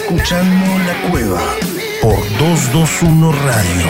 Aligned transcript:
escuchando 0.00 0.78
La 0.86 1.10
Cueva 1.10 1.42
por 2.00 2.14
221 2.38 3.32
Radio. 3.32 3.86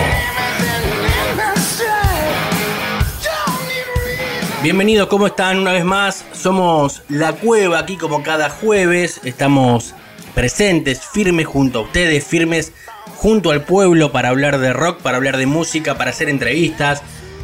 Bienvenidos, 4.63 5.09
¿cómo 5.09 5.27
están? 5.27 5.59
Una 5.59 5.73
vez 5.73 5.85
más, 5.85 6.25
somos 6.33 7.03
La 7.11 7.35
Cueva 7.35 7.79
aquí 7.81 7.99
como 7.99 8.23
cada 8.23 8.49
jueves. 8.49 9.21
Estamos 9.23 9.95
presentes, 10.35 11.03
firmes 11.05 11.47
junto 11.47 11.81
a 11.81 11.83
ustedes, 11.83 12.25
firmes 12.25 12.73
junto 13.17 13.51
al 13.51 13.65
pueblo 13.65 14.11
para 14.11 14.31
hablar 14.31 14.61
de 14.61 14.73
rock, 14.73 15.03
para 15.03 15.19
hablar 15.19 15.37
de 15.37 15.45
música, 15.45 15.99
para 15.99 16.11
hacer 16.11 16.31
entrevistas. 16.31 17.03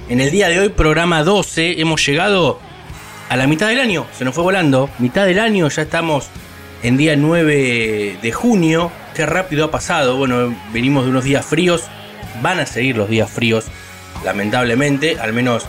En 0.08 0.22
el 0.22 0.30
día 0.30 0.48
de 0.48 0.60
hoy, 0.60 0.70
programa 0.70 1.22
12, 1.22 1.82
hemos 1.82 2.04
llegado 2.06 2.58
a 3.28 3.36
la 3.36 3.46
mitad 3.46 3.68
del 3.68 3.80
año, 3.80 4.06
se 4.16 4.24
nos 4.24 4.34
fue 4.34 4.42
volando. 4.42 4.88
Mitad 4.98 5.26
del 5.26 5.38
año, 5.38 5.68
ya 5.68 5.82
estamos 5.82 6.30
en 6.84 6.98
día 6.98 7.16
9 7.16 8.18
de 8.22 8.32
junio. 8.32 8.92
Qué 9.14 9.26
rápido 9.26 9.64
ha 9.64 9.70
pasado. 9.70 10.16
Bueno, 10.16 10.54
venimos 10.72 11.04
de 11.04 11.10
unos 11.10 11.24
días 11.24 11.44
fríos. 11.44 11.84
Van 12.42 12.60
a 12.60 12.66
seguir 12.66 12.96
los 12.96 13.08
días 13.08 13.30
fríos, 13.30 13.66
lamentablemente, 14.24 15.18
al 15.18 15.32
menos 15.32 15.66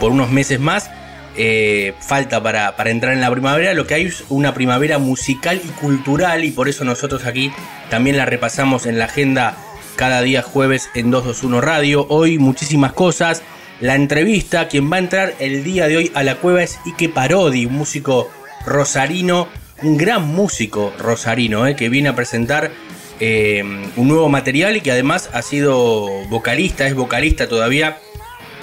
por 0.00 0.10
unos 0.10 0.30
meses 0.30 0.58
más. 0.58 0.90
Eh, 1.38 1.92
falta 2.00 2.42
para, 2.42 2.74
para, 2.76 2.90
entrar 2.90 3.12
en 3.12 3.20
la 3.20 3.30
primavera. 3.30 3.74
Lo 3.74 3.86
que 3.86 3.94
hay 3.94 4.06
es 4.06 4.24
una 4.30 4.54
primavera 4.54 4.98
musical 4.98 5.60
y 5.62 5.68
cultural 5.80 6.44
y 6.44 6.50
por 6.50 6.68
eso 6.68 6.84
nosotros 6.84 7.26
aquí 7.26 7.52
también 7.90 8.16
la 8.16 8.24
repasamos 8.24 8.86
en 8.86 8.98
la 8.98 9.04
agenda 9.04 9.54
cada 9.96 10.22
día 10.22 10.40
jueves 10.40 10.88
en 10.94 11.10
221 11.10 11.60
Radio. 11.60 12.06
Hoy 12.08 12.38
muchísimas 12.38 12.94
cosas. 12.94 13.42
La 13.80 13.94
entrevista, 13.94 14.68
quien 14.68 14.90
va 14.90 14.96
a 14.96 15.00
entrar 15.00 15.34
el 15.38 15.62
día 15.62 15.86
de 15.88 15.98
hoy 15.98 16.12
a 16.14 16.22
la 16.22 16.36
cueva 16.36 16.62
es 16.62 16.78
Ike 16.86 17.10
Parodi, 17.10 17.66
un 17.66 17.74
músico 17.74 18.30
rosarino 18.64 19.48
un 19.82 19.96
gran 19.96 20.26
músico 20.26 20.92
rosarino 20.98 21.66
eh, 21.66 21.76
que 21.76 21.88
viene 21.88 22.08
a 22.08 22.14
presentar 22.14 22.70
eh, 23.20 23.62
un 23.96 24.08
nuevo 24.08 24.28
material 24.28 24.76
y 24.76 24.80
que 24.80 24.92
además 24.92 25.30
ha 25.32 25.42
sido 25.42 26.06
vocalista, 26.28 26.86
es 26.86 26.94
vocalista 26.94 27.48
todavía 27.48 27.98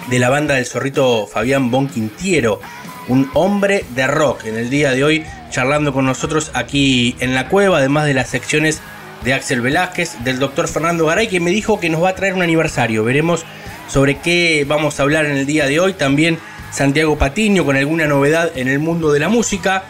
de 0.09 0.20
la 0.20 0.30
banda 0.30 0.55
del 0.55 0.66
zorrito 0.66 1.28
Fabián 1.28 1.72
Bonquintiero, 1.72 2.59
un 3.08 3.30
hombre 3.33 3.86
de 3.95 4.08
rock 4.08 4.45
en 4.45 4.58
el 4.58 4.70
día 4.70 4.92
de 4.92 5.03
hoy 5.03 5.25
charlando 5.50 5.94
con 5.94 6.05
nosotros 6.05 6.52
aquí 6.53 7.16
en 7.20 7.36
la 7.36 7.48
cueva, 7.48 7.77
además 7.77 8.05
de 8.05 8.14
las 8.14 8.30
secciones 8.30 8.81
de 9.23 9.33
Axel 9.33 9.61
Velázquez, 9.61 10.23
del 10.23 10.39
doctor 10.39 10.67
Fernando 10.67 11.05
Garay, 11.05 11.27
que 11.27 11.39
me 11.39 11.52
dijo 11.52 11.80
que 11.80 11.89
nos 11.89 12.03
va 12.03 12.09
a 12.09 12.16
traer 12.16 12.33
un 12.33 12.42
aniversario. 12.42 13.03
Veremos 13.03 13.45
sobre 13.88 14.17
qué 14.17 14.66
vamos 14.67 15.00
a 15.00 15.03
hablar 15.03 15.25
en 15.25 15.38
el 15.38 15.45
día 15.45 15.66
de 15.67 15.80
hoy. 15.80 15.94
También 15.94 16.39
Santiago 16.72 17.17
Patiño 17.17 17.64
con 17.64 17.77
alguna 17.77 18.08
novedad 18.08 18.52
en 18.55 18.67
el 18.67 18.80
mundo 18.80 19.11
de 19.14 19.20
la 19.20 19.30
música. 19.30 19.86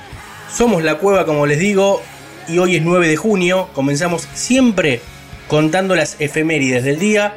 Somos 0.56 0.84
La 0.84 1.00
Cueva, 1.00 1.26
como 1.26 1.48
les 1.48 1.58
digo, 1.58 2.04
y 2.48 2.60
hoy 2.60 2.76
es 2.76 2.84
9 2.84 3.08
de 3.08 3.16
junio. 3.16 3.70
Comenzamos 3.74 4.28
siempre 4.36 5.02
contando 5.48 5.96
las 5.96 6.16
efemérides 6.20 6.84
del 6.84 7.00
día. 7.00 7.34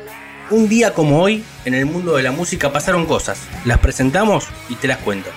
Un 0.51 0.69
día 0.69 0.93
como 0.93 1.23
hoy, 1.23 1.43
en 1.65 1.73
el 1.73 1.87
mundo 1.87 2.17
de 2.17 2.23
la 2.23 2.31
música 2.31 2.73
pasaron 2.73 3.07
cosas. 3.07 3.39
Las 3.65 3.79
presentamos 3.79 4.45
y 4.69 4.75
te 4.75 4.87
las 4.87 4.99
cuento. 4.99 5.31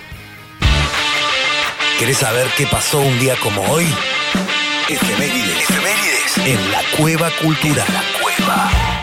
¿Querés 1.98 2.18
saber 2.18 2.48
qué 2.58 2.68
pasó 2.68 3.00
un 3.00 3.18
día 3.18 3.36
como 3.42 3.62
hoy? 3.72 3.86
Efemérides. 4.90 5.70
Efemérides. 5.70 6.38
En 6.46 6.72
la 6.72 6.82
Cueva 6.98 7.30
Cultural. 7.42 7.88
La 7.94 8.04
Cueva. 8.22 8.99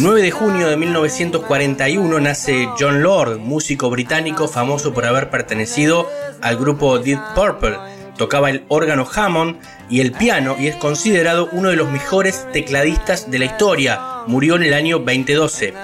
9 0.00 0.22
de 0.22 0.30
junio 0.30 0.68
de 0.68 0.76
1941 0.76 2.20
nace 2.20 2.68
John 2.78 3.02
Lord, 3.02 3.38
músico 3.38 3.90
británico 3.90 4.46
famoso 4.46 4.94
por 4.94 5.04
haber 5.04 5.28
pertenecido 5.28 6.08
al 6.40 6.56
grupo 6.56 7.00
Deep 7.00 7.18
Purple. 7.34 7.76
Tocaba 8.16 8.48
el 8.50 8.64
órgano 8.68 9.08
Hammond 9.12 9.56
y 9.90 10.00
el 10.00 10.12
piano 10.12 10.54
y 10.56 10.68
es 10.68 10.76
considerado 10.76 11.48
uno 11.50 11.70
de 11.70 11.76
los 11.76 11.90
mejores 11.90 12.46
tecladistas 12.52 13.28
de 13.28 13.40
la 13.40 13.46
historia. 13.46 14.00
Murió 14.28 14.54
en 14.54 14.62
el 14.62 14.74
año 14.74 14.98
2012. 15.00 15.74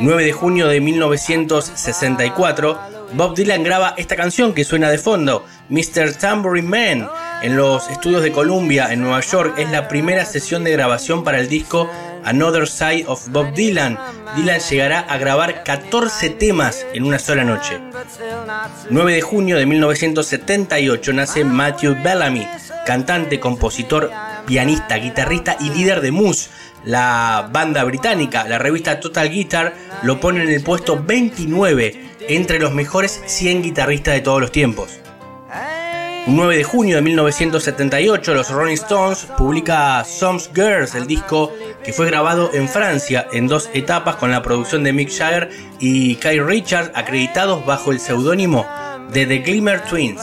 9 0.00 0.24
de 0.24 0.32
junio 0.32 0.66
de 0.68 0.80
1964, 0.80 2.78
Bob 3.12 3.34
Dylan 3.34 3.64
graba 3.64 3.94
esta 3.98 4.16
canción 4.16 4.54
que 4.54 4.64
suena 4.64 4.90
de 4.90 4.98
fondo, 4.98 5.44
Mr. 5.68 6.14
Tambourine 6.14 6.68
Man, 6.68 7.08
en 7.42 7.56
los 7.56 7.90
estudios 7.90 8.22
de 8.22 8.32
Columbia 8.32 8.92
en 8.92 9.02
Nueva 9.02 9.20
York. 9.20 9.58
Es 9.58 9.70
la 9.70 9.88
primera 9.88 10.24
sesión 10.24 10.64
de 10.64 10.72
grabación 10.72 11.24
para 11.24 11.38
el 11.38 11.48
disco 11.48 11.90
Another 12.24 12.66
Side 12.66 13.04
of 13.06 13.28
Bob 13.28 13.54
Dylan. 13.54 13.98
Dylan 14.36 14.60
llegará 14.60 15.00
a 15.00 15.18
grabar 15.18 15.64
14 15.64 16.30
temas 16.30 16.86
en 16.92 17.04
una 17.04 17.18
sola 17.18 17.44
noche. 17.44 17.80
9 18.90 19.12
de 19.14 19.20
junio 19.22 19.56
de 19.56 19.66
1978 19.66 21.12
nace 21.12 21.44
Matthew 21.44 21.96
Bellamy, 22.02 22.46
cantante, 22.86 23.40
compositor, 23.40 24.10
pianista, 24.46 24.96
guitarrista 24.96 25.56
y 25.60 25.70
líder 25.70 26.00
de 26.00 26.10
Muse, 26.10 26.50
la 26.84 27.48
banda 27.52 27.84
británica. 27.84 28.44
La 28.44 28.58
revista 28.58 29.00
Total 29.00 29.28
Guitar 29.30 29.74
lo 30.02 30.20
pone 30.20 30.42
en 30.42 30.50
el 30.50 30.62
puesto 30.62 31.02
29 31.02 32.16
entre 32.28 32.58
los 32.58 32.72
mejores 32.72 33.22
100 33.26 33.62
guitarristas 33.62 34.14
de 34.14 34.20
todos 34.20 34.40
los 34.40 34.52
tiempos. 34.52 35.00
Un 36.28 36.36
9 36.36 36.58
de 36.58 36.62
junio 36.62 36.96
de 36.96 37.00
1978, 37.00 38.34
los 38.34 38.50
Rolling 38.50 38.74
Stones 38.74 39.26
publica 39.38 40.04
Some 40.04 40.38
Girls, 40.54 40.94
el 40.94 41.06
disco 41.06 41.50
que 41.82 41.94
fue 41.94 42.04
grabado 42.04 42.50
en 42.52 42.68
Francia 42.68 43.26
en 43.32 43.48
dos 43.48 43.70
etapas 43.72 44.16
con 44.16 44.30
la 44.30 44.42
producción 44.42 44.84
de 44.84 44.92
Mick 44.92 45.10
Jagger 45.10 45.48
y 45.80 46.16
Kyle 46.16 46.44
Richards, 46.44 46.90
acreditados 46.94 47.64
bajo 47.64 47.92
el 47.92 47.98
seudónimo 47.98 48.66
de 49.10 49.24
The 49.24 49.38
Glimmer 49.38 49.80
Twins. 49.84 50.20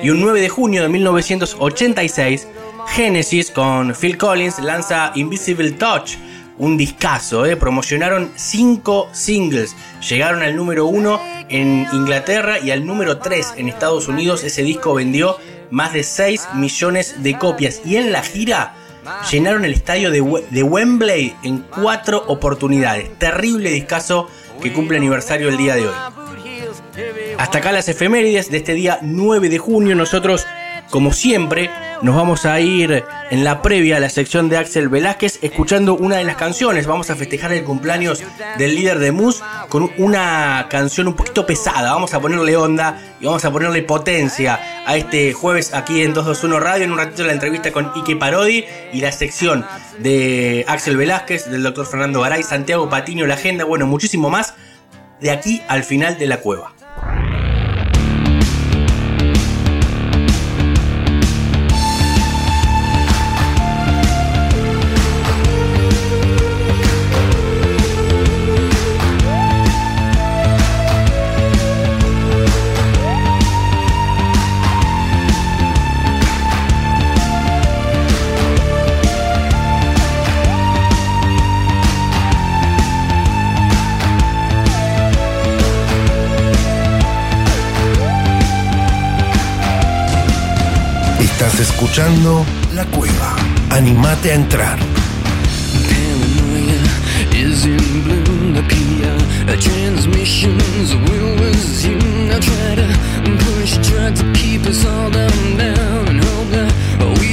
Y 0.00 0.10
un 0.10 0.20
9 0.20 0.40
de 0.40 0.48
junio 0.48 0.82
de 0.82 0.88
1986, 0.88 2.46
Genesis 2.86 3.50
con 3.50 3.92
Phil 3.92 4.16
Collins 4.16 4.60
lanza 4.60 5.10
Invisible 5.16 5.72
Touch, 5.72 6.12
un 6.58 6.76
discazo, 6.76 7.46
¿eh? 7.46 7.56
promocionaron 7.56 8.32
5 8.34 9.10
singles, 9.12 9.76
llegaron 10.08 10.42
al 10.42 10.56
número 10.56 10.86
1 10.86 11.20
en 11.48 11.86
Inglaterra 11.92 12.58
y 12.58 12.70
al 12.70 12.86
número 12.86 13.18
3 13.18 13.54
en 13.56 13.68
Estados 13.68 14.08
Unidos. 14.08 14.44
Ese 14.44 14.62
disco 14.62 14.94
vendió 14.94 15.36
más 15.70 15.92
de 15.92 16.02
6 16.02 16.48
millones 16.54 17.22
de 17.22 17.38
copias 17.38 17.82
y 17.84 17.96
en 17.96 18.12
la 18.12 18.22
gira 18.22 18.74
llenaron 19.30 19.64
el 19.64 19.72
estadio 19.72 20.10
de, 20.10 20.20
Wembley 20.62 21.34
en 21.42 21.58
4 21.58 22.24
oportunidades. 22.26 23.16
Terrible 23.18 23.70
discazo 23.70 24.28
que 24.60 24.72
cumple 24.72 24.98
aniversario 24.98 25.48
el 25.48 25.56
día 25.56 25.76
de 25.76 25.86
hoy. 25.86 25.94
Hasta 27.38 27.58
acá 27.58 27.72
las 27.72 27.88
efemérides 27.88 28.50
de 28.50 28.56
este 28.58 28.74
día 28.74 28.98
9 29.02 29.48
de 29.48 29.58
junio. 29.58 29.94
Nosotros, 29.94 30.46
como 30.90 31.12
siempre, 31.12 31.70
nos 32.02 32.14
vamos 32.14 32.46
a 32.46 32.60
ir 32.60 33.04
en 33.30 33.44
la 33.44 33.62
previa 33.62 33.96
a 33.96 34.00
la 34.00 34.08
sección 34.08 34.48
de 34.48 34.56
Axel 34.56 34.88
Velázquez 34.88 35.38
escuchando 35.42 35.96
una 35.96 36.16
de 36.16 36.24
las 36.24 36.36
canciones. 36.36 36.86
Vamos 36.86 37.10
a 37.10 37.16
festejar 37.16 37.52
el 37.52 37.64
cumpleaños 37.64 38.22
del 38.58 38.74
líder 38.74 38.98
de 38.98 39.12
Mus 39.12 39.42
con 39.68 39.90
una 39.98 40.66
canción 40.70 41.08
un 41.08 41.14
poquito 41.14 41.46
pesada. 41.46 41.92
Vamos 41.92 42.14
a 42.14 42.20
ponerle 42.20 42.56
onda 42.56 43.00
y 43.20 43.26
vamos 43.26 43.44
a 43.44 43.50
ponerle 43.50 43.82
potencia 43.82 44.60
a 44.86 44.96
este 44.96 45.32
jueves 45.32 45.74
aquí 45.74 46.02
en 46.02 46.14
221 46.14 46.60
Radio. 46.60 46.84
En 46.84 46.92
un 46.92 46.98
ratito 46.98 47.24
la 47.24 47.32
entrevista 47.32 47.72
con 47.72 47.90
Ike 47.96 48.16
Parodi 48.16 48.64
y 48.92 49.00
la 49.00 49.10
sección 49.10 49.66
de 49.98 50.64
Axel 50.68 50.96
Velázquez, 50.96 51.50
del 51.50 51.62
doctor 51.62 51.86
Fernando 51.86 52.20
Garay, 52.20 52.42
Santiago 52.42 52.88
Patiño, 52.88 53.26
la 53.26 53.34
agenda, 53.34 53.64
bueno, 53.64 53.86
muchísimo 53.86 54.30
más 54.30 54.54
de 55.20 55.30
aquí 55.30 55.62
al 55.68 55.82
final 55.82 56.18
de 56.18 56.26
la 56.26 56.38
cueva. 56.38 56.75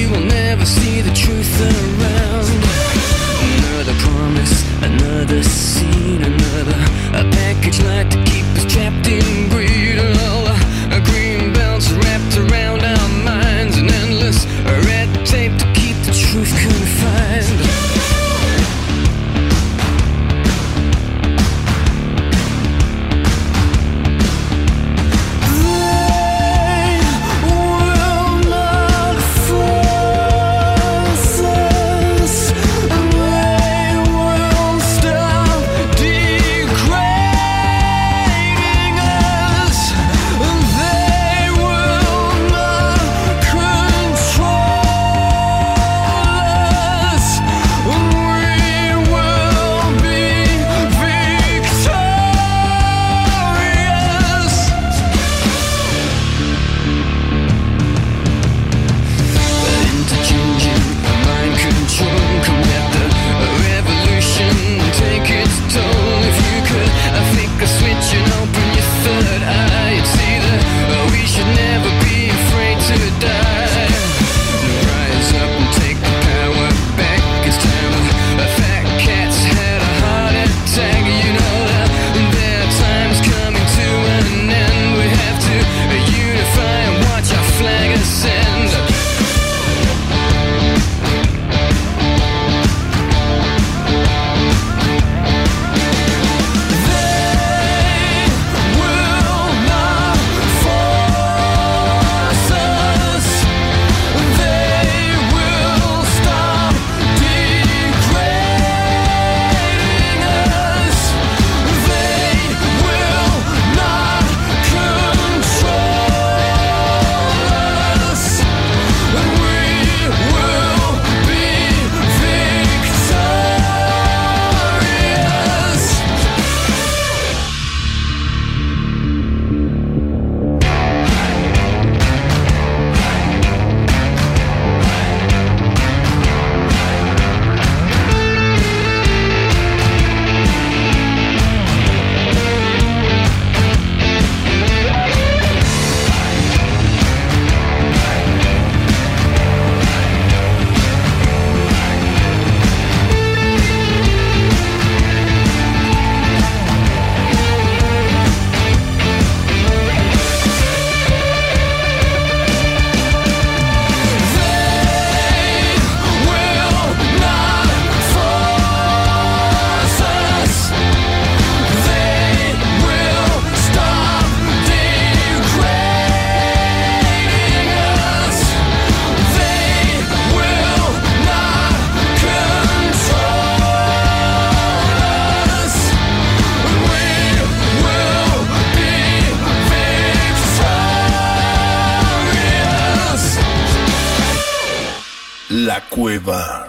Will 0.07 0.25
never 0.25 0.65
see 0.65 1.01
the 1.01 1.11
truth 1.11 1.59
around. 1.59 2.47
Another 3.57 3.95
promise, 3.99 4.55
another 4.81 5.43
scene, 5.43 6.23
another 6.23 6.79
a 7.19 7.23
package 7.35 7.81
like 7.81 8.09
to 8.11 8.23
keep 8.23 8.45
us 8.55 8.65
trapped 8.73 9.07
in. 9.07 9.49
La 9.49 9.62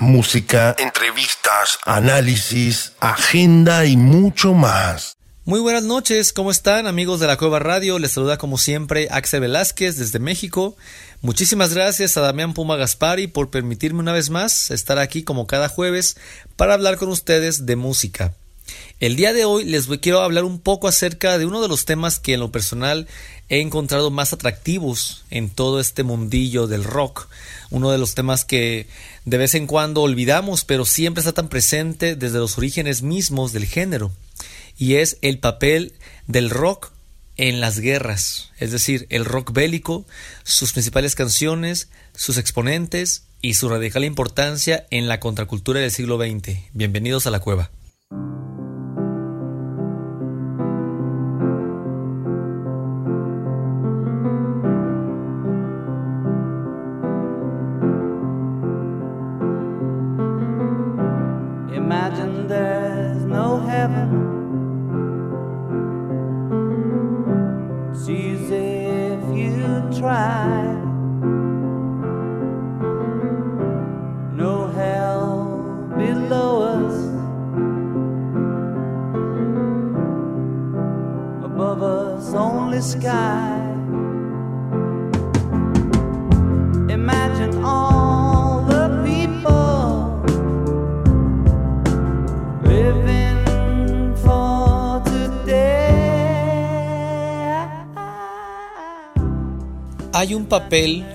Música, 0.05 0.77
entrevistas, 0.79 1.79
análisis, 1.87 2.93
agenda 3.01 3.87
y 3.87 3.97
mucho 3.97 4.53
más. 4.53 5.17
Muy 5.47 5.61
buenas 5.61 5.85
noches, 5.85 6.35
¿cómo 6.35 6.51
están 6.51 6.87
amigos 6.87 7.21
de 7.21 7.27
la 7.27 7.39
Cueva 7.39 7.59
Radio? 7.59 7.99
Les 7.99 8.11
saluda 8.13 8.37
como 8.37 8.59
siempre 8.59 9.09
Axel 9.11 9.41
Velázquez 9.41 9.97
desde 9.97 10.19
México. 10.19 10.77
Muchísimas 11.23 11.73
gracias 11.73 12.19
a 12.19 12.21
Damián 12.21 12.53
Puma 12.53 12.77
Gaspari 12.77 13.29
por 13.29 13.49
permitirme 13.49 14.01
una 14.01 14.13
vez 14.13 14.29
más 14.29 14.71
estar 14.71 14.99
aquí 14.99 15.23
como 15.23 15.47
cada 15.47 15.71
jueves 15.71 16.19
para 16.57 16.75
hablar 16.75 16.99
con 16.99 17.09
ustedes 17.09 17.65
de 17.65 17.77
música. 17.77 18.35
El 19.01 19.17
día 19.17 19.33
de 19.33 19.45
hoy 19.45 19.65
les 19.65 19.87
quiero 20.01 20.23
hablar 20.23 20.45
un 20.45 20.61
poco 20.61 20.89
acerca 20.89 21.37
de 21.37 21.47
uno 21.47 21.61
de 21.61 21.69
los 21.69 21.85
temas 21.85 22.19
que 22.19 22.35
en 22.35 22.41
lo 22.41 22.53
personal 22.53 23.07
he 23.49 23.61
encontrado 23.61 24.11
más 24.11 24.33
atractivos 24.33 25.25
en 25.31 25.51
todo 25.51 25.81
este 25.81 26.05
mundillo 26.05 26.67
del 26.67 26.85
rock. 26.85 27.29
Uno 27.71 27.91
de 27.91 27.99
los 27.99 28.15
temas 28.15 28.45
que 28.45 28.87
de 29.25 29.39
vez 29.39 29.55
en 29.55 29.67
cuando 29.67 30.03
olvidamos, 30.03 30.65
pero 30.65 30.85
siempre 30.85 31.21
está 31.21 31.33
tan 31.33 31.49
presente 31.49 32.17
desde 32.17 32.39
los 32.39 32.57
orígenes 32.57 33.03
mismos 33.03 33.53
del 33.53 33.67
género. 33.67 34.13
Y 34.79 34.95
es 34.95 35.19
el 35.23 35.39
papel 35.39 35.93
del 36.27 36.51
rock 36.51 36.93
en 37.37 37.61
las 37.61 37.81
guerras, 37.81 38.51
es 38.59 38.71
decir, 38.71 39.07
el 39.11 39.25
rock 39.25 39.53
bélico, 39.53 40.07
sus 40.45 40.73
principales 40.73 41.15
canciones, 41.17 41.89
sus 42.15 42.39
exponentes 42.39 43.25
y 43.41 43.55
su 43.55 43.69
radical 43.69 44.05
importancia 44.05 44.87
en 44.91 45.09
la 45.09 45.21
contracultura 45.21 45.81
del 45.81 45.91
siglo 45.91 46.17
XX. 46.17 46.59
Bienvenidos 46.73 47.27
a 47.27 47.31
la 47.31 47.41
cueva. 47.41 47.71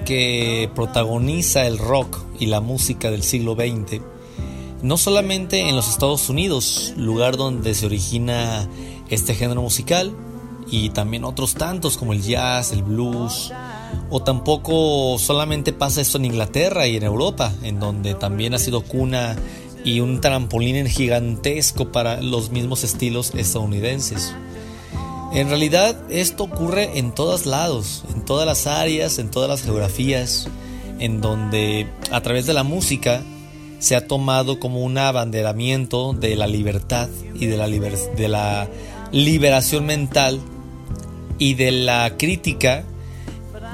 Que 0.05 0.69
protagoniza 0.75 1.67
el 1.67 1.77
rock 1.77 2.17
y 2.39 2.45
la 2.45 2.61
música 2.61 3.11
del 3.11 3.23
siglo 3.23 3.55
XX, 3.55 4.01
no 4.81 4.97
solamente 4.97 5.67
en 5.67 5.75
los 5.75 5.89
Estados 5.89 6.29
Unidos, 6.29 6.93
lugar 6.95 7.35
donde 7.35 7.73
se 7.73 7.85
origina 7.85 8.69
este 9.09 9.35
género 9.35 9.61
musical, 9.61 10.13
y 10.71 10.89
también 10.89 11.23
otros 11.23 11.55
tantos 11.55 11.97
como 11.97 12.13
el 12.13 12.21
jazz, 12.21 12.71
el 12.71 12.83
blues, 12.83 13.51
o 14.09 14.21
tampoco 14.21 15.17
solamente 15.17 15.73
pasa 15.73 16.01
esto 16.01 16.17
en 16.17 16.25
Inglaterra 16.25 16.87
y 16.87 16.95
en 16.95 17.03
Europa, 17.03 17.51
en 17.63 17.79
donde 17.79 18.13
también 18.13 18.53
ha 18.53 18.59
sido 18.59 18.81
cuna 18.81 19.35
y 19.83 19.99
un 19.99 20.21
trampolín 20.21 20.87
gigantesco 20.87 21.91
para 21.91 22.21
los 22.21 22.51
mismos 22.51 22.83
estilos 22.83 23.33
estadounidenses. 23.35 24.33
En 25.31 25.49
realidad 25.49 25.95
esto 26.09 26.43
ocurre 26.43 26.97
en 26.97 27.11
todos 27.11 27.45
lados, 27.45 28.03
en 28.13 28.25
todas 28.25 28.47
las 28.47 28.65
áreas, 28.65 29.19
en 29.19 29.29
todas 29.29 29.47
las 29.47 29.61
geografías, 29.61 30.47
en 30.97 31.21
donde 31.21 31.87
a 32.11 32.21
través 32.21 32.47
de 32.47 32.53
la 32.53 32.63
música 32.63 33.21
se 33.77 33.95
ha 33.95 34.07
tomado 34.07 34.59
como 34.59 34.83
un 34.83 34.97
abanderamiento 34.97 36.13
de 36.13 36.35
la 36.35 36.47
libertad 36.47 37.09
y 37.35 37.45
de 37.45 37.57
la, 37.57 37.67
de 37.67 38.27
la 38.27 38.67
liberación 39.11 39.85
mental 39.85 40.39
y 41.37 41.53
de 41.53 41.71
la 41.71 42.17
crítica 42.17 42.83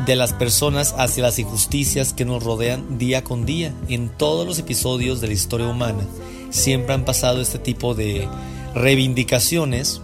de 0.06 0.16
las 0.18 0.34
personas 0.34 0.94
hacia 0.98 1.24
las 1.24 1.40
injusticias 1.40 2.14
que 2.14 2.26
nos 2.26 2.44
rodean 2.44 2.98
día 2.98 3.24
con 3.24 3.46
día. 3.46 3.74
En 3.88 4.10
todos 4.10 4.46
los 4.46 4.60
episodios 4.60 5.22
de 5.22 5.28
la 5.28 5.34
historia 5.34 5.68
humana 5.68 6.06
siempre 6.50 6.94
han 6.94 7.06
pasado 7.06 7.42
este 7.42 7.60
tipo 7.60 7.96
de 7.96 8.28
reivindicaciones 8.76 10.02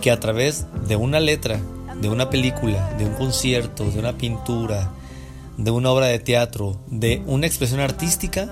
que 0.00 0.10
a 0.10 0.20
través 0.20 0.66
de 0.86 0.96
una 0.96 1.20
letra, 1.20 1.60
de 2.00 2.08
una 2.08 2.30
película, 2.30 2.94
de 2.98 3.06
un 3.06 3.14
concierto, 3.14 3.90
de 3.90 3.98
una 3.98 4.16
pintura, 4.16 4.90
de 5.56 5.70
una 5.70 5.90
obra 5.90 6.06
de 6.06 6.18
teatro, 6.18 6.80
de 6.86 7.22
una 7.26 7.46
expresión 7.46 7.80
artística, 7.80 8.48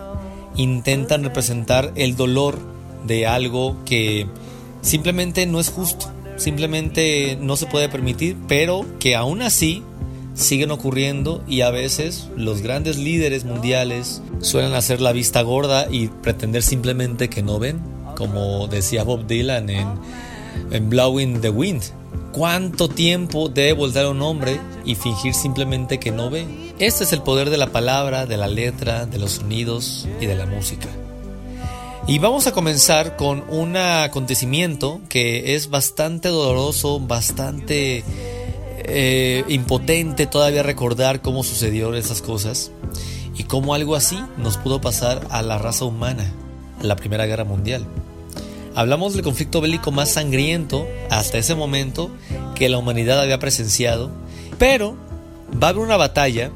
intentan 0.57 1.25
representar 1.25 1.93
el 1.95 2.17
dolor 2.17 2.59
de 3.07 3.27
algo 3.27 3.77
que 3.85 4.27
simplemente 4.83 5.47
no 5.47 5.61
es 5.61 5.71
justo, 5.71 6.11
simplemente 6.37 7.39
no 7.41 7.57
se 7.57 7.67
puede 7.67 7.89
permitir, 7.89 8.37
pero 8.47 8.85
que 8.99 9.17
aún 9.17 9.43
así 9.43 9.83
siguen 10.35 10.71
ocurriendo 10.71 11.43
y 11.49 11.63
a 11.63 11.71
veces 11.71 12.29
los 12.37 12.63
grandes 12.63 12.97
líderes 12.97 13.45
mundiales 13.45 14.23
suelen 14.41 14.75
hacer 14.75 15.01
la 15.01 15.13
vista 15.13 15.43
gorda 15.43 15.89
y 15.91 16.09
pretender 16.09 16.63
simplemente 16.63 17.29
que 17.29 17.43
no 17.43 17.59
ven, 17.59 17.81
como 18.17 18.69
decía 18.69 19.03
Bob 19.03 19.27
Dylan 19.27 19.69
en 19.71 19.89
Blowing 20.81 21.41
the 21.41 21.51
Wind. 21.51 21.83
¿Cuánto 22.33 22.89
tiempo 22.89 23.49
debe 23.49 23.73
volver 23.73 24.05
a 24.05 24.11
un 24.11 24.23
hombre 24.23 24.61
y 24.85 24.95
fingir 24.95 25.35
simplemente 25.35 25.99
que 25.99 26.11
no 26.11 26.31
ve? 26.31 26.47
Este 26.79 27.05
es 27.05 27.13
el 27.13 27.23
poder 27.23 27.51
de 27.51 27.57
la 27.57 27.73
palabra, 27.73 28.27
de 28.27 28.37
la 28.37 28.49
letra, 28.49 29.07
de 29.07 29.19
los 29.19 29.33
sonidos 29.33 30.07
y 30.21 30.27
de 30.27 30.37
la 30.37 30.47
música. 30.47 30.89
Y 32.07 32.19
vamos 32.21 32.47
a 32.47 32.53
comenzar 32.53 33.17
con 33.17 33.45
un 33.49 33.77
acontecimiento 33.77 35.01
que 35.09 35.55
es 35.55 35.69
bastante 35.69 36.29
doloroso, 36.29 37.01
bastante 37.01 38.03
eh, 38.79 39.45
impotente 39.49 40.27
todavía 40.27 40.63
recordar 40.63 41.21
cómo 41.21 41.43
sucedieron 41.43 41.95
esas 41.95 42.23
cosas 42.23 42.71
y 43.37 43.45
cómo 43.45 43.75
algo 43.75 43.95
así 43.95 44.19
nos 44.39 44.57
pudo 44.57 44.81
pasar 44.81 45.27
a 45.31 45.43
la 45.43 45.59
raza 45.59 45.85
humana, 45.85 46.33
la 46.81 46.97
Primera 46.97 47.27
Guerra 47.27 47.45
Mundial. 47.45 47.87
Hablamos 48.75 49.15
del 49.15 49.23
conflicto 49.23 49.61
bélico 49.61 49.91
más 49.91 50.11
sangriento 50.11 50.87
hasta 51.11 51.39
ese 51.39 51.55
momento 51.55 52.11
que 52.55 52.69
la 52.69 52.79
humanidad 52.79 53.21
había 53.21 53.39
presenciado, 53.39 54.11
pero 54.59 54.97
va 55.53 55.69
a 55.69 55.71
haber 55.71 55.83
una 55.83 55.97
batalla 55.97 56.51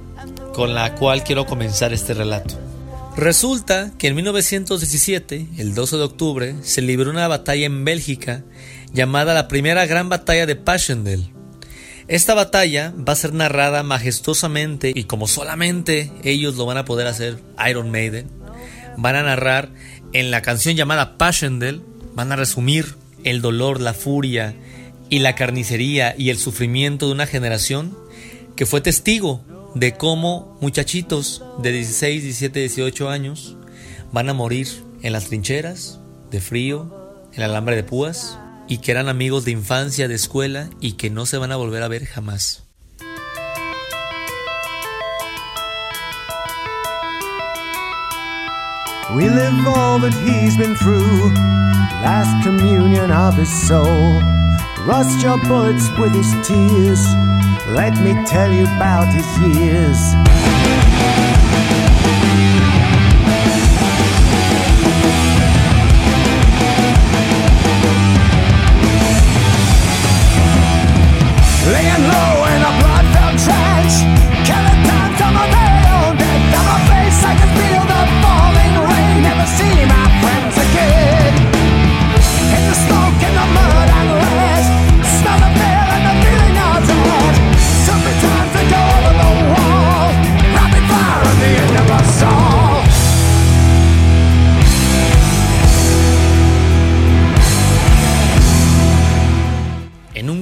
con 0.52 0.74
la 0.74 0.94
cual 0.94 1.24
quiero 1.24 1.46
comenzar 1.46 1.92
este 1.92 2.14
relato. 2.14 2.58
Resulta 3.16 3.92
que 3.98 4.08
en 4.08 4.16
1917, 4.16 5.48
el 5.58 5.74
12 5.74 5.96
de 5.96 6.02
octubre, 6.02 6.54
se 6.62 6.80
libró 6.80 7.10
una 7.10 7.28
batalla 7.28 7.66
en 7.66 7.84
Bélgica 7.84 8.42
llamada 8.92 9.34
la 9.34 9.48
Primera 9.48 9.84
Gran 9.86 10.08
Batalla 10.08 10.46
de 10.46 10.56
Passchendaele. 10.56 11.30
Esta 12.08 12.34
batalla 12.34 12.92
va 12.96 13.12
a 13.12 13.16
ser 13.16 13.32
narrada 13.32 13.82
majestuosamente 13.82 14.92
y 14.94 15.04
como 15.04 15.28
solamente 15.28 16.10
ellos 16.24 16.56
lo 16.56 16.66
van 16.66 16.78
a 16.78 16.84
poder 16.84 17.06
hacer, 17.06 17.38
Iron 17.68 17.90
Maiden, 17.90 18.28
van 18.96 19.16
a 19.16 19.22
narrar 19.22 19.70
en 20.12 20.30
la 20.30 20.42
canción 20.42 20.74
llamada 20.74 21.16
Passchendaele 21.18 21.80
van 22.14 22.32
a 22.32 22.36
resumir 22.36 22.96
el 23.24 23.40
dolor, 23.40 23.80
la 23.80 23.94
furia 23.94 24.54
y 25.10 25.20
la 25.20 25.34
carnicería 25.34 26.14
y 26.16 26.30
el 26.30 26.38
sufrimiento 26.38 27.06
de 27.06 27.12
una 27.12 27.26
generación 27.26 27.96
que 28.56 28.66
fue 28.66 28.80
testigo 28.80 29.42
de 29.74 29.94
cómo 29.94 30.56
muchachitos 30.60 31.42
de 31.62 31.72
16, 31.72 32.22
17, 32.22 32.60
18 32.60 33.08
años 33.08 33.56
van 34.12 34.28
a 34.28 34.34
morir 34.34 34.68
en 35.02 35.12
las 35.12 35.26
trincheras, 35.26 35.98
de 36.30 36.40
frío, 36.40 37.18
en 37.32 37.42
el 37.42 37.50
alambre 37.50 37.76
de 37.76 37.84
púas, 37.84 38.38
y 38.68 38.78
que 38.78 38.90
eran 38.90 39.08
amigos 39.08 39.44
de 39.44 39.50
infancia, 39.50 40.08
de 40.08 40.14
escuela, 40.14 40.70
y 40.80 40.92
que 40.92 41.10
no 41.10 41.26
se 41.26 41.38
van 41.38 41.52
a 41.52 41.56
volver 41.56 41.82
a 41.82 41.88
ver 41.88 42.04
jamás. 42.04 42.61
We 49.10 49.28
live 49.28 49.66
all 49.66 49.98
that 49.98 50.14
he's 50.14 50.56
been 50.56 50.74
through, 50.74 51.34
last 52.00 52.42
communion 52.46 53.10
of 53.10 53.34
his 53.34 53.52
soul. 53.68 54.22
Rust 54.86 55.22
your 55.22 55.38
bullets 55.44 55.90
with 55.98 56.14
his 56.14 56.30
tears. 56.46 57.04
Let 57.68 57.92
me 58.00 58.14
tell 58.26 58.50
you 58.50 58.64
about 58.64 59.12
his 59.12 59.28
years. 59.38 60.61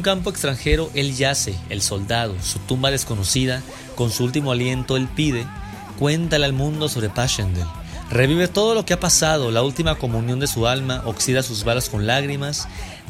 Un 0.01 0.03
campo 0.03 0.31
extranjero 0.31 0.91
él 0.95 1.15
yace, 1.15 1.55
el 1.69 1.83
soldado, 1.83 2.35
su 2.43 2.59
tumba 2.61 2.91
desconocida, 2.91 3.63
con 3.97 4.11
su 4.11 4.25
último 4.25 4.51
aliento 4.51 4.97
él 4.97 5.09
pide, 5.15 5.47
cuéntale 5.99 6.47
al 6.47 6.55
mundo 6.55 6.89
sobre 6.89 7.11
Passchendaele. 7.11 7.69
Revive 8.09 8.49
todo 8.49 8.75
lo 8.75 8.87
que 8.87 8.95
ha 8.95 8.99
pasado, 8.99 9.51
la 9.51 9.63
última 9.63 9.97
comunión 9.97 10.41
de 10.41 10.47
su 10.47 10.67
alma, 10.67 11.03
oxida 11.05 11.43
sus 11.43 11.65
balas 11.65 11.91
con 11.91 12.07
lágrimas, 12.07 12.67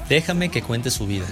déjame 0.09 0.49
que 0.49 0.63
cuente 0.63 0.91
su 0.91 1.07
vida. 1.07 1.27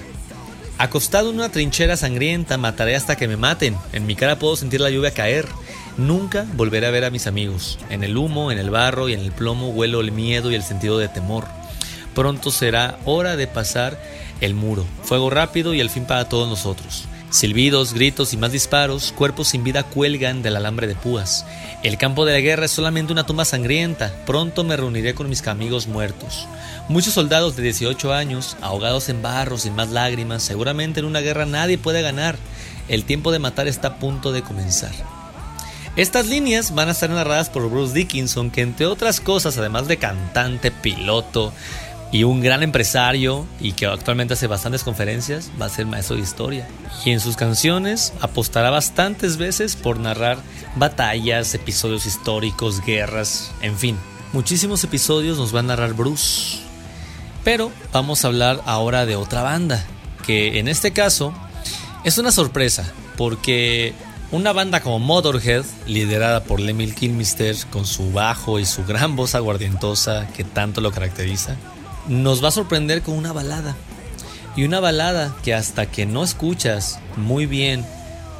Acostado 0.78 1.30
en 1.30 1.34
una 1.34 1.48
trinchera 1.48 1.96
sangrienta, 1.96 2.56
mataré 2.56 2.94
hasta 2.94 3.16
que 3.16 3.26
me 3.26 3.36
maten. 3.36 3.76
En 3.92 4.06
mi 4.06 4.14
cara 4.14 4.38
puedo 4.38 4.54
sentir 4.54 4.80
la 4.80 4.90
lluvia 4.90 5.10
caer. 5.10 5.48
Nunca 5.96 6.46
volveré 6.54 6.86
a 6.86 6.92
ver 6.92 7.04
a 7.04 7.10
mis 7.10 7.26
amigos. 7.26 7.80
En 7.90 8.04
el 8.04 8.16
humo, 8.16 8.52
en 8.52 8.58
el 8.58 8.70
barro 8.70 9.08
y 9.08 9.12
en 9.12 9.20
el 9.20 9.32
plomo 9.32 9.70
huelo 9.70 10.00
el 10.00 10.12
miedo 10.12 10.52
y 10.52 10.54
el 10.54 10.62
sentido 10.62 10.98
de 10.98 11.08
temor. 11.08 11.46
Pronto 12.14 12.52
será 12.52 13.00
hora 13.04 13.34
de 13.34 13.48
pasar 13.48 13.98
el 14.40 14.54
muro. 14.54 14.84
Fuego 15.02 15.30
rápido 15.30 15.74
y 15.74 15.80
el 15.80 15.90
fin 15.90 16.04
para 16.04 16.28
todos 16.28 16.48
nosotros. 16.48 17.08
Silbidos, 17.30 17.92
gritos 17.92 18.32
y 18.32 18.38
más 18.38 18.52
disparos, 18.52 19.12
cuerpos 19.12 19.48
sin 19.48 19.62
vida 19.62 19.82
cuelgan 19.82 20.40
del 20.40 20.56
alambre 20.56 20.86
de 20.86 20.94
púas. 20.94 21.44
El 21.82 21.98
campo 21.98 22.24
de 22.24 22.32
la 22.32 22.40
guerra 22.40 22.64
es 22.64 22.70
solamente 22.70 23.12
una 23.12 23.26
tumba 23.26 23.44
sangrienta. 23.44 24.14
Pronto 24.24 24.64
me 24.64 24.78
reuniré 24.78 25.14
con 25.14 25.28
mis 25.28 25.46
amigos 25.46 25.88
muertos. 25.88 26.46
Muchos 26.88 27.12
soldados 27.12 27.54
de 27.54 27.64
18 27.64 28.14
años, 28.14 28.56
ahogados 28.62 29.10
en 29.10 29.20
barro, 29.20 29.58
sin 29.58 29.76
más 29.76 29.90
lágrimas, 29.90 30.42
seguramente 30.42 31.00
en 31.00 31.06
una 31.06 31.20
guerra 31.20 31.44
nadie 31.44 31.76
puede 31.76 32.00
ganar. 32.00 32.38
El 32.88 33.04
tiempo 33.04 33.30
de 33.30 33.38
matar 33.38 33.68
está 33.68 33.88
a 33.88 33.96
punto 33.98 34.32
de 34.32 34.40
comenzar. 34.40 34.92
Estas 35.96 36.28
líneas 36.28 36.74
van 36.74 36.88
a 36.88 36.92
estar 36.92 37.10
narradas 37.10 37.50
por 37.50 37.68
Bruce 37.68 37.92
Dickinson, 37.92 38.50
que 38.50 38.62
entre 38.62 38.86
otras 38.86 39.20
cosas, 39.20 39.58
además 39.58 39.86
de 39.88 39.98
cantante, 39.98 40.70
piloto 40.70 41.52
y 42.10 42.24
un 42.24 42.40
gran 42.40 42.62
empresario, 42.62 43.46
y 43.60 43.72
que 43.72 43.86
actualmente 43.86 44.34
hace 44.34 44.46
bastantes 44.46 44.82
conferencias, 44.82 45.50
va 45.60 45.66
a 45.66 45.70
ser 45.70 45.86
maestro 45.86 46.16
de 46.16 46.22
historia. 46.22 46.68
Y 47.04 47.10
en 47.10 47.20
sus 47.20 47.36
canciones 47.36 48.12
apostará 48.20 48.70
bastantes 48.70 49.36
veces 49.36 49.76
por 49.76 50.00
narrar 50.00 50.38
batallas, 50.76 51.54
episodios 51.54 52.06
históricos, 52.06 52.84
guerras, 52.84 53.50
en 53.60 53.76
fin. 53.76 53.96
Muchísimos 54.32 54.84
episodios 54.84 55.38
nos 55.38 55.54
va 55.54 55.60
a 55.60 55.64
narrar 55.64 55.94
Bruce. 55.94 56.60
Pero 57.44 57.70
vamos 57.92 58.24
a 58.24 58.28
hablar 58.28 58.62
ahora 58.66 59.06
de 59.06 59.16
otra 59.16 59.42
banda, 59.42 59.84
que 60.26 60.58
en 60.58 60.68
este 60.68 60.92
caso 60.92 61.32
es 62.04 62.18
una 62.18 62.32
sorpresa, 62.32 62.90
porque 63.16 63.94
una 64.30 64.52
banda 64.52 64.80
como 64.80 64.98
Motorhead, 64.98 65.64
liderada 65.86 66.44
por 66.44 66.60
Lemmy 66.60 66.90
Kilmister 66.90 67.56
con 67.70 67.86
su 67.86 68.12
bajo 68.12 68.58
y 68.58 68.66
su 68.66 68.84
gran 68.84 69.16
voz 69.16 69.34
aguardientosa 69.34 70.26
que 70.36 70.44
tanto 70.44 70.80
lo 70.80 70.90
caracteriza, 70.90 71.56
nos 72.08 72.42
va 72.42 72.48
a 72.48 72.52
sorprender 72.52 73.02
con 73.02 73.14
una 73.14 73.32
balada. 73.32 73.76
Y 74.56 74.64
una 74.64 74.80
balada 74.80 75.36
que 75.42 75.54
hasta 75.54 75.86
que 75.86 76.06
no 76.06 76.24
escuchas 76.24 76.98
muy 77.16 77.46
bien 77.46 77.84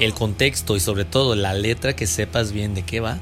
el 0.00 0.14
contexto 0.14 0.76
y 0.76 0.80
sobre 0.80 1.04
todo 1.04 1.34
la 1.34 1.54
letra 1.54 1.94
que 1.94 2.06
sepas 2.06 2.52
bien 2.52 2.74
de 2.74 2.82
qué 2.82 3.00
va, 3.00 3.18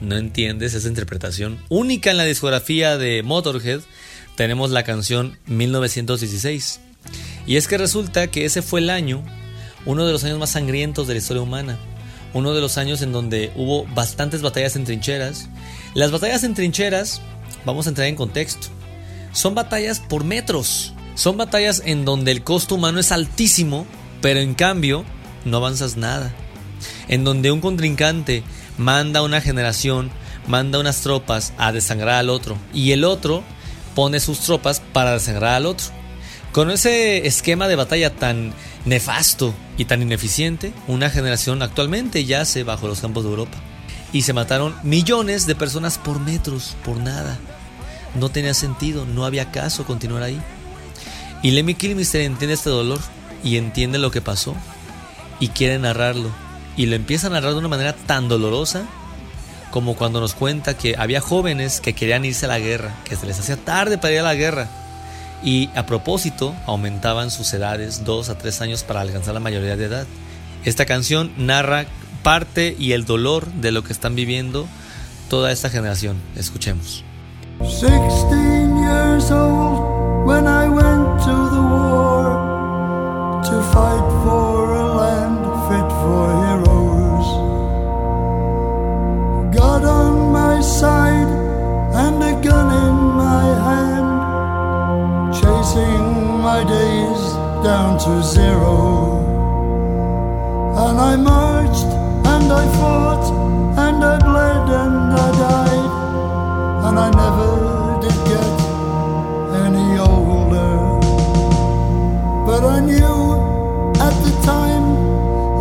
no 0.00 0.16
entiendes 0.16 0.74
esa 0.74 0.88
interpretación 0.88 1.58
única 1.68 2.10
en 2.10 2.18
la 2.18 2.24
discografía 2.24 2.98
de 2.98 3.22
Motorhead 3.22 3.80
tenemos 4.36 4.70
la 4.70 4.84
canción 4.84 5.38
1916. 5.46 6.80
Y 7.46 7.56
es 7.56 7.66
que 7.66 7.78
resulta 7.78 8.26
que 8.28 8.44
ese 8.44 8.62
fue 8.62 8.80
el 8.80 8.90
año, 8.90 9.24
uno 9.86 10.04
de 10.04 10.12
los 10.12 10.24
años 10.24 10.38
más 10.38 10.50
sangrientos 10.50 11.06
de 11.06 11.14
la 11.14 11.18
historia 11.18 11.42
humana, 11.42 11.78
uno 12.34 12.52
de 12.52 12.60
los 12.60 12.76
años 12.76 13.00
en 13.02 13.12
donde 13.12 13.50
hubo 13.56 13.86
bastantes 13.94 14.42
batallas 14.42 14.76
en 14.76 14.84
trincheras. 14.84 15.48
Las 15.94 16.10
batallas 16.10 16.44
en 16.44 16.54
trincheras, 16.54 17.22
vamos 17.64 17.86
a 17.86 17.88
entrar 17.88 18.08
en 18.08 18.16
contexto, 18.16 18.68
son 19.36 19.54
batallas 19.54 20.00
por 20.00 20.24
metros, 20.24 20.94
son 21.14 21.36
batallas 21.36 21.82
en 21.84 22.06
donde 22.06 22.32
el 22.32 22.42
costo 22.42 22.76
humano 22.76 22.98
es 22.98 23.12
altísimo, 23.12 23.86
pero 24.22 24.40
en 24.40 24.54
cambio 24.54 25.04
no 25.44 25.58
avanzas 25.58 25.98
nada. 25.98 26.34
En 27.08 27.22
donde 27.22 27.52
un 27.52 27.60
contrincante 27.60 28.42
manda 28.78 29.20
una 29.20 29.42
generación, 29.42 30.10
manda 30.48 30.78
unas 30.78 31.02
tropas 31.02 31.52
a 31.58 31.70
desangrar 31.70 32.14
al 32.14 32.30
otro, 32.30 32.56
y 32.72 32.92
el 32.92 33.04
otro 33.04 33.44
pone 33.94 34.20
sus 34.20 34.40
tropas 34.40 34.80
para 34.94 35.12
desangrar 35.12 35.56
al 35.56 35.66
otro. 35.66 35.88
Con 36.52 36.70
ese 36.70 37.26
esquema 37.26 37.68
de 37.68 37.76
batalla 37.76 38.16
tan 38.16 38.54
nefasto 38.86 39.52
y 39.76 39.84
tan 39.84 40.00
ineficiente, 40.00 40.72
una 40.88 41.10
generación 41.10 41.60
actualmente 41.60 42.24
yace 42.24 42.64
bajo 42.64 42.88
los 42.88 43.00
campos 43.00 43.24
de 43.24 43.30
Europa. 43.30 43.58
Y 44.14 44.22
se 44.22 44.32
mataron 44.32 44.74
millones 44.82 45.46
de 45.46 45.54
personas 45.54 45.98
por 45.98 46.20
metros, 46.20 46.74
por 46.86 46.96
nada. 46.96 47.38
No 48.18 48.28
tenía 48.28 48.54
sentido, 48.54 49.04
no 49.04 49.24
había 49.24 49.50
caso 49.50 49.84
continuar 49.84 50.22
ahí. 50.22 50.40
Y 51.42 51.50
Lemmy 51.50 51.74
Kilmister 51.74 52.22
entiende 52.22 52.54
este 52.54 52.70
dolor 52.70 53.00
y 53.44 53.56
entiende 53.56 53.98
lo 53.98 54.10
que 54.10 54.20
pasó 54.20 54.56
y 55.38 55.48
quiere 55.48 55.78
narrarlo. 55.78 56.30
Y 56.76 56.86
lo 56.86 56.96
empieza 56.96 57.28
a 57.28 57.30
narrar 57.30 57.52
de 57.52 57.58
una 57.58 57.68
manera 57.68 57.94
tan 57.94 58.28
dolorosa 58.28 58.86
como 59.70 59.94
cuando 59.94 60.20
nos 60.20 60.34
cuenta 60.34 60.76
que 60.76 60.94
había 60.96 61.20
jóvenes 61.20 61.80
que 61.80 61.92
querían 61.92 62.24
irse 62.24 62.46
a 62.46 62.48
la 62.48 62.58
guerra, 62.58 62.94
que 63.04 63.16
se 63.16 63.26
les 63.26 63.38
hacía 63.38 63.56
tarde 63.56 63.98
para 63.98 64.14
ir 64.14 64.20
a 64.20 64.24
la 64.24 64.34
guerra. 64.34 64.68
Y 65.42 65.68
a 65.74 65.86
propósito, 65.86 66.54
aumentaban 66.66 67.30
sus 67.30 67.52
edades 67.52 68.04
dos 68.04 68.30
a 68.30 68.38
tres 68.38 68.60
años 68.60 68.84
para 68.84 69.02
alcanzar 69.02 69.34
la 69.34 69.40
mayoría 69.40 69.76
de 69.76 69.84
edad. 69.84 70.06
Esta 70.64 70.86
canción 70.86 71.32
narra 71.36 71.86
parte 72.22 72.74
y 72.78 72.92
el 72.92 73.04
dolor 73.04 73.46
de 73.52 73.70
lo 73.70 73.84
que 73.84 73.92
están 73.92 74.14
viviendo 74.14 74.66
toda 75.28 75.52
esta 75.52 75.70
generación. 75.70 76.16
Escuchemos. 76.36 77.05
Years 79.16 79.30
old 79.30 80.26
when 80.26 80.46
I 80.46 80.68
went 80.68 81.22
to 81.26 81.36
the 81.54 81.62
war 81.74 82.24
to 83.48 83.62
fight 83.72 84.06
for 84.24 84.74
a 84.74 84.86
land 85.00 85.42
fit 85.66 85.90
for 86.02 86.24
heroes. 86.42 87.28
God 89.56 89.84
on 89.84 90.32
my 90.32 90.60
side 90.60 91.30
and 92.02 92.22
a 92.22 92.34
gun 92.46 92.68
in 92.86 92.96
my 93.24 93.46
hand, 93.68 95.34
chasing 95.34 96.40
my 96.48 96.60
days 96.64 97.22
down 97.64 97.98
to 98.04 98.22
zero. 98.22 98.76
And 100.84 100.96
I 101.00 101.16
marched 101.16 101.90
and 102.32 102.52
I 102.52 102.64
fought 102.78 103.26
and 103.84 104.04
I 104.04 104.18
bled 104.18 104.66
and 104.82 105.12
I 105.24 105.30
died, 105.38 105.65
and 106.86 106.98
I 106.98 107.10
never 107.10 107.50
did 108.00 108.18
get 108.30 108.56
any 109.64 109.98
older. 109.98 110.74
But 112.46 112.62
I 112.64 112.78
knew 112.80 113.18
at 114.06 114.14
the 114.24 114.32
time 114.52 114.86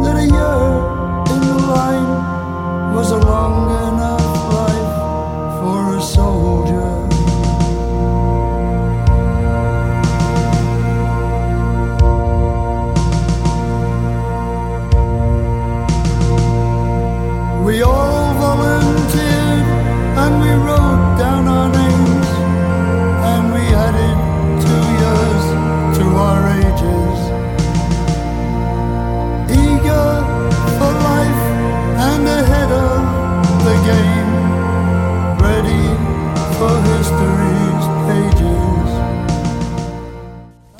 that 0.03 0.15
a 0.23 0.27
year 0.37 0.61
in 1.33 1.41
the 1.49 1.59
line 1.73 2.95
was 2.95 3.11
a 3.11 3.17
long 3.17 3.93
enough. 3.93 4.25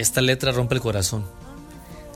Esta 0.06 0.22
letra 0.22 0.52
rompe 0.52 0.76
el 0.76 0.82
corazón. 0.82 1.26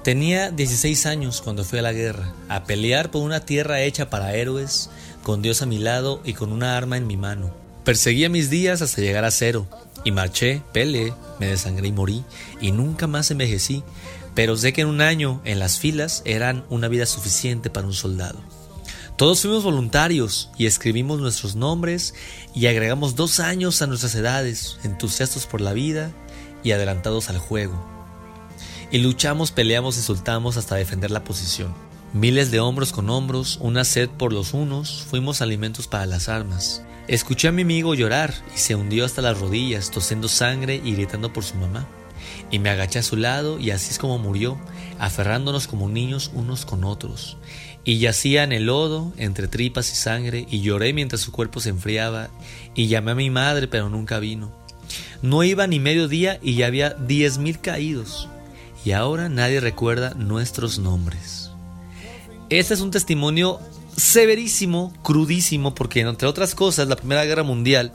Tenía 0.03 0.51
16 0.51 1.07
años 1.07 1.41
cuando 1.41 1.63
fui 1.63 1.79
a 1.79 1.81
la 1.81 1.91
guerra, 1.91 2.35
a 2.47 2.65
pelear 2.65 3.09
por 3.09 3.23
una 3.23 3.39
tierra 3.39 3.81
hecha 3.81 4.11
para 4.11 4.35
héroes, 4.35 4.91
con 5.23 5.41
Dios 5.41 5.63
a 5.63 5.65
mi 5.65 5.79
lado 5.79 6.21
y 6.23 6.33
con 6.33 6.51
una 6.51 6.77
arma 6.77 6.97
en 6.97 7.07
mi 7.07 7.17
mano. 7.17 7.49
Perseguía 7.85 8.29
mis 8.29 8.51
días 8.51 8.83
hasta 8.83 9.01
llegar 9.01 9.25
a 9.25 9.31
cero, 9.31 9.65
y 10.05 10.11
marché, 10.11 10.61
peleé, 10.71 11.15
me 11.39 11.47
desangré 11.47 11.87
y 11.87 11.91
morí, 11.91 12.23
y 12.61 12.71
nunca 12.71 13.07
más 13.07 13.31
envejecí, 13.31 13.81
pero 14.35 14.55
sé 14.55 14.71
que 14.71 14.81
en 14.81 14.87
un 14.87 15.01
año 15.01 15.41
en 15.43 15.57
las 15.57 15.79
filas 15.79 16.21
eran 16.25 16.65
una 16.69 16.89
vida 16.89 17.07
suficiente 17.07 17.71
para 17.71 17.87
un 17.87 17.93
soldado. 17.93 18.37
Todos 19.17 19.41
fuimos 19.41 19.63
voluntarios 19.63 20.51
y 20.59 20.67
escribimos 20.67 21.19
nuestros 21.19 21.55
nombres 21.55 22.13
y 22.53 22.67
agregamos 22.67 23.15
dos 23.15 23.39
años 23.39 23.81
a 23.81 23.87
nuestras 23.87 24.13
edades, 24.13 24.77
entusiastos 24.83 25.47
por 25.47 25.59
la 25.59 25.73
vida 25.73 26.13
y 26.63 26.71
adelantados 26.71 27.29
al 27.29 27.39
juego. 27.39 27.73
Y 28.91 28.99
luchamos, 28.99 29.51
peleamos, 29.51 29.97
insultamos 29.97 30.57
hasta 30.57 30.75
defender 30.75 31.11
la 31.11 31.23
posición. 31.23 31.73
Miles 32.13 32.49
de 32.49 32.59
hombros 32.59 32.91
con 32.91 33.09
hombros, 33.09 33.59
una 33.61 33.83
sed 33.83 34.09
por 34.09 34.33
los 34.33 34.53
unos, 34.53 35.03
fuimos 35.07 35.41
alimentos 35.41 35.87
para 35.87 36.07
las 36.07 36.27
armas. 36.27 36.81
Escuché 37.07 37.47
a 37.47 37.51
mi 37.51 37.61
amigo 37.61 37.93
llorar 37.93 38.33
y 38.55 38.57
se 38.57 38.75
hundió 38.75 39.05
hasta 39.05 39.21
las 39.21 39.39
rodillas, 39.39 39.91
tosiendo 39.91 40.27
sangre 40.27 40.81
y 40.83 40.93
gritando 40.93 41.31
por 41.33 41.43
su 41.43 41.55
mamá. 41.55 41.87
y 42.51 42.59
me 42.59 42.69
agaché 42.69 42.99
a 42.99 43.03
su 43.03 43.15
lado 43.15 43.59
y 43.59 43.71
así 43.71 43.91
es 43.91 43.99
como 43.99 44.17
murió, 44.17 44.57
aferrándonos 44.99 45.67
como 45.67 45.89
niños 45.89 46.31
unos 46.33 46.65
con 46.65 46.83
otros. 46.83 47.37
Y 47.83 47.99
yacía 47.99 48.43
en 48.43 48.51
el 48.51 48.65
lodo, 48.65 49.13
entre 49.17 49.47
tripas 49.47 49.91
y 49.91 49.95
sangre, 49.95 50.45
y 50.49 50.61
lloré 50.61 50.93
mientras 50.93 51.21
su 51.21 51.31
cuerpo 51.31 51.59
se 51.59 51.69
enfriaba, 51.69 52.29
y 52.75 52.87
llamé 52.87 53.11
a 53.11 53.15
mi 53.15 53.29
madre, 53.29 53.67
pero 53.67 53.89
nunca 53.89 54.19
vino. 54.19 54.58
No 55.21 55.43
iba 55.43 55.67
ni 55.67 55.79
medio 55.79 56.07
día 56.07 56.39
y 56.41 56.55
ya 56.55 56.67
había 56.67 56.91
diez 56.91 57.37
mil 57.37 57.59
caídos, 57.59 58.27
y 58.85 58.91
ahora 58.91 59.29
nadie 59.29 59.59
recuerda 59.59 60.13
nuestros 60.13 60.79
nombres. 60.79 61.51
Este 62.49 62.73
es 62.73 62.81
un 62.81 62.91
testimonio 62.91 63.59
severísimo, 63.95 64.93
crudísimo, 65.03 65.75
porque 65.75 66.01
entre 66.01 66.27
otras 66.27 66.55
cosas, 66.55 66.87
la 66.87 66.95
Primera 66.95 67.25
Guerra 67.25 67.43
Mundial, 67.43 67.93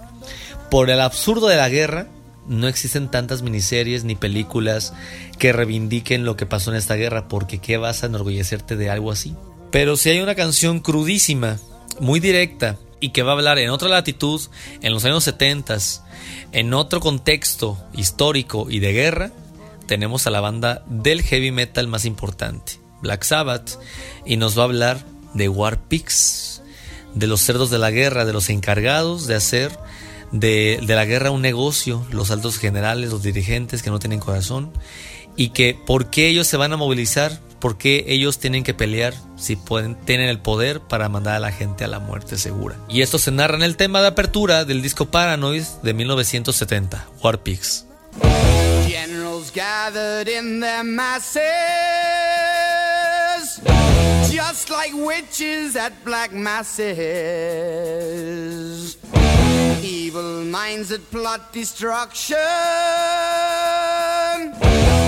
por 0.71 0.91
el 0.91 1.01
absurdo 1.01 1.49
de 1.49 1.57
la 1.57 1.69
guerra, 1.69 2.09
no 2.47 2.69
existen 2.69 3.11
tantas 3.11 3.43
miniseries 3.43 4.05
ni 4.05 4.15
películas 4.15 4.93
que 5.39 5.53
reivindiquen 5.53 6.25
lo 6.25 6.37
que 6.37 6.47
pasó 6.47 6.71
en 6.71 6.77
esta 6.77 6.95
guerra, 6.95 7.27
porque 7.29 7.59
¿qué 7.59 7.79
vas 7.79 8.03
a 8.03 8.07
enorgullecerte 8.07 8.77
de 8.77 8.91
algo 8.91 9.11
así? 9.11 9.35
Pero 9.71 9.97
si 9.97 10.11
hay 10.11 10.21
una 10.21 10.35
canción 10.35 10.81
crudísima, 10.81 11.59
muy 12.01 12.21
directa, 12.21 12.77
y 13.05 13.11
que 13.11 13.23
va 13.23 13.33
a 13.33 13.35
hablar 13.35 13.59
en 13.59 13.69
otra 13.69 13.90
latitud, 13.90 14.40
en 14.81 14.95
los 14.95 15.05
años 15.05 15.25
70, 15.25 15.77
en 16.53 16.73
otro 16.73 17.01
contexto 17.01 17.79
histórico 17.93 18.71
y 18.71 18.79
de 18.79 18.95
guerra, 18.95 19.31
tenemos 19.87 20.27
a 20.27 20.31
la 20.31 20.40
banda 20.40 20.83
del 20.87 21.21
heavy 21.21 21.51
metal 21.51 21.87
más 21.87 22.07
importante, 22.07 22.81
Black 23.03 23.25
Sabbath, 23.25 23.79
y 24.25 24.38
nos 24.38 24.57
va 24.57 24.62
a 24.62 24.64
hablar 24.64 25.05
de 25.35 25.51
War 25.51 25.83
Pigs, 25.83 26.62
de 27.14 27.27
los 27.27 27.43
cerdos 27.43 27.69
de 27.69 27.79
la 27.79 27.90
guerra, 27.90 28.25
de 28.25 28.33
los 28.33 28.49
encargados 28.49 29.27
de 29.27 29.35
hacer 29.35 29.79
de, 30.33 30.81
la 30.87 31.05
guerra 31.05 31.31
un 31.31 31.43
negocio, 31.43 32.07
los 32.11 32.31
altos 32.31 32.57
generales, 32.57 33.11
los 33.11 33.23
dirigentes 33.23 33.83
que 33.83 33.90
no 33.90 33.99
tienen 33.99 34.19
corazón, 34.19 34.73
y 35.37 35.51
que 35.51 35.79
por 35.87 36.09
qué 36.09 36.29
ellos 36.29 36.47
se 36.47 36.57
van 36.57 36.73
a 36.73 36.79
movilizar, 36.79 37.38
por 37.64 37.79
qué 37.79 38.05
ellos 38.09 38.38
tienen 38.38 38.62
que 38.62 38.74
pelear 38.74 39.14
si 39.37 39.57
tienen 40.05 40.29
el 40.29 40.38
poder 40.38 40.81
para 40.81 41.09
mandar 41.09 41.37
a 41.37 41.38
la 41.38 41.50
gente 41.50 41.83
a 41.83 41.88
la 41.88 41.98
muerte 41.98 42.37
segura. 42.37 42.77
Y 42.90 43.00
esto 43.00 43.18
se 43.18 43.31
narra 43.31 43.57
en 43.57 43.62
el 43.62 43.79
tema 43.79 44.03
de 44.03 44.09
apertura 44.09 44.66
del 44.66 44.83
disco 44.83 45.07
Paranoid 45.07 45.62
de 45.83 45.94
1970, 45.94 47.07
War 47.22 47.42
Pigs. 47.42 47.87
Generals 48.87 49.50
gathered 49.50 50.29
in 50.29 50.61
their 50.61 50.85
masses, 50.85 51.40
just 54.31 54.68
like 54.68 54.92
witches 54.92 55.74
at 55.74 55.94
black 56.05 56.35
masses. 56.35 56.85
Evil 59.83 60.44
minds 60.44 60.90
that 60.90 61.00
plot 61.11 61.50
destruction. 61.55 62.37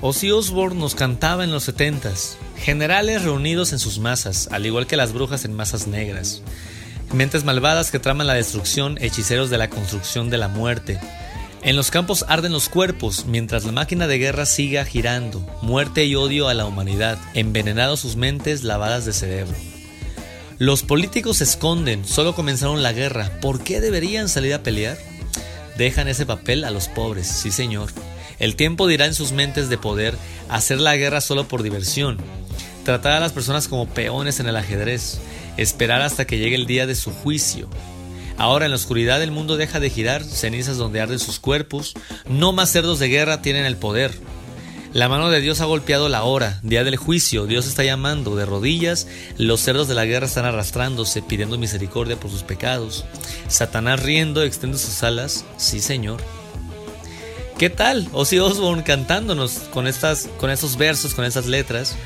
Ozzy 0.00 0.30
Osbourne 0.30 0.78
nos 0.78 0.94
cantaba 0.94 1.42
en 1.42 1.50
los 1.50 1.64
setentas, 1.64 2.38
generales 2.56 3.24
reunidos 3.24 3.72
en 3.72 3.80
sus 3.80 3.98
masas, 3.98 4.48
al 4.52 4.64
igual 4.64 4.86
que 4.86 4.96
las 4.96 5.12
brujas 5.12 5.44
en 5.44 5.52
masas 5.52 5.88
negras, 5.88 6.40
mentes 7.12 7.42
malvadas 7.42 7.90
que 7.90 7.98
traman 7.98 8.28
la 8.28 8.34
destrucción, 8.34 8.96
hechiceros 9.00 9.50
de 9.50 9.58
la 9.58 9.68
construcción 9.68 10.30
de 10.30 10.38
la 10.38 10.46
muerte. 10.46 11.00
En 11.62 11.74
los 11.74 11.90
campos 11.90 12.24
arden 12.28 12.52
los 12.52 12.68
cuerpos, 12.68 13.26
mientras 13.26 13.64
la 13.64 13.72
máquina 13.72 14.06
de 14.06 14.18
guerra 14.18 14.46
siga 14.46 14.84
girando, 14.84 15.44
muerte 15.62 16.04
y 16.04 16.14
odio 16.14 16.46
a 16.46 16.54
la 16.54 16.66
humanidad, 16.66 17.18
envenenados 17.34 17.98
sus 17.98 18.14
mentes 18.14 18.62
lavadas 18.62 19.04
de 19.04 19.12
cerebro. 19.12 19.56
Los 20.58 20.84
políticos 20.84 21.38
se 21.38 21.44
esconden, 21.44 22.04
solo 22.04 22.36
comenzaron 22.36 22.84
la 22.84 22.92
guerra, 22.92 23.40
¿por 23.40 23.64
qué 23.64 23.80
deberían 23.80 24.28
salir 24.28 24.54
a 24.54 24.62
pelear? 24.62 24.96
Dejan 25.76 26.06
ese 26.06 26.24
papel 26.24 26.62
a 26.62 26.70
los 26.70 26.86
pobres, 26.86 27.26
sí 27.26 27.50
señor. 27.50 27.90
El 28.38 28.56
tiempo 28.56 28.86
dirá 28.86 29.06
en 29.06 29.14
sus 29.14 29.32
mentes 29.32 29.68
de 29.68 29.78
poder 29.78 30.16
hacer 30.48 30.78
la 30.80 30.96
guerra 30.96 31.20
solo 31.20 31.48
por 31.48 31.62
diversión, 31.62 32.18
tratar 32.84 33.12
a 33.12 33.20
las 33.20 33.32
personas 33.32 33.68
como 33.68 33.88
peones 33.88 34.40
en 34.40 34.48
el 34.48 34.56
ajedrez, 34.56 35.18
esperar 35.56 36.02
hasta 36.02 36.26
que 36.26 36.38
llegue 36.38 36.54
el 36.56 36.66
día 36.66 36.86
de 36.86 36.94
su 36.94 37.10
juicio. 37.10 37.68
Ahora 38.36 38.66
en 38.66 38.70
la 38.70 38.76
oscuridad 38.76 39.20
el 39.22 39.32
mundo 39.32 39.56
deja 39.56 39.80
de 39.80 39.90
girar, 39.90 40.22
cenizas 40.22 40.76
donde 40.76 41.00
arden 41.00 41.18
sus 41.18 41.40
cuerpos, 41.40 41.94
no 42.28 42.52
más 42.52 42.70
cerdos 42.70 43.00
de 43.00 43.08
guerra 43.08 43.42
tienen 43.42 43.64
el 43.64 43.76
poder. 43.76 44.12
La 44.92 45.08
mano 45.08 45.28
de 45.28 45.40
Dios 45.40 45.60
ha 45.60 45.66
golpeado 45.66 46.08
la 46.08 46.22
hora, 46.22 46.60
día 46.62 46.82
del 46.82 46.96
juicio, 46.96 47.46
Dios 47.46 47.66
está 47.66 47.84
llamando 47.84 48.36
de 48.36 48.46
rodillas, 48.46 49.06
los 49.36 49.60
cerdos 49.60 49.86
de 49.88 49.94
la 49.94 50.06
guerra 50.06 50.26
están 50.26 50.46
arrastrándose, 50.46 51.20
pidiendo 51.20 51.58
misericordia 51.58 52.18
por 52.18 52.30
sus 52.30 52.42
pecados. 52.42 53.04
Satanás 53.48 54.02
riendo 54.02 54.42
extiende 54.42 54.78
sus 54.78 55.02
alas, 55.02 55.44
sí 55.58 55.80
Señor. 55.80 56.37
¿Qué 57.58 57.70
tal? 57.70 58.06
Ozzy 58.12 58.38
Osbourne 58.38 58.84
cantándonos 58.84 59.54
con, 59.72 59.88
estas, 59.88 60.28
con 60.38 60.48
estos 60.48 60.76
versos, 60.76 61.14
con 61.14 61.24
esas 61.24 61.46
letras, 61.46 61.96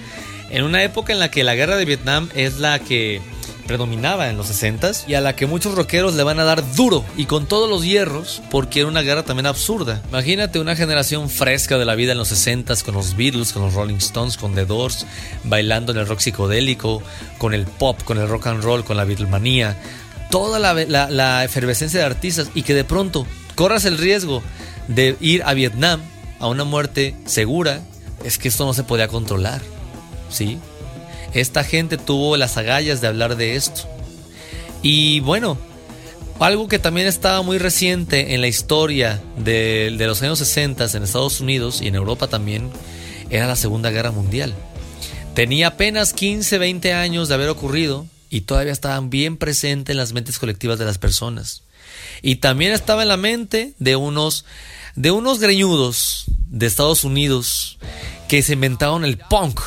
en 0.49 0.65
una 0.65 0.83
época 0.83 1.13
en 1.13 1.19
la 1.19 1.31
que 1.31 1.45
la 1.45 1.55
guerra 1.55 1.77
de 1.77 1.85
Vietnam 1.85 2.31
es 2.35 2.59
la 2.59 2.79
que 2.79 3.21
predominaba 3.67 4.31
en 4.31 4.39
los 4.39 4.49
60s 4.49 5.07
y 5.09 5.13
a 5.13 5.21
la 5.21 5.37
que 5.37 5.45
muchos 5.45 5.75
rockeros 5.75 6.15
le 6.15 6.23
van 6.23 6.41
a 6.41 6.45
dar 6.45 6.75
duro 6.75 7.05
y 7.19 7.27
con 7.27 7.45
todos 7.45 7.69
los 7.69 7.85
hierros 7.85 8.41
porque 8.51 8.81
era 8.81 8.89
una 8.89 9.03
guerra 9.03 9.25
también 9.25 9.45
absurda. 9.45 10.01
Imagínate 10.09 10.59
una 10.59 10.75
generación 10.75 11.29
fresca 11.29 11.77
de 11.77 11.85
la 11.85 11.97
vida 11.97 12.13
en 12.13 12.19
los 12.19 12.33
60s 12.33 12.83
con 12.83 12.95
los 12.95 13.15
Beatles, 13.15 13.53
con 13.53 13.61
los 13.61 13.75
Rolling 13.75 13.97
Stones, 13.97 14.39
con 14.39 14.55
The 14.55 14.65
Doors, 14.65 15.05
bailando 15.45 15.93
en 15.93 15.99
el 15.99 16.09
rock 16.09 16.21
psicodélico, 16.21 17.03
con 17.37 17.53
el 17.53 17.67
pop, 17.67 18.03
con 18.05 18.17
el 18.17 18.27
rock 18.27 18.47
and 18.47 18.65
roll, 18.65 18.85
con 18.85 18.97
la 18.97 19.05
Beatlemania, 19.05 19.77
toda 20.31 20.59
la, 20.59 20.73
la 21.11 21.45
efervescencia 21.45 22.01
de 22.01 22.07
artistas 22.07 22.49
y 22.55 22.63
que 22.63 22.73
de 22.73 22.85
pronto 22.85 23.27
corras 23.55 23.85
el 23.85 23.99
riesgo 23.99 24.43
de 24.89 25.17
ir 25.21 25.43
a 25.45 25.55
Vietnam 25.55 26.01
a 26.39 26.49
una 26.49 26.65
muerte 26.65 27.15
segura, 27.25 27.83
es 28.25 28.39
que 28.39 28.49
esto 28.49 28.65
no 28.65 28.75
se 28.75 28.85
podía 28.85 29.09
controlar. 29.09 29.63
¿Sí? 30.31 30.59
Esta 31.35 31.65
gente 31.65 31.97
tuvo 31.97 32.37
las 32.37 32.57
agallas 32.57 33.01
de 33.01 33.07
hablar 33.07 33.37
de 33.37 33.57
esto. 33.57 33.83
Y 34.83 35.21
bueno, 35.21 35.57
algo 36.41 36.69
que 36.69 36.79
también 36.79 37.07
estaba 37.07 37.43
muy 37.43 37.59
reciente 37.59 38.35
en 38.35 38.41
la 38.41 38.49
historia 38.49 39.23
de, 39.37 39.95
de, 39.97 40.07
los 40.07 40.23
años 40.23 40.39
60 40.39 40.89
en 40.95 41.03
Estados 41.03 41.41
Unidos 41.41 41.81
y 41.81 41.89
en 41.89 41.95
Europa 41.95 42.27
también, 42.27 42.71
era 43.31 43.47
la 43.47 43.57
Segunda 43.57 43.91
Guerra 43.91 44.11
Mundial. 44.11 44.55
Tenía 45.35 45.69
apenas 45.69 46.13
15, 46.13 46.59
20 46.59 46.93
años 46.93 47.29
de 47.29 47.35
haber 47.35 47.49
ocurrido 47.49 48.07
y 48.29 48.43
todavía 48.43 48.73
estaban 48.73 49.09
bien 49.09 49.37
presentes 49.37 49.93
en 49.93 49.99
las 49.99 50.13
mentes 50.13 50.39
colectivas 50.39 50.79
de 50.79 50.85
las 50.85 50.99
personas. 50.99 51.63
Y 52.23 52.37
también 52.37 52.73
estaba 52.73 53.03
en 53.03 53.09
la 53.09 53.17
mente 53.17 53.75
de 53.79 53.97
unos, 53.97 54.45
de 54.95 55.11
unos 55.11 55.39
greñudos 55.39 56.27
de 56.49 56.67
Estados 56.67 57.05
Unidos 57.05 57.79
que 58.29 58.43
se 58.43 58.55
inventaron 58.55 59.05
el 59.05 59.19
punk. 59.19 59.61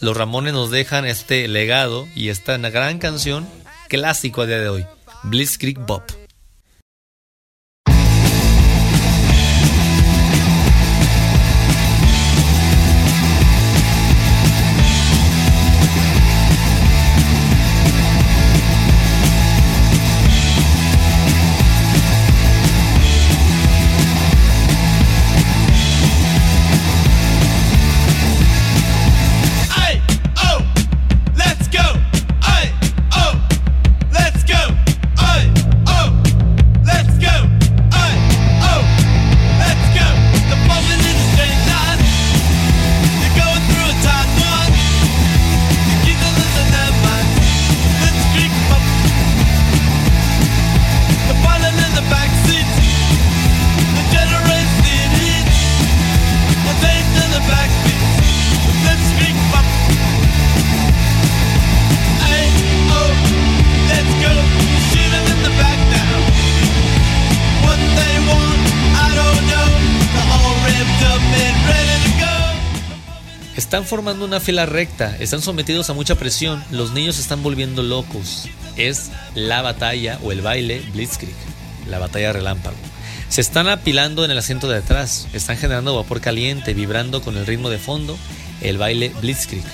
Los 0.00 0.16
Ramones 0.16 0.52
nos 0.52 0.70
dejan 0.70 1.06
este 1.06 1.48
legado 1.48 2.06
y 2.14 2.28
esta 2.28 2.56
gran 2.56 2.98
canción 2.98 3.48
clásico 3.88 4.42
a 4.42 4.46
día 4.46 4.58
de 4.58 4.68
hoy, 4.68 4.86
Blitzkrieg 5.24 5.78
Bob. 5.78 6.02
Están 73.68 73.84
formando 73.84 74.24
una 74.24 74.40
fila 74.40 74.64
recta, 74.64 75.14
están 75.20 75.42
sometidos 75.42 75.90
a 75.90 75.92
mucha 75.92 76.14
presión, 76.14 76.64
los 76.70 76.92
niños 76.92 77.16
se 77.16 77.20
están 77.20 77.42
volviendo 77.42 77.82
locos. 77.82 78.48
Es 78.76 79.10
la 79.34 79.60
batalla 79.60 80.18
o 80.22 80.32
el 80.32 80.40
baile 80.40 80.80
Blitzkrieg, 80.94 81.34
la 81.86 81.98
batalla 81.98 82.32
relámpago. 82.32 82.78
Se 83.28 83.42
están 83.42 83.68
apilando 83.68 84.24
en 84.24 84.30
el 84.30 84.38
asiento 84.38 84.70
de 84.70 84.78
atrás, 84.78 85.28
están 85.34 85.58
generando 85.58 85.94
vapor 85.94 86.22
caliente, 86.22 86.72
vibrando 86.72 87.20
con 87.20 87.36
el 87.36 87.44
ritmo 87.44 87.68
de 87.68 87.76
fondo, 87.76 88.16
el 88.62 88.78
baile 88.78 89.12
Blitzkrieg, 89.20 89.66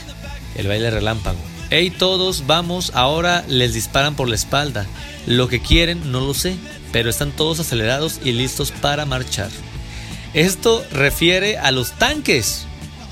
el 0.57 0.67
baile 0.67 0.91
relámpago. 0.91 1.39
Hey 1.71 1.91
todos, 1.97 2.49
vamos, 2.49 2.91
ahora 2.95 3.45
les 3.47 3.75
disparan 3.75 4.17
por 4.17 4.29
la 4.29 4.35
espalda. 4.35 4.87
Lo 5.29 5.47
que 5.47 5.63
quieren 5.63 6.11
no 6.11 6.19
lo 6.19 6.35
sé, 6.35 6.57
pero 6.91 7.11
están 7.11 7.31
todos 7.31 7.61
acelerados 7.61 8.19
y 8.25 8.33
listos 8.33 8.73
para 8.73 9.07
marchar. 9.07 9.51
Esto 10.33 10.85
refiere 10.91 11.59
a 11.59 11.71
los 11.71 11.93
tanques, 11.93 12.67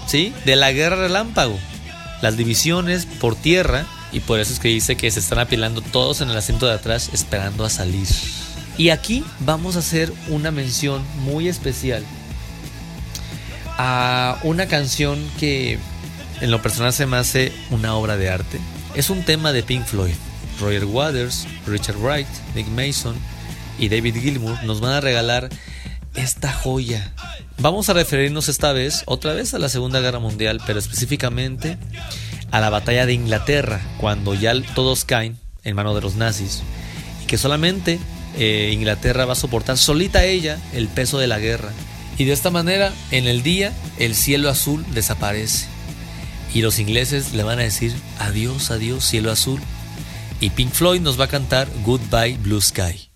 ¿sí? 0.07 0.33
De 0.45 0.57
la 0.57 0.73
guerra 0.73 0.97
relámpago. 0.97 1.59
Las 2.21 2.37
divisiones 2.37 3.07
por 3.07 3.35
tierra, 3.35 3.87
y 4.13 4.21
por 4.21 4.39
eso 4.39 4.53
es 4.53 4.61
que 4.61 4.69
dice 4.69 4.97
que 4.97 5.11
se 5.11 5.21
están 5.21 5.39
apilando 5.39 5.81
todos 5.81 6.21
en 6.21 6.31
el 6.31 6.37
asiento 6.37 6.67
de 6.67 6.75
atrás 6.75 7.11
esperando 7.13 7.65
a 7.65 7.71
salir. 7.71 8.07
Y 8.79 8.91
aquí 8.91 9.25
vamos 9.41 9.77
a 9.77 9.81
hacer 9.81 10.13
una 10.29 10.51
mención 10.51 11.03
muy 11.25 11.49
especial 11.49 12.05
a 13.79 14.39
una 14.43 14.67
canción 14.67 15.19
que 15.39 15.79
en 16.41 16.51
lo 16.51 16.63
personal 16.63 16.93
se 16.93 17.07
me 17.07 17.17
hace 17.17 17.53
una 17.71 17.95
obra 17.95 18.17
de 18.17 18.29
arte. 18.29 18.61
Es 18.95 19.11
un 19.11 19.23
tema 19.25 19.53
de 19.53 19.63
Pink 19.63 19.85
Floyd. 19.85 20.15
Roger 20.61 20.85
Waters, 20.85 21.47
Richard 21.67 21.97
Wright, 21.97 22.29
Nick 22.55 22.69
Mason 22.69 23.17
y 23.79 23.89
David 23.89 24.17
Gilmour 24.17 24.63
nos 24.65 24.81
van 24.81 24.93
a 24.93 25.01
regalar 25.01 25.49
esta 26.15 26.53
joya. 26.53 27.13
Vamos 27.59 27.89
a 27.89 27.93
referirnos 27.93 28.49
esta 28.49 28.73
vez, 28.73 29.03
otra 29.07 29.33
vez 29.33 29.55
a 29.55 29.59
la 29.59 29.69
Segunda 29.69 30.01
Guerra 30.01 30.19
Mundial, 30.19 30.61
pero 30.67 30.79
específicamente 30.79 31.79
a 32.51 32.61
la 32.61 32.71
batalla 32.71 33.07
de 33.07 33.15
Inglaterra, 33.15 33.81
cuando 33.99 34.35
ya 34.35 34.53
todos 34.75 35.05
caen 35.05 35.39
en 35.65 35.77
manos 35.77 35.95
de 35.95 36.03
los 36.03 36.17
nazis, 36.17 36.63
y 37.23 37.27
que 37.27 37.39
solamente 37.39 37.99
eh, 38.37 38.71
Inglaterra 38.73 39.25
va 39.25 39.33
a 39.33 39.37
soportar 39.37 39.79
solita 39.79 40.25
ella 40.25 40.59
el 40.73 40.89
peso 40.89 41.19
de 41.19 41.27
la 41.27 41.39
guerra. 41.39 41.71
Y 42.19 42.25
de 42.25 42.33
esta 42.33 42.51
manera, 42.51 42.93
en 43.11 43.27
el 43.27 43.43
día, 43.43 43.73
el 43.99 44.15
cielo 44.15 44.51
azul 44.51 44.85
desaparece. 44.93 45.67
Y 46.55 46.61
los 46.61 46.79
ingleses 46.79 47.33
le 47.33 47.43
van 47.43 47.59
a 47.59 47.63
decir 47.63 47.95
adiós, 48.19 48.71
adiós, 48.71 49.05
cielo 49.05 49.33
azul. 49.33 49.61
Y 50.41 50.51
Pink 50.51 50.73
Floyd 50.73 51.01
nos 51.01 51.19
va 51.19 51.25
a 51.25 51.29
cantar 51.29 51.69
Goodbye 51.85 52.37
Blue 52.37 52.61
Sky. 52.61 53.12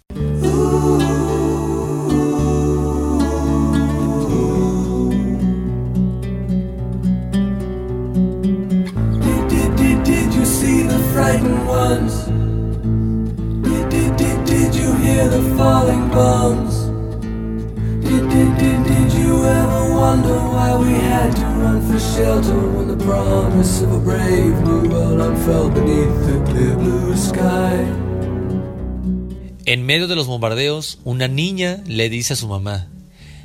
En 29.77 29.85
medio 29.85 30.09
de 30.09 30.17
los 30.17 30.27
bombardeos, 30.27 31.01
una 31.05 31.29
niña 31.29 31.85
le 31.87 32.09
dice 32.09 32.33
a 32.33 32.37
su 32.37 32.49
mamá, 32.49 32.89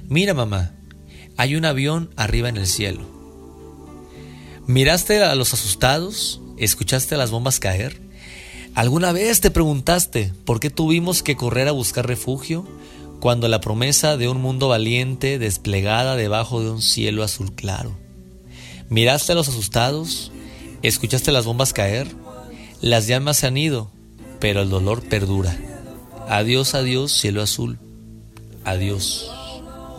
mira 0.08 0.34
mamá, 0.34 0.72
hay 1.36 1.58
un 1.58 1.66
avión 1.66 2.10
arriba 2.16 2.48
en 2.48 2.56
el 2.56 2.68
cielo. 2.68 3.02
¿Miraste 4.66 5.22
a 5.22 5.36
los 5.36 5.54
asustados? 5.54 6.40
¿Escuchaste 6.56 7.16
a 7.16 7.18
las 7.18 7.32
bombas 7.32 7.60
caer? 7.60 8.00
¿Alguna 8.76 9.12
vez 9.12 9.42
te 9.42 9.52
preguntaste 9.52 10.32
por 10.46 10.62
qué 10.62 10.70
tuvimos 10.70 11.22
que 11.22 11.36
correr 11.36 11.68
a 11.68 11.74
buscar 11.74 12.08
refugio 12.08 12.66
cuando 13.20 13.50
la 13.50 13.60
promesa 13.60 14.16
de 14.16 14.30
un 14.30 14.40
mundo 14.40 14.70
valiente 14.70 15.38
desplegada 15.38 16.16
debajo 16.16 16.64
de 16.64 16.70
un 16.70 16.82
cielo 16.82 17.24
azul 17.24 17.52
claro? 17.56 17.98
¿Miraste 18.88 19.34
a 19.34 19.36
los 19.36 19.50
asustados? 19.50 20.32
¿Escuchaste 20.82 21.34
las 21.34 21.44
bombas 21.44 21.74
caer? 21.74 22.08
Las 22.80 23.08
llamas 23.08 23.36
se 23.36 23.48
han 23.48 23.58
ido, 23.58 23.92
pero 24.40 24.62
el 24.62 24.70
dolor 24.70 25.04
perdura. 25.04 25.71
Adiós, 26.28 26.76
adiós, 26.76 27.12
cielo 27.12 27.42
azul. 27.42 27.78
Adiós. 28.64 29.30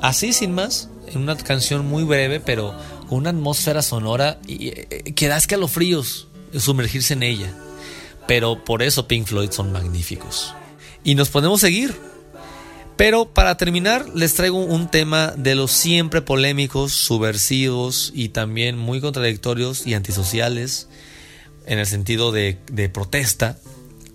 Así 0.01 0.33
sin 0.33 0.53
más, 0.53 0.89
en 1.07 1.23
una 1.23 1.37
canción 1.37 1.87
muy 1.87 2.05
breve, 2.05 2.41
pero 2.41 2.75
con 3.09 3.19
una 3.19 3.31
atmósfera 3.31 3.83
sonora 3.83 4.41
y, 4.47 4.69
eh, 4.69 5.13
que 5.15 5.29
da 5.29 5.37
escalofríos 5.37 6.29
sumergirse 6.59 7.15
en 7.15 7.23
ella. 7.23 7.55
Pero 8.27 8.65
por 8.65 8.83
eso 8.83 9.09
Pink 9.09 9.27
Floyd 9.27 9.51
son 9.51 9.73
magníficos. 9.73 10.55
Y 11.05 11.15
nos 11.15 11.29
podemos 11.31 11.61
seguir. 11.61 11.95
Pero 12.97 13.27
para 13.27 13.57
terminar, 13.57 14.09
les 14.15 14.35
traigo 14.35 14.59
un 14.59 14.89
tema 14.89 15.33
de 15.37 15.55
los 15.55 15.73
siempre 15.73 16.23
polémicos, 16.23 16.93
subversivos 16.93 18.13
y 18.15 18.29
también 18.29 18.79
muy 18.79 19.01
contradictorios 19.01 19.87
y 19.87 19.95
antisociales, 19.95 20.89
en 21.67 21.79
el 21.79 21.87
sentido 21.87 22.33
de, 22.33 22.59
de 22.71 22.89
protesta, 22.89 23.59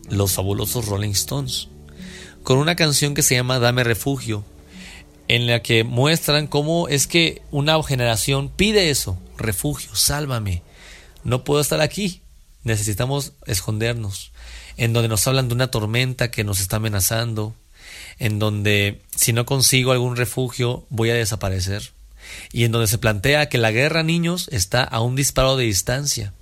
los 0.10 0.34
fabulosos 0.34 0.86
Rolling 0.86 1.12
Stones 1.12 1.70
con 2.48 2.60
una 2.60 2.78
canción 2.78 3.14
que 3.14 3.24
se 3.24 3.36
llama 3.36 3.60
Dame 3.60 3.84
Refugio, 3.84 4.46
en 5.28 5.48
la 5.48 5.62
que 5.62 5.84
muestran 5.84 6.48
cómo 6.48 6.88
es 6.88 7.06
que 7.06 7.42
una 7.52 7.84
generación 7.84 8.48
pide 8.48 8.90
eso, 8.90 9.18
refugio, 9.36 9.94
sálvame, 9.96 10.62
no 11.26 11.44
puedo 11.44 11.60
estar 11.60 11.82
aquí, 11.82 12.22
necesitamos 12.64 13.34
escondernos, 13.48 14.32
en 14.78 14.94
donde 14.94 15.10
nos 15.10 15.28
hablan 15.28 15.50
de 15.50 15.56
una 15.56 15.72
tormenta 15.72 16.32
que 16.32 16.46
nos 16.46 16.62
está 16.62 16.78
amenazando, 16.78 17.54
en 18.18 18.40
donde 18.40 19.02
si 19.14 19.34
no 19.34 19.46
consigo 19.46 19.92
algún 19.92 20.16
refugio 20.16 20.86
voy 20.90 21.10
a 21.10 21.16
desaparecer, 21.16 21.92
y 22.54 22.64
en 22.64 22.72
donde 22.72 22.88
se 22.88 22.98
plantea 22.98 23.50
que 23.50 23.58
la 23.58 23.72
guerra, 23.72 24.04
niños, 24.04 24.48
está 24.54 24.86
a 24.86 25.02
un 25.02 25.18
disparo 25.18 25.58
de 25.58 25.66
distancia. 25.66 26.34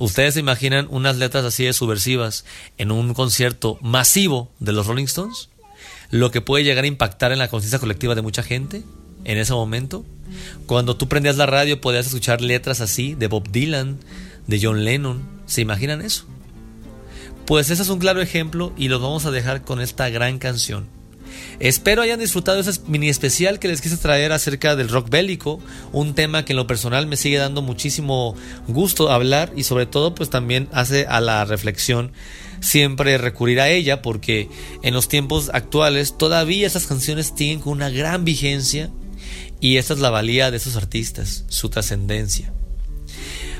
¿Ustedes 0.00 0.34
se 0.34 0.40
imaginan 0.40 0.88
unas 0.90 1.16
letras 1.16 1.44
así 1.44 1.64
de 1.64 1.72
subversivas 1.72 2.44
en 2.76 2.90
un 2.90 3.14
concierto 3.14 3.78
masivo 3.80 4.50
de 4.58 4.72
los 4.72 4.88
Rolling 4.88 5.04
Stones? 5.04 5.50
lo 6.10 6.30
que 6.30 6.40
puede 6.40 6.64
llegar 6.64 6.84
a 6.84 6.88
impactar 6.88 7.32
en 7.32 7.38
la 7.38 7.48
conciencia 7.48 7.78
colectiva 7.78 8.14
de 8.14 8.22
mucha 8.22 8.42
gente 8.42 8.82
en 9.24 9.38
ese 9.38 9.52
momento. 9.52 10.04
Cuando 10.66 10.96
tú 10.96 11.08
prendías 11.08 11.36
la 11.36 11.46
radio 11.46 11.80
podías 11.80 12.06
escuchar 12.06 12.40
letras 12.40 12.80
así 12.80 13.14
de 13.14 13.28
Bob 13.28 13.50
Dylan, 13.50 13.98
de 14.46 14.60
John 14.60 14.84
Lennon. 14.84 15.22
¿Se 15.46 15.60
imaginan 15.60 16.02
eso? 16.02 16.26
Pues 17.46 17.70
ese 17.70 17.82
es 17.82 17.88
un 17.88 17.98
claro 17.98 18.20
ejemplo 18.20 18.72
y 18.76 18.88
los 18.88 19.00
vamos 19.00 19.26
a 19.26 19.30
dejar 19.30 19.62
con 19.62 19.80
esta 19.80 20.08
gran 20.08 20.38
canción. 20.38 20.86
Espero 21.60 22.00
hayan 22.00 22.18
disfrutado 22.18 22.58
ese 22.58 22.80
mini 22.86 23.10
especial 23.10 23.58
que 23.58 23.68
les 23.68 23.82
quise 23.82 23.98
traer 23.98 24.32
acerca 24.32 24.76
del 24.76 24.88
rock 24.88 25.10
bélico, 25.10 25.60
un 25.92 26.14
tema 26.14 26.44
que 26.44 26.54
en 26.54 26.56
lo 26.56 26.66
personal 26.66 27.06
me 27.06 27.18
sigue 27.18 27.36
dando 27.36 27.60
muchísimo 27.60 28.34
gusto 28.66 29.10
hablar 29.10 29.52
y 29.54 29.64
sobre 29.64 29.84
todo 29.84 30.14
pues 30.14 30.30
también 30.30 30.68
hace 30.72 31.06
a 31.06 31.20
la 31.20 31.44
reflexión 31.44 32.12
siempre 32.60 33.18
recurrir 33.18 33.60
a 33.60 33.68
ella 33.68 34.00
porque 34.00 34.48
en 34.82 34.94
los 34.94 35.08
tiempos 35.08 35.50
actuales 35.52 36.16
todavía 36.16 36.66
esas 36.66 36.86
canciones 36.86 37.34
tienen 37.34 37.60
una 37.66 37.90
gran 37.90 38.24
vigencia 38.24 38.90
y 39.60 39.76
esta 39.76 39.92
es 39.92 40.00
la 40.00 40.08
valía 40.08 40.50
de 40.50 40.56
esos 40.56 40.76
artistas, 40.76 41.44
su 41.48 41.68
trascendencia. 41.68 42.54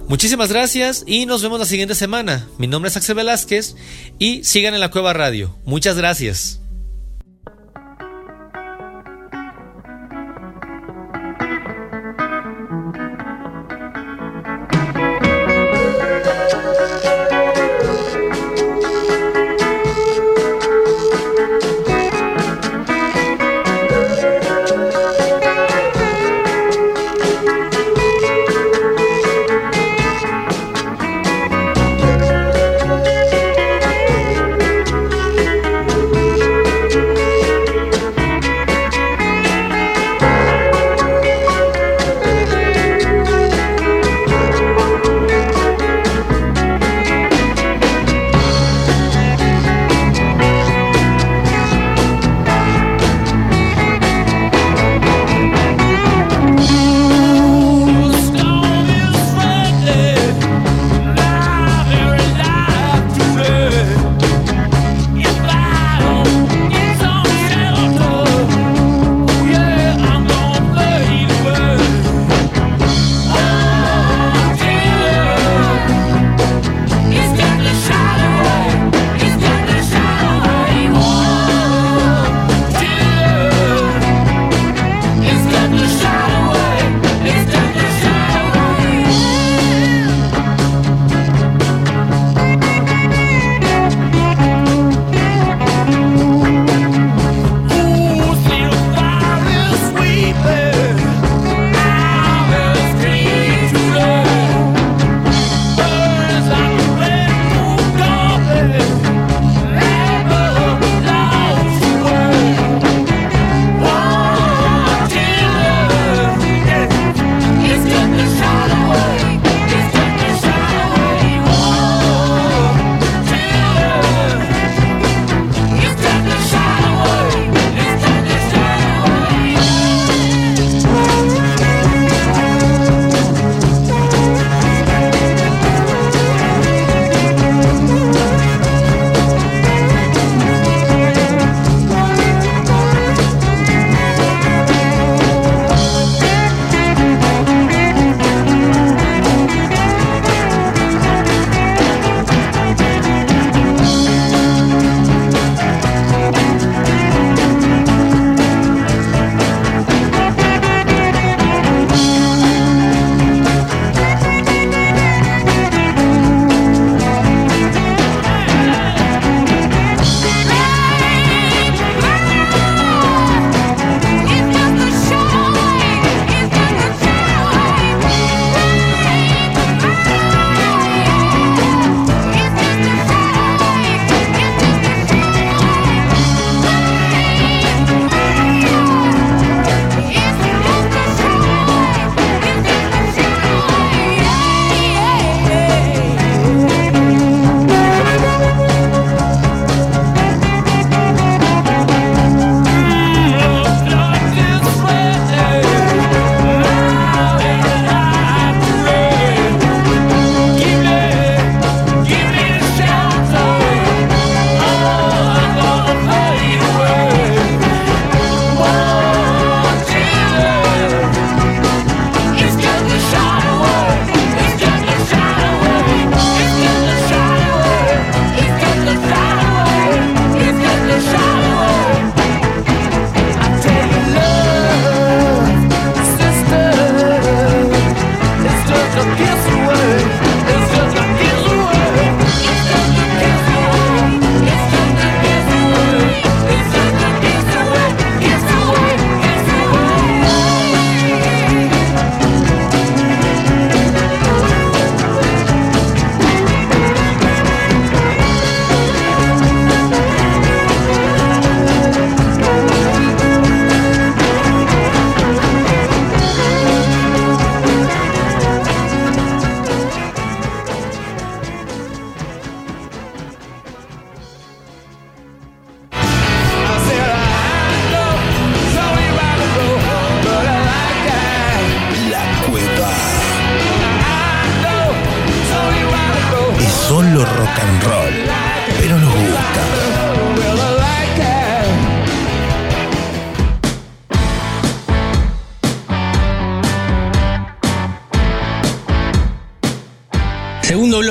Muchísimas 0.09 0.51
gracias 0.51 1.05
y 1.07 1.27
nos 1.27 1.43
vemos 1.43 1.61
la 1.61 1.67
siguiente 1.67 1.95
semana. 1.95 2.49
Mi 2.57 2.67
nombre 2.67 2.89
es 2.89 2.97
Axel 2.97 3.15
Velázquez 3.15 3.77
y 4.19 4.43
sigan 4.43 4.73
en 4.73 4.81
la 4.81 4.91
Cueva 4.91 5.13
Radio. 5.13 5.55
Muchas 5.67 5.97
gracias. 5.97 6.60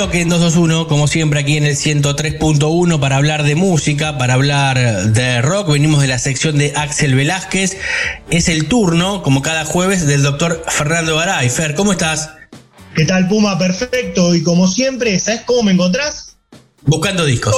Bloque 0.10 0.22
en 0.22 0.30
221, 0.30 0.88
como 0.88 1.08
siempre 1.08 1.40
aquí 1.40 1.58
en 1.58 1.66
el 1.66 1.76
103.1 1.76 3.00
para 3.00 3.18
hablar 3.18 3.44
de 3.44 3.54
música, 3.54 4.18
para 4.18 4.34
hablar 4.34 5.14
de 5.14 5.40
rock. 5.44 5.72
Venimos 5.72 6.02
de 6.02 6.08
la 6.08 6.18
sección 6.18 6.58
de 6.58 6.74
Axel 6.76 7.14
Velázquez. 7.14 7.78
Es 8.32 8.50
el 8.50 8.68
turno, 8.68 9.22
como 9.22 9.44
cada 9.44 9.66
jueves, 9.66 10.08
del 10.08 10.24
doctor 10.24 10.66
Fernando 10.68 11.16
Garay. 11.16 11.48
Fer, 11.52 11.76
¿cómo 11.76 11.92
estás? 11.92 12.32
¿Qué 12.96 13.06
tal, 13.06 13.28
Puma? 13.28 13.60
Perfecto. 13.60 14.34
Y 14.34 14.42
como 14.42 14.68
siempre, 14.68 15.20
¿sabes 15.20 15.42
cómo 15.46 15.62
me 15.62 15.74
encontrás? 15.74 16.38
Buscando 16.88 17.24
discos. 17.24 17.56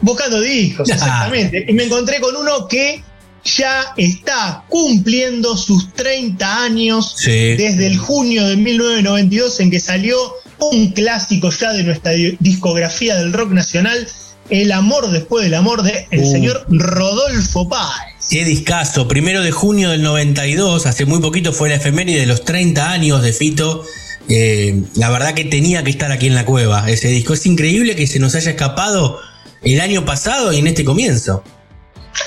Buscando 0.00 0.40
discos, 0.40 0.88
exactamente. 0.90 1.66
Y 1.68 1.72
me 1.72 1.84
encontré 1.84 2.20
con 2.20 2.34
uno 2.34 2.66
que 2.66 3.00
ya 3.44 3.94
está 3.96 4.64
cumpliendo 4.68 5.56
sus 5.56 5.92
30 5.94 6.64
años 6.64 7.14
Sí. 7.16 7.30
desde 7.30 7.86
el 7.86 7.96
junio 7.96 8.44
de 8.48 8.56
1992 8.56 9.60
en 9.60 9.70
que 9.70 9.78
salió 9.78 10.41
un 10.70 10.92
clásico 10.92 11.50
ya 11.50 11.72
de 11.72 11.82
nuestra 11.84 12.12
di- 12.12 12.36
discografía 12.40 13.16
del 13.16 13.32
rock 13.32 13.50
nacional, 13.52 14.06
El 14.50 14.72
amor 14.72 15.10
después 15.10 15.44
del 15.44 15.54
amor 15.54 15.82
de 15.82 16.06
el 16.10 16.20
Uh. 16.24 16.30
señor 16.30 16.66
Rodolfo 16.68 17.68
Páez. 17.68 18.26
Qué 18.28 18.44
discazo. 18.44 19.06
Primero 19.08 19.40
de 19.42 19.50
junio 19.52 19.90
del 19.90 20.02
92, 20.02 20.84
hace 20.86 21.06
muy 21.06 21.20
poquito 21.20 21.52
fue 21.52 21.68
la 21.68 21.76
efeméride 21.76 22.20
de 22.20 22.26
los 22.26 22.44
30 22.44 22.90
años 22.90 23.22
de 23.22 23.32
Fito. 23.32 23.84
Eh, 24.28 24.82
la 24.96 25.10
verdad 25.10 25.34
que 25.34 25.44
tenía 25.44 25.82
que 25.84 25.90
estar 25.90 26.10
aquí 26.12 26.26
en 26.26 26.34
la 26.34 26.44
cueva 26.44 26.90
ese 26.90 27.08
disco. 27.08 27.34
Es 27.34 27.46
increíble 27.46 27.94
que 27.96 28.06
se 28.06 28.18
nos 28.18 28.34
haya 28.34 28.50
escapado 28.50 29.20
el 29.62 29.80
año 29.80 30.04
pasado 30.04 30.52
y 30.52 30.58
en 30.58 30.66
este 30.66 30.84
comienzo. 30.84 31.44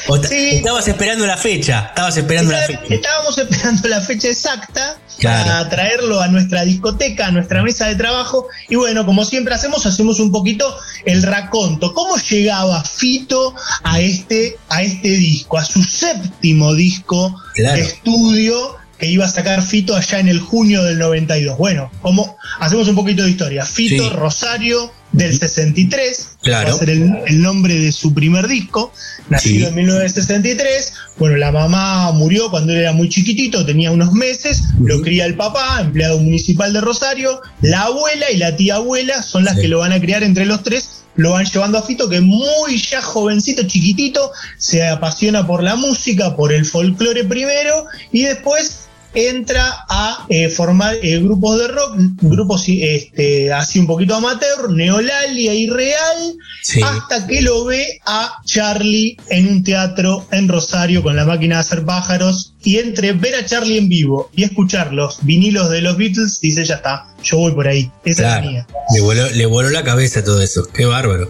O 0.08 0.18
Sí. 0.24 0.50
Estabas 0.58 0.88
esperando 0.88 1.26
la 1.26 1.38
fecha, 1.38 1.88
estabas 1.90 2.18
esperando 2.18 2.52
la 2.52 2.62
fecha. 2.62 2.82
Estábamos 2.90 3.38
esperando 3.38 3.88
la 3.88 4.02
fecha 4.02 4.28
exacta 4.30 4.98
Claro. 5.20 5.46
para 5.46 5.70
traerlo 5.70 6.22
a 6.22 6.28
nuestra 6.28 6.64
discoteca, 6.66 7.28
a 7.28 7.32
nuestra 7.32 7.64
mesa 7.64 7.88
de 7.88 7.96
trabajo. 7.96 8.48
Y 8.70 8.76
bueno, 8.76 9.06
como 9.06 9.24
siempre 9.26 9.54
hacemos, 9.56 9.86
hacemos 9.86 10.20
un 10.20 10.32
poquito 10.32 10.76
el 11.06 11.24
raconto. 11.24 11.94
¿Cómo 11.94 12.18
llegaba 12.18 12.84
Fito 12.84 13.54
a 13.84 14.00
este, 14.00 14.58
a 14.70 14.82
este 14.84 15.10
disco, 15.10 15.58
a 15.58 15.66
su 15.66 15.82
séptimo 15.84 16.74
disco 16.74 17.36
Claro. 17.54 17.76
de 17.78 17.82
estudio 17.84 18.76
que 18.98 19.08
iba 19.08 19.26
a 19.26 19.30
sacar 19.30 19.62
Fito 19.62 19.96
allá 19.96 20.20
en 20.20 20.28
el 20.30 20.40
junio 20.40 20.84
del 20.84 20.98
92? 21.00 21.58
Bueno, 21.58 21.92
como 22.02 22.38
hacemos 22.60 22.88
un 22.88 22.96
poquito 22.96 23.24
de 23.24 23.30
historia. 23.32 23.66
Fito 23.66 24.04
Sí. 24.04 24.10
Rosario 24.10 24.92
del 25.16 25.38
63, 25.38 26.28
Claro. 26.42 26.70
va 26.70 26.76
a 26.76 26.78
ser 26.78 26.90
el, 26.90 27.16
el 27.28 27.42
nombre 27.42 27.74
de 27.80 27.92
su 27.92 28.14
primer 28.14 28.48
disco, 28.48 28.92
nacido 29.30 29.60
Sí. 29.60 29.66
en 29.66 29.76
1963. 29.76 30.94
Bueno, 31.18 31.38
la 31.38 31.52
mamá 31.52 32.12
murió 32.12 32.50
cuando 32.52 32.74
él 32.74 32.80
era 32.80 32.92
muy 32.94 33.10
chiquitito, 33.10 33.66
tenía 33.66 33.92
unos 33.92 34.12
meses, 34.14 34.64
lo 34.80 35.02
cría 35.02 35.26
el 35.26 35.36
papá, 35.36 35.80
empleado 35.82 36.20
municipal 36.20 36.74
de 36.74 36.82
Rosario, 36.82 37.42
la 37.62 37.84
abuela 37.84 38.30
y 38.32 38.38
la 38.38 38.56
tía 38.56 38.76
abuela 38.76 39.24
son 39.24 39.46
las 39.46 39.56
Sí. 39.56 39.62
que 39.62 39.68
lo 39.70 39.80
van 39.80 39.94
a 39.94 40.00
criar 40.02 40.24
entre 40.24 40.46
los 40.46 40.62
tres. 40.64 40.90
Lo 41.18 41.32
van 41.32 41.46
llevando 41.46 41.78
a 41.78 41.82
Fito, 41.82 42.10
que 42.10 42.20
muy 42.20 42.78
ya 42.78 43.02
jovencito, 43.02 43.64
chiquitito, 43.64 44.32
se 44.58 44.86
apasiona 44.86 45.48
por 45.48 45.64
la 45.64 45.78
música, 45.78 46.36
por 46.36 46.52
el 46.52 46.66
folclore 46.66 47.24
primero, 47.24 47.86
y 48.12 48.24
después 48.24 48.80
entra 49.16 49.86
a 49.90 50.26
eh, 50.30 50.50
formar 50.50 50.96
eh, 51.02 51.20
grupos 51.20 51.58
de 51.60 51.68
rock, 51.70 51.96
grupos 52.22 52.66
este, 52.68 53.52
así 53.54 53.80
un 53.80 53.88
poquito 53.88 54.16
amateur, 54.16 54.70
Neolalia 54.72 55.54
y 55.54 55.68
Real, 55.68 56.36
Sí. 56.62 56.82
hasta 56.82 57.28
que 57.28 57.42
lo 57.42 57.64
ve 57.66 58.00
a 58.06 58.42
Charlie 58.46 59.18
en 59.30 59.48
un 59.48 59.64
teatro 59.64 60.26
en 60.32 60.48
Rosario 60.48 61.04
con 61.04 61.16
la 61.16 61.24
máquina 61.26 61.56
de 61.56 61.62
hacer 61.62 61.86
pájaros. 61.86 62.54
Y 62.64 62.78
entre 62.80 63.14
ver 63.14 63.36
a 63.36 63.46
Charlie 63.46 63.78
en 63.78 63.88
vivo 63.88 64.32
y 64.36 64.44
escuchar 64.44 64.92
los 64.92 65.24
vinilos 65.24 65.70
de 65.70 65.82
los 65.82 65.96
Beatles, 65.98 66.42
dice: 66.42 66.66
Ya 66.66 66.76
está, 66.76 67.06
yo 67.24 67.38
voy 67.38 67.52
por 67.54 67.68
ahí. 67.68 67.92
Esa 68.04 68.22
es 68.24 68.28
la 68.28 68.38
Claro. 68.40 68.50
mía. 68.52 68.68
Le 68.96 69.02
voló, 69.02 69.30
le 69.30 69.46
voló 69.46 69.70
la 69.70 69.84
cabeza 69.84 70.24
todo 70.24 70.42
eso. 70.42 70.68
Qué 70.74 70.86
bárbaro. 70.86 71.30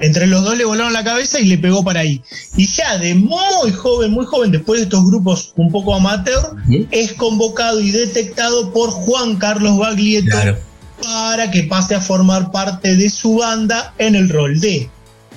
Entre 0.00 0.26
los 0.26 0.44
dos 0.44 0.56
le 0.56 0.64
volaron 0.64 0.92
la 0.92 1.02
cabeza 1.04 1.40
y 1.40 1.44
le 1.46 1.58
pegó 1.58 1.82
para 1.84 2.00
ahí. 2.00 2.22
Y 2.56 2.66
ya 2.66 2.98
de 2.98 3.14
muy 3.14 3.72
joven, 3.76 4.10
muy 4.12 4.24
joven, 4.26 4.50
después 4.52 4.80
de 4.80 4.84
estos 4.84 5.04
grupos 5.04 5.52
un 5.56 5.70
poco 5.72 5.94
amateur, 5.94 6.52
es 6.90 7.12
convocado 7.14 7.80
y 7.80 7.90
detectado 7.90 8.72
por 8.72 8.90
Juan 8.90 9.36
Carlos 9.36 9.78
Baglietto 9.78 10.30
Claro. 10.30 10.58
para 11.02 11.50
que 11.50 11.64
pase 11.64 11.94
a 11.94 12.00
formar 12.00 12.50
parte 12.52 12.96
de 12.96 13.10
su 13.10 13.36
banda 13.36 13.92
en 13.98 14.14
el 14.14 14.28
rol 14.28 14.60
de 14.60 14.88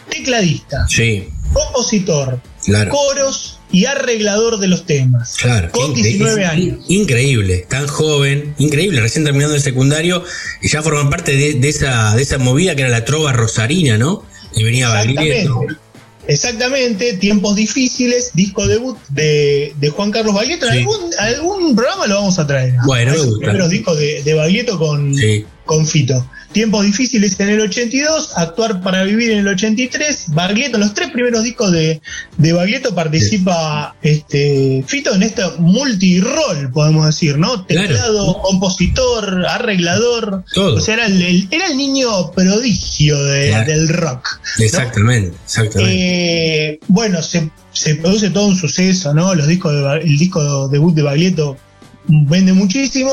tecladista, 0.10 0.88
Sí, 0.90 1.28
compositor, 1.54 2.40
claro. 2.66 2.92
coros 2.92 3.60
y 3.72 3.86
arreglador 3.86 4.60
de 4.60 4.68
los 4.68 4.86
temas. 4.86 5.36
Claro, 5.40 5.72
Con 5.72 5.94
qué 5.94 6.02
incre- 6.02 6.04
19 6.04 6.44
es 6.44 6.50
años. 6.50 6.78
in- 6.90 7.02
Increíble, 7.02 7.66
tan 7.70 7.88
joven, 7.88 8.54
increíble, 8.58 9.00
recién 9.00 9.24
terminando 9.24 9.56
el 9.56 9.62
secundario 9.62 10.24
y 10.62 10.68
ya 10.70 10.82
forman 10.82 11.10
parte 11.10 11.36
de, 11.38 11.54
de 11.54 11.70
esa, 11.70 12.14
de 12.16 12.22
esa 12.22 12.38
movida 12.38 12.76
que 12.76 12.82
era 12.82 12.90
la 12.92 13.06
trova 13.06 13.32
rosarina, 13.32 13.98
¿no? 13.98 14.24
Y 14.56 14.64
venía 14.64 14.90
Baglietto. 14.90 15.24
Exactamente. 15.24 15.82
Exactamente, 16.28 17.14
tiempos 17.14 17.56
difíciles, 17.56 18.32
disco 18.34 18.68
debut 18.68 18.98
de, 19.10 19.74
de 19.80 19.90
Juan 19.90 20.12
Carlos 20.12 20.36
Baglietto. 20.36 20.68
Sí. 20.68 20.78
algún, 20.78 21.00
algún 21.18 21.76
programa 21.76 22.06
lo 22.08 22.16
vamos 22.16 22.38
a 22.38 22.46
traer. 22.46 22.74
Bueno, 22.86 23.12
me 23.12 23.18
Esos 23.18 23.30
gusta. 23.32 23.46
primeros 23.46 23.70
discos 23.70 23.98
de, 23.98 24.22
de 24.24 24.34
Baglietto 24.36 24.78
con, 24.78 25.16
Sí, 25.16 25.46
con 25.72 25.88
Fito. 25.88 26.26
Tiempos 26.52 26.84
difíciles 26.86 27.40
en 27.40 27.48
el 27.48 27.62
82, 27.62 28.34
Actuar 28.38 28.82
para 28.82 29.04
Vivir 29.06 29.32
en 29.32 29.38
el 29.40 29.48
83, 29.48 30.26
Baglietto, 30.34 30.76
en 30.76 30.82
los 30.82 30.94
tres 30.94 31.10
primeros 31.12 31.44
discos 31.44 31.72
de, 31.72 32.02
de 32.38 32.52
Baglietto 32.52 32.94
participa 32.94 33.96
este, 34.02 34.84
Fito 34.86 35.14
en 35.16 35.24
este 35.24 35.44
multirol, 35.60 36.70
podemos 36.74 37.06
decir, 37.06 37.38
¿no? 37.38 37.66
Claro. 37.68 37.88
Teclado, 37.88 38.42
compositor, 38.42 39.46
arreglador. 39.48 40.44
Todo. 40.54 40.76
O 40.76 40.82
sea, 40.82 40.96
era 40.96 41.06
el, 41.06 41.22
el- 41.22 41.48
era 41.52 41.68
el 41.68 41.78
niño 41.78 42.32
prodigio 42.34 43.24
de- 43.24 43.48
Claro. 43.50 43.72
del 43.72 43.88
rock. 43.88 44.28
¿no? 44.60 44.66
exactamente, 44.66 45.38
exactamente. 45.46 45.94
Eh, 46.74 46.80
bueno, 46.90 47.22
se, 47.22 47.50
se 47.72 47.96
produce 47.96 48.30
todo 48.30 48.48
un 48.48 48.58
suceso, 48.58 49.14
¿no? 49.14 49.34
Los 49.36 49.48
discos 49.48 49.72
de 49.74 50.00
el 50.02 50.18
disco 50.18 50.68
debut 50.68 50.94
de 50.94 51.02
Baglietto 51.02 51.58
vende 52.08 52.54
muchísimo 52.54 53.12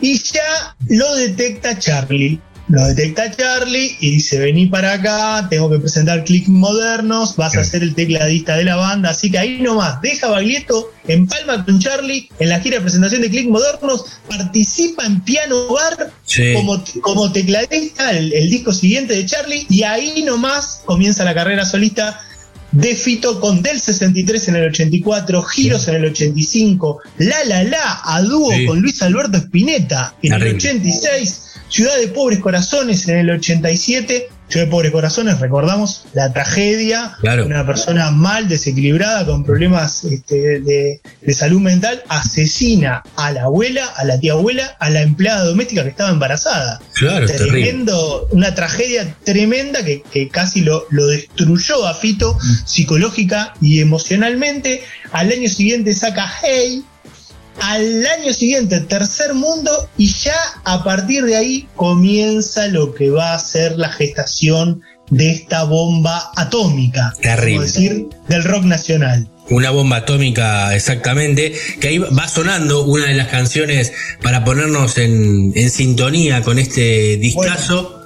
y 0.00 0.18
ya 0.18 0.76
lo 0.88 1.14
detecta 1.16 1.78
Charlie. 1.78 2.40
Lo 2.66 2.82
detecta 2.86 3.30
Charlie 3.30 3.94
y 4.00 4.12
dice, 4.12 4.38
vení 4.38 4.64
para 4.64 4.94
acá, 4.94 5.46
tengo 5.50 5.70
que 5.70 5.78
presentar 5.78 6.24
clics 6.24 6.48
modernos, 6.48 7.36
vas 7.36 7.54
a 7.58 7.62
ser 7.62 7.82
el 7.82 7.94
tecladista 7.94 8.56
de 8.56 8.64
la 8.64 8.76
banda, 8.76 9.10
así 9.10 9.30
que 9.30 9.36
ahí 9.36 9.60
nomás, 9.60 10.00
deja 10.00 10.28
Baglietto 10.28 10.90
en 11.06 11.26
palma 11.26 11.62
con 11.62 11.78
Charlie 11.78 12.30
en 12.38 12.48
la 12.48 12.60
gira 12.60 12.76
de 12.76 12.80
presentación 12.80 13.20
de 13.20 13.28
clics 13.28 13.50
modernos, 13.50 14.06
participa 14.26 15.04
en 15.04 15.20
Piano 15.20 15.68
Bar 15.68 16.10
Sí. 16.24 16.54
como, 16.54 16.82
como 17.02 17.30
tecladista 17.30 18.12
el, 18.12 18.32
el 18.32 18.48
disco 18.48 18.72
siguiente 18.72 19.14
de 19.14 19.26
Charlie 19.26 19.66
y 19.68 19.82
ahí 19.82 20.22
nomás 20.22 20.80
comienza 20.86 21.22
la 21.22 21.34
carrera 21.34 21.66
solista 21.66 22.18
de 22.74 22.94
Fito 22.96 23.40
con 23.40 23.62
Del 23.62 23.80
63 23.80 24.48
en 24.48 24.56
el 24.56 24.68
84, 24.70 25.42
Giros 25.42 25.88
en 25.88 25.94
el 25.96 26.04
85, 26.06 26.98
La 27.18 27.44
La 27.44 27.62
La 27.64 28.00
a 28.04 28.20
dúo 28.22 28.50
Sí. 28.52 28.66
con 28.66 28.80
Luis 28.80 29.00
Alberto 29.02 29.38
Spinetta 29.38 30.14
en 30.22 30.32
el 30.32 30.38
Terrible. 30.40 30.56
86, 30.70 31.40
Ciudad 31.68 31.96
de 31.98 32.08
Pobres 32.08 32.40
Corazones 32.40 33.08
en 33.08 33.18
el 33.18 33.30
87, 33.30 34.28
De 34.60 34.66
Pobres 34.66 34.92
Corazones, 34.92 35.40
recordamos 35.40 36.04
la 36.14 36.32
tragedia, 36.32 37.16
Claro. 37.20 37.46
una 37.46 37.66
persona 37.66 38.10
mal 38.10 38.48
desequilibrada 38.48 39.24
con 39.26 39.44
problemas 39.44 40.04
este, 40.04 40.60
de, 40.60 41.00
de 41.20 41.34
salud 41.34 41.60
mental 41.60 42.02
asesina 42.08 43.02
a 43.16 43.30
la 43.32 43.44
abuela, 43.44 43.84
a 43.96 44.04
la 44.04 44.18
tía 44.18 44.32
abuela, 44.32 44.76
a 44.80 44.90
la 44.90 45.02
empleada 45.02 45.44
doméstica 45.44 45.82
que 45.82 45.90
estaba 45.90 46.10
embarazada. 46.10 46.80
Claro. 46.94 47.26
Tremendo, 47.26 48.28
una 48.30 48.54
tragedia 48.54 49.14
tremenda 49.24 49.84
que, 49.84 50.02
que 50.02 50.28
casi 50.28 50.60
lo, 50.60 50.86
lo 50.90 51.06
destruyó 51.06 51.86
a 51.86 51.94
Fito 51.94 52.34
Mm. 52.34 52.66
psicológica 52.66 53.54
y 53.60 53.80
emocionalmente. 53.80 54.82
Al 55.12 55.30
año 55.30 55.48
siguiente 55.48 55.92
saca 55.94 56.30
Hey, 56.42 56.82
al 57.60 58.06
año 58.06 58.32
siguiente 58.32 58.80
Tercer 58.80 59.34
Mundo 59.34 59.70
y 59.96 60.08
ya 60.12 60.36
a 60.64 60.82
partir 60.84 61.24
de 61.24 61.36
ahí 61.36 61.68
comienza 61.76 62.66
lo 62.68 62.94
que 62.94 63.10
va 63.10 63.34
a 63.34 63.38
ser 63.38 63.76
la 63.78 63.88
gestación 63.90 64.82
de 65.10 65.30
esta 65.30 65.64
bomba 65.64 66.30
atómica, 66.36 67.12
Terrible. 67.22 67.52
como 67.52 67.62
decir, 67.62 68.06
del 68.28 68.44
rock 68.44 68.64
nacional. 68.64 69.28
Una 69.50 69.70
bomba 69.70 69.96
atómica, 69.98 70.74
exactamente. 70.74 71.52
Que 71.78 71.88
ahí 71.88 71.98
va 71.98 72.26
sonando 72.28 72.84
una 72.84 73.06
de 73.08 73.14
las 73.14 73.28
canciones 73.28 73.92
para 74.22 74.42
ponernos 74.44 74.96
en, 74.96 75.52
en 75.54 75.70
sintonía 75.70 76.40
con 76.42 76.58
este 76.58 77.18
discazo. 77.18 78.00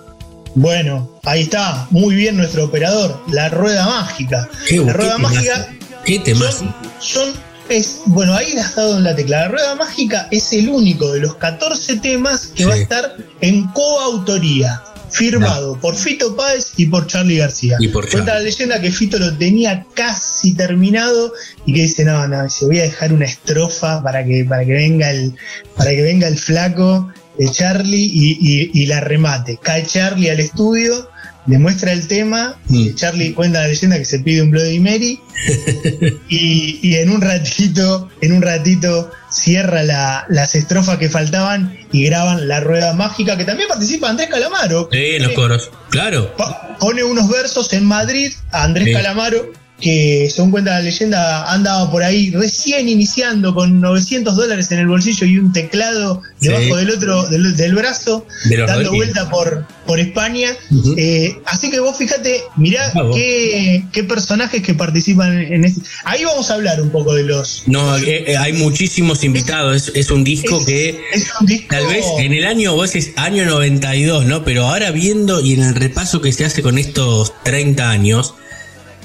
Bueno, 0.57 1.09
ahí 1.23 1.43
está, 1.43 1.87
muy 1.91 2.17
bien 2.17 2.37
nuestro 2.37 2.65
operador, 2.65 3.23
la 3.29 3.49
rueda 3.49 3.87
mágica. 3.87 4.49
Qué, 4.67 4.79
la 4.79 4.87
qué 4.87 4.93
rueda 4.93 5.17
temazo, 5.17 5.35
mágica 5.37 5.69
Qué 6.05 6.19
temazo. 6.19 6.59
son, 6.59 6.75
son- 6.99 7.48
es, 7.71 8.01
bueno, 8.07 8.35
ahí 8.35 8.53
has 8.57 8.75
dado 8.77 8.97
en 8.99 9.05
la 9.05 9.15
tecla. 9.15 9.41
La 9.43 9.49
rueda 9.49 9.75
mágica 9.75 10.29
es 10.31 10.53
el 10.53 10.69
único 10.69 11.13
de 11.13 11.21
los 11.21 11.35
14 11.37 11.97
temas 11.97 12.49
que 12.49 12.65
va 12.65 12.75
a 12.75 12.77
estar 12.83 13.17
en 13.41 13.65
coautoría 13.69 14.83
firmado 15.11 15.79
por 15.81 15.97
Fito 15.97 16.37
Páez 16.37 16.73
y 16.77 16.87
por 16.87 17.07
Charlie 17.07 17.39
García. 17.39 17.77
Y 17.81 17.89
por 17.89 18.05
Cuenta 18.11 18.35
la 18.35 18.41
leyenda 18.41 18.81
que 18.81 18.91
Fito 18.91 19.19
lo 19.19 19.35
tenía 19.39 19.87
casi 19.95 20.55
terminado 20.55 21.33
y 21.65 21.73
que 21.73 21.83
dice, 21.83 22.05
no, 22.05 22.29
no, 22.29 22.49
se 22.51 22.67
voy 22.67 22.79
a 22.81 22.83
dejar 22.83 23.13
una 23.13 23.25
estrofa 23.25 24.03
para 24.03 24.23
que, 24.25 24.45
para 24.45 24.65
que 24.67 24.73
venga 24.73 25.11
el, 25.11 25.35
para 25.77 25.91
que 25.91 26.03
venga 26.03 26.29
el 26.29 26.39
flaco 26.39 27.09
de 27.39 27.51
Charlie 27.51 28.05
y, 28.13 28.39
y- 28.41 28.71
y 28.83 28.87
la 28.87 29.01
remate. 29.01 29.59
Cae 29.63 29.87
Charlie 29.87 30.29
al 30.29 30.41
estudio, 30.41 31.09
le 31.49 31.59
muestra 31.59 31.93
el 31.93 32.07
tema, 32.07 32.57
Mm. 32.69 32.95
Charlie 32.95 33.33
cuenta 33.33 33.61
la 33.63 33.69
leyenda 33.69 33.97
que 33.99 34.05
se 34.05 34.21
pide 34.21 34.43
un 34.43 34.51
Bloody 34.51 34.79
Mary 34.79 35.19
y, 36.29 36.79
y 36.83 36.95
en 36.97 37.11
un 37.11 37.21
ratito, 37.21 38.09
en 38.21 38.33
un 38.33 38.43
ratito 38.43 39.11
cierra 39.31 39.83
la- 39.83 40.25
las 40.29 40.55
estrofas 40.55 40.99
que 40.99 41.09
faltaban 41.09 41.77
y 41.93 42.05
graban 42.05 42.49
la 42.49 42.61
rueda 42.61 42.93
mágica 42.95 43.37
que 43.37 43.45
también 43.45 43.69
participa 43.69 44.11
Andrés 44.11 44.29
Calamaro. 44.29 44.89
Sí, 44.93 44.99
en 45.17 45.23
los 45.23 45.33
coros. 45.33 45.71
Claro. 45.91 46.35
pone 46.79 47.03
unos 47.03 47.29
versos 47.29 47.73
en 47.73 47.85
Madrid 47.87 48.33
a 48.53 48.65
Andrés 48.65 48.87
Sí. 48.89 48.93
Calamaro, 48.93 49.51
que 49.81 50.29
según 50.35 50.51
cuenta 50.51 50.73
la 50.73 50.81
leyenda 50.81 51.53
andaba 51.53 51.91
por 51.91 52.03
ahí 52.03 52.31
recién 52.31 52.89
iniciando 52.89 53.55
con 53.55 53.81
900 53.81 54.35
dólares 54.35 54.71
en 54.73 54.81
el 54.81 54.89
bolsillo 54.89 55.27
y 55.27 55.39
un 55.39 55.53
teclado 55.53 56.23
Sí. 56.41 56.49
debajo 56.49 56.77
del 56.77 56.91
otro 56.91 57.27
del, 57.29 57.57
del 57.57 57.75
brazo, 57.75 58.25
De 58.49 58.57
dando 58.59 58.75
Rodríguez. 58.75 58.97
vuelta 58.97 59.29
por, 59.31 59.67
por 59.87 59.99
España. 59.99 60.51
Eh, 60.97 61.37
así 61.47 61.69
que 61.71 61.81
vos 61.81 61.97
fíjate, 61.97 62.43
mirá 62.57 62.93
Ah, 62.95 63.03
vos. 63.03 63.17
qué, 63.17 63.85
qué 63.93 64.05
personajes 64.05 64.63
que 64.63 64.75
participan 64.75 65.37
en 65.39 65.65
este. 65.65 65.81
Ahí 66.05 66.25
vamos 66.25 66.51
a 66.51 66.55
hablar 66.55 66.81
un 66.81 66.91
poco 66.91 67.15
de 67.15 67.25
los. 67.25 67.65
No, 67.67 67.97
eh, 67.99 68.25
eh, 68.33 68.37
hay 68.37 68.53
muchísimos 68.53 69.25
invitados. 69.25 69.89
Es, 69.89 69.93
es 69.97 70.11
un 70.11 70.23
disco 70.25 70.59
es, 70.61 70.67
que 70.67 71.01
es 71.13 71.27
un 71.41 71.47
disco. 71.47 71.67
tal 71.71 71.87
vez 71.87 72.05
en 72.19 72.33
el 72.35 72.47
año, 72.47 72.75
vos 72.75 72.93
decís 72.93 73.11
año 73.17 73.45
92, 73.47 74.25
¿no? 74.27 74.45
Pero 74.45 74.67
ahora 74.67 74.91
viendo 74.93 75.41
y 75.41 75.55
en 75.55 75.63
el 75.63 75.75
repaso 75.75 76.21
que 76.21 76.33
se 76.33 76.45
hace 76.45 76.63
con 76.63 76.79
estos 76.79 77.33
30 77.45 77.91
años, 77.91 78.35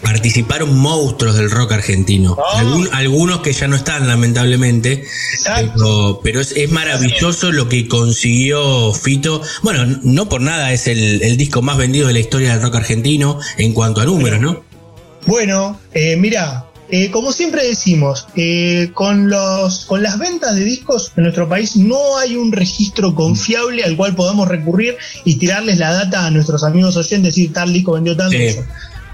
participaron 0.04 0.78
monstruos 0.78 1.36
del 1.36 1.50
rock 1.50 1.72
argentino. 1.72 2.38
Algún- 2.56 2.90
algunos 2.92 3.40
que 3.42 3.54
ya 3.54 3.68
no 3.68 3.76
están, 3.76 4.08
lamentablemente. 4.08 5.06
Exacto. 5.34 5.74
Pero, 5.76 6.20
pero 6.24 6.42
es, 6.42 6.52
es 6.52 6.70
maravilloso 6.72 7.52
lo 7.52 7.68
que 7.70 7.88
consiguió 7.88 8.94
Fito. 8.94 9.42
Bueno, 9.64 9.86
no 10.04 10.30
por 10.30 10.42
nada 10.42 10.72
es 10.74 10.88
el, 10.88 11.24
el 11.24 11.38
disco 11.38 11.62
más 11.62 11.78
vendido 11.78 12.08
de 12.08 12.14
la 12.14 12.20
historia 12.20 12.52
del 12.54 12.62
rock 12.62 12.76
argentino 12.76 13.40
en 13.58 13.74
cuanto 13.74 14.02
a 14.02 14.06
números, 14.06 14.40
¿no? 14.42 14.64
Bueno, 15.26 15.80
eh, 15.94 16.18
mira, 16.18 16.66
eh, 16.90 17.10
como 17.10 17.32
siempre 17.32 17.66
decimos, 17.66 18.28
eh, 18.36 18.92
con, 18.94 19.30
los, 19.30 19.86
con 19.86 20.04
las 20.04 20.20
ventas 20.20 20.54
de 20.56 20.64
discos 20.66 21.12
en 21.16 21.24
nuestro 21.24 21.48
país 21.48 21.76
no 21.78 22.18
hay 22.18 22.36
un 22.36 22.52
registro 22.52 23.16
confiable 23.16 23.84
al 23.84 23.96
cual 23.96 24.16
podamos 24.16 24.48
recurrir 24.50 24.98
y 25.24 25.36
tirarles 25.36 25.78
la 25.80 25.94
data 25.94 26.26
a 26.26 26.30
nuestros 26.32 26.64
amigos 26.64 26.98
oyentes, 26.98 27.36
decir 27.36 27.54
tal 27.54 27.72
disco 27.72 27.94
vendió 27.94 28.16
tanto. 28.18 28.38
Sí. 28.38 28.58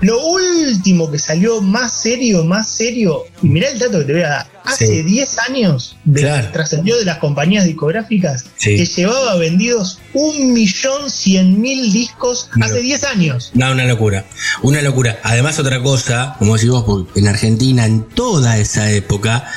Lo 0.02 0.18
último 0.26 1.12
que 1.12 1.20
salió 1.20 1.62
más 1.62 1.92
serio, 2.02 2.46
más 2.46 2.70
serio, 2.70 3.24
y 3.44 3.48
mirá 3.50 3.70
el 3.70 3.80
dato 3.80 4.00
que 4.00 4.06
te 4.06 4.14
voy 4.14 4.22
a 4.22 4.30
dar, 4.30 4.48
hace 4.64 4.88
Sí. 4.88 5.04
10 5.04 5.38
años 5.40 5.98
de- 6.06 6.22
Claro. 6.22 6.48
trascendió 6.54 6.98
de 6.98 7.04
las 7.04 7.18
compañías 7.18 7.66
discográficas 7.66 8.46
Sí. 8.58 8.78
que 8.78 8.86
llevaba 8.86 9.36
vendidos 9.36 10.00
un 10.14 10.54
millón 10.54 11.10
cien 11.10 11.60
mil 11.60 11.92
discos 11.92 12.50
Mira. 12.56 12.68
hace 12.68 12.82
10 12.82 13.04
años. 13.04 13.52
No, 13.56 13.72
una 13.72 13.84
locura. 13.86 14.26
Una 14.62 14.82
locura. 14.82 15.20
Además, 15.24 15.60
otra 15.60 15.82
cosa, 15.84 16.36
como 16.40 16.56
decís 16.56 16.70
vos, 16.70 17.08
en 17.16 17.28
Argentina, 17.28 17.86
en 17.86 18.04
toda 18.04 18.58
esa 18.58 18.90
época, 18.92 19.52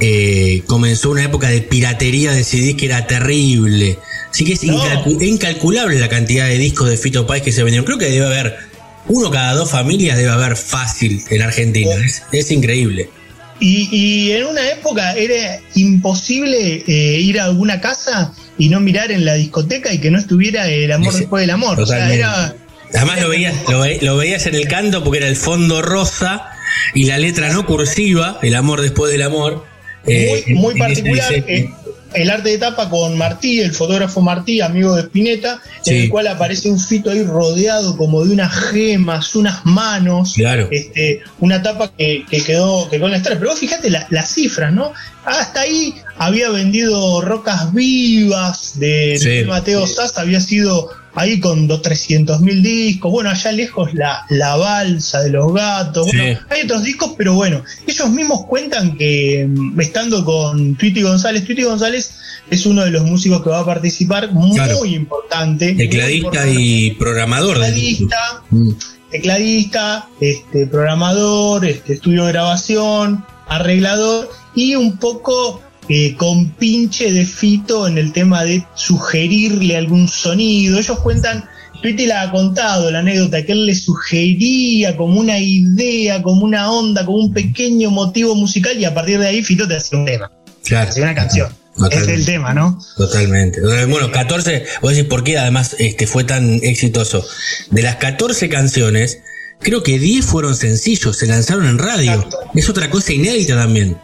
eh, 0.00 0.62
comenzó 0.66 1.10
una 1.10 1.22
época 1.24 1.48
de 1.48 1.60
piratería 1.60 2.32
de 2.32 2.44
CDs 2.44 2.76
que 2.76 2.86
era 2.86 3.06
terrible. 3.06 3.98
Así 4.30 4.44
que 4.46 4.54
es 4.54 4.62
No. 4.64 4.82
incalcu- 4.82 5.22
incalculable 5.22 6.00
la 6.00 6.08
cantidad 6.08 6.46
de 6.46 6.56
discos 6.56 6.88
de 6.88 6.96
Fito 6.96 7.26
Páez 7.26 7.42
que 7.42 7.52
se 7.52 7.62
vendieron. 7.62 7.84
Creo 7.84 7.98
que 7.98 8.06
debe 8.10 8.24
haber 8.26 8.71
uno 9.08 9.30
cada 9.30 9.54
dos 9.54 9.70
familias, 9.70 10.16
debe 10.16 10.30
haber 10.30 10.56
fácil 10.56 11.22
en 11.30 11.42
Argentina. 11.42 11.94
Es, 12.04 12.22
es 12.32 12.50
increíble. 12.50 13.08
Y, 13.60 13.88
y 13.92 14.32
en 14.32 14.46
una 14.46 14.70
época 14.70 15.12
era 15.14 15.60
imposible 15.74 16.82
eh, 16.86 17.20
ir 17.20 17.38
a 17.40 17.44
alguna 17.44 17.80
casa 17.80 18.32
y 18.58 18.68
no 18.68 18.80
mirar 18.80 19.12
en 19.12 19.24
la 19.24 19.34
discoteca 19.34 19.92
y 19.92 19.98
que 19.98 20.10
no 20.10 20.18
estuviera 20.18 20.68
el 20.68 20.90
amor 20.90 21.08
Ese- 21.10 21.18
después 21.20 21.40
del 21.42 21.50
amor. 21.50 21.80
O 21.80 21.86
sea, 21.86 22.12
era. 22.12 22.54
Además 22.94 23.20
lo 23.22 23.28
veías, 23.28 23.54
lo, 23.68 23.80
ve- 23.80 23.98
lo 24.02 24.16
veías 24.16 24.46
en 24.46 24.54
el 24.54 24.66
canto 24.68 25.02
porque 25.04 25.18
era 25.18 25.28
el 25.28 25.36
fondo 25.36 25.80
rosa 25.80 26.50
y 26.94 27.04
la 27.04 27.18
letra 27.18 27.50
no 27.52 27.64
cursiva, 27.64 28.38
el 28.42 28.54
amor 28.54 28.80
después 28.82 29.10
del 29.12 29.22
amor. 29.22 29.64
Eh, 30.06 30.42
muy, 30.48 30.54
muy 30.56 30.70
ese 30.72 30.78
particular. 30.78 31.32
eh, 31.46 31.70
el 32.14 32.30
arte 32.30 32.50
de 32.50 32.58
tapa 32.58 32.88
con 32.88 33.16
Martí, 33.16 33.60
el 33.60 33.72
fotógrafo 33.72 34.20
Martí, 34.20 34.60
amigo 34.60 34.94
de 34.94 35.02
Spinetta, 35.02 35.60
en 35.86 35.96
el 36.02 36.10
cual 36.10 36.26
aparece 36.28 36.68
un 36.70 36.78
fito 36.78 37.10
ahí 37.10 37.22
rodeado 37.22 37.96
como 37.96 38.24
de 38.24 38.32
unas 38.32 38.52
gemas, 38.70 39.34
unas 39.34 39.64
manos. 39.64 40.34
Claro. 40.34 40.68
Este, 40.70 41.20
una 41.40 41.62
tapa 41.62 41.90
que, 41.96 42.24
que 42.30 42.42
quedó 42.42 42.88
que 42.90 43.00
con 43.00 43.10
la 43.10 43.16
estrella. 43.18 43.38
Pero 43.38 43.50
vos 43.50 43.58
fíjate 43.60 43.90
la- 43.90 44.06
las 44.10 44.32
cifras, 44.34 44.72
¿no? 44.72 44.92
Hasta 45.24 45.60
ahí 45.60 45.94
había 46.18 46.50
vendido 46.50 47.20
Rocas 47.20 47.72
Vivas 47.72 48.78
de, 48.78 49.16
Sí. 49.20 49.28
de 49.28 49.44
Mateo 49.44 49.86
Sass, 49.86 50.18
había 50.18 50.40
sido 50.40 50.90
ahí 51.14 51.38
con 51.40 51.66
dos 51.68 51.82
300 51.82 52.40
mil 52.40 52.62
discos. 52.62 53.10
Bueno, 53.12 53.30
allá 53.30 53.52
lejos 53.52 53.92
la, 53.94 54.24
la 54.30 54.56
balsa 54.56 55.20
de 55.22 55.30
los 55.30 55.52
gatos. 55.52 56.08
Sí. 56.10 56.16
Bueno, 56.16 56.40
hay 56.50 56.62
otros 56.62 56.82
discos, 56.84 57.12
pero 57.16 57.34
bueno, 57.34 57.62
ellos 57.86 58.10
mismos 58.10 58.46
cuentan 58.46 58.96
que 58.96 59.46
mm, 59.48 59.80
estando 59.80 60.24
con 60.24 60.74
Twitty 60.76 61.02
González, 61.02 61.44
Twitty 61.44 61.62
González 61.64 62.14
es 62.50 62.66
uno 62.66 62.84
de 62.84 62.90
los 62.90 63.02
músicos 63.04 63.42
que 63.42 63.50
va 63.50 63.60
a 63.60 63.64
participar, 63.66 64.32
muy 64.32 64.56
Claro. 64.56 64.84
importante. 64.84 65.74
muy 65.74 65.76
Tecladista 65.88 66.48
y 66.48 66.90
programador. 66.92 67.54
Tecladista, 67.60 68.42
Mm. 68.50 68.70
tecladista, 69.10 70.08
este, 70.20 70.66
programador, 70.66 71.64
este, 71.66 71.94
estudio 71.94 72.24
de 72.24 72.32
grabación, 72.32 73.24
arreglador 73.48 74.30
y 74.54 74.74
un 74.74 74.96
poco 74.96 75.60
eh, 75.88 76.14
con 76.16 76.50
pinche 76.50 77.12
de 77.12 77.26
Fito 77.26 77.86
en 77.88 77.98
el 77.98 78.12
tema 78.12 78.44
de 78.44 78.64
sugerirle 78.74 79.76
algún 79.76 80.08
sonido. 80.08 80.78
Ellos 80.78 80.98
cuentan, 81.00 81.44
Tweety 81.82 82.06
la 82.06 82.22
ha 82.22 82.30
contado 82.30 82.90
la 82.90 83.00
anécdota, 83.00 83.44
que 83.44 83.52
él 83.52 83.66
le 83.66 83.74
sugería 83.74 84.96
como 84.96 85.18
una 85.18 85.38
idea, 85.38 86.22
como 86.22 86.44
una 86.44 86.70
onda, 86.70 87.04
como 87.04 87.18
un 87.18 87.32
pequeño 87.32 87.90
motivo 87.90 88.34
musical 88.34 88.78
y 88.78 88.84
a 88.84 88.94
partir 88.94 89.18
de 89.18 89.26
ahí 89.26 89.42
Fito 89.42 89.66
te 89.66 89.76
hacía 89.76 89.98
un 89.98 90.04
tema, 90.06 90.30
te 90.62 90.68
Claro. 90.68 90.90
hacía 90.90 91.02
una 91.02 91.14
canción. 91.14 91.48
Totalmente. 91.74 92.12
Es 92.12 92.18
el 92.20 92.26
tema, 92.26 92.52
¿no? 92.52 92.78
Totalmente. 92.98 93.60
Bueno, 93.86 94.12
14, 94.12 94.64
vos 94.82 94.94
decís 94.94 95.08
por 95.08 95.24
qué 95.24 95.38
además 95.38 95.74
este, 95.78 96.06
fue 96.06 96.22
tan 96.22 96.60
exitoso. 96.62 97.26
De 97.70 97.80
las 97.82 97.96
14 97.96 98.50
canciones, 98.50 99.20
creo 99.58 99.82
que 99.82 99.98
10 99.98 100.24
fueron 100.24 100.54
sencillos, 100.54 101.16
se 101.16 101.26
lanzaron 101.26 101.66
en 101.66 101.78
radio. 101.78 102.12
Exacto. 102.12 102.38
Es 102.54 102.68
otra 102.68 102.90
cosa 102.90 103.14
inédita 103.14 103.56
también. 103.56 103.96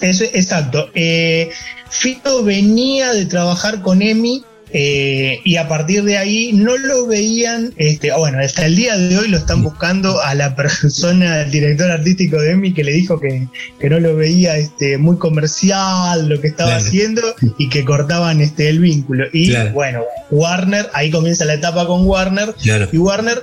Eso, 0.00 0.24
exacto. 0.24 0.90
Eh, 0.94 1.50
Fito 1.90 2.42
venía 2.44 3.12
de 3.12 3.26
trabajar 3.26 3.82
con 3.82 4.00
Emi 4.02 4.44
eh, 4.72 5.40
y 5.44 5.56
a 5.56 5.66
partir 5.66 6.04
de 6.04 6.16
ahí 6.16 6.52
no 6.52 6.76
lo 6.78 7.08
veían, 7.08 7.74
este, 7.76 8.12
bueno, 8.12 8.38
hasta 8.38 8.66
el 8.66 8.76
día 8.76 8.96
de 8.96 9.18
hoy 9.18 9.26
lo 9.26 9.38
están 9.38 9.64
buscando 9.64 10.20
a 10.22 10.32
la 10.36 10.54
persona, 10.56 11.40
el 11.42 11.50
director 11.50 11.90
artístico 11.90 12.40
de 12.40 12.52
Emi 12.52 12.72
que 12.72 12.84
le 12.84 12.92
dijo 12.92 13.18
que, 13.18 13.48
que 13.80 13.90
no 13.90 13.98
lo 13.98 14.14
veía 14.14 14.56
este, 14.58 14.96
muy 14.96 15.18
comercial 15.18 16.28
lo 16.28 16.40
que 16.40 16.46
estaba 16.48 16.70
Claro. 16.70 16.84
haciendo 16.86 17.22
y 17.58 17.68
que 17.68 17.84
cortaban 17.84 18.40
este, 18.40 18.68
el 18.68 18.78
vínculo. 18.78 19.26
Y 19.32 19.48
Claro. 19.50 19.72
bueno, 19.72 20.02
Warner, 20.30 20.88
ahí 20.94 21.10
comienza 21.10 21.44
la 21.44 21.54
etapa 21.54 21.86
con 21.88 22.06
Warner 22.06 22.54
Claro. 22.62 22.88
y 22.92 22.96
Warner, 22.98 23.42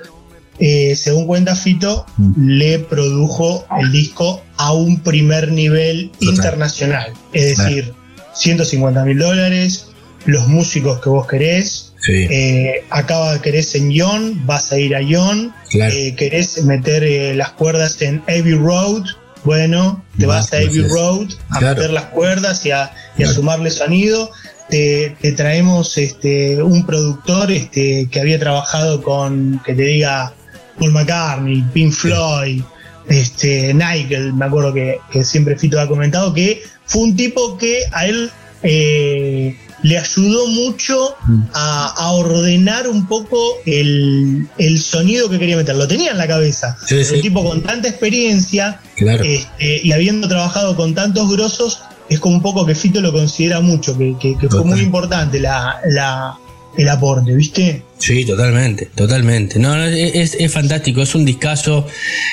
eh, 0.59 0.95
según 0.95 1.27
cuenta 1.27 1.55
Fito, 1.55 2.05
Mm. 2.17 2.33
le 2.47 2.79
produjo 2.79 3.65
el 3.79 3.91
disco 3.91 4.41
a 4.57 4.73
un 4.73 4.99
primer 5.01 5.51
nivel 5.51 6.09
Total. 6.19 6.29
internacional. 6.35 7.13
Es 7.33 7.55
Claro. 7.55 7.69
decir, 7.75 7.93
150 8.33 9.03
mil 9.05 9.17
dólares, 9.19 9.87
los 10.25 10.47
músicos 10.47 10.99
que 11.01 11.09
vos 11.09 11.27
querés. 11.27 11.93
Sí, 11.99 12.13
eh, 12.29 12.83
acá 12.89 13.39
querés 13.41 13.73
en 13.75 13.91
Yon, 13.91 14.45
vas 14.45 14.71
a 14.71 14.77
ir 14.77 14.95
a 14.95 15.01
Yon. 15.01 15.53
claro. 15.69 15.93
eh, 15.95 16.15
querés 16.15 16.63
meter 16.63 17.03
eh, 17.03 17.33
las 17.35 17.51
cuerdas 17.51 18.01
en 18.01 18.21
Abbey 18.27 18.53
Road. 18.53 19.03
Bueno, 19.43 20.03
te 20.17 20.25
Vas, 20.25 20.49
vas 20.51 20.53
a 20.53 20.57
Abbey. 20.57 20.81
Road 20.87 21.27
a 21.49 21.59
Claro. 21.59 21.75
meter 21.75 21.91
las 21.91 22.05
cuerdas 22.05 22.65
y 22.65 22.71
a, 22.71 22.91
y 23.17 23.23
a 23.23 23.25
Claro. 23.25 23.33
sumarle 23.33 23.71
sonido. 23.71 24.29
Te, 24.69 25.15
te 25.21 25.31
traemos 25.31 25.97
este, 25.97 26.61
un 26.61 26.85
productor 26.85 27.51
este, 27.51 28.09
que 28.11 28.19
había 28.19 28.37
trabajado 28.37 29.01
con, 29.01 29.61
que 29.65 29.73
te 29.73 29.83
diga, 29.83 30.33
Paul 30.79 30.91
McCartney, 30.91 31.63
Pink 31.73 31.91
Floyd, 31.91 32.61
este, 33.07 33.73
Nigel, 33.73 34.33
me 34.33 34.45
acuerdo 34.45 34.73
que, 34.73 34.97
que 35.11 35.23
siempre 35.23 35.57
Fito 35.57 35.79
ha 35.79 35.87
comentado, 35.87 36.33
que 36.33 36.61
fue 36.85 37.03
un 37.03 37.15
tipo 37.15 37.57
que 37.57 37.79
a 37.93 38.05
él 38.05 38.29
eh, 38.63 39.55
le 39.83 39.97
ayudó 39.97 40.47
mucho 40.47 41.15
Mm. 41.27 41.41
a, 41.53 41.93
a 41.97 42.11
ordenar 42.11 42.87
un 42.87 43.07
poco 43.07 43.37
el, 43.65 44.47
el 44.57 44.79
sonido 44.79 45.29
que 45.29 45.37
quería 45.39 45.55
meter. 45.57 45.75
Lo 45.75 45.87
tenía 45.87 46.11
en 46.11 46.17
la 46.17 46.27
cabeza. 46.27 46.75
Sí, 46.87 47.03
sí. 47.03 47.15
Un 47.15 47.21
tipo 47.21 47.43
con 47.43 47.61
tanta 47.61 47.87
experiencia 47.87 48.79
Claro. 48.95 49.23
este, 49.23 49.81
y 49.83 49.91
habiendo 49.91 50.27
trabajado 50.27 50.75
con 50.75 50.93
tantos 50.95 51.29
grosos, 51.31 51.79
es 52.09 52.19
como 52.19 52.35
un 52.35 52.41
poco 52.41 52.65
que 52.65 52.73
Fito 52.75 53.01
lo 53.01 53.11
considera 53.11 53.59
mucho, 53.61 53.97
que, 53.97 54.15
que- 54.19 54.37
que 54.37 54.49
fue 54.49 54.63
muy 54.63 54.79
importante 54.79 55.39
la, 55.39 55.79
la- 55.89 56.37
el 56.77 56.87
aporte, 56.89 57.33
¿viste? 57.33 57.83
Sí, 57.97 58.23
totalmente, 58.25 58.89
totalmente. 58.95 59.57
No, 59.59 59.75
no, 59.75 59.83
es, 59.85 60.35
es 60.39 60.51
fantástico, 60.51 61.01
es 61.01 61.15
un 61.15 61.25
discazo, 61.25 61.87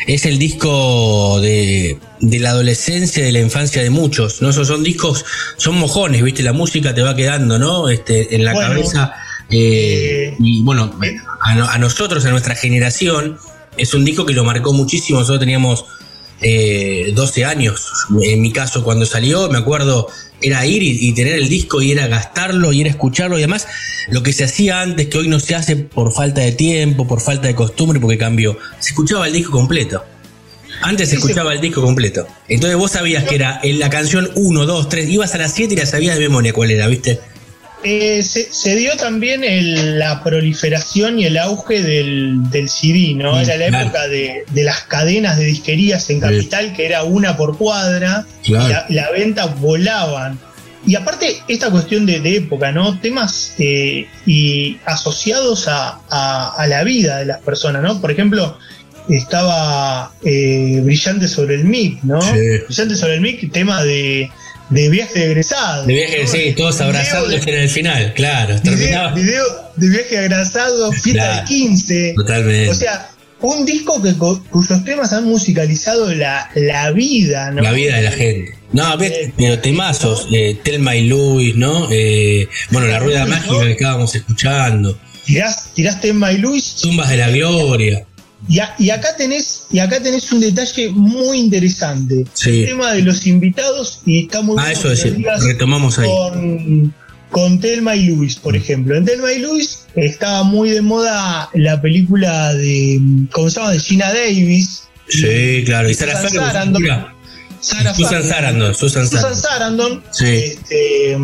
es 0.07 0.27
el 0.27 0.39
disco 0.39 1.41
de, 1.41 1.99
de 2.21 2.39
la 2.39 2.51
adolescencia, 2.51 3.25
de 3.25 3.33
la 3.33 3.41
infancia 3.41 3.83
de 3.83 3.91
muchos, 3.91 4.43
¿no? 4.43 4.53
Son, 4.53 4.67
son 4.67 4.83
discos, 4.83 5.25
son 5.57 5.77
mojones, 5.79 6.23
¿viste? 6.23 6.43
La 6.43 6.53
música 6.53 6.95
te 6.95 7.03
va 7.03 7.17
quedando, 7.17 7.59
¿no? 7.59 7.89
Este, 7.89 8.35
en 8.37 8.45
la 8.45 8.53
Bueno, 8.53 8.69
cabeza. 8.69 9.15
eh, 9.51 10.35
y 10.39 10.63
bueno, 10.63 10.95
a, 11.43 11.73
a 11.75 11.79
nosotros, 11.79 12.25
a 12.27 12.31
nuestra 12.31 12.55
generación, 12.55 13.39
es 13.77 13.95
un 13.95 14.05
disco 14.05 14.27
que 14.27 14.35
lo 14.35 14.45
marcó 14.45 14.73
muchísimo. 14.73 15.19
Nosotros 15.21 15.41
teníamos 15.41 15.85
eh, 16.45 17.13
12 17.15 17.45
años, 17.45 17.91
en 18.23 18.41
mi 18.43 18.53
caso, 18.53 18.85
cuando 18.85 19.07
salió, 19.07 19.49
me 19.49 19.59
acuerdo, 19.59 20.09
era 20.41 20.65
ir 20.67 20.83
y, 20.83 21.09
y 21.09 21.13
tener 21.15 21.35
el 21.35 21.49
disco 21.49 21.81
y 21.83 21.91
era 21.93 22.07
gastarlo 22.07 22.73
y 22.73 22.83
era 22.83 22.91
escucharlo 22.91 23.39
y 23.39 23.43
además 23.43 23.67
lo 24.11 24.23
que 24.23 24.33
se 24.33 24.45
hacía 24.45 24.83
antes, 24.83 25.07
que 25.09 25.19
hoy 25.19 25.29
no 25.29 25.41
se 25.41 25.55
hace 25.55 25.75
por 25.77 26.13
falta 26.13 26.43
de 26.43 26.53
tiempo, 26.53 27.07
por 27.09 27.21
falta 27.23 27.49
de 27.49 27.55
costumbre, 27.55 27.99
porque 27.99 28.19
cambió, 28.19 28.59
se 28.79 28.91
escuchaba 28.91 29.27
el 29.27 29.33
disco 29.33 29.51
completo. 29.53 30.05
Antes 30.83 31.09
se- 31.09 31.17
escuchaba 31.17 31.55
el 31.55 31.61
disco 31.63 31.81
completo. 31.81 32.27
Entonces 32.49 32.77
vos 32.77 32.91
sabías 32.91 33.25
que 33.25 33.37
era 33.37 33.59
en 33.63 33.79
la 33.79 33.89
canción 33.89 34.29
1, 34.35 34.67
2, 34.67 34.89
3, 34.91 35.09
ibas 35.09 35.35
a 35.35 35.39
las 35.39 35.53
7 35.55 35.73
y 35.73 35.77
la 35.79 35.87
sabías 35.87 36.17
de 36.19 36.23
memoria 36.29 36.53
cuál 36.53 36.71
era, 36.71 36.87
¿viste? 36.89 37.21
Eh, 37.85 38.23
se, 38.23 38.49
se 38.53 38.75
dio 38.77 38.97
también 38.97 39.45
el- 39.45 39.99
la 39.99 40.23
proliferación 40.23 41.19
y 41.19 41.27
el 41.27 41.37
auge 41.39 41.83
del, 41.83 42.51
del 42.51 42.69
CD, 42.69 43.15
¿no? 43.15 43.39
Era 43.39 43.57
la 43.57 43.69
claro. 43.69 43.85
época 43.85 44.09
de, 44.09 44.45
de 44.51 44.63
las 44.65 44.81
cadenas 44.85 45.37
de 45.37 45.45
disquerías 45.45 46.09
en 46.11 46.21
Capital, 46.21 46.73
que 46.75 46.87
era 46.87 47.05
una 47.05 47.37
por 47.37 47.59
cuadra, 47.59 48.25
Claro. 48.43 48.67
y 48.67 48.69
la, 48.73 48.87
la 49.05 49.11
venta 49.11 49.47
volaban. 49.47 50.39
Y 50.87 50.97
aparte, 50.97 51.37
esta 51.49 51.71
cuestión 51.71 52.05
de, 52.07 52.21
de 52.21 52.37
época, 52.37 52.73
¿no? 52.73 52.99
Temas 53.01 53.55
eh, 53.59 54.07
y 54.27 54.79
asociados 54.87 55.69
a, 55.69 55.99
a- 56.11 56.55
a 56.57 56.67
la 56.67 56.85
vida 56.85 57.19
de 57.19 57.27
las 57.27 57.41
personas, 57.41 57.83
¿no? 57.83 58.01
Por 58.01 58.11
ejemplo, 58.11 58.59
estaba 59.09 60.13
eh, 60.25 60.81
Brillante 60.83 61.29
sobre 61.29 61.55
el 61.57 61.65
mic, 61.65 62.03
¿no? 62.03 62.21
Sí. 62.21 62.39
Brillante 62.67 62.97
sobre 62.97 63.15
el 63.15 63.21
mic, 63.21 63.51
tema 63.53 63.83
de, 63.83 64.31
de 64.71 64.89
viaje 64.89 65.19
de 65.19 65.27
egresado. 65.27 65.87
De 65.87 65.95
viaje, 65.95 66.23
¿no? 66.23 66.29
sí, 66.29 66.55
todos 66.57 66.79
de- 67.45 67.53
en 67.53 67.61
el 67.61 67.69
final, 67.71 68.13
claro. 68.15 68.57
Video, 68.63 69.15
video 69.15 69.45
de 69.77 69.89
viaje 69.89 70.19
agrazado, 70.19 70.91
fiesta 70.93 71.23
Claro. 71.25 71.41
de 71.41 71.45
15. 71.47 72.13
Totalmente. 72.17 72.71
O 72.71 72.75
sea, 72.75 73.11
un 73.41 73.67
disco 73.67 74.03
que, 74.03 74.15
cuyos 74.51 74.85
temas 74.85 75.13
han 75.13 75.25
musicalizado 75.25 76.13
la, 76.15 76.51
la 76.55 76.91
vida, 76.93 77.51
¿no? 77.51 77.61
La 77.63 77.73
vida 77.73 77.97
de 77.97 78.03
la 78.03 78.11
gente. 78.13 78.55
No, 78.73 78.97
ves, 78.97 79.31
pero 79.37 79.59
temazos, 79.61 80.27
eh, 80.33 80.59
Telma 80.65 80.97
y 80.97 81.07
Luis, 81.09 81.55
¿no? 81.55 81.89
Eh, 81.93 82.49
bueno, 82.71 82.89
la 82.89 82.99
rueda 82.99 83.27
mágica 83.27 83.61
que 83.61 83.73
estábamos 83.73 84.15
escuchando, 84.15 84.99
Tirás, 85.27 85.71
tirás 85.75 86.01
tema 86.03 86.33
y 86.33 86.39
Luis. 86.39 86.77
Tumbas 86.83 87.09
de 87.09 87.17
la 87.17 87.31
Gloria. 87.31 88.05
Y, 88.49 88.59
a- 88.59 88.75
y 88.79 88.91
acá 88.91 89.17
tenés, 89.17 89.65
y 89.71 89.79
acá 89.79 90.01
tenés 90.03 90.31
un 90.33 90.41
detalle 90.41 90.91
muy 90.91 91.39
interesante. 91.39 92.25
Sí. 92.35 92.61
El 92.63 92.67
tema 92.69 92.93
de 92.93 93.03
los 93.03 93.27
invitados, 93.27 94.01
y 94.05 94.25
está 94.25 94.43
muy 94.43 94.57
Ah, 94.59 94.73
eso 94.73 94.91
digas 94.91 95.43
retomamos 95.45 95.99
ahí. 95.99 96.07
Con, 96.09 96.95
con 97.31 97.61
Telma 97.61 97.97
y 97.97 98.07
Luis, 98.07 98.37
por 98.37 98.55
ejemplo. 98.55 98.97
En 98.97 99.05
Telma 99.05 99.33
y 99.33 99.39
Luis 99.41 99.87
estaba 99.97 100.43
muy 100.43 100.71
de 100.71 100.83
moda 100.83 101.49
la 101.55 101.81
película 101.81 102.53
de. 102.55 103.01
¿Cómo 103.33 103.49
se 103.51 103.61
llama? 103.61 103.73
De 103.73 103.81
Gina 103.81 104.13
Davis. 104.13 104.85
Sí, 105.09 105.63
claro. 105.67 105.89
Y 105.91 105.95
Sara 105.95 106.13
Susan 106.13 106.31
Ferguson, 106.31 106.53
Sarandon. 106.53 107.07
Sarah 107.61 107.95
Susan. 107.95 108.23
Sarandon, 108.29 108.75
Susan. 108.75 109.07
Sarandon. 109.35 110.03
Sí. 110.13 110.27
Este, 110.27 111.17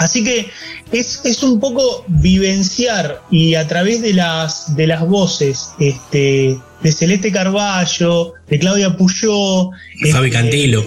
así 0.00 0.24
que 0.24 0.48
es, 0.92 1.20
es 1.24 1.42
un 1.42 1.60
poco 1.60 2.04
vivenciar 2.08 3.22
y 3.30 3.54
a 3.54 3.66
través 3.68 4.02
de 4.02 4.12
las, 4.14 4.74
de 4.76 4.86
las 4.86 5.06
voces 5.06 5.70
este, 5.78 6.58
de 6.82 6.92
Celeste 6.92 7.30
Carballo, 7.30 8.32
de 8.48 8.58
Claudia 8.58 8.96
Puyó, 8.96 9.70
Fabi 10.12 10.28
este, 10.28 10.30
Cantilo. 10.30 10.84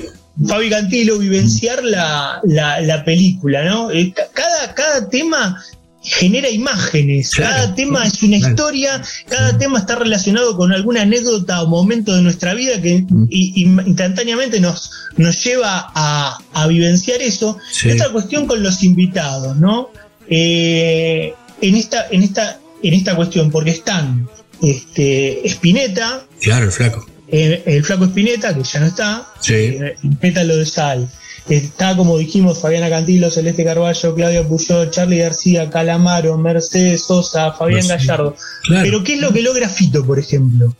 Fabi 0.48 0.70
Cantilo, 0.70 1.20
vivenciar 1.20 1.84
la, 1.84 2.40
la, 2.44 2.82
la 2.82 3.06
película, 3.06 3.64
¿no? 3.66 3.92
Eh, 3.92 4.12
ca- 4.16 4.28
Cada, 4.34 4.74
cada 4.74 5.10
tema 5.10 5.64
genera 6.04 6.50
imágenes, 6.50 7.32
Claro. 7.32 7.54
cada 7.56 7.76
tema 7.76 8.06
es 8.06 8.22
una 8.24 8.38
Claro. 8.38 8.52
historia, 8.54 9.02
cada 9.30 9.58
tema 9.58 9.80
está 9.80 9.96
relacionado 9.96 10.56
con 10.58 10.72
alguna 10.74 11.02
anécdota 11.04 11.62
o 11.64 11.68
momento 11.68 12.14
de 12.16 12.22
nuestra 12.22 12.54
vida 12.54 12.82
que 12.82 13.06
y- 13.30 13.54
y- 13.56 13.64
instantáneamente 13.64 14.60
nos, 14.60 14.92
nos 15.18 15.42
lleva 15.44 15.92
a, 15.96 16.38
a 16.54 16.68
vivenciar 16.68 17.22
eso. 17.22 17.58
Sí. 17.72 17.88
Y 17.88 17.92
otra 17.94 18.10
cuestión 18.12 18.46
con 18.48 18.62
los 18.62 18.84
invitados, 18.84 19.56
¿no? 19.58 19.90
Eh, 20.30 21.34
en, 21.62 21.76
esta, 21.76 22.08
en, 22.12 22.24
esta, 22.24 22.60
en 22.82 22.94
esta 22.94 23.16
cuestión, 23.16 23.50
porque 23.50 23.72
están 23.72 24.28
este, 24.62 25.46
Spinetta, 25.48 26.26
Claro, 26.42 26.66
el 26.66 26.72
flaco. 26.72 27.06
eh, 27.30 27.64
el 27.66 27.84
flaco 27.84 28.06
Spinetta, 28.06 28.54
que 28.54 28.64
ya 28.64 28.80
no 28.80 28.86
está, 28.88 29.28
Sí. 29.40 29.54
eh, 29.54 29.96
Pétalo 30.20 30.58
de 30.58 30.66
Sal. 30.66 31.10
Está, 31.50 31.96
como 31.98 32.18
dijimos, 32.18 32.60
Fabiana 32.60 32.90
Cantilo, 32.90 33.30
Celeste 33.30 33.66
Carballo, 33.66 34.16
Claudia 34.16 34.48
Puyol, 34.48 34.90
Charlie 34.92 35.18
García, 35.20 35.70
Calamaro, 35.70 36.38
Mercedes 36.38 37.04
Sosa, 37.04 37.52
Fabián 37.52 37.82
Sí. 37.84 37.90
Gallardo. 37.90 38.36
Claro. 38.64 38.84
Pero 38.84 39.04
¿qué 39.04 39.14
es 39.16 39.20
lo 39.22 39.34
que 39.34 39.42
logra 39.42 39.68
Fito, 39.68 40.06
por 40.06 40.20
ejemplo? 40.20 40.74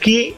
Que 0.00 0.34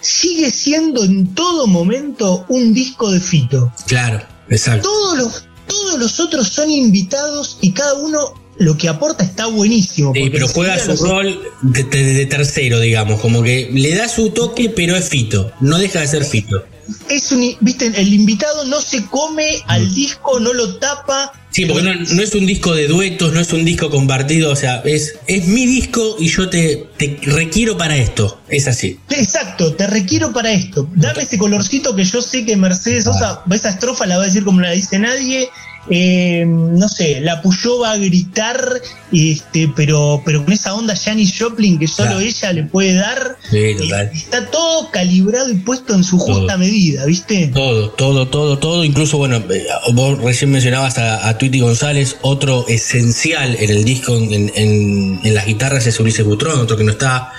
sigue 0.00 0.50
siendo 0.50 1.02
en 1.04 1.34
todo 1.34 1.66
momento 1.66 2.44
un 2.48 2.72
disco 2.72 3.10
de 3.10 3.20
Fito. 3.20 3.72
Claro, 3.86 4.22
exacto. 4.48 4.88
Todos 4.88 5.18
los, 5.18 5.44
todos 5.66 5.98
los 5.98 6.20
otros 6.20 6.48
son 6.48 6.70
invitados 6.70 7.58
y 7.60 7.72
cada 7.72 7.94
uno 7.94 8.34
lo 8.58 8.76
que 8.76 8.88
aporta 8.88 9.24
está 9.24 9.46
buenísimo. 9.46 10.12
Sí, 10.14 10.30
pero 10.30 10.46
juega 10.46 10.78
su 10.78 10.90
los- 10.90 11.00
rol 11.00 11.40
de, 11.62 11.82
de- 11.82 12.14
de 12.14 12.26
tercero, 12.26 12.78
digamos, 12.78 13.20
como 13.20 13.42
que 13.42 13.68
le 13.72 13.96
da 13.96 14.08
su 14.08 14.30
toque, 14.30 14.70
pero 14.70 14.94
es 14.96 15.08
Fito, 15.08 15.50
no 15.60 15.76
deja 15.78 16.00
de 16.00 16.06
ser 16.06 16.24
Fito. 16.24 16.62
Es 17.08 17.32
un, 17.32 17.56
viste, 17.60 17.86
el 17.86 18.12
invitado 18.12 18.64
no 18.64 18.80
se 18.80 19.04
come 19.06 19.62
al 19.66 19.94
disco, 19.94 20.40
no 20.40 20.52
lo 20.52 20.76
tapa. 20.76 21.32
Sí, 21.50 21.66
porque 21.66 21.82
no, 21.82 21.94
no 21.94 22.22
es 22.22 22.34
un 22.34 22.46
disco 22.46 22.74
de 22.74 22.88
duetos, 22.88 23.32
no 23.32 23.40
es 23.40 23.52
un 23.52 23.64
disco 23.64 23.88
compartido, 23.88 24.50
o 24.50 24.56
sea, 24.56 24.82
es, 24.84 25.14
es 25.28 25.46
mi 25.46 25.66
disco 25.66 26.16
y 26.18 26.28
yo 26.28 26.48
te, 26.48 26.88
te 26.96 27.18
requiero 27.22 27.76
para 27.76 27.96
esto, 27.96 28.40
es 28.48 28.66
así. 28.66 28.98
Exacto, 29.10 29.72
te 29.74 29.86
requiero 29.86 30.32
para 30.32 30.50
esto. 30.52 30.88
Dame 30.94 31.22
ese 31.22 31.38
colorcito 31.38 31.94
que 31.94 32.04
yo 32.04 32.20
sé 32.20 32.44
que 32.44 32.56
Mercedes 32.56 33.04
Sosa, 33.04 33.42
esa 33.50 33.70
estrofa 33.70 34.04
la 34.06 34.16
va 34.16 34.24
a 34.24 34.26
decir 34.26 34.44
como 34.44 34.60
no 34.60 34.66
la 34.66 34.72
dice 34.72 34.98
nadie. 34.98 35.48
Eh, 35.90 36.44
no 36.46 36.88
sé, 36.88 37.20
la 37.20 37.42
Puyó 37.42 37.80
va 37.80 37.92
a 37.92 37.96
gritar, 37.98 38.80
este, 39.12 39.70
pero, 39.76 40.22
pero 40.24 40.44
con 40.44 40.52
esa 40.52 40.74
onda 40.74 40.94
Janis 40.96 41.34
Joplin 41.38 41.78
que 41.78 41.86
solo 41.86 42.10
Claro. 42.10 42.20
ella 42.20 42.52
le 42.52 42.62
puede 42.64 42.94
dar. 42.94 43.36
Sí, 43.50 43.74
total. 43.78 44.10
Y 44.14 44.18
Está 44.18 44.50
todo 44.50 44.90
calibrado 44.90 45.50
y 45.50 45.54
puesto 45.54 45.94
en 45.94 46.04
su 46.04 46.18
justa 46.18 46.56
medida, 46.56 47.04
¿viste? 47.06 47.48
Todo, 47.54 47.90
todo, 47.90 48.28
todo, 48.28 48.58
todo. 48.58 48.84
Incluso, 48.84 49.18
bueno, 49.18 49.36
eh, 49.50 49.66
vos 49.92 50.18
recién 50.20 50.50
mencionabas 50.50 50.98
a, 50.98 51.28
a 51.28 51.38
Tweety 51.38 51.60
González, 51.60 52.16
otro 52.22 52.66
esencial 52.68 53.56
en 53.60 53.70
el 53.70 53.84
disco, 53.84 54.16
en, 54.16 54.50
en- 54.54 55.20
en 55.22 55.34
las 55.34 55.46
guitarras 55.46 55.86
es 55.86 55.98
Ulises 56.00 56.24
Butrón, 56.24 56.58
otro 56.60 56.76
que 56.76 56.84
no 56.84 56.92
está, 56.92 57.32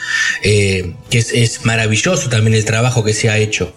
eh, 0.43 0.93
que 1.09 1.17
es, 1.19 1.31
es 1.33 1.65
maravilloso 1.65 2.29
también 2.29 2.53
el 2.55 2.65
trabajo 2.65 3.03
que 3.03 3.13
se 3.13 3.29
ha 3.29 3.37
hecho. 3.37 3.73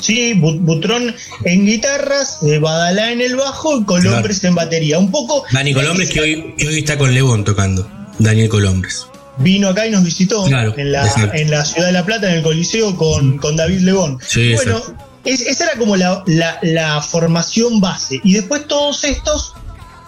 Sí, 0.00 0.34
Bu- 0.34 0.58
Butrón 0.60 1.14
en 1.44 1.66
guitarras, 1.66 2.38
eh, 2.42 2.58
Badalá 2.58 3.10
en 3.12 3.20
el 3.20 3.36
bajo 3.36 3.80
y 3.80 3.84
Colombres 3.84 4.42
en 4.44 4.54
batería. 4.54 4.98
Un 4.98 5.10
poco. 5.10 5.44
Dani 5.52 5.74
Colombres, 5.74 6.10
que 6.10 6.20
hoy, 6.20 6.54
que 6.56 6.68
hoy 6.68 6.78
está 6.78 6.96
con 6.98 7.12
León 7.14 7.44
tocando. 7.44 7.88
Daniel 8.18 8.48
Colombres. 8.48 9.06
vino 9.40 9.68
acá 9.68 9.86
y 9.86 9.90
nos 9.92 10.02
visitó 10.02 10.42
Claro, 10.46 10.74
en, 10.76 10.90
la, 10.90 11.30
en 11.32 11.48
la 11.52 11.64
ciudad 11.64 11.86
de 11.86 11.92
La 11.92 12.04
Plata, 12.04 12.28
en 12.28 12.38
el 12.38 12.42
Coliseo, 12.42 12.96
con, 12.96 13.38
con 13.38 13.54
David 13.54 13.80
Lebón. 13.82 14.18
Sí, 14.26 14.52
bueno, 14.54 14.82
es- 15.24 15.42
esa 15.42 15.64
era 15.66 15.78
como 15.78 15.94
la, 15.96 16.24
la- 16.26 16.58
la 16.62 17.00
formación 17.02 17.80
base. 17.80 18.20
Y 18.24 18.32
después 18.34 18.66
todos 18.66 19.04
estos, 19.04 19.52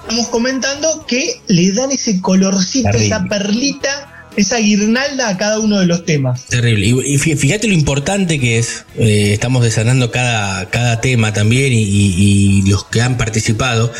estamos 0.02 0.26
comentando 0.28 1.04
que 1.06 1.40
le 1.46 1.70
dan 1.72 1.92
ese 1.92 2.20
colorcito, 2.20 2.88
esa 2.90 3.22
perlita, 3.28 4.09
esa 4.36 4.58
guirnalda 4.58 5.28
a 5.28 5.36
cada 5.36 5.58
uno 5.58 5.78
de 5.80 5.86
los 5.86 6.04
temas. 6.04 6.46
Terrible. 6.46 6.86
Y, 6.86 6.90
y 7.14 7.18
fí- 7.18 7.36
fíjate 7.36 7.66
lo 7.68 7.74
importante 7.74 8.38
que 8.38 8.58
es. 8.58 8.84
eh, 8.96 9.32
estamos 9.32 9.62
desarrollando 9.64 10.10
cada, 10.10 10.68
cada 10.70 11.00
tema 11.00 11.32
también 11.32 11.72
y 11.72 12.62
los 12.70 12.84
que 12.84 13.00
han 13.02 13.16
participado. 13.16 13.92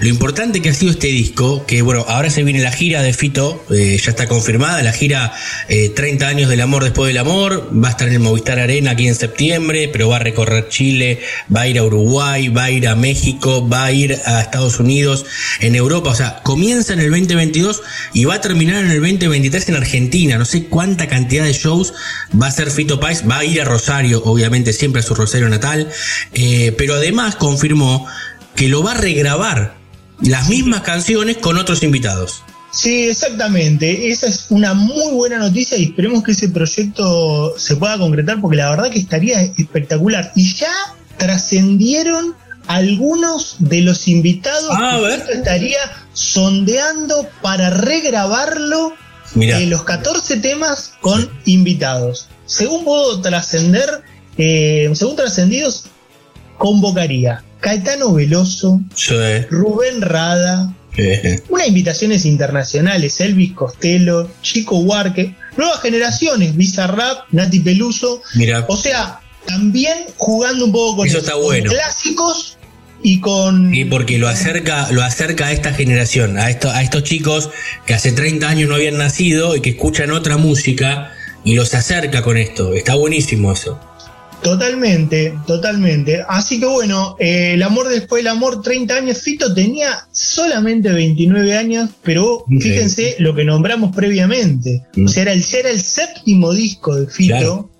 Lo 0.00 0.08
importante 0.08 0.60
que 0.62 0.70
ha 0.70 0.74
sido 0.74 0.90
este 0.92 1.08
disco, 1.08 1.64
que 1.66 1.82
bueno, 1.82 2.04
ahora 2.08 2.30
se 2.30 2.42
viene 2.42 2.60
la 2.60 2.72
gira 2.72 3.02
de 3.02 3.12
Fito, 3.12 3.64
eh, 3.70 3.98
ya 4.02 4.10
está 4.10 4.26
confirmada, 4.26 4.82
la 4.82 4.92
gira 4.92 5.32
eh, 5.68 5.88
30 5.90 6.26
años 6.28 6.48
del 6.50 6.60
amor 6.60 6.82
después 6.84 7.08
del 7.08 7.18
amor, 7.18 7.70
va 7.72 7.88
a 7.88 7.90
estar 7.90 8.08
en 8.08 8.14
el 8.14 8.20
Movistar 8.20 8.58
Arena 8.58 8.92
aquí 8.92 9.06
en 9.08 9.14
septiembre, 9.14 9.88
pero 9.92 10.08
va 10.08 10.16
a 10.16 10.20
recorrer 10.20 10.68
Chile, 10.68 11.20
va 11.54 11.62
a 11.62 11.68
ir 11.68 11.78
a 11.78 11.84
Uruguay, 11.84 12.48
va 12.48 12.64
a 12.64 12.70
ir 12.70 12.88
a 12.88 12.94
México, 12.94 13.66
va 13.68 13.84
a 13.86 13.92
ir 13.92 14.18
a 14.24 14.40
Estados 14.40 14.80
Unidos, 14.80 15.24
en 15.60 15.74
Europa, 15.74 16.10
o 16.10 16.14
sea, 16.14 16.40
comienza 16.42 16.92
en 16.92 17.00
el 17.00 17.10
2022 17.10 17.82
y 18.14 18.24
va 18.24 18.34
a 18.34 18.40
terminar 18.40 18.84
en 18.84 18.90
el 18.90 19.00
2023 19.00 19.65
en 19.72 19.76
Argentina, 19.76 20.38
no 20.38 20.44
sé 20.44 20.66
cuánta 20.66 21.06
cantidad 21.08 21.44
de 21.44 21.52
shows 21.52 21.92
va 22.40 22.46
a 22.46 22.48
hacer 22.48 22.70
Fito 22.70 23.00
Páez, 23.00 23.24
va 23.28 23.38
a 23.38 23.44
ir 23.44 23.60
a 23.60 23.64
Rosario, 23.64 24.22
obviamente 24.24 24.72
siempre 24.72 25.00
a 25.00 25.02
su 25.02 25.14
Rosario 25.14 25.48
natal, 25.48 25.88
eh, 26.34 26.74
pero 26.76 26.94
además 26.94 27.36
confirmó 27.36 28.06
que 28.54 28.68
lo 28.68 28.82
va 28.82 28.92
a 28.92 28.96
regrabar 28.96 29.74
las 30.22 30.48
mismas 30.48 30.80
canciones 30.82 31.36
con 31.36 31.58
otros 31.58 31.82
invitados. 31.82 32.42
Sí, 32.72 33.08
exactamente. 33.08 34.10
Esa 34.10 34.26
es 34.26 34.46
una 34.50 34.74
muy 34.74 35.12
buena 35.12 35.38
noticia 35.38 35.78
y 35.78 35.84
esperemos 35.84 36.22
que 36.22 36.32
ese 36.32 36.48
proyecto 36.50 37.54
se 37.58 37.76
pueda 37.76 37.96
concretar 37.96 38.40
porque 38.40 38.56
la 38.58 38.70
verdad 38.70 38.90
que 38.90 38.98
estaría 38.98 39.40
espectacular. 39.40 40.32
Y 40.36 40.54
ya 40.54 40.72
trascendieron 41.16 42.34
algunos 42.66 43.56
de 43.60 43.80
los 43.80 44.08
invitados 44.08 44.70
Ah, 44.70 44.96
a 44.96 44.96
que 44.96 45.02
ver. 45.04 45.24
Estaría 45.32 45.78
sondeando 46.12 47.28
para 47.40 47.70
regrabarlo. 47.70 48.94
Eh, 49.40 49.66
los 49.66 49.82
14 49.84 50.36
temas 50.38 50.94
con 51.00 51.28
invitados. 51.44 52.28
Según 52.46 52.84
puedo 52.84 53.20
trascender, 53.20 54.02
eh, 54.38 54.90
según 54.94 55.16
trascendidos, 55.16 55.86
convocaría 56.58 57.42
Caetano 57.60 58.12
Veloso, 58.12 58.80
Sí. 58.94 59.14
Rubén 59.50 60.00
Rada, 60.02 60.72
unas 61.48 61.68
invitaciones 61.68 62.24
internacionales, 62.24 63.20
Elvis 63.20 63.52
Costello, 63.52 64.30
Chico 64.42 64.78
Huarque, 64.78 65.34
nuevas 65.56 65.80
generaciones, 65.80 66.56
Bizarrap, 66.56 67.24
Nati 67.32 67.60
Peluso, 67.60 68.22
Mira, 68.34 68.64
o 68.68 68.76
sea, 68.76 69.20
también 69.46 70.06
jugando 70.16 70.64
un 70.64 70.72
poco 70.72 70.96
con, 70.98 71.06
Eso 71.06 71.18
eso, 71.18 71.26
está 71.26 71.32
con 71.34 71.44
bueno. 71.44 71.70
clásicos 71.70 72.55
y 73.08 73.20
con... 73.20 73.72
y 73.72 73.84
porque 73.84 74.18
lo 74.18 74.26
acerca, 74.26 74.90
lo 74.90 75.00
acerca 75.02 75.46
a 75.46 75.52
esta 75.52 75.72
generación, 75.72 76.38
a, 76.38 76.50
esto, 76.50 76.70
a 76.70 76.82
estos 76.82 77.04
chicos 77.04 77.50
que 77.86 77.94
hace 77.94 78.10
30 78.10 78.48
años 78.48 78.68
no 78.68 78.74
habían 78.74 78.98
nacido 78.98 79.54
y 79.54 79.60
que 79.60 79.70
escuchan 79.70 80.10
otra 80.10 80.36
música 80.38 81.12
y 81.44 81.54
los 81.54 81.72
acerca 81.74 82.22
con 82.22 82.36
esto. 82.36 82.74
Está 82.74 82.96
buenísimo 82.96 83.52
eso. 83.52 83.78
Totalmente, 84.42 85.34
totalmente. 85.46 86.24
Así 86.28 86.58
que 86.58 86.66
bueno, 86.66 87.14
eh, 87.20 87.52
el 87.54 87.62
amor 87.62 87.88
después 87.88 88.24
del 88.24 88.32
amor, 88.32 88.60
30 88.60 88.94
años. 88.96 89.18
Fito 89.22 89.54
tenía 89.54 90.06
solamente 90.10 90.90
29 90.90 91.56
años, 91.56 91.90
pero 92.02 92.44
fíjense 92.60 93.14
lo 93.20 93.36
que 93.36 93.44
nombramos 93.44 93.94
previamente. 93.94 94.82
Mm. 94.96 95.04
O 95.06 95.08
sea, 95.08 95.22
era 95.22 95.32
el, 95.32 95.44
era 95.52 95.70
el 95.70 95.80
séptimo 95.80 96.52
disco 96.52 96.96
de 96.96 97.06
Fito. 97.06 97.36
Claro. 97.36 97.70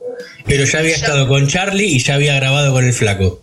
Pero 0.47 0.65
ya 0.65 0.79
había 0.79 0.93
Ya. 0.93 0.97
estado 0.97 1.27
con 1.29 1.49
Charlie 1.49 1.87
y 1.87 1.99
ya 1.99 2.15
había 2.15 2.37
grabado 2.37 2.73
con 2.73 2.85
el 2.85 2.93
flaco. 2.93 3.43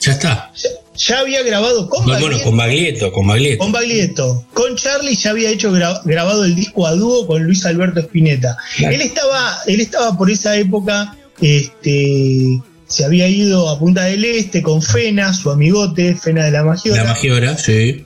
Ya 0.00 0.12
está. 0.12 0.50
Ya, 0.56 0.70
ya 1.06 1.20
había 1.20 1.42
grabado 1.42 1.88
con 1.88 2.04
Baglietto, 2.06 2.42
con 2.44 2.56
Baglietto, 2.56 3.12
con 3.12 3.26
Baglietto. 3.26 3.58
con 3.64 3.72
Baglietto, 3.72 4.44
con 4.52 4.76
Charlie 4.76 5.14
ya 5.16 5.30
había 5.30 5.50
hecho 5.50 5.72
gra- 5.72 6.00
grabado 6.04 6.44
el 6.44 6.54
disco 6.54 6.86
a 6.86 6.92
dúo 6.94 7.26
con 7.26 7.42
Luis 7.44 7.64
Alberto 7.64 8.00
Spinetta. 8.00 8.56
Claro. 8.76 8.94
Él 8.94 9.00
estaba, 9.00 9.58
él 9.66 9.80
estaba 9.80 10.16
por 10.18 10.30
esa 10.30 10.56
época, 10.56 11.16
este, 11.40 12.60
se 12.86 13.04
había 13.04 13.28
ido 13.28 13.68
a 13.68 13.78
Punta 13.78 14.04
del 14.04 14.24
Este 14.24 14.62
con 14.62 14.82
Fena, 14.82 15.32
su 15.32 15.50
amigote, 15.50 16.14
Fena 16.16 16.44
de 16.44 16.50
la 16.50 16.64
Magiora. 16.64 17.04
La 17.04 17.12
Magiora, 17.14 17.56
sí. 17.56 18.04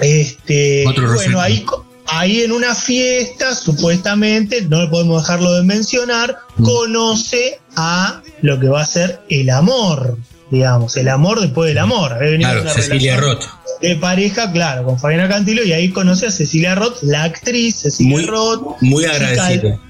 Este, 0.00 0.84
Otro 0.86 1.12
bueno, 1.14 1.40
ahí, 1.40 1.64
ahí 2.06 2.40
en 2.42 2.52
una 2.52 2.74
fiesta, 2.74 3.54
supuestamente, 3.54 4.62
no 4.62 4.88
podemos 4.90 5.22
dejarlo 5.22 5.52
de 5.54 5.62
mencionar, 5.62 6.36
Mm. 6.56 6.64
conoce 6.64 7.58
a 7.76 8.22
lo 8.42 8.58
que 8.60 8.68
va 8.68 8.82
a 8.82 8.86
ser 8.86 9.20
el 9.28 9.50
amor, 9.50 10.18
digamos, 10.54 10.96
el 10.96 11.08
amor 11.08 11.40
después 11.40 11.68
del 11.68 11.78
amor. 11.78 12.12
Había 12.14 12.30
venido 12.30 12.50
Claro, 12.50 12.70
Cecilia 12.70 13.16
Roth. 13.18 13.44
De 13.82 13.96
pareja, 13.96 14.50
claro, 14.52 14.84
con 14.84 14.98
Fabiana 14.98 15.28
Cantilo, 15.28 15.62
y 15.64 15.72
ahí 15.72 15.90
conoce 15.90 16.26
a 16.26 16.30
Cecilia 16.30 16.74
Roth, 16.74 17.02
la 17.02 17.24
actriz 17.24 17.76
Cecilia 17.80 18.10
Muy, 18.16 18.24
Roth, 18.24 18.76
muy 18.80 19.02
chica 19.04 19.16
agradecido. 19.16 19.80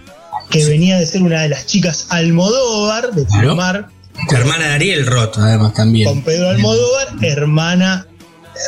que 0.51 0.65
venía 0.65 0.99
de 0.99 1.07
ser 1.07 1.23
una 1.23 1.43
de 1.43 1.49
las 1.51 1.67
chicas 1.67 2.07
Almodóvar, 2.11 3.13
de 3.13 3.25
Claro. 3.27 3.49
filmar 3.51 3.89
La 4.31 4.39
hermana 4.39 4.69
de 4.69 4.73
Ariel 4.75 5.07
Roth, 5.07 5.39
además, 5.39 5.75
también. 5.75 6.09
con 6.09 6.23
Pedro 6.23 6.49
Almodóvar, 6.51 7.09
hermana, 7.23 8.07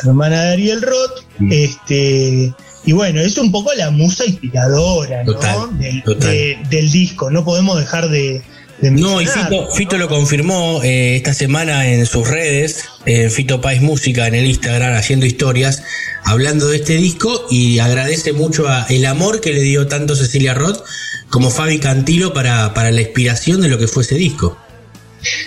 hermana 0.03 0.41
de 0.43 0.53
Ariel 0.53 0.81
Roth, 0.81 1.23
Mm. 1.39 1.51
este, 1.51 2.53
y 2.85 2.91
bueno, 2.93 3.19
es 3.21 3.37
un 3.37 3.51
poco 3.51 3.71
la 3.75 3.89
musa 3.91 4.25
inspiradora 4.25 5.23
¿no? 5.23 5.33
Del, 5.77 6.03
total. 6.03 6.29
de- 6.31 6.57
del 6.69 6.91
disco, 6.91 7.29
no 7.31 7.43
podemos 7.43 7.79
dejar 7.79 8.09
de, 8.09 8.33
de 8.33 8.41
No, 8.81 9.21
y. 9.21 9.25
Fito, 9.25 9.71
Fito 9.71 9.97
lo 9.97 10.07
confirmó 10.07 10.81
eh, 10.83 11.15
esta 11.15 11.33
semana 11.33 11.87
en 11.87 12.05
sus 12.05 12.27
redes, 12.27 12.85
en 13.05 13.31
Fito 13.31 13.59
Pais 13.59 13.81
Música, 13.81 14.27
en 14.27 14.35
el 14.35 14.45
Instagram, 14.45 14.95
haciendo 14.95 15.25
historias, 15.25 15.83
hablando 16.23 16.67
de 16.67 16.77
este 16.77 16.93
disco 16.95 17.47
y 17.49 17.79
agradece 17.79 18.33
mucho 18.33 18.67
a 18.67 18.85
el 18.89 19.05
amor 19.05 19.41
que 19.41 19.53
le 19.53 19.61
dio 19.61 19.87
tanto 19.87 20.15
Cecilia 20.15 20.53
Roth 20.53 20.83
como 21.29 21.49
Fabi 21.49 21.79
Cantilo 21.79 22.33
para, 22.33 22.73
para 22.73 22.91
la 22.91 23.01
inspiración 23.01 23.61
de 23.61 23.67
lo 23.67 23.77
que 23.77 23.87
fue 23.87 24.03
ese 24.03 24.15
disco. 24.15 24.57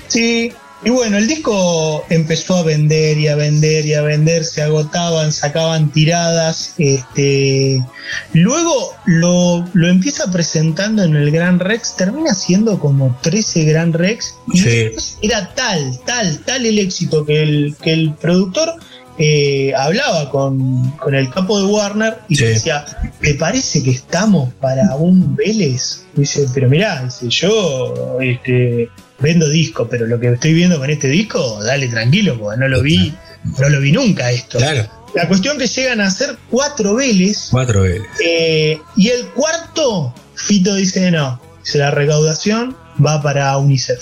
Sí, 0.08 0.52
y 0.84 0.90
bueno, 0.90 1.18
el 1.18 1.26
disco 1.26 2.04
empezó 2.08 2.56
a 2.56 2.62
vender 2.62 3.18
y 3.18 3.28
a 3.28 3.36
vender 3.36 3.84
y 3.86 3.94
a 3.94 4.02
vender, 4.02 4.44
se 4.44 4.62
agotaban, 4.62 5.30
sacaban 5.32 5.90
tiradas. 5.92 6.74
Este, 6.78 7.84
luego 8.32 8.94
lo, 9.06 9.64
lo 9.74 9.88
empieza 9.88 10.30
presentando 10.32 11.02
en 11.04 11.16
el 11.16 11.30
Gran 11.30 11.58
Rex, 11.60 11.96
termina 11.96 12.34
siendo 12.34 12.78
como 12.78 13.16
13 13.22 13.64
Gran 13.64 13.92
Rex. 13.92 14.34
Y 14.52 14.60
Sí. 14.60 14.90
era 15.22 15.52
tal, 15.54 15.98
tal, 16.06 16.38
tal 16.40 16.64
el 16.64 16.78
éxito 16.78 17.24
que 17.26 17.42
el, 17.42 17.76
que 17.82 17.92
el 17.92 18.14
productor 18.14 18.72
eh, 19.18 19.74
hablaba 19.76 20.30
con, 20.30 20.90
con 20.92 21.14
el 21.14 21.28
capo 21.28 21.58
de 21.58 21.66
Warner 21.66 22.18
y 22.28 22.36
Sí. 22.36 22.44
decía, 22.46 22.86
¿te 23.20 23.34
parece 23.34 23.82
que 23.82 23.90
estamos 23.90 24.54
para 24.54 24.96
un 24.96 25.36
Vélez? 25.36 26.04
Dice, 26.14 26.46
pero 26.54 26.70
mirá, 26.70 27.04
dice, 27.04 27.28
yo 27.28 28.18
este, 28.22 28.88
vendo 29.20 29.48
disco, 29.48 29.88
pero 29.88 30.06
lo 30.06 30.18
que 30.18 30.28
estoy 30.32 30.54
viendo 30.54 30.78
con 30.78 30.90
este 30.90 31.08
disco, 31.08 31.62
dale 31.62 31.88
tranquilo, 31.88 32.38
porque 32.38 32.58
no 32.60 32.68
lo 32.68 32.82
vi, 32.82 33.14
no 33.58 33.68
lo 33.68 33.80
vi 33.80 33.92
nunca 33.92 34.30
esto. 34.30 34.58
Claro, 34.58 34.88
La 35.14 35.28
cuestión 35.28 35.58
que 35.58 35.66
llegan 35.66 36.00
a 36.00 36.10
ser 36.10 36.36
cuatro 36.50 36.94
Vélez, 36.94 37.48
cuatro 37.50 37.84
eh, 37.86 38.78
y 38.96 39.08
el 39.08 39.26
cuarto, 39.28 40.14
Fito 40.34 40.74
dice, 40.74 41.10
no, 41.10 41.40
dice, 41.64 41.78
la 41.78 41.90
recaudación 41.90 42.76
va 43.04 43.22
para 43.22 43.56
UNICEF. 43.58 44.00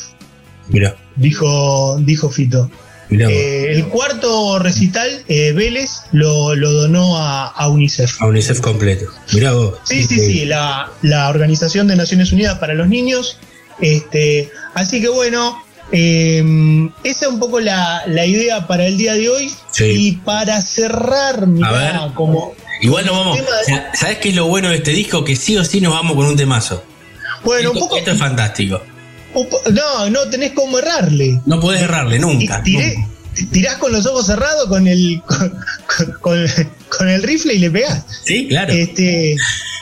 Mirá, 0.69 0.97
Dijo, 1.17 1.97
dijo 2.01 2.29
Fito. 2.31 2.71
mirá. 3.09 3.29
Eh, 3.31 3.73
el 3.73 3.87
cuarto 3.87 4.59
recital, 4.61 5.25
eh, 5.29 5.53
Vélez, 5.53 6.03
lo, 6.13 6.55
lo 6.55 6.71
donó 6.73 7.17
a, 7.19 7.47
a 7.49 7.69
UNICEF. 7.69 8.21
a 8.23 8.27
UNICEF 8.27 8.61
completo. 8.61 9.07
Mirá 9.33 9.53
vos. 9.53 9.75
Sí, 9.85 10.05
sí, 10.05 10.21
sí, 10.21 10.45
la, 10.45 10.91
la 11.03 11.29
Organización 11.29 11.89
de 11.89 11.97
Naciones 11.97 12.31
Unidas 12.33 12.59
para 12.59 12.75
los 12.75 12.87
Niños. 12.89 13.39
Este, 13.81 14.51
así 14.75 15.01
que 15.01 15.09
bueno, 15.09 15.63
eh, 15.93 16.43
esa 17.05 17.27
es 17.27 17.33
un 17.33 17.39
poco 17.41 17.61
la, 17.61 18.03
la 18.07 18.27
idea 18.27 18.67
para 18.67 18.87
el 18.87 18.97
día 18.99 19.15
de 19.15 19.29
hoy. 19.29 19.51
Sí. 19.71 19.85
Y 19.85 20.13
para 20.17 20.61
cerrar, 20.63 21.47
mirá, 21.47 21.71
ver. 22.03 22.15
como. 22.15 22.55
Igual 22.81 23.07
nos 23.07 23.17
vamos. 23.17 23.39
De- 23.39 23.45
¿Sabes 23.95 24.19
qué 24.19 24.29
es 24.31 24.35
lo 24.37 24.47
bueno 24.47 24.69
de 24.69 24.77
este 24.77 24.93
disco? 24.93 25.25
Que 25.25 25.35
sí 25.37 25.57
o 25.57 25.65
sí 25.65 25.81
nos 25.81 25.93
vamos 25.93 26.15
con 26.17 26.27
un 26.27 26.37
temazo. 26.37 26.85
Bueno, 27.45 27.71
un 27.71 27.77
esto, 27.77 27.87
poco. 27.89 27.99
esto 27.99 28.13
es 28.13 28.19
fantástico. 28.19 28.81
un 29.35 29.49
no, 29.75 30.11
no 30.11 30.29
tenés 30.31 30.53
cómo 30.53 30.79
errarle. 30.79 31.41
No 31.47 31.61
podés 31.61 31.83
errarle 31.83 32.19
nunca. 32.19 32.63
tiré- 32.63 32.97
nunca. 32.97 33.51
tirás 33.53 33.77
con 33.79 33.93
los 33.93 34.07
ojos 34.07 34.27
cerrados 34.27 34.69
con 34.69 34.87
el, 34.87 35.21
con, 35.27 36.13
con- 36.21 36.47
con 36.97 37.09
el 37.09 37.23
rifle 37.23 37.55
y 37.55 37.59
le 37.59 37.71
pegás. 37.71 38.05
Sí, 38.25 38.47
claro. 38.49 38.73
Este, 38.73 39.37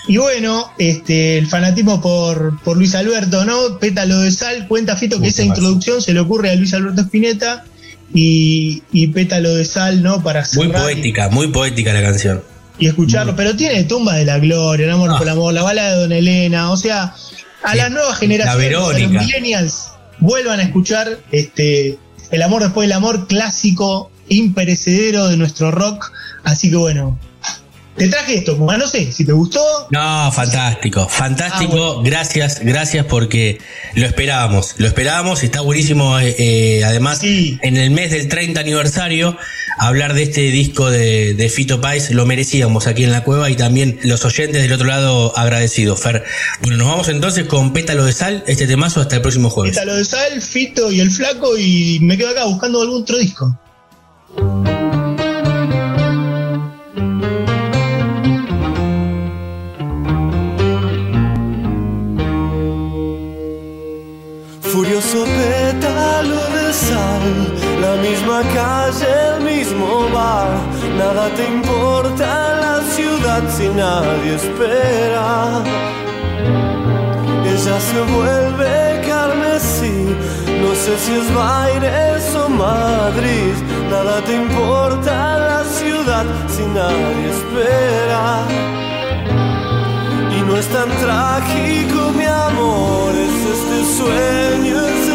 y 0.09 0.17
bueno, 0.19 0.71
este, 0.79 1.39
el 1.39 1.47
fanatismo 1.47 2.01
por, 2.01 2.61
por 2.63 2.77
Luis 2.77 2.95
Alberto, 2.95 3.45
¿no? 3.45 3.79
Pétalo 3.81 4.21
de 4.21 4.31
sal, 4.31 4.67
cuenta 4.69 4.97
Fito 4.97 5.17
que 5.17 5.21
Mucho 5.27 5.31
esa 5.31 5.45
más. 5.45 5.59
introducción 5.59 6.01
se 6.03 6.13
le 6.15 6.21
ocurre 6.21 6.51
a 6.51 6.55
Luis 6.55 6.73
Alberto 6.75 7.01
Spinetta 7.03 7.65
y, 8.15 8.83
y 8.93 9.09
pétalo 9.09 9.55
de 9.55 9.65
sal, 9.65 10.03
¿no? 10.03 10.23
Para 10.23 10.45
Muy 10.55 10.69
poética, 10.69 11.29
muy 11.31 11.49
poética 11.49 11.93
la 11.93 12.03
canción. 12.03 12.43
y 12.79 12.87
escucharlo. 12.89 13.35
Pero 13.35 13.57
tiene 13.57 13.85
tumba 13.85 14.15
de 14.17 14.25
la 14.27 14.39
gloria, 14.39 14.85
el 14.87 14.93
amor 14.93 15.11
Ah. 15.13 15.19
por 15.19 15.27
el 15.27 15.33
amor, 15.33 15.55
la 15.55 15.63
bala 15.63 15.91
de 15.91 15.97
Don 15.97 16.13
Elena, 16.13 16.71
o 16.71 16.77
sea, 16.77 17.15
a 17.63 17.73
Sí. 17.73 17.77
las 17.79 17.91
nuevas 17.91 18.19
generaciones, 18.19 18.77
a 18.77 18.99
los 18.99 19.11
millennials, 19.11 19.89
vuelvan 20.19 20.61
a 20.61 20.63
escuchar 20.63 21.19
este 21.33 21.99
El 22.31 22.43
amor 22.43 22.63
después 22.63 22.87
del 22.89 22.97
amor, 22.97 23.27
clásico, 23.29 24.11
imperecedero 24.29 25.29
de 25.29 25.37
nuestro 25.37 25.71
rock. 25.71 26.11
Así 26.45 26.71
que 26.71 26.77
bueno, 26.77 27.19
te 27.97 28.09
traje 28.09 28.35
esto, 28.39 28.57
no 28.57 28.87
sé, 28.87 29.11
si 29.13 29.25
te 29.25 29.33
gustó, 29.33 29.61
No, 29.91 30.31
fantástico, 30.33 31.09
fantástico. 31.09 31.73
Ah, 31.73 31.95
bueno. 31.95 32.03
Gracias, 32.03 32.61
gracias 32.63 33.07
porque 33.07 33.59
lo 33.95 34.07
esperábamos, 34.07 34.75
lo 34.79 34.87
esperábamos. 34.87 35.43
Está 35.43 35.61
buenísimo, 35.63 36.19
eh, 36.19 36.35
eh, 36.39 36.85
además, 36.85 37.19
Sí. 37.19 37.59
en 37.63 37.77
el 37.77 37.91
mes 37.91 38.11
del 38.11 38.29
30 38.29 38.61
aniversario, 38.61 39.37
hablar 39.79 40.15
de 40.15 40.25
este 40.25 40.43
disco 40.51 40.91
de, 40.91 41.35
de 41.35 41.49
Fito 41.49 41.81
Pais. 41.81 42.11
Lo 42.11 42.27
merecíamos 42.27 42.87
aquí 42.87 43.05
en 43.05 43.13
la 43.13 43.25
cueva 43.25 43.51
y 43.51 43.57
también 43.57 43.99
los 44.03 44.25
oyentes 44.25 44.63
del 44.63 44.73
otro 44.73 44.87
lado 44.87 45.37
agradecidos, 45.37 46.01
Fer. 46.01 46.25
Bueno, 46.63 46.77
nos 46.77 46.89
vamos 46.89 47.09
entonces 47.09 47.47
con 47.47 47.73
Pétalo 47.73 48.05
de 48.05 48.13
Sal, 48.13 48.45
este 48.47 48.67
temazo 48.67 49.01
hasta 49.01 49.17
el 49.17 49.23
próximo 49.23 49.51
jueves. 49.51 49.75
Pétalo 49.75 49.97
de 49.97 50.05
Sal, 50.05 50.41
Fito 50.43 50.93
y 50.93 51.01
el 51.01 51.11
Flaco, 51.11 51.57
y 51.59 51.99
me 52.01 52.17
quedo 52.19 52.31
acá 52.31 52.45
buscando 52.45 52.83
algún 52.83 53.03
otro 53.03 53.17
disco. 53.19 53.59
Furioso 64.97 65.25
pétalo 65.25 66.41
de 66.57 66.73
sal, 66.73 67.53
la 67.83 67.97
misma 67.97 68.41
calle, 68.55 69.07
el 69.35 69.43
mismo 69.43 70.09
bar. 70.09 70.49
Nada 70.97 71.29
te 71.37 71.45
importa 71.47 72.57
la 72.65 72.81
ciudad 72.95 73.43
si 73.55 73.69
nadie 73.69 74.37
espera. 74.37 75.63
Ella 77.45 77.79
se 77.79 78.01
vuelve 78.15 79.03
carmesí, 79.07 80.17
no 80.63 80.75
sé 80.75 80.97
si 81.05 81.13
es 81.21 81.35
Baires 81.35 82.35
o 82.35 82.49
Madrid. 82.49 83.55
Nada 83.91 84.23
te 84.23 84.35
importa 84.35 85.39
la 85.39 85.65
ciudad 85.65 86.25
si 86.49 86.65
nadie 86.79 87.27
espera. 87.37 88.47
Y 90.39 90.41
no 90.41 90.57
es 90.57 90.67
tan 90.69 90.89
trágico, 90.89 92.13
mi 92.17 92.25
amor, 92.25 93.13
sueño, 93.87 95.06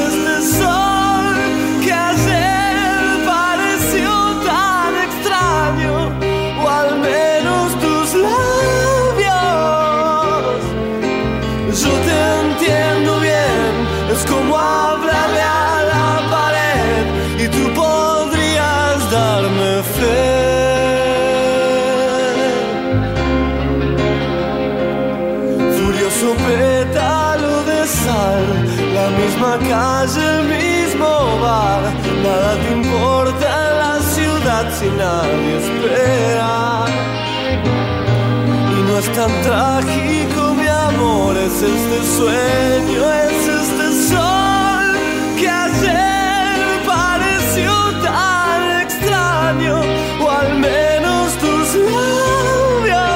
es 39.01 39.11
tan 39.13 39.31
trágico, 39.41 40.53
mi 40.53 40.67
amor, 40.67 41.35
es 41.35 41.53
este 41.53 41.99
sueño, 42.17 43.01
es 43.27 43.47
este 43.61 43.87
sol 44.09 44.95
que 45.39 45.49
ayer 45.49 46.85
pareció 46.85 47.73
tan 48.03 48.81
extraño, 48.81 49.81
o 50.23 50.29
al 50.29 50.59
menos 50.59 51.33
tus 51.43 51.75
labios. 51.95 53.11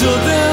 Yo 0.00 0.12
te 0.26 0.51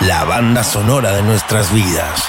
la 0.00 0.24
banda 0.24 0.64
sonora 0.64 1.12
de 1.12 1.22
nuestras 1.22 1.72
vidas. 1.72 2.24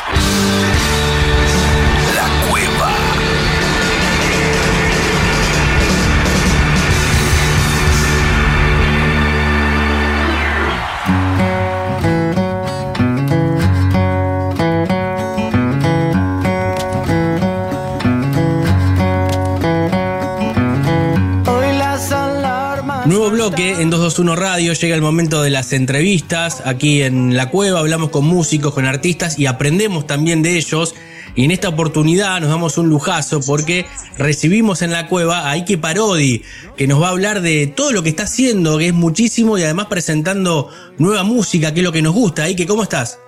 2.1 24.16 24.36
Radio, 24.38 24.72
llega 24.72 24.96
el 24.96 25.02
momento 25.02 25.42
de 25.42 25.50
las 25.50 25.74
entrevistas. 25.74 26.62
Aquí 26.66 27.02
en 27.02 27.36
La 27.36 27.50
Cueva 27.50 27.82
hablamos 27.82 28.12
con 28.12 28.24
músicos, 28.24 28.74
con 28.74 28.86
artistas 28.86 29.38
y 29.38 29.46
aprendemos 29.46 30.08
también 30.08 30.42
de 30.42 30.56
ellos. 30.56 30.96
Y 31.36 31.44
en 31.44 31.52
esta 31.52 31.68
oportunidad 31.68 32.40
nos 32.40 32.50
damos 32.50 32.78
un 32.78 32.88
lujazo 32.88 33.42
porque 33.42 33.86
recibimos 34.18 34.82
en 34.82 34.92
la 34.92 35.08
cueva 35.08 35.50
a 35.50 35.52
Ike 35.52 35.78
Parodi, 35.78 36.44
que 36.78 36.88
nos 36.88 37.02
va 37.02 37.08
a 37.08 37.12
hablar 37.12 37.42
de 37.42 37.68
todo 37.68 37.92
lo 37.92 38.04
que 38.04 38.10
está 38.10 38.24
haciendo, 38.24 38.78
que 38.78 38.88
es 38.88 38.94
muchísimo, 38.94 39.58
y 39.58 39.64
además 39.64 39.88
presentando 39.88 40.70
nueva 40.98 41.24
música, 41.24 41.74
que 41.74 41.82
es 41.82 41.84
lo 41.84 41.92
que 41.92 42.02
nos 42.02 42.14
gusta. 42.14 42.44
Ike, 42.44 42.66
¿cómo 42.66 42.84
estás? 42.84 43.20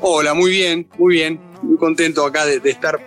Hola, 0.00 0.34
muy 0.34 0.52
bien, 0.52 0.86
muy 0.98 1.16
bien. 1.16 1.40
Muy 1.62 1.76
contento 1.78 2.24
acá 2.24 2.46
de, 2.46 2.60
estar 2.64 3.00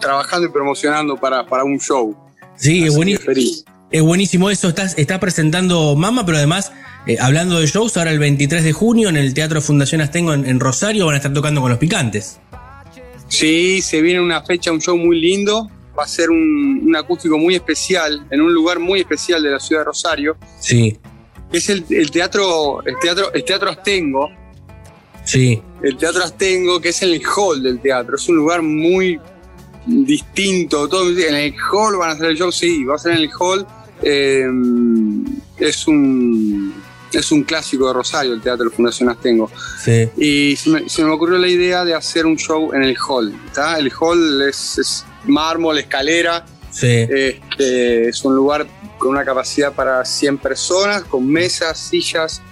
trabajando 0.00 0.48
y 0.48 0.50
promocionando 0.50 1.16
para, 1.16 1.46
para 1.46 1.64
un 1.64 1.80
show. 1.80 2.14
Sí, 2.56 2.84
es 2.84 2.94
buenísimo. 2.94 3.75
Es 3.96 4.02
buenísimo 4.02 4.50
eso, 4.50 4.68
estás, 4.68 4.92
estás 4.98 5.18
presentando 5.18 5.96
Mama, 5.96 6.26
pero 6.26 6.36
además, 6.36 6.70
eh, 7.06 7.16
hablando 7.18 7.58
de 7.58 7.66
shows, 7.66 7.96
ahora 7.96 8.10
el 8.10 8.18
23 8.18 8.62
de 8.62 8.74
junio 8.74 9.08
en 9.08 9.16
el 9.16 9.32
Teatro 9.32 9.62
Fundación 9.62 10.02
Astengo 10.02 10.34
en, 10.34 10.46
en 10.46 10.60
Rosario 10.60 11.06
van 11.06 11.14
a 11.14 11.16
estar 11.16 11.32
tocando 11.32 11.62
con 11.62 11.70
los 11.70 11.78
picantes. 11.78 12.38
Sí, 13.28 13.80
se 13.80 14.02
viene 14.02 14.20
una 14.20 14.42
fecha, 14.42 14.70
un 14.70 14.82
show 14.82 14.98
muy 14.98 15.18
lindo. 15.18 15.70
Va 15.98 16.04
a 16.04 16.06
ser 16.08 16.28
un, 16.28 16.82
un 16.84 16.94
acústico 16.94 17.38
muy 17.38 17.54
especial, 17.54 18.26
en 18.30 18.42
un 18.42 18.52
lugar 18.52 18.78
muy 18.80 19.00
especial 19.00 19.42
de 19.42 19.48
la 19.52 19.58
ciudad 19.60 19.80
de 19.80 19.84
Rosario. 19.86 20.36
Sí, 20.60 20.98
Es 21.50 21.70
el, 21.70 21.82
el 21.88 22.10
teatro, 22.10 22.84
el 22.84 22.96
teatro, 23.00 23.32
el 23.32 23.44
teatro 23.44 23.70
Astengo. 23.70 24.28
sí, 25.24 25.62
El 25.82 25.96
teatro 25.96 26.22
Astengo, 26.22 26.82
que 26.82 26.90
es 26.90 27.00
en 27.00 27.14
el 27.14 27.22
hall 27.24 27.62
del 27.62 27.80
teatro. 27.80 28.16
Es 28.16 28.28
un 28.28 28.36
lugar 28.36 28.60
muy 28.60 29.18
distinto. 29.86 30.86
Todo, 30.86 31.08
en 31.08 31.34
el 31.34 31.54
hall 31.72 31.96
van 31.96 32.10
a 32.10 32.12
hacer 32.12 32.26
el 32.26 32.36
show, 32.36 32.52
sí, 32.52 32.84
va 32.84 32.96
a 32.96 32.98
ser 32.98 33.12
en 33.12 33.18
el 33.20 33.30
hall. 33.40 33.66
Eh, 34.02 34.44
es 35.58 35.86
un 35.88 36.74
es 37.12 37.32
un 37.32 37.44
clásico 37.44 37.86
de 37.86 37.94
Rosario, 37.94 38.34
el 38.34 38.42
Teatro 38.42 38.70
Fundación 38.70 39.08
Astengo. 39.08 39.50
sí. 39.82 40.08
Y 40.18 40.56
se 40.56 40.68
me, 40.70 40.88
se 40.88 41.02
me 41.02 41.10
ocurrió 41.10 41.38
la 41.38 41.48
idea 41.48 41.82
de 41.84 41.94
hacer 41.94 42.26
un 42.26 42.36
show 42.36 42.74
en 42.74 42.82
el 42.82 42.94
hall. 43.08 43.32
¿tá? 43.54 43.78
El 43.78 43.90
hall 43.98 44.42
es, 44.42 44.76
es 44.78 45.04
mármol, 45.24 45.78
escalera. 45.78 46.44
Sí, 46.70 46.86
Este, 47.08 48.08
es 48.08 48.22
un 48.22 48.34
lugar 48.34 48.66
con 48.98 49.10
una 49.12 49.24
capacidad 49.24 49.72
para 49.72 50.04
100 50.04 50.36
personas, 50.38 51.04
con 51.04 51.26
mesas, 51.26 51.78
sillas. 51.78 52.42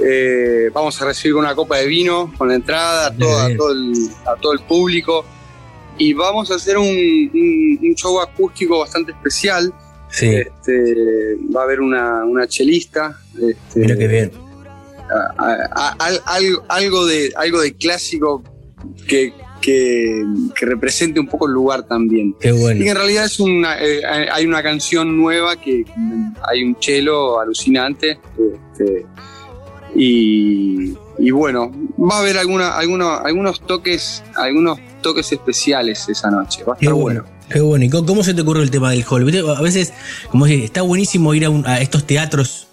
Eh, 0.00 0.70
vamos 0.74 1.00
a 1.00 1.06
recibir 1.06 1.34
una 1.36 1.54
copa 1.54 1.78
de 1.78 1.86
vino 1.86 2.30
con 2.36 2.48
la 2.48 2.56
entrada 2.56 3.06
a 3.06 3.14
todo, 3.16 3.38
a 3.38 3.56
todo, 3.56 3.72
el, 3.72 3.92
a 4.26 4.34
todo 4.38 4.52
el 4.52 4.60
público. 4.60 5.24
Y 5.96 6.12
vamos 6.12 6.50
a 6.50 6.56
hacer 6.56 6.76
un, 6.76 6.88
un- 6.88 7.78
un 7.80 7.94
show 7.94 8.20
acústico 8.20 8.80
bastante 8.80 9.12
especial. 9.12 9.72
Sí. 10.14 10.26
Este, 10.36 11.36
va 11.54 11.60
a 11.62 11.64
haber 11.64 11.80
una, 11.80 12.24
una 12.24 12.46
chelista. 12.46 13.18
este, 13.34 13.80
Mira 13.80 13.96
qué 13.96 14.06
bien. 14.08 14.30
a- 15.38 15.66
a- 15.70 15.96
a- 15.98 16.34
algo, 16.34 16.64
algo 16.68 17.06
de, 17.06 17.32
algo 17.36 17.60
de 17.60 17.74
clásico 17.74 18.42
que, 19.06 19.32
que, 19.60 20.24
que 20.54 20.66
represente 20.66 21.18
un 21.20 21.26
poco 21.26 21.46
el 21.46 21.52
lugar 21.54 21.82
también. 21.84 22.34
Qué 22.40 22.48
Y 22.50 22.52
bueno. 22.60 22.84
en 22.84 22.94
realidad 22.96 23.24
es 23.26 23.38
una, 23.40 23.78
eh, 23.82 24.02
hay 24.30 24.46
una 24.46 24.62
canción 24.62 25.16
nueva 25.16 25.56
que 25.60 25.84
hay 26.48 26.62
un 26.64 26.78
chelo 26.78 27.40
alucinante. 27.40 28.18
este, 28.38 29.06
y, 29.96 30.94
y 31.18 31.30
bueno, 31.30 31.70
va 31.98 32.16
a 32.16 32.20
haber 32.20 32.36
alguna, 32.38 32.76
alguna- 32.76 33.18
algunos 33.18 33.60
toques, 33.60 34.22
algunos 34.36 34.78
toques 35.02 35.30
especiales 35.32 36.08
esa 36.08 36.30
noche. 36.30 36.64
Va 36.64 36.74
a 36.74 36.76
Qué 36.76 36.86
estar 36.86 36.98
bueno. 37.00 37.22
bueno. 37.22 37.33
Qué 37.48 37.60
bueno. 37.60 37.84
¿Y 37.84 37.90
cómo, 37.90 38.22
se 38.24 38.34
te 38.34 38.40
ocurrió 38.42 38.62
el 38.62 38.70
tema 38.70 38.90
del 38.90 39.04
hall? 39.08 39.22
A 39.56 39.60
veces, 39.60 39.92
como 40.30 40.46
decís, 40.46 40.64
está 40.64 40.82
buenísimo 40.82 41.34
ir 41.34 41.44
a, 41.44 41.50
un- 41.50 41.66
a 41.66 41.80
estos 41.80 42.04
teatros 42.06 42.68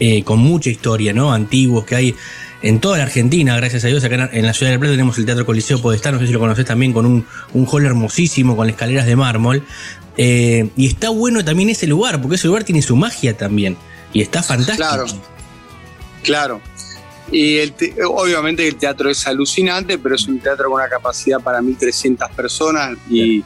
eh, 0.00 0.24
con 0.24 0.38
mucha 0.40 0.68
historia, 0.70 1.12
¿no? 1.12 1.32
Antiguos 1.32 1.84
que 1.84 1.94
hay 1.96 2.14
en 2.62 2.80
toda 2.80 2.98
la 2.98 3.04
Argentina, 3.04 3.56
gracias 3.56 3.84
a 3.84 3.88
Dios. 3.88 4.02
Acá 4.04 4.28
en- 4.32 4.44
la 4.46 4.52
ciudad 4.52 4.72
del 4.72 4.80
Plata 4.80 4.92
tenemos 4.94 5.16
el 5.18 5.24
Teatro 5.26 5.46
Coliseo 5.46 5.80
Podestá, 5.80 6.10
no 6.12 6.18
sé 6.18 6.26
si 6.26 6.32
lo 6.32 6.40
conoces 6.40 6.64
también, 6.66 6.92
con 6.92 7.06
un, 7.06 7.26
un 7.54 7.66
hall 7.70 7.86
hermosísimo, 7.86 8.56
con 8.56 8.68
escaleras 8.68 9.06
de 9.06 9.16
mármol. 9.16 9.62
Eh, 10.18 10.70
y 10.76 10.86
está 10.86 11.10
bueno 11.10 11.44
también 11.44 11.68
ese 11.70 11.86
lugar, 11.86 12.20
porque 12.20 12.36
ese 12.36 12.46
lugar 12.48 12.64
tiene 12.64 12.82
su 12.82 12.96
magia 12.96 13.36
también. 13.36 13.76
Y 14.12 14.22
está 14.22 14.42
fantástico. 14.42 14.76
Claro. 14.88 15.06
Claro. 16.22 16.60
Y 17.30 17.56
el 17.58 17.72
te- 17.72 17.94
obviamente 18.04 18.66
el 18.66 18.76
teatro 18.76 19.10
es 19.10 19.26
alucinante, 19.26 19.98
pero 19.98 20.14
es 20.14 20.26
un 20.26 20.38
teatro 20.40 20.66
con 20.70 20.74
una 20.80 20.88
capacidad 20.88 21.40
para 21.40 21.60
1.300 21.60 22.30
personas 22.30 22.96
y 23.10 23.42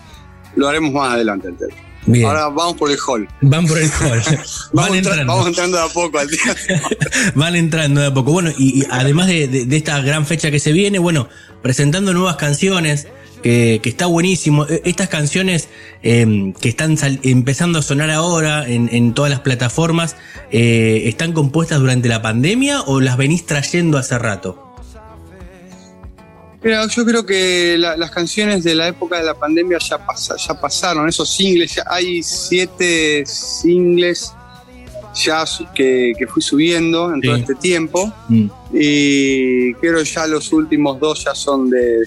lo 0.57 0.69
haremos 0.69 0.93
más 0.93 1.15
adelante 1.15 1.49
el. 1.49 1.75
Bien. 2.07 2.25
Ahora 2.27 2.49
vamos 2.49 2.77
por 2.77 2.91
el 2.91 2.97
hall. 3.07 3.29
Van 3.43 3.67
por 3.67 3.77
el 3.79 3.91
hall. 3.91 4.23
Vamos, 4.27 4.71
Van 4.73 4.89
entra- 4.95 4.97
entrando. 5.11 5.33
vamos 5.35 5.47
entrando 5.49 5.77
de 5.77 5.83
a 5.85 5.89
poco 5.89 6.19
al 6.19 6.29
teatro. 6.29 6.77
Van 7.35 7.57
entrando 7.57 8.01
de 8.01 8.07
a 8.07 8.15
poco. 8.15 8.33
Bueno, 8.33 8.51
y, 8.57 8.81
y 8.81 8.87
además 8.91 9.27
de, 9.29 9.47
de- 9.49 9.67
de 9.67 9.77
esta 9.77 10.01
gran 10.01 10.25
fecha 10.25 10.51
que 10.51 10.59
se 10.61 10.73
viene, 10.73 10.99
bueno, 10.99 11.29
presentando 11.63 12.15
nuevas 12.15 12.37
canciones, 12.37 13.07
que, 13.43 13.81
que 13.83 13.89
está 13.91 14.07
buenísimo. 14.07 14.65
E- 14.67 14.81
Estas 14.87 15.09
canciones 15.11 15.69
eh, 16.03 16.55
que 16.59 16.71
están 16.71 16.97
sal- 16.97 17.21
empezando 17.23 17.79
a 17.79 17.83
sonar 17.83 18.11
ahora 18.11 18.67
en, 18.67 18.89
en 18.93 19.13
todas 19.13 19.31
las 19.31 19.41
plataformas, 19.41 20.17
eh, 20.51 21.03
¿están 21.05 21.33
compuestas 21.33 21.81
durante 21.81 22.09
la 22.09 22.23
pandemia 22.23 22.81
o 22.81 23.01
las 23.03 23.19
venís 23.19 23.45
trayendo 23.45 23.99
hace 23.99 24.19
rato? 24.19 24.70
Mira, 26.63 26.87
yo 26.87 27.05
creo 27.07 27.25
que 27.25 27.77
la- 27.79 27.97
las 27.97 28.11
canciones 28.11 28.63
de 28.65 28.75
la 28.75 28.89
época 28.89 29.19
de 29.19 29.25
la 29.25 29.35
pandemia 29.35 29.79
ya, 29.79 29.99
pasa- 30.05 30.37
ya 30.37 30.55
pasaron, 30.61 31.09
esos 31.09 31.29
singles, 31.35 31.75
ya 31.77 31.85
hay 31.87 32.23
siete 32.23 33.25
singles 33.27 34.33
ya 35.25 35.45
que, 35.75 36.13
que 36.19 36.27
fui 36.27 36.41
subiendo 36.43 37.13
en 37.13 37.21
todo 37.21 37.35
este 37.37 37.55
tiempo 37.57 38.13
Mm. 38.29 38.49
y 38.75 39.75
creo 39.75 40.03
ya 40.03 40.27
los 40.27 40.53
últimos 40.53 41.01
dos 41.01 41.25
ya 41.25 41.35
son 41.35 41.69
de, 41.71 42.07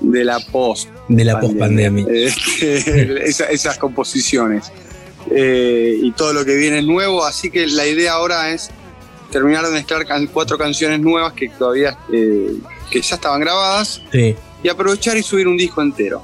de 0.00 0.24
la 0.24 0.40
post. 0.50 0.88
De 1.08 1.24
la 1.24 1.38
post-pandemia. 1.38 2.06
Este, 2.08 3.24
esa- 3.28 3.46
esas 3.50 3.78
composiciones 3.78 4.72
Eh, 5.32 5.98
y 6.02 6.10
todo 6.12 6.32
lo 6.32 6.44
que 6.46 6.56
viene 6.56 6.78
es 6.78 6.84
nuevo, 6.86 7.24
así 7.24 7.50
que 7.50 7.66
la 7.66 7.86
idea 7.86 8.14
ahora 8.14 8.50
es 8.52 8.70
terminar 9.30 9.64
de 9.66 9.70
mezclar 9.70 10.04
cuatro 10.32 10.56
canciones 10.56 10.98
nuevas 11.00 11.34
que 11.34 11.50
todavía 11.50 11.96
eh, 12.12 12.54
que 12.90 13.00
ya 13.00 13.14
estaban 13.16 13.40
grabadas 13.40 14.02
Sí, 14.12 14.34
y 14.62 14.68
aprovechar 14.68 15.16
y 15.16 15.22
subir 15.22 15.46
un 15.48 15.56
disco 15.56 15.80
entero. 15.82 16.22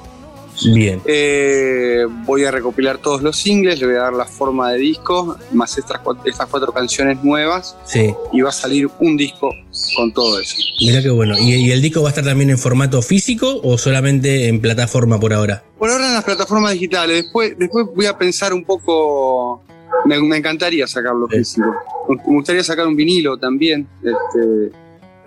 bien. 0.73 0.99
Eh, 1.05 2.05
voy 2.25 2.43
a 2.43 2.49
recopilar 2.49 2.97
todos 2.97 3.21
los 3.21 3.37
singles, 3.37 3.79
le 3.79 3.85
voy 3.85 3.95
a 3.95 3.99
dar 3.99 4.13
la 4.13 4.25
forma 4.25 4.71
de 4.71 4.79
disco, 4.79 5.37
más 5.53 5.77
estas, 5.77 6.01
cua- 6.01 6.17
estas 6.25 6.47
cuatro 6.47 6.71
canciones 6.73 7.23
nuevas, 7.23 7.75
Sí, 7.85 8.11
y 8.33 8.41
va 8.41 8.49
a 8.49 8.51
salir 8.51 8.89
un 8.99 9.15
disco 9.17 9.53
con 9.95 10.11
todo 10.13 10.39
eso. 10.39 10.55
mirá 10.81 11.01
qué 11.03 11.11
bueno. 11.11 11.35
¿Y, 11.37 11.53
y 11.55 11.71
el 11.71 11.79
disco 11.81 12.01
va 12.01 12.09
a 12.09 12.11
estar 12.11 12.23
también 12.25 12.49
en 12.49 12.57
formato 12.57 13.03
físico 13.03 13.59
o 13.63 13.77
solamente 13.77 14.47
en 14.47 14.59
plataforma 14.59 15.19
por 15.19 15.31
ahora? 15.31 15.63
Por 15.77 15.91
ahora 15.91 16.07
en 16.07 16.13
las 16.15 16.23
plataformas 16.23 16.73
digitales, 16.73 17.23
después, 17.25 17.53
después 17.57 17.85
voy 17.95 18.07
a 18.07 18.17
pensar 18.17 18.51
un 18.51 18.63
poco, 18.65 19.61
me, 20.05 20.19
me 20.19 20.37
encantaría 20.37 20.87
sacarlo 20.87 21.27
Sí. 21.29 21.37
físico. 21.37 21.67
Me 22.09 22.15
gustaría 22.33 22.63
sacar 22.63 22.87
un 22.87 22.95
vinilo 22.95 23.37
también. 23.37 23.87
Este, 24.01 24.71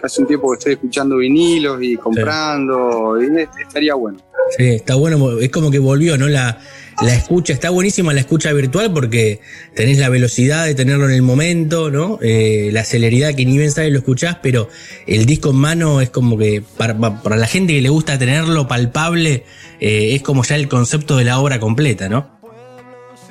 hace 0.02 0.22
un 0.22 0.26
tiempo 0.28 0.50
que 0.52 0.58
estoy 0.58 0.72
escuchando 0.74 1.16
vinilos 1.16 1.82
y 1.82 1.96
comprando, 1.96 3.16
y 3.22 3.26
estaría 3.62 3.94
bueno. 3.94 4.18
Sí, 4.56 4.64
está 4.68 4.94
bueno, 4.96 5.38
es 5.38 5.50
como 5.50 5.70
que 5.70 5.78
volvió, 5.78 6.16
¿no? 6.18 6.26
La, 6.28 6.58
la 7.02 7.14
escucha, 7.14 7.52
está 7.52 7.70
buenísima 7.70 8.12
la 8.12 8.20
escucha 8.20 8.52
virtual 8.52 8.92
porque 8.92 9.40
tenés 9.74 9.98
la 9.98 10.08
velocidad 10.08 10.66
de 10.66 10.74
tenerlo 10.74 11.04
en 11.06 11.12
el 11.12 11.22
momento, 11.22 11.90
¿no? 11.90 12.18
Eh, 12.20 12.70
la 12.72 12.84
celeridad 12.84 13.34
que 13.34 13.44
ni 13.46 13.56
bien 13.58 13.70
sabes 13.70 13.92
lo 13.92 13.98
escuchás, 13.98 14.38
pero 14.42 14.68
el 15.06 15.24
disco 15.24 15.50
en 15.50 15.56
mano 15.56 16.00
es 16.00 16.10
como 16.10 16.36
que 16.36 16.62
para, 16.76 16.98
para 17.22 17.36
la 17.36 17.46
gente 17.46 17.74
que 17.74 17.80
le 17.80 17.88
gusta 17.90 18.18
tenerlo 18.18 18.66
palpable, 18.66 19.44
eh, 19.78 20.14
es 20.14 20.22
como 20.22 20.42
ya 20.42 20.56
el 20.56 20.68
concepto 20.68 21.16
de 21.16 21.24
la 21.24 21.38
obra 21.38 21.60
completa, 21.60 22.08
¿no? 22.08 22.40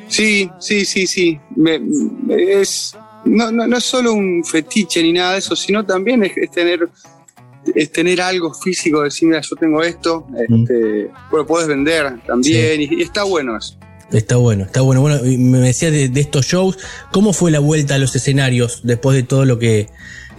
Sí, 0.07 0.49
sí, 0.59 0.85
sí, 0.85 1.05
sí. 1.05 1.39
Me- 1.55 1.81
es, 2.29 2.95
no, 3.25 3.51
no, 3.51 3.67
no 3.67 3.77
es 3.77 3.83
solo 3.83 4.13
un 4.13 4.43
fetiche 4.43 5.01
ni 5.03 5.13
nada 5.13 5.33
de 5.33 5.39
eso, 5.39 5.55
sino 5.55 5.85
también 5.85 6.23
es, 6.23 6.35
es 6.37 6.51
tener 6.51 6.89
es 7.75 7.91
tener 7.91 8.21
algo 8.21 8.53
físico, 8.53 9.03
decir, 9.03 9.27
mira, 9.27 9.41
yo 9.41 9.55
tengo 9.55 9.83
esto, 9.83 10.25
este, 10.37 11.11
bueno, 11.29 11.45
puedes 11.45 11.67
vender 11.67 12.19
también, 12.25 12.81
y, 12.81 12.85
y 12.95 13.01
está 13.01 13.23
bueno 13.23 13.57
eso. 13.57 13.77
Está 14.11 14.37
bueno, 14.37 14.63
está 14.63 14.81
bueno. 14.81 15.01
Bueno, 15.01 15.19
me 15.23 15.59
decías 15.59 15.91
de, 15.91 16.09
de 16.09 16.21
estos 16.21 16.47
shows, 16.47 16.79
¿cómo 17.11 17.31
fue 17.31 17.51
la 17.51 17.59
vuelta 17.59 17.95
a 17.95 17.97
los 17.99 18.15
escenarios 18.15 18.81
después 18.83 19.15
de 19.15 19.23
todo 19.23 19.45
lo 19.45 19.59
que, 19.59 19.87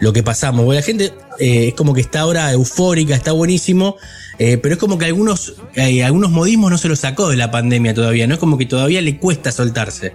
lo 0.01 0.13
que 0.13 0.25
pasamos? 0.25 0.65
Porque 0.65 0.77
la 0.77 0.83
gente 0.83 1.13
eh, 1.39 1.69
es 1.69 1.75
como 1.75 1.95
que 1.95 2.01
está 2.01 2.21
ahora 2.21 2.51
eufórica, 2.51 3.15
está 3.15 3.31
buenísimo, 3.31 3.97
eh, 4.39 4.59
pero 4.59 4.75
es 4.75 4.81
como 4.81 4.99
que 4.99 5.05
algunos, 5.05 5.55
eh, 5.75 6.03
algunos 6.03 6.33
modismos 6.33 6.71
no 6.71 6.79
se 6.79 6.89
los 6.89 6.99
sacó 6.99 7.29
de 7.29 7.37
la 7.37 7.53
pandemia 7.53 7.95
todavía, 7.95 8.27
¿no? 8.27 8.35
Es 8.35 8.41
como 8.41 8.59
que 8.59 8.67
todavía 8.67 9.01
le 9.03 9.19
cuesta 9.19 9.53
soltarse. 9.53 10.15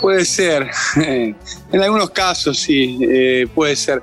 Puede 0.00 0.24
ser, 0.24 0.70
en 0.96 1.36
algunos 1.82 2.10
casos 2.10 2.58
sí, 2.58 2.98
eh, 3.02 3.46
puede 3.54 3.76
ser. 3.76 4.02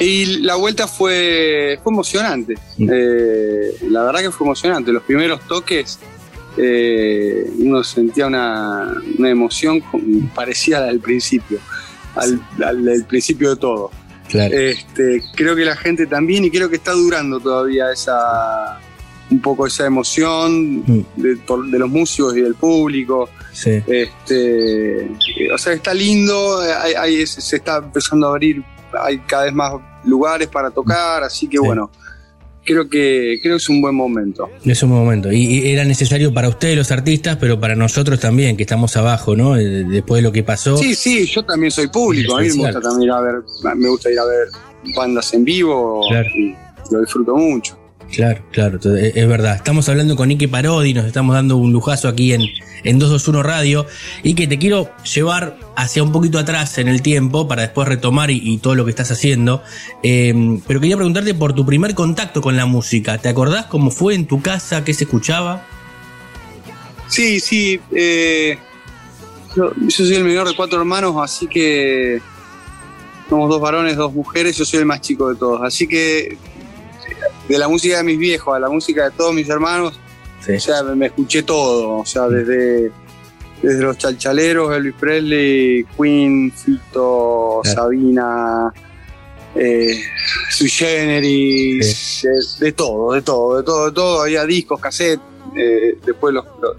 Y 0.00 0.42
la 0.42 0.54
vuelta 0.54 0.86
fue, 0.86 1.78
fue 1.82 1.92
emocionante, 1.92 2.54
Mm. 2.78 2.88
Eh, 2.92 3.70
la 3.90 4.04
verdad 4.04 4.20
que 4.20 4.30
fue 4.30 4.46
emocionante. 4.46 4.92
Los 4.92 5.02
primeros 5.02 5.40
toques, 5.48 5.98
eh, 6.56 7.50
uno 7.58 7.82
sentía 7.84 8.26
una, 8.26 8.94
una 9.18 9.30
emoción 9.30 9.82
parecida 10.34 10.78
a 10.78 10.80
la 10.82 10.86
del 10.88 11.00
principio, 11.00 11.58
al, 12.14 12.40
al 12.64 12.84
del 12.84 13.04
principio 13.04 13.50
de 13.50 13.56
todo. 13.56 13.90
Claro. 14.28 14.54
Este, 14.56 15.22
creo 15.34 15.56
que 15.56 15.64
la 15.64 15.76
gente 15.76 16.06
también, 16.06 16.44
y 16.44 16.50
creo 16.50 16.68
que 16.68 16.76
está 16.76 16.92
durando 16.92 17.40
todavía 17.40 17.90
esa 17.92 18.78
un 19.30 19.40
poco 19.40 19.66
esa 19.66 19.84
emoción 19.86 20.78
Mm. 20.86 21.04
de, 21.16 21.36
por- 21.38 21.66
de 21.66 21.78
los 21.78 21.90
músicos 21.90 22.36
y 22.36 22.40
del 22.40 22.54
público. 22.54 23.28
Sí. 23.60 23.82
Este, 23.86 25.08
o 25.52 25.58
sea, 25.58 25.72
está 25.72 25.92
lindo, 25.94 26.60
hay- 26.60 26.94
hay- 26.94 27.26
se 27.26 27.56
está 27.56 27.78
empezando 27.78 28.26
a 28.28 28.30
abrir, 28.30 28.62
hay 29.02 29.18
cada 29.20 29.44
vez 29.44 29.52
más 29.54 29.72
lugares 30.04 30.48
para 30.48 30.70
tocar, 30.70 31.22
así 31.24 31.48
que 31.48 31.58
Sí. 31.58 31.64
bueno, 31.64 31.90
creo 32.64 32.88
que 32.88 33.38
creo 33.42 33.54
que 33.54 33.62
es 33.62 33.68
un 33.68 33.80
buen 33.80 33.94
momento. 33.94 34.48
Es 34.64 34.82
un 34.82 34.90
momento. 34.90 35.32
Y, 35.32 35.38
y 35.44 35.70
era 35.72 35.84
necesario 35.84 36.32
para 36.32 36.48
ustedes 36.48 36.76
los 36.76 36.90
artistas, 36.92 37.36
pero 37.40 37.58
para 37.58 37.74
nosotros 37.74 38.20
también, 38.20 38.56
que 38.56 38.62
estamos 38.62 38.96
abajo, 38.96 39.34
¿no? 39.34 39.56
Eh, 39.56 39.84
Después 39.88 40.18
de 40.18 40.22
lo 40.22 40.32
que 40.32 40.42
pasó. 40.42 40.76
Sí, 40.76 40.94
sí, 40.94 41.26
yo 41.26 41.42
también 41.44 41.70
soy 41.70 41.88
público, 41.88 42.36
a 42.36 42.42
mí 42.42 42.48
me 42.48 42.54
gusta 42.64 42.80
también 42.80 43.04
ir 43.04 43.10
a 43.12 43.20
ver, 43.20 43.34
me 43.74 43.88
gusta 43.88 44.10
ir 44.10 44.18
a 44.20 44.24
ver 44.24 44.48
bandas 44.94 45.32
en 45.34 45.44
vivo 45.44 46.02
Claro. 46.08 46.28
y 46.36 46.54
lo 46.90 47.00
disfruto 47.00 47.36
mucho. 47.36 47.77
Claro, 48.12 48.40
claro, 48.52 48.74
entonces, 48.76 49.12
es 49.14 49.28
verdad. 49.28 49.56
Estamos 49.56 49.88
hablando 49.88 50.16
con 50.16 50.30
Ike 50.30 50.48
Parodi, 50.48 50.94
nos 50.94 51.04
estamos 51.04 51.34
dando 51.34 51.56
un 51.56 51.72
lujazo 51.72 52.08
aquí 52.08 52.32
en, 52.32 52.42
en 52.84 52.98
221 52.98 53.42
Radio. 53.42 53.86
Y 54.22 54.34
que 54.34 54.46
te 54.46 54.58
quiero 54.58 54.90
llevar 55.04 55.58
hacia 55.76 56.02
un 56.02 56.10
poquito 56.10 56.38
atrás 56.38 56.78
en 56.78 56.88
el 56.88 57.02
tiempo 57.02 57.46
para 57.46 57.62
después 57.62 57.86
retomar 57.86 58.30
y, 58.30 58.58
todo 58.58 58.74
lo 58.74 58.84
que 58.84 58.90
estás 58.90 59.10
haciendo. 59.10 59.62
Eh, 60.02 60.58
pero 60.66 60.80
quería 60.80 60.96
preguntarte 60.96 61.34
por 61.34 61.52
tu 61.52 61.66
primer 61.66 61.94
contacto 61.94 62.40
con 62.40 62.56
la 62.56 62.66
música. 62.66 63.18
¿Te 63.18 63.28
acordás 63.28 63.66
cómo 63.66 63.90
fue 63.90 64.14
en 64.14 64.26
tu 64.26 64.40
casa? 64.40 64.84
¿Qué 64.84 64.94
se 64.94 65.04
escuchaba? 65.04 65.66
Sí, 67.08 67.40
sí. 67.40 67.80
eh, 67.92 68.58
yo, 69.54 69.72
yo 69.76 69.90
soy 69.90 70.14
el 70.14 70.24
menor 70.24 70.48
de 70.48 70.54
cuatro 70.54 70.78
hermanos, 70.78 71.14
así 71.22 71.46
que 71.46 72.20
somos 73.28 73.48
dos 73.48 73.60
varones, 73.60 73.96
dos 73.96 74.12
mujeres. 74.12 74.56
Yo 74.56 74.64
soy 74.64 74.80
el 74.80 74.86
más 74.86 75.00
chico 75.00 75.28
de 75.28 75.36
todos. 75.36 75.60
Así 75.62 75.86
que 75.86 76.38
de 77.48 77.58
la 77.58 77.68
música 77.68 77.96
de 77.98 78.02
mis 78.04 78.18
viejos 78.18 78.54
a 78.54 78.58
la 78.60 78.68
música 78.68 79.04
de 79.04 79.10
todos 79.16 79.34
mis 79.34 79.48
hermanos, 79.48 79.98
Sí. 80.44 80.52
o 80.52 80.60
sea, 80.60 80.82
me, 80.82 81.06
escuché 81.06 81.42
todo. 81.42 81.98
O 81.98 82.06
sea, 82.06 82.28
desde, 82.28 82.90
desde 83.60 83.82
los 83.82 83.98
chalchaleros, 83.98 84.72
Elvis 84.74 84.94
Presley, 84.94 85.84
Queen, 85.96 86.52
Fito, 86.52 87.60
Claro. 87.64 87.76
Sabina. 87.82 88.72
Eh, 89.54 90.00
Sui 90.50 90.68
Generis, 90.68 92.26
de 92.60 92.72
todo, 92.72 93.14
de 93.14 93.22
todo, 93.22 93.56
de 93.56 93.62
todo, 93.64 93.86
de 93.86 93.92
todo. 93.92 94.22
Había 94.22 94.44
discos, 94.44 94.80
cassettes, 94.80 95.20
eh, 95.56 95.98
después 96.04 96.32
los, 96.34 96.44
los, 96.62 96.76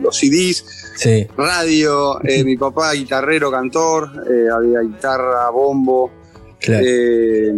los 0.00 0.16
CDs, 0.16 0.64
Sí, 0.96 1.26
radio, 1.36 2.22
eh, 2.24 2.44
mi 2.44 2.56
papá 2.56 2.92
guitarrero, 2.92 3.50
cantor, 3.50 4.10
eh, 4.30 4.46
había 4.54 4.80
guitarra, 4.80 5.50
bombo, 5.50 6.10
claro. 6.62 6.84
eh, 6.86 7.52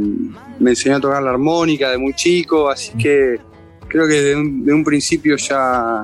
me 0.58 0.70
enseñó 0.70 0.96
a 0.96 1.00
tocar 1.00 1.22
la 1.22 1.30
armónica 1.30 1.90
de 1.90 1.98
muy 1.98 2.14
chico, 2.14 2.68
así 2.68 2.92
que 2.98 3.38
creo 3.88 4.06
que 4.08 4.22
de 4.22 4.36
un, 4.36 4.64
de 4.64 4.72
un 4.72 4.84
principio 4.84 5.36
ya, 5.36 6.02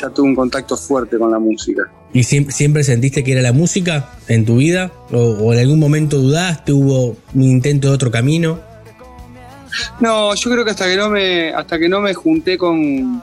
ya 0.00 0.10
tuve 0.10 0.28
un 0.28 0.34
contacto 0.34 0.76
fuerte 0.76 1.18
con 1.18 1.30
la 1.30 1.38
música. 1.38 1.90
¿Y 2.12 2.24
siempre, 2.24 2.52
siempre 2.52 2.82
sentiste 2.82 3.22
que 3.22 3.32
era 3.32 3.42
la 3.42 3.52
música 3.52 4.10
en 4.26 4.44
tu 4.44 4.56
vida? 4.56 4.90
¿O, 5.12 5.18
o 5.18 5.52
en 5.52 5.60
algún 5.60 5.78
momento 5.78 6.18
dudaste? 6.18 6.72
¿Hubo 6.72 7.16
un 7.34 7.42
intento 7.42 7.88
de 7.88 7.94
otro 7.94 8.10
camino? 8.10 8.60
No, 10.00 10.34
yo 10.34 10.50
creo 10.50 10.64
que 10.64 10.72
hasta 10.72 10.86
que 10.86 10.96
no 10.96 11.08
me, 11.08 11.50
hasta 11.50 11.78
que 11.78 11.88
no 11.88 12.00
me 12.00 12.12
junté 12.12 12.58
con, 12.58 13.22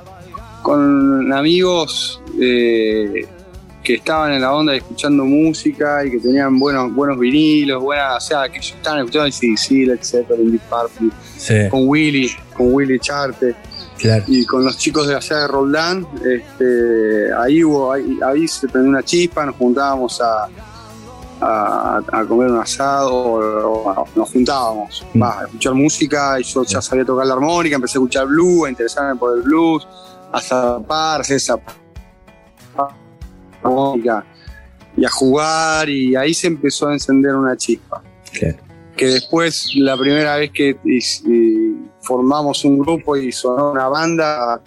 con 0.61 1.33
amigos 1.33 2.21
eh, 2.39 3.25
que 3.87 3.93
estaban 3.93 4.33
en 4.33 4.41
la 4.41 4.53
onda 4.53 4.75
escuchando 4.75 5.23
música 5.23 6.03
y 6.05 6.11
que 6.11 6.19
tenían 6.19 6.59
buenos, 6.59 6.93
buenos 6.93 7.17
vinilos, 7.17 7.81
buenas, 7.81 8.17
o 8.17 8.27
sea, 8.27 8.49
que 8.49 8.59
estaban 8.59 8.99
escuchando 8.99 9.31
sí, 9.31 9.85
Led 9.85 9.99
Zeppelin, 10.03 10.51
Deep 10.51 10.61
Purple, 10.69 11.09
Sí, 11.37 11.53
con 11.71 11.87
Willy, 11.87 12.29
con 12.53 12.73
Willy 12.73 12.99
Charte 12.99 13.55
claro. 13.97 14.25
y 14.27 14.45
con 14.45 14.65
los 14.65 14.77
chicos 14.77 15.07
de 15.07 15.15
allá 15.15 15.37
de 15.37 15.47
Roldán, 15.47 16.05
este, 16.15 17.33
ahí 17.33 17.63
hubo, 17.63 17.93
ahí, 17.93 18.19
ahí 18.25 18.45
se 18.45 18.67
prendió 18.67 18.89
una 18.89 19.03
chispa, 19.03 19.45
nos 19.45 19.55
juntábamos 19.55 20.19
a, 20.19 20.49
a, 21.39 22.01
a 22.11 22.25
comer 22.25 22.51
un 22.51 22.59
asado, 22.59 23.13
o, 23.15 23.89
o 24.01 24.07
nos 24.17 24.29
juntábamos 24.33 25.05
Mm. 25.13 25.23
a 25.23 25.43
escuchar 25.45 25.73
música, 25.75 26.37
y 26.41 26.43
yo 26.43 26.65
ya 26.65 26.81
sabía 26.81 27.05
tocar 27.05 27.25
la 27.25 27.35
armónica, 27.35 27.77
empecé 27.77 27.97
a 27.97 27.99
escuchar 28.01 28.27
blues, 28.27 28.67
a 28.67 28.69
interesarme 28.69 29.15
por 29.17 29.37
el 29.37 29.43
blues, 29.43 29.87
a 30.33 30.41
zaparse 30.41 31.35
esa 31.35 31.55
armónica 33.67 34.25
y 34.95 35.05
a 35.05 35.09
jugar, 35.09 35.89
y 35.89 36.15
ahí 36.15 36.33
se 36.33 36.47
empezó 36.47 36.87
a 36.87 36.93
encender 36.93 37.35
una 37.35 37.55
chispa 37.55 38.01
claro. 38.31 38.57
que 38.95 39.05
después 39.07 39.71
la 39.75 39.95
primera 39.95 40.35
vez 40.37 40.49
que 40.51 40.75
is- 40.85 41.23
y 41.25 41.75
formamos 42.01 42.65
un 42.65 42.79
grupo 42.79 43.15
y 43.15 43.31
sonó 43.31 43.71
una 43.73 43.87
banda 43.89 44.59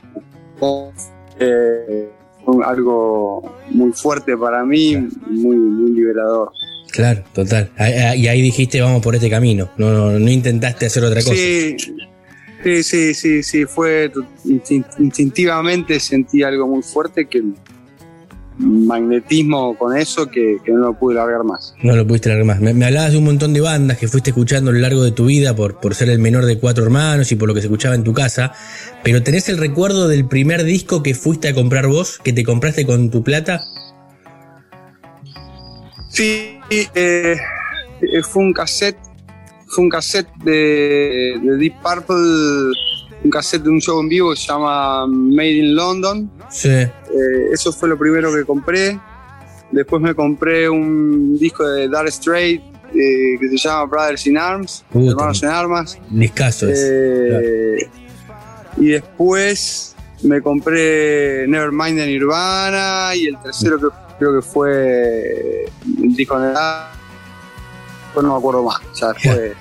eh, 1.39 2.09
fue 2.45 2.65
algo 2.65 3.57
muy 3.71 3.93
fuerte 3.93 4.37
para 4.37 4.65
mí, 4.65 4.97
muy, 5.29 5.57
muy 5.57 5.91
liberador. 5.93 6.51
Claro, 6.93 7.23
total. 7.33 7.71
Ahí- 7.79 7.93
ahí- 7.95 8.21
Y 8.23 8.29
ahí 8.29 8.43
dijiste, 8.43 8.81
vamos 8.81 9.03
por 9.03 9.15
este 9.15 9.31
camino. 9.31 9.71
No, 9.79 9.93
no, 9.93 10.19
no 10.19 10.31
intentaste 10.31 10.87
hacer 10.87 11.05
otra 11.05 11.23
cosa. 11.23 11.35
Sí, 11.35 11.77
sí, 12.63 12.83
sí, 12.83 13.15
sí, 13.15 13.43
sí, 13.43 13.65
fue 13.65 14.11
instintivamente 14.99 15.99
sentí 16.01 16.43
algo 16.43 16.67
muy 16.67 16.83
fuerte 16.83 17.27
que 17.27 17.43
magnetismo 18.61 19.77
con 19.77 19.97
eso 19.97 20.27
que, 20.27 20.59
que 20.65 20.73
no 20.73 20.79
lo 20.79 20.95
pude 20.95 21.15
largar 21.15 21.45
más. 21.45 21.75
No 21.83 21.97
lo 21.97 22.07
pudiste 22.07 22.29
largar 22.29 22.47
más. 22.47 22.61
Me, 22.61 22.75
me 22.75 22.87
hablabas 22.87 23.13
de 23.13 23.19
un 23.19 23.25
montón 23.25 23.53
de 23.53 23.61
bandas 23.61 23.99
que 23.99 24.09
fuiste 24.09 24.31
escuchando 24.31 24.71
a 24.71 24.75
lo 24.75 24.81
largo 24.81 25.03
de 25.03 25.13
tu 25.13 25.27
vida 25.27 25.57
por, 25.57 25.81
por 25.81 25.95
ser 25.95 26.11
el 26.11 26.19
menor 26.19 26.45
de 26.45 26.59
cuatro 26.59 26.85
hermanos 26.85 27.33
y 27.33 27.37
por 27.37 27.49
lo 27.49 27.55
que 27.55 27.61
se 27.61 27.67
escuchaba 27.67 27.95
en 27.95 28.05
tu 28.05 28.13
casa. 28.13 28.53
Pero 29.03 29.23
¿tenés 29.23 29.49
el 29.49 29.59
recuerdo 29.59 30.09
del 30.09 30.27
primer 30.27 30.65
disco 30.65 31.03
que 31.03 31.15
fuiste 31.15 31.49
a 31.49 31.55
comprar 31.55 31.87
vos, 31.87 32.19
que 32.23 32.33
te 32.33 32.45
compraste 32.45 32.85
con 32.85 33.11
tu 33.11 33.23
plata? 33.23 33.63
Sí, 36.11 36.59
eh, 36.71 36.87
eh, 36.95 37.37
fue 38.23 38.43
un 38.43 38.53
cassette, 38.53 38.99
fue 39.69 39.85
un 39.85 39.91
cassette 39.91 40.29
de, 40.45 41.39
de 41.43 41.57
Deep 41.57 41.75
Purple, 41.83 42.73
un 43.31 43.33
cassette 43.33 43.63
de 43.63 43.71
un 43.71 43.81
show 43.81 44.01
en 44.01 44.09
vivo 44.09 44.31
que 44.31 44.37
se 44.37 44.49
llama 44.49 45.07
Made 45.07 45.53
in 45.53 45.75
London. 45.77 46.29
Sí. 46.51 46.69
Eh, 46.69 46.91
eso 47.53 47.73
fue 47.73 47.89
lo 47.89 47.97
primero 47.97 48.35
que 48.35 48.45
compré. 48.45 48.99
Después 49.71 50.03
me 50.03 50.15
compré 50.17 50.69
un 50.69 51.39
disco 51.39 51.65
de 51.65 51.89
Dark 51.89 52.11
Strait 52.11 52.61
eh, 52.93 53.39
que 53.39 53.49
se 53.49 53.57
llama 53.57 53.85
Brothers 53.85 54.27
in 54.27 54.37
Arms, 54.37 54.85
Puta. 54.91 55.13
Hermanos 55.13 55.43
en 55.45 55.49
Armas. 55.49 55.99
Discaso. 56.11 56.67
Eh, 56.69 57.89
Y 58.79 58.89
después 58.89 59.95
me 60.23 60.43
compré 60.43 61.47
Nevermind 61.47 61.99
de 61.99 62.07
Nirvana 62.07 63.15
y 63.15 63.27
el 63.27 63.39
tercero 63.41 63.79
que 63.79 63.87
creo 64.19 64.35
que 64.41 64.43
fue 64.43 65.67
el 66.03 66.17
disco 66.17 66.39
de 66.41 66.53
no 68.17 68.33
me 68.33 68.39
acuerdo 68.39 68.65
más. 68.65 68.81
Ya 69.01 69.15
fue. 69.15 69.55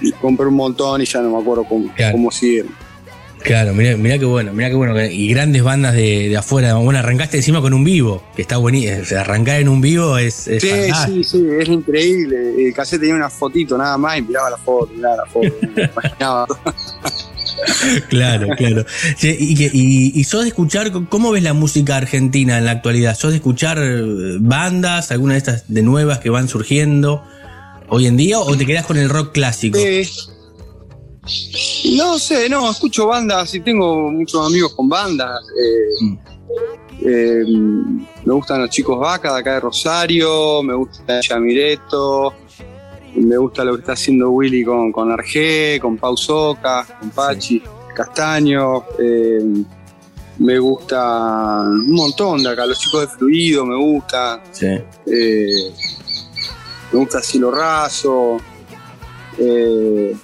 Y 0.00 0.12
compré 0.12 0.46
un 0.46 0.54
montón 0.54 1.00
y 1.02 1.04
ya 1.04 1.20
no 1.20 1.30
me 1.30 1.38
acuerdo 1.42 1.64
cómo, 1.64 1.92
Claro. 1.94 2.12
cómo 2.12 2.30
siguieron. 2.30 2.72
Claro, 3.42 3.74
mirá, 3.74 3.96
mirá 3.96 4.18
qué 4.18 4.24
bueno, 4.24 4.52
mirá 4.52 4.70
qué 4.70 4.74
bueno. 4.74 5.00
Y 5.04 5.28
grandes 5.28 5.62
bandas 5.62 5.94
de, 5.94 6.28
de 6.28 6.36
afuera. 6.36 6.74
Bueno, 6.74 6.98
arrancaste 6.98 7.36
encima 7.36 7.60
con 7.60 7.74
un 7.74 7.84
vivo, 7.84 8.24
que 8.34 8.42
está 8.42 8.56
buenísimo. 8.56 9.02
O 9.02 9.04
sea, 9.04 9.20
arrancar 9.20 9.60
en 9.60 9.68
un 9.68 9.80
vivo 9.80 10.18
es, 10.18 10.48
es 10.48 10.62
Sí, 10.62 10.68
fantástico. 10.68 11.16
sí, 11.22 11.24
sí, 11.24 11.44
es 11.60 11.68
increíble. 11.68 12.66
El 12.66 12.74
cassette 12.74 13.00
tenía 13.02 13.14
una 13.14 13.30
fotito 13.30 13.78
nada 13.78 13.96
más 13.98 14.18
y 14.18 14.22
miraba 14.22 14.50
la 14.50 14.56
foto, 14.56 14.90
miraba 14.94 15.16
la 15.18 15.26
foto, 15.26 15.48
me 15.76 15.82
imaginaba. 15.84 16.46
Claro, 18.08 18.48
claro. 18.56 18.84
Y, 19.22 19.64
y- 19.72 20.12
y 20.14 20.24
sos 20.24 20.42
de 20.42 20.48
escuchar, 20.48 20.90
¿cómo 21.08 21.30
ves 21.30 21.42
la 21.42 21.54
música 21.54 21.96
argentina 21.96 22.58
en 22.58 22.64
la 22.66 22.72
actualidad? 22.72 23.16
¿Sos 23.16 23.30
de 23.30 23.36
escuchar 23.36 23.78
eh, 23.80 24.36
bandas, 24.40 25.10
alguna 25.10 25.32
de 25.34 25.38
estas 25.38 25.64
de 25.72 25.82
nuevas 25.82 26.18
que 26.18 26.28
van 26.30 26.48
surgiendo 26.48 27.22
hoy 27.88 28.06
en 28.06 28.16
día 28.16 28.38
o 28.40 28.56
te 28.56 28.64
quedás 28.66 28.86
con 28.86 28.96
el 28.96 29.08
rock 29.08 29.32
clásico? 29.32 29.78
Sí. 29.78 30.08
No 31.96 32.18
sé, 32.18 32.48
no, 32.48 32.70
escucho 32.70 33.06
bandas 33.08 33.52
y 33.54 33.60
tengo 33.60 34.10
muchos 34.10 34.46
amigos 34.46 34.74
con 34.74 34.88
bandas. 34.88 35.40
eh, 35.60 36.04
Mm. 36.04 36.18
eh, 37.08 37.44
me 38.24 38.32
gustan 38.32 38.60
los 38.62 38.70
chicos 38.70 38.98
Vaca 38.98 39.32
de 39.34 39.40
acá 39.40 39.54
de 39.54 39.60
Rosario, 39.60 40.62
me 40.62 40.74
gusta 40.74 41.20
Yamireto, 41.20 42.32
me 43.16 43.36
gusta 43.38 43.64
lo 43.64 43.74
que 43.74 43.80
está 43.80 43.92
haciendo 43.92 44.30
Willy 44.30 44.64
con, 44.64 44.92
con 44.92 45.10
Arge, 45.10 45.78
con 45.80 45.96
Pau 45.96 46.16
Soca, 46.16 46.86
con 47.00 47.10
Pachi, 47.10 47.62
Castaño. 47.94 48.84
eh, 48.98 49.40
me 50.38 50.58
gusta 50.58 51.62
un 51.62 51.92
montón 51.92 52.42
de 52.42 52.50
acá, 52.50 52.66
los 52.66 52.78
chicos 52.78 53.00
de 53.00 53.08
Fluido 53.08 53.64
me 53.64 53.76
gustan. 53.76 54.40
Sí. 54.52 54.66
Me 56.92 56.98
gusta 56.98 57.22
Cielo 57.22 57.50
Raso. 57.50 58.38
Eh, 59.38 60.16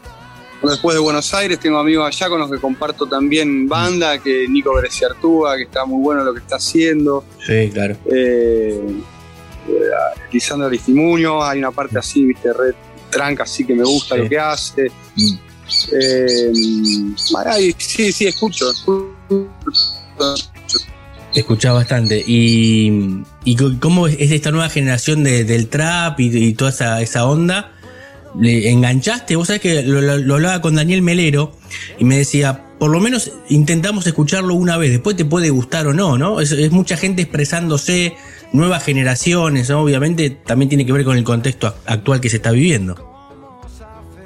después 0.62 0.94
de 0.94 1.00
Buenos 1.00 1.32
Aires 1.34 1.58
tengo 1.58 1.78
amigos 1.78 2.06
allá 2.06 2.28
con 2.28 2.38
los 2.40 2.50
que 2.50 2.58
comparto 2.58 3.06
también 3.06 3.68
banda, 3.68 4.18
que 4.18 4.46
Nico 4.48 4.72
Bresciartúa, 4.74 5.56
que 5.56 5.64
está 5.64 5.84
muy 5.84 6.00
bueno 6.02 6.24
lo 6.24 6.32
que 6.32 6.40
está 6.40 6.56
haciendo. 6.56 7.24
Sí, 7.44 7.70
claro. 7.72 7.96
Eh, 8.06 8.80
eh, 9.68 9.72
Lisandro 10.32 10.68
Aristimuño, 10.68 11.42
hay 11.42 11.58
una 11.58 11.70
parte 11.72 11.98
así, 11.98 12.24
viste, 12.24 12.52
red 12.52 12.74
tranca, 13.10 13.42
así 13.42 13.64
que 13.66 13.74
me 13.74 13.84
gusta 13.84 14.14
Sí. 14.14 14.22
lo 14.22 14.28
que 14.28 14.38
hace. 14.38 14.90
Mm. 15.16 15.34
Eh, 15.92 16.52
ay, 17.46 17.74
sí, 17.78 18.12
sí, 18.12 18.26
escucho. 18.26 18.70
escucho. 18.70 19.08
Escuchás 21.34 21.72
bastante. 21.74 22.22
¿Y, 22.26 23.22
y 23.44 23.56
cómo 23.78 24.06
es 24.06 24.30
esta 24.32 24.50
nueva 24.50 24.68
generación 24.68 25.24
de- 25.24 25.44
del 25.44 25.68
trap 25.68 26.20
y, 26.20 26.52
toda 26.54 26.70
esa, 26.70 27.00
esa 27.00 27.24
onda? 27.26 27.72
¿Le 28.38 28.70
enganchaste? 28.70 29.36
Vos 29.36 29.48
sabés 29.48 29.62
que 29.62 29.82
lo, 29.82 30.34
hablaba 30.34 30.60
con 30.60 30.74
Daniel 30.74 31.02
Melero 31.02 31.56
y 31.98 32.04
me 32.04 32.16
decía, 32.18 32.64
por 32.78 32.90
lo 32.90 32.98
menos 33.00 33.30
intentamos 33.48 34.06
escucharlo 34.06 34.54
una 34.54 34.76
vez, 34.78 34.90
después 34.90 35.16
te 35.16 35.24
puede 35.24 35.50
gustar 35.50 35.86
o 35.86 35.92
no, 35.94 36.16
¿no? 36.18 36.40
Es, 36.40 36.70
mucha 36.70 36.96
gente 36.96 37.22
expresándose, 37.22 38.14
nuevas 38.52 38.84
generaciones, 38.84 39.70
obviamente 39.70 40.30
también 40.30 40.68
tiene 40.70 40.84
que 40.86 40.92
ver 40.92 41.04
con 41.04 41.16
el 41.18 41.24
contexto 41.24 41.68
ac- 41.68 41.74
actual 41.86 42.20
que 42.20 42.30
se 42.30 42.36
está 42.36 42.50
viviendo. 42.52 43.08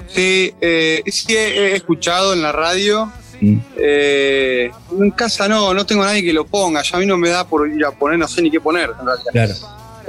Sí, 0.09 0.53
eh, 0.61 1.03
sí 1.07 1.35
he 1.37 1.75
escuchado 1.75 2.33
en 2.33 2.43
la 2.43 2.53
radio. 2.53 3.13
Mm. 3.41 3.57
Eh, 3.77 4.71
en 4.99 5.11
casa 5.11 5.49
no, 5.49 5.75
no 5.75 5.85
tengo 5.87 6.03
a 6.03 6.07
nadie 6.07 6.23
que 6.23 6.33
lo 6.33 6.45
ponga. 6.47 6.83
Ya 6.83 6.97
a 6.97 7.01
mí 7.01 7.07
no 7.07 7.17
me 7.19 7.29
da 7.31 7.47
por 7.47 7.69
ir 7.69 7.85
a 7.85 7.91
poner, 7.93 8.19
no 8.19 8.27
sé 8.29 8.41
ni 8.43 8.51
qué 8.51 8.61
poner 8.61 8.91
en 8.99 9.07
realidad. 9.07 9.31
Claro. 9.33 9.55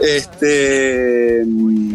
Este. 0.02 1.44
mm, 1.46 1.94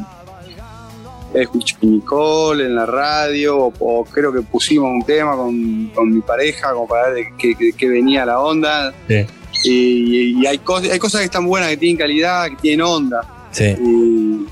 Escuché 1.34 1.76
Nicole 1.80 2.66
en 2.66 2.74
la 2.74 2.84
radio, 2.84 3.56
o, 3.58 3.72
o 3.78 4.04
creo 4.04 4.30
que 4.34 4.42
pusimos 4.42 4.90
un 4.90 5.02
tema 5.02 5.34
con, 5.34 5.86
con 5.94 6.12
mi 6.14 6.20
pareja, 6.20 6.72
como 6.74 6.86
para 6.86 7.08
ver 7.08 7.24
de 7.38 7.72
qué, 7.74 7.88
venía 7.88 8.26
la 8.26 8.38
onda. 8.38 8.92
Sí. 9.08 9.24
Y, 9.64 10.42
y 10.42 10.46
hay, 10.46 10.58
cosas, 10.58 10.90
hay 10.90 10.98
cosas 10.98 11.20
que 11.20 11.24
están 11.26 11.46
buenas, 11.46 11.70
que 11.70 11.78
tienen 11.78 11.96
calidad, 11.96 12.50
que 12.50 12.56
tienen 12.56 12.82
onda. 12.82 13.22
Sí. 13.50 13.64
Y- 13.64 14.46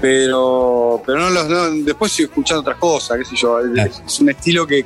pero 0.00 1.02
pero 1.04 1.18
no 1.18 1.30
los 1.30 1.48
no, 1.48 1.70
después 1.70 2.12
sigo 2.12 2.28
escuchando 2.28 2.60
otras 2.60 2.76
cosas, 2.78 3.18
qué 3.18 3.24
sé 3.24 3.34
yo. 3.36 3.58
Es 3.60 4.20
un 4.20 4.28
estilo 4.30 4.64
que, 4.66 4.84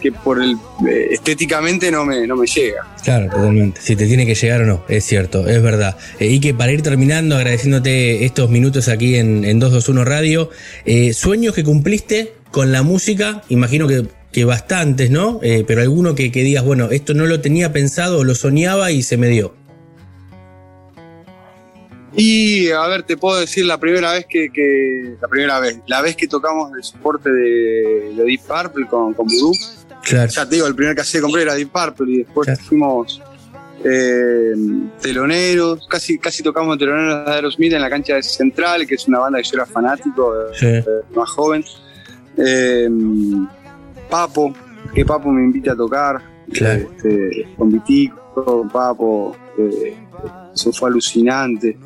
que 0.00 0.12
por 0.12 0.42
el 0.42 0.52
eh, 0.88 1.08
estéticamente 1.10 1.90
no 1.90 2.04
me, 2.04 2.26
no 2.26 2.36
me 2.36 2.46
llega. 2.46 2.86
Claro, 3.02 3.30
totalmente. 3.30 3.80
Si 3.82 3.96
te 3.96 4.06
tiene 4.06 4.26
que 4.26 4.34
llegar 4.34 4.62
o 4.62 4.66
no, 4.66 4.84
es 4.88 5.04
cierto, 5.04 5.46
es 5.48 5.62
verdad. 5.62 5.96
Eh, 6.18 6.28
y 6.28 6.40
que 6.40 6.54
para 6.54 6.72
ir 6.72 6.82
terminando, 6.82 7.36
agradeciéndote 7.36 8.24
estos 8.24 8.50
minutos 8.50 8.88
aquí 8.88 9.16
en, 9.16 9.44
en 9.44 9.58
221 9.58 10.04
Radio, 10.04 10.50
eh, 10.84 11.12
sueños 11.12 11.54
que 11.54 11.64
cumpliste 11.64 12.34
con 12.50 12.72
la 12.72 12.82
música, 12.82 13.42
imagino 13.48 13.86
que, 13.86 14.06
que 14.32 14.44
bastantes, 14.44 15.10
¿no? 15.10 15.40
Pero 15.40 15.82
alguno 15.82 16.14
que, 16.14 16.32
que 16.32 16.42
digas, 16.42 16.64
bueno, 16.64 16.90
esto 16.90 17.12
no 17.14 17.26
lo 17.26 17.40
tenía 17.40 17.72
pensado, 17.72 18.24
lo 18.24 18.34
soñaba 18.34 18.90
y 18.90 19.02
se 19.02 19.16
me 19.16 19.28
dio. 19.28 19.54
Y 22.16 22.70
a 22.70 22.86
ver, 22.88 23.02
te 23.02 23.16
puedo 23.16 23.38
decir 23.38 23.66
la 23.66 23.78
primera 23.78 24.12
vez 24.12 24.26
que, 24.28 24.50
que- 24.50 25.16
la 25.20 25.28
primera 25.28 25.60
vez, 25.60 25.78
la 25.86 26.00
vez 26.00 26.16
que 26.16 26.26
tocamos 26.26 26.70
el 26.76 26.82
soporte 26.82 27.30
de, 27.30 28.14
de 28.16 28.24
Deep 28.24 28.40
Purple 28.46 28.86
con, 28.88 29.14
con 29.14 29.26
Voodoo. 29.26 29.52
Claro. 30.04 30.30
Ya 30.30 30.48
te 30.48 30.54
digo, 30.54 30.66
el 30.66 30.74
primer 30.74 30.96
que 30.96 31.02
que 31.10 31.20
compré 31.20 31.42
era 31.42 31.54
Deep 31.54 31.70
Purple 31.70 32.12
y 32.12 32.18
después 32.18 32.46
Claro. 32.46 32.62
fuimos 32.64 33.20
eh, 33.84 34.52
teloneros, 35.00 35.86
casi, 35.88 36.18
casi 36.18 36.42
tocamos 36.42 36.78
teloneros 36.78 37.26
de 37.26 37.32
Aerosmith 37.32 37.72
en 37.74 37.80
la 37.82 37.90
cancha 37.90 38.14
de 38.14 38.22
Central, 38.22 38.86
que 38.86 38.94
es 38.94 39.06
una 39.06 39.18
banda 39.20 39.38
que 39.40 39.44
yo 39.44 39.56
era 39.56 39.66
fanático, 39.66 40.32
Sí. 40.54 40.66
eh, 40.66 40.84
más 41.14 41.28
joven. 41.30 41.62
Eh, 42.38 42.88
Papo, 44.08 44.54
que 44.94 45.04
Papo 45.04 45.30
me 45.30 45.44
invita 45.44 45.72
a 45.72 45.76
tocar. 45.76 46.20
Claro. 46.52 46.88
Este, 46.96 47.46
con 47.56 47.70
Vitico, 47.70 48.66
Papo, 48.72 49.36
eh, 49.58 49.94
eso 50.54 50.72
fue 50.72 50.88
alucinante. 50.88 51.76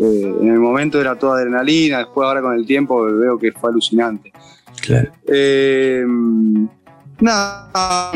Eh, 0.00 0.34
en 0.40 0.48
el 0.48 0.58
momento 0.58 1.00
era 1.00 1.14
toda 1.16 1.38
adrenalina, 1.38 1.98
después 1.98 2.26
ahora 2.26 2.40
con 2.42 2.54
el 2.54 2.66
tiempo 2.66 3.02
veo 3.04 3.38
que 3.38 3.52
fue 3.52 3.70
alucinante. 3.70 4.32
Claro. 4.80 5.10
Eh, 5.28 6.04
nada, 7.20 8.10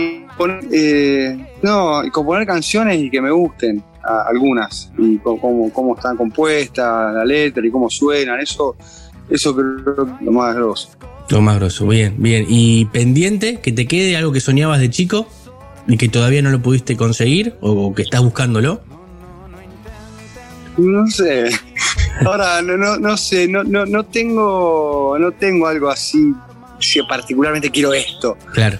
eh, 0.72 1.46
no, 1.62 2.02
componer 2.12 2.46
canciones 2.46 2.98
y 3.00 3.10
que 3.10 3.20
me 3.20 3.30
gusten 3.30 3.82
a- 4.02 4.22
algunas, 4.28 4.90
y 4.98 5.18
cómo, 5.18 5.70
cómo 5.72 5.94
están 5.94 6.16
compuestas, 6.16 7.14
la 7.14 7.24
letra 7.24 7.66
y 7.66 7.70
cómo 7.70 7.88
suenan, 7.90 8.40
eso, 8.40 8.76
eso 9.28 9.54
creo 9.54 10.06
que 10.06 10.12
es 10.12 10.22
lo 10.22 10.32
más 10.32 10.54
grosso. 10.54 10.88
Lo 11.28 11.40
más 11.40 11.58
grosso, 11.58 11.86
bien, 11.86 12.14
bien. 12.18 12.46
¿Y 12.48 12.84
pendiente 12.86 13.56
que 13.60 13.72
te 13.72 13.86
quede 13.86 14.16
algo 14.16 14.32
que 14.32 14.40
soñabas 14.40 14.78
de 14.80 14.90
chico 14.90 15.26
y 15.88 15.96
que 15.96 16.08
todavía 16.08 16.40
no 16.42 16.50
lo 16.50 16.60
pudiste 16.62 16.96
conseguir 16.96 17.54
o, 17.60 17.70
o 17.72 17.94
que 17.94 18.02
estás 18.02 18.22
buscándolo? 18.22 18.80
No 20.76 21.06
sé, 21.06 21.48
ahora 22.24 22.60
no, 22.62 22.76
no, 22.76 22.98
no 22.98 23.16
sé, 23.16 23.48
no, 23.48 23.64
no, 23.64 23.86
no 23.86 24.04
tengo, 24.04 25.16
no 25.18 25.32
tengo 25.32 25.66
algo 25.66 25.88
así, 25.88 26.32
si 26.80 27.00
particularmente 27.02 27.70
quiero 27.70 27.94
esto. 27.94 28.36
Claro. 28.52 28.78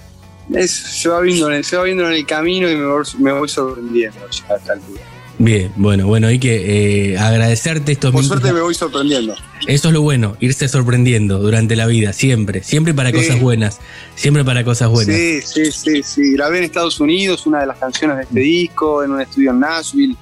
Es- 0.55 0.71
se, 0.73 1.09
va 1.09 1.21
viendo, 1.21 1.49
en 1.51 1.57
el- 1.57 1.65
se 1.65 1.77
va 1.77 1.85
viendo 1.85 2.07
en 2.07 2.13
el 2.13 2.27
camino 2.27 2.71
y 2.71 2.77
me 2.77 2.87
voy, 2.87 3.05
me 3.19 3.33
voy 3.33 3.49
sorprendiendo 3.49 4.19
ya 4.31 4.55
a 4.55 4.57
esta 4.59 4.73
altura. 4.75 5.01
Bien, 5.39 5.71
bueno, 5.77 6.07
bueno, 6.07 6.29
hay 6.29 6.39
que 6.39 7.13
eh, 7.13 7.19
agradecerte 7.19 7.93
estos 7.93 8.11
Por 8.11 8.23
minutos. 8.23 8.41
suerte 8.41 8.55
me 8.55 8.63
voy 8.63 8.75
sorprendiendo. 8.75 9.35
Eso 9.67 9.89
es 9.89 9.93
lo 9.95 10.01
bueno, 10.01 10.35
irse 10.41 10.67
sorprendiendo 10.67 11.39
durante 11.41 11.77
la 11.77 11.85
vida, 11.87 12.15
siempre, 12.15 12.63
siempre 12.63 12.95
para 12.95 13.11
Sí. 13.11 13.17
cosas 13.17 13.41
buenas, 13.41 13.79
siempre 14.15 14.45
para 14.45 14.65
cosas 14.65 14.89
buenas. 14.89 15.15
Sí, 15.15 15.43
sí, 15.43 15.73
sí, 15.73 16.03
sí. 16.03 16.33
Grabé 16.33 16.59
en 16.59 16.65
Estados 16.65 17.01
Unidos 17.01 17.45
una 17.47 17.61
de 17.61 17.67
las 17.67 17.77
canciones 17.77 18.17
de 18.17 18.23
este 18.23 18.41
disco, 18.41 19.03
en 19.05 19.11
un 19.11 19.21
estudio 19.21 19.51
en 19.51 19.61
Nashville. 19.61 20.17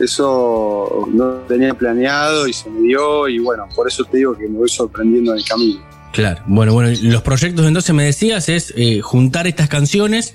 Eso 0.00 1.08
no 1.12 1.30
tenía 1.48 1.74
planeado 1.74 2.48
y 2.48 2.52
se 2.52 2.68
me 2.70 2.80
dio 2.80 3.28
y 3.28 3.38
bueno, 3.38 3.68
por 3.74 3.88
eso 3.88 4.04
te 4.04 4.18
digo 4.18 4.36
que 4.36 4.48
me 4.48 4.58
voy 4.58 4.68
sorprendiendo 4.68 5.32
en 5.32 5.38
el 5.38 5.44
camino. 5.44 5.80
Claro, 6.12 6.42
bueno, 6.46 6.74
bueno, 6.74 6.90
los 7.02 7.22
proyectos 7.22 7.66
entonces 7.66 7.94
me 7.94 8.04
decías 8.04 8.48
es 8.48 8.72
eh, 8.76 9.00
juntar 9.00 9.46
estas 9.46 9.68
canciones 9.68 10.34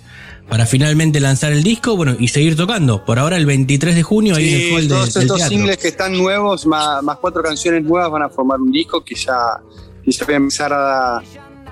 para 0.49 0.65
finalmente 0.65 1.19
lanzar 1.19 1.51
el 1.51 1.61
disco, 1.61 1.95
bueno, 1.97 2.15
y 2.17 2.29
seguir 2.29 2.55
tocando. 2.55 3.03
Por 3.05 3.19
ahora 3.19 3.35
el 3.37 3.45
23 3.45 3.93
de 3.95 4.01
junio 4.03 4.35
ahí 4.35 4.47
en 4.47 4.55
el 4.55 4.61
Sí, 4.61 4.73
hall 4.73 4.81
de- 4.83 4.87
todos 4.95 5.13
del 5.13 5.23
estos 5.23 5.37
teatro. 5.37 5.55
singles 5.57 5.77
que 5.77 5.87
están 5.89 6.17
nuevos, 6.17 6.65
más, 6.65 7.03
más 7.03 7.17
cuatro 7.17 7.43
canciones 7.43 7.83
nuevas, 7.83 8.09
van 8.09 8.23
a 8.23 8.29
formar 8.29 8.59
un 8.59 8.71
disco 8.71 9.03
que 9.03 9.13
ya, 9.15 9.35
que 10.03 10.11
ya 10.11 10.25
voy 10.25 10.33
a 10.33 10.37
empezar 10.37 10.71
a, 10.73 11.17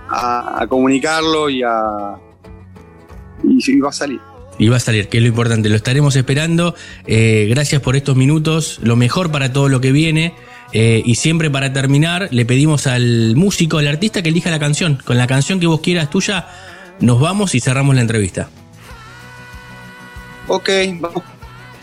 a- 0.10 0.62
a 0.62 0.68
comunicarlo 0.68 1.50
y 1.50 1.64
a 1.64 2.16
y, 3.44 3.72
y 3.72 3.80
va 3.80 3.90
a 3.90 3.94
salir. 3.94 4.20
Y 4.58 4.70
va 4.70 4.78
a 4.78 4.80
salir, 4.80 5.10
que 5.10 5.18
es 5.18 5.24
lo 5.24 5.30
importante. 5.30 5.68
Lo 5.70 5.76
estaremos 5.76 6.16
esperando. 6.16 6.76
Eh, 7.08 7.48
gracias 7.50 7.82
por 7.82 7.96
estos 7.96 8.16
minutos. 8.16 8.80
Lo 8.82 8.96
mejor 8.96 9.32
para 9.32 9.52
todo 9.52 9.68
lo 9.70 9.82
que 9.82 9.92
viene. 9.92 10.34
Eh, 10.72 11.02
y 11.06 11.16
siempre 11.16 11.50
para 11.50 11.72
terminar, 11.74 12.30
le 12.32 12.46
pedimos 12.46 12.88
al 12.88 13.36
músico, 13.36 13.78
al 13.78 13.88
artista 13.88 14.22
que 14.22 14.30
elija 14.30 14.50
la 14.52 14.60
canción. 14.60 15.02
Con 15.06 15.18
la 15.18 15.28
canción 15.28 15.60
que 15.60 15.68
vos 15.68 15.82
quieras 15.82 16.10
tuya, 16.10 16.48
nos 17.00 17.20
vamos 17.20 17.54
y 17.56 17.60
cerramos 17.60 17.96
la 17.96 18.02
entrevista. 18.02 18.50
Ok, 20.48 20.70
vamos 21.00 21.24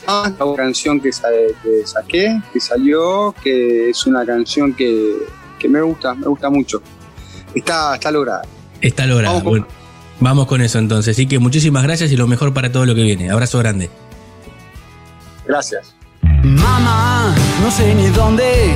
a 0.06 0.30
la 0.38 0.56
canción 0.56 1.00
que, 1.00 1.12
sa- 1.12 1.28
que 1.62 1.86
saqué, 1.86 2.40
que 2.52 2.60
salió, 2.60 3.34
que 3.42 3.90
es 3.90 4.06
una 4.06 4.24
canción 4.24 4.72
que, 4.74 5.14
que 5.58 5.68
me 5.68 5.80
gusta, 5.82 6.14
me 6.14 6.26
gusta 6.26 6.48
mucho. 6.48 6.82
Está, 7.54 7.94
está 7.94 8.10
lograda. 8.10 8.42
Está 8.80 9.06
con- 9.42 9.50
Bueno, 9.50 9.66
vamos 10.22 10.46
con 10.46 10.62
eso 10.62 10.78
entonces. 10.78 11.16
Así 11.16 11.26
que 11.26 11.38
muchísimas 11.38 11.82
gracias 11.82 12.12
y 12.12 12.16
lo 12.16 12.26
mejor 12.26 12.54
para 12.54 12.70
todo 12.70 12.86
lo 12.86 12.94
que 12.94 13.02
viene. 13.02 13.30
Abrazo 13.30 13.58
grande. 13.58 13.90
Gracias. 15.46 15.94
Mamá, 16.42 17.34
no 17.62 17.70
sé 17.70 17.94
ni 17.94 18.08
dónde. 18.08 18.74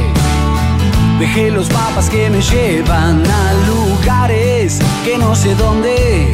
Dejé 1.18 1.50
los 1.50 1.72
mapas 1.72 2.10
que 2.10 2.28
me 2.28 2.42
llevan 2.42 3.22
a 3.26 3.52
lugares 3.66 4.78
que 5.04 5.16
no 5.16 5.34
sé 5.34 5.54
dónde. 5.54 6.32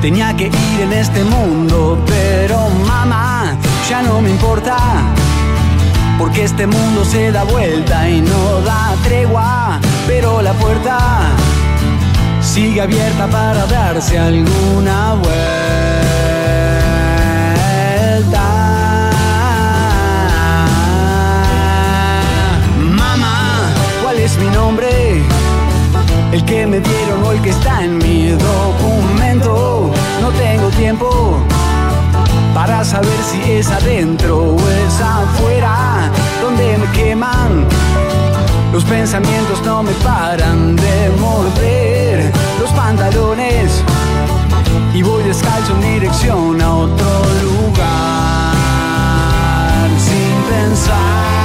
Tenía 0.00 0.36
que 0.36 0.46
ir 0.46 0.80
en 0.80 0.92
este 0.92 1.24
mundo, 1.24 2.02
pero 2.06 2.68
mamá, 2.86 3.56
ya 3.88 4.02
no 4.02 4.20
me 4.20 4.30
importa. 4.30 4.76
Porque 6.18 6.44
este 6.44 6.66
mundo 6.66 7.04
se 7.04 7.32
da 7.32 7.44
vuelta 7.44 8.08
y 8.08 8.20
no 8.20 8.60
da 8.60 8.94
tregua. 9.02 9.80
Pero 10.06 10.42
la 10.42 10.52
puerta 10.52 11.30
sigue 12.52 12.82
abierta 12.82 13.26
para 13.28 13.64
darse 13.64 14.18
alguna 14.18 15.14
vuelta. 15.14 15.30
Mamá, 22.78 23.72
¿cuál 24.02 24.18
es 24.18 24.36
mi 24.36 24.48
nombre? 24.48 25.22
El 26.30 26.44
que 26.44 26.66
me 26.66 26.80
dieron 26.80 27.24
o 27.24 27.32
el 27.32 27.40
que 27.40 27.50
está 27.50 27.84
en 27.84 27.96
mi 27.96 28.28
documento. 28.32 29.90
No 30.20 30.28
tengo 30.32 30.68
tiempo 30.76 31.38
para 32.54 32.84
saber 32.84 33.18
si 33.30 33.52
es 33.52 33.68
adentro 33.70 34.56
o 34.56 34.58
es 34.58 35.00
afuera, 35.00 36.10
donde 36.42 36.76
me 36.76 36.86
queman. 36.92 37.66
Los 38.74 38.84
pensamientos 38.84 39.62
no 39.64 39.82
me 39.82 39.92
paran 40.04 40.76
de 40.76 41.10
morder 41.18 42.11
y 44.94 45.02
voy 45.02 45.22
descalzo 45.22 45.74
en 45.74 45.80
dirección 45.80 46.60
a 46.60 46.74
otro 46.74 47.06
lugar 47.42 48.56
sin 49.98 50.42
pensar 50.52 51.41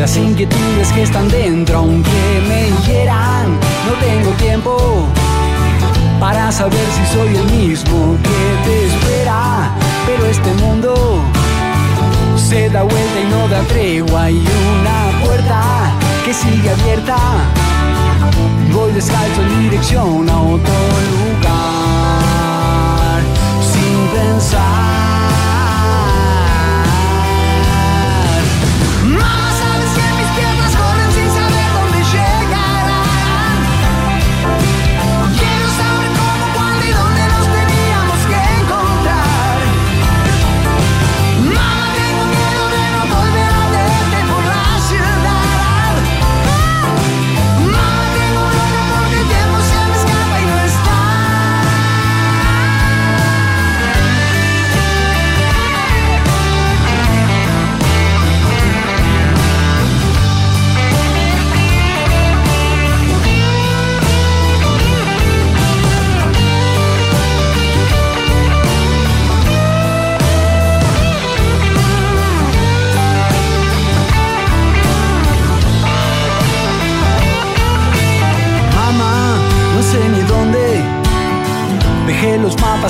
Las 0.00 0.16
inquietudes 0.16 0.88
que 0.94 1.02
están 1.02 1.28
dentro, 1.28 1.76
aunque 1.76 2.40
me 2.48 2.70
hieran, 2.86 3.50
no 3.86 3.92
tengo 4.00 4.30
tiempo 4.38 5.06
para 6.18 6.50
saber 6.50 6.86
si 6.96 7.04
soy 7.14 7.36
el 7.36 7.44
mismo 7.50 8.16
que 8.22 8.56
te 8.64 8.86
espera. 8.86 9.70
Pero 10.06 10.24
este 10.24 10.54
mundo 10.64 11.20
se 12.34 12.70
da 12.70 12.82
vuelta 12.82 13.20
y 13.20 13.24
no 13.28 13.46
da 13.48 13.60
tregua 13.64 14.30
y 14.30 14.38
una 14.38 15.10
puerta 15.22 15.92
que 16.24 16.32
sigue 16.32 16.70
abierta. 16.70 17.18
Voy 18.72 18.92
descalzo 18.92 19.42
en 19.42 19.68
dirección 19.68 20.30
a 20.30 20.40
otro 20.40 20.72
lugar 21.12 21.50
sin 23.70 24.08
pensar. 24.18 25.09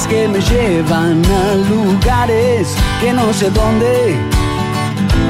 Que 0.07 0.29
me 0.29 0.41
llevan 0.41 1.23
a 1.25 1.55
lugares 1.55 2.75
que 3.01 3.13
no 3.13 3.33
sé 3.33 3.51
dónde 3.51 4.17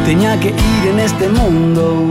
tenía 0.05 0.39
que 0.39 0.49
ir 0.49 0.89
en 0.91 0.99
este 1.01 1.29
mundo. 1.29 2.11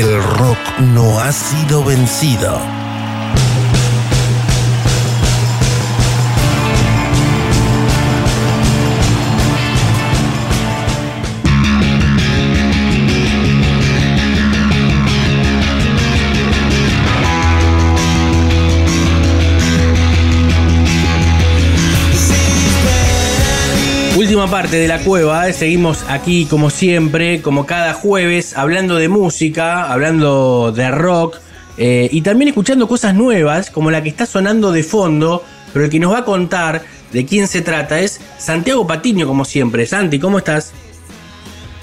El 0.00 0.22
rock 0.38 0.78
no 0.78 1.20
ha 1.20 1.30
sido 1.30 1.84
vencido. 1.84 2.58
Última 24.40 24.58
parte 24.58 24.78
de 24.78 24.88
la 24.88 25.00
cueva, 25.00 25.50
eh, 25.50 25.52
seguimos 25.52 26.02
aquí 26.08 26.46
como 26.46 26.70
siempre, 26.70 27.42
como 27.42 27.66
cada 27.66 27.92
jueves, 27.92 28.56
hablando 28.56 28.96
de 28.96 29.10
música, 29.10 29.92
hablando 29.92 30.72
de 30.72 30.90
rock 30.90 31.36
eh, 31.76 32.08
y 32.10 32.22
también 32.22 32.48
escuchando 32.48 32.88
cosas 32.88 33.14
nuevas, 33.14 33.70
como 33.70 33.90
la 33.90 34.02
que 34.02 34.08
está 34.08 34.24
sonando 34.24 34.72
de 34.72 34.82
fondo, 34.82 35.44
pero 35.74 35.84
el 35.84 35.90
que 35.90 36.00
nos 36.00 36.14
va 36.14 36.20
a 36.20 36.24
contar 36.24 36.80
de 37.12 37.26
quién 37.26 37.48
se 37.48 37.60
trata 37.60 38.00
es 38.00 38.18
Santiago 38.38 38.86
Patiño, 38.86 39.26
como 39.26 39.44
siempre. 39.44 39.84
Santi, 39.84 40.18
¿cómo 40.18 40.38
estás? 40.38 40.72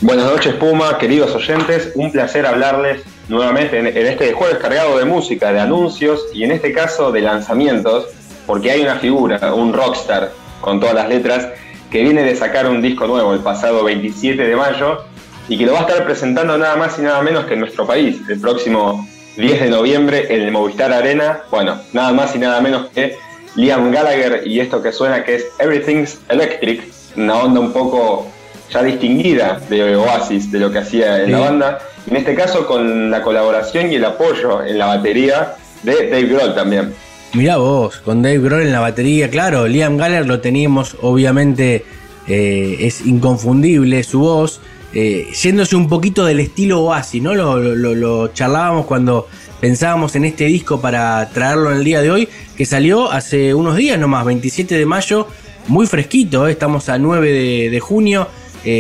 Buenas 0.02 0.26
noches, 0.26 0.56
Puma, 0.56 0.98
queridos 0.98 1.36
oyentes. 1.36 1.92
Un 1.94 2.12
placer 2.12 2.48
hablarles 2.48 3.04
nuevamente 3.28 3.78
en, 3.78 3.86
en 3.86 4.08
este 4.08 4.34
jueves 4.34 4.58
cargado 4.58 4.98
de 4.98 5.06
música, 5.06 5.54
de 5.54 5.60
anuncios 5.60 6.26
y 6.34 6.44
en 6.44 6.54
este 6.54 6.74
caso 6.74 7.12
de 7.12 7.22
lanzamientos, 7.22 8.08
porque 8.48 8.72
hay 8.72 8.82
una 8.82 8.96
figura, 8.96 9.54
un 9.54 9.74
rockstar 9.74 10.32
con 10.60 10.80
todas 10.80 10.96
las 10.96 11.08
letras, 11.08 11.50
que 11.92 12.04
viene 12.04 12.24
de 12.24 12.36
sacar 12.36 12.68
un 12.68 12.82
disco 12.82 13.08
nuevo 13.08 13.34
el 13.34 13.40
pasado 13.40 13.84
27 13.84 14.42
de 14.42 14.56
mayo 14.56 15.04
y 15.50 15.58
que 15.58 15.66
lo 15.66 15.74
va 15.74 15.80
a 15.80 15.82
estar 15.84 16.06
presentando 16.06 16.58
nada 16.58 16.76
más 16.76 17.00
y 17.00 17.02
nada 17.02 17.22
menos 17.22 17.46
que 17.46 17.54
en 17.54 17.62
nuestro 17.62 17.88
país 17.88 18.18
el 18.30 18.40
próximo 18.40 19.08
10 19.38 19.62
de 19.62 19.70
noviembre 19.70 20.26
en 20.30 20.42
el 20.42 20.52
Movistar 20.52 20.92
Arena. 20.92 21.44
Bueno, 21.50 21.80
nada 21.94 22.12
más 22.12 22.36
y 22.36 22.40
nada 22.40 22.60
menos 22.60 22.88
que 22.88 23.18
Liam 23.56 23.92
Gallagher 23.92 24.46
y 24.46 24.60
esto 24.60 24.82
que 24.82 24.92
suena 24.92 25.24
que 25.24 25.36
es 25.36 25.48
Everything's 25.60 26.20
Electric, 26.30 26.84
una 27.16 27.38
onda 27.38 27.60
un 27.60 27.72
poco 27.72 28.28
ya 28.70 28.84
distinguida 28.84 29.62
de 29.70 29.96
Oasis, 29.96 30.52
de 30.52 30.60
lo 30.60 30.72
que 30.72 30.80
hacía 30.80 31.24
en 31.24 31.32
la 31.32 31.40
banda. 31.40 31.80
En 32.10 32.18
este 32.18 32.36
caso 32.36 32.68
con 32.68 33.10
la 33.10 33.22
colaboración 33.22 33.92
y 33.92 33.96
el 33.96 34.06
apoyo 34.06 34.64
en 34.64 34.78
la 34.78 34.88
batería 34.88 35.56
de 35.84 36.10
Dave 36.10 36.26
Grohl 36.26 36.56
también. 36.56 36.94
Mirá 37.38 37.58
vos, 37.58 37.98
con 37.98 38.24
Dave 38.24 38.40
Grohl 38.40 38.64
en 38.64 38.72
la 38.72 38.80
batería, 38.80 39.30
claro, 39.30 39.68
Liam 39.68 39.96
Gallagher 39.96 40.26
lo 40.26 40.40
teníamos, 40.40 40.98
obviamente 41.04 41.86
eh, 42.28 42.78
es 42.80 43.06
inconfundible 43.06 44.02
su 44.02 44.22
voz, 44.22 44.60
eh, 44.92 45.28
yéndose 45.40 45.76
un 45.76 45.88
poquito 45.88 46.26
del 46.26 46.40
estilo 46.40 46.82
Oasis, 46.82 47.22
¿no? 47.22 47.36
Lo, 47.36 48.28
charlábamos 48.30 48.88
cuando 48.88 49.28
pensábamos 49.62 50.16
en 50.16 50.26
este 50.26 50.46
disco 50.46 50.82
para 50.82 51.30
traerlo 51.30 51.70
en 51.70 51.78
el 51.78 51.84
día 51.84 52.02
de 52.02 52.10
hoy, 52.10 52.28
que 52.58 52.66
salió 52.66 53.12
hace 53.12 53.54
unos 53.54 53.76
días 53.76 54.00
nomás, 54.00 54.26
27 54.26 54.76
de 54.76 54.88
mayo, 54.88 55.28
muy 55.68 55.86
fresquito, 55.86 56.48
¿eh? 56.48 56.54
estamos 56.54 56.90
a 56.90 56.98
9 56.98 57.70
de, 57.70 57.80
junio, 57.80 58.30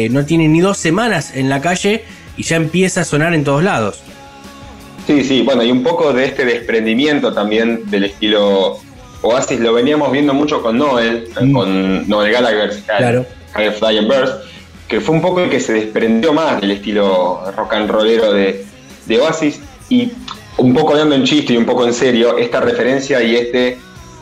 no 0.10 0.26
tiene 0.26 0.48
ni 0.48 0.62
dos 0.62 0.80
semanas 0.80 1.36
en 1.36 1.48
la 1.48 1.62
calle 1.62 2.06
y 2.38 2.42
ya 2.42 2.56
empieza 2.56 3.02
a 3.02 3.06
sonar 3.06 3.36
en 3.36 3.44
todos 3.44 3.64
lados. 3.64 4.02
Sí, 5.08 5.24
sí, 5.24 5.42
bueno, 5.42 5.64
y 5.64 5.72
un 5.72 5.84
poco 5.84 6.12
de 6.14 6.26
este 6.26 6.44
desprendimiento 6.46 7.34
también 7.34 7.90
del 7.90 8.04
estilo 8.04 8.78
Oasis 9.22 9.60
lo 9.60 9.74
veníamos 9.74 10.12
viendo 10.12 10.34
mucho 10.34 10.62
con 10.62 10.78
Noel, 10.78 11.30
Mm. 11.42 11.52
con 11.54 12.08
Noel 12.10 12.32
Gallagher, 12.32 12.72
Claro. 12.86 13.26
High 13.54 13.72
Fly 13.72 13.98
and 14.00 14.08
Burst, 14.08 14.34
que 14.88 15.00
fue 15.02 15.16
un 15.16 15.22
poco 15.22 15.40
el 15.42 15.50
que 15.50 15.60
se 15.60 15.74
desprendió 15.74 16.34
más 16.34 16.62
del 16.62 16.72
estilo 16.72 17.42
rock 17.56 17.74
and 17.74 17.90
rollero 17.90 18.32
de, 18.34 18.66
de 19.06 19.20
Oasis 19.20 19.60
y 19.90 20.12
un 20.58 20.74
poco 20.74 20.92
hablando 20.92 21.16
en 21.16 21.24
chiste 21.24 21.54
y 21.54 21.58
un 21.58 21.66
poco 21.66 21.86
en 21.86 21.94
serio, 21.94 22.38
esta 22.38 22.60
referencia 22.60 23.22
y 23.24 23.36
este, 23.36 23.78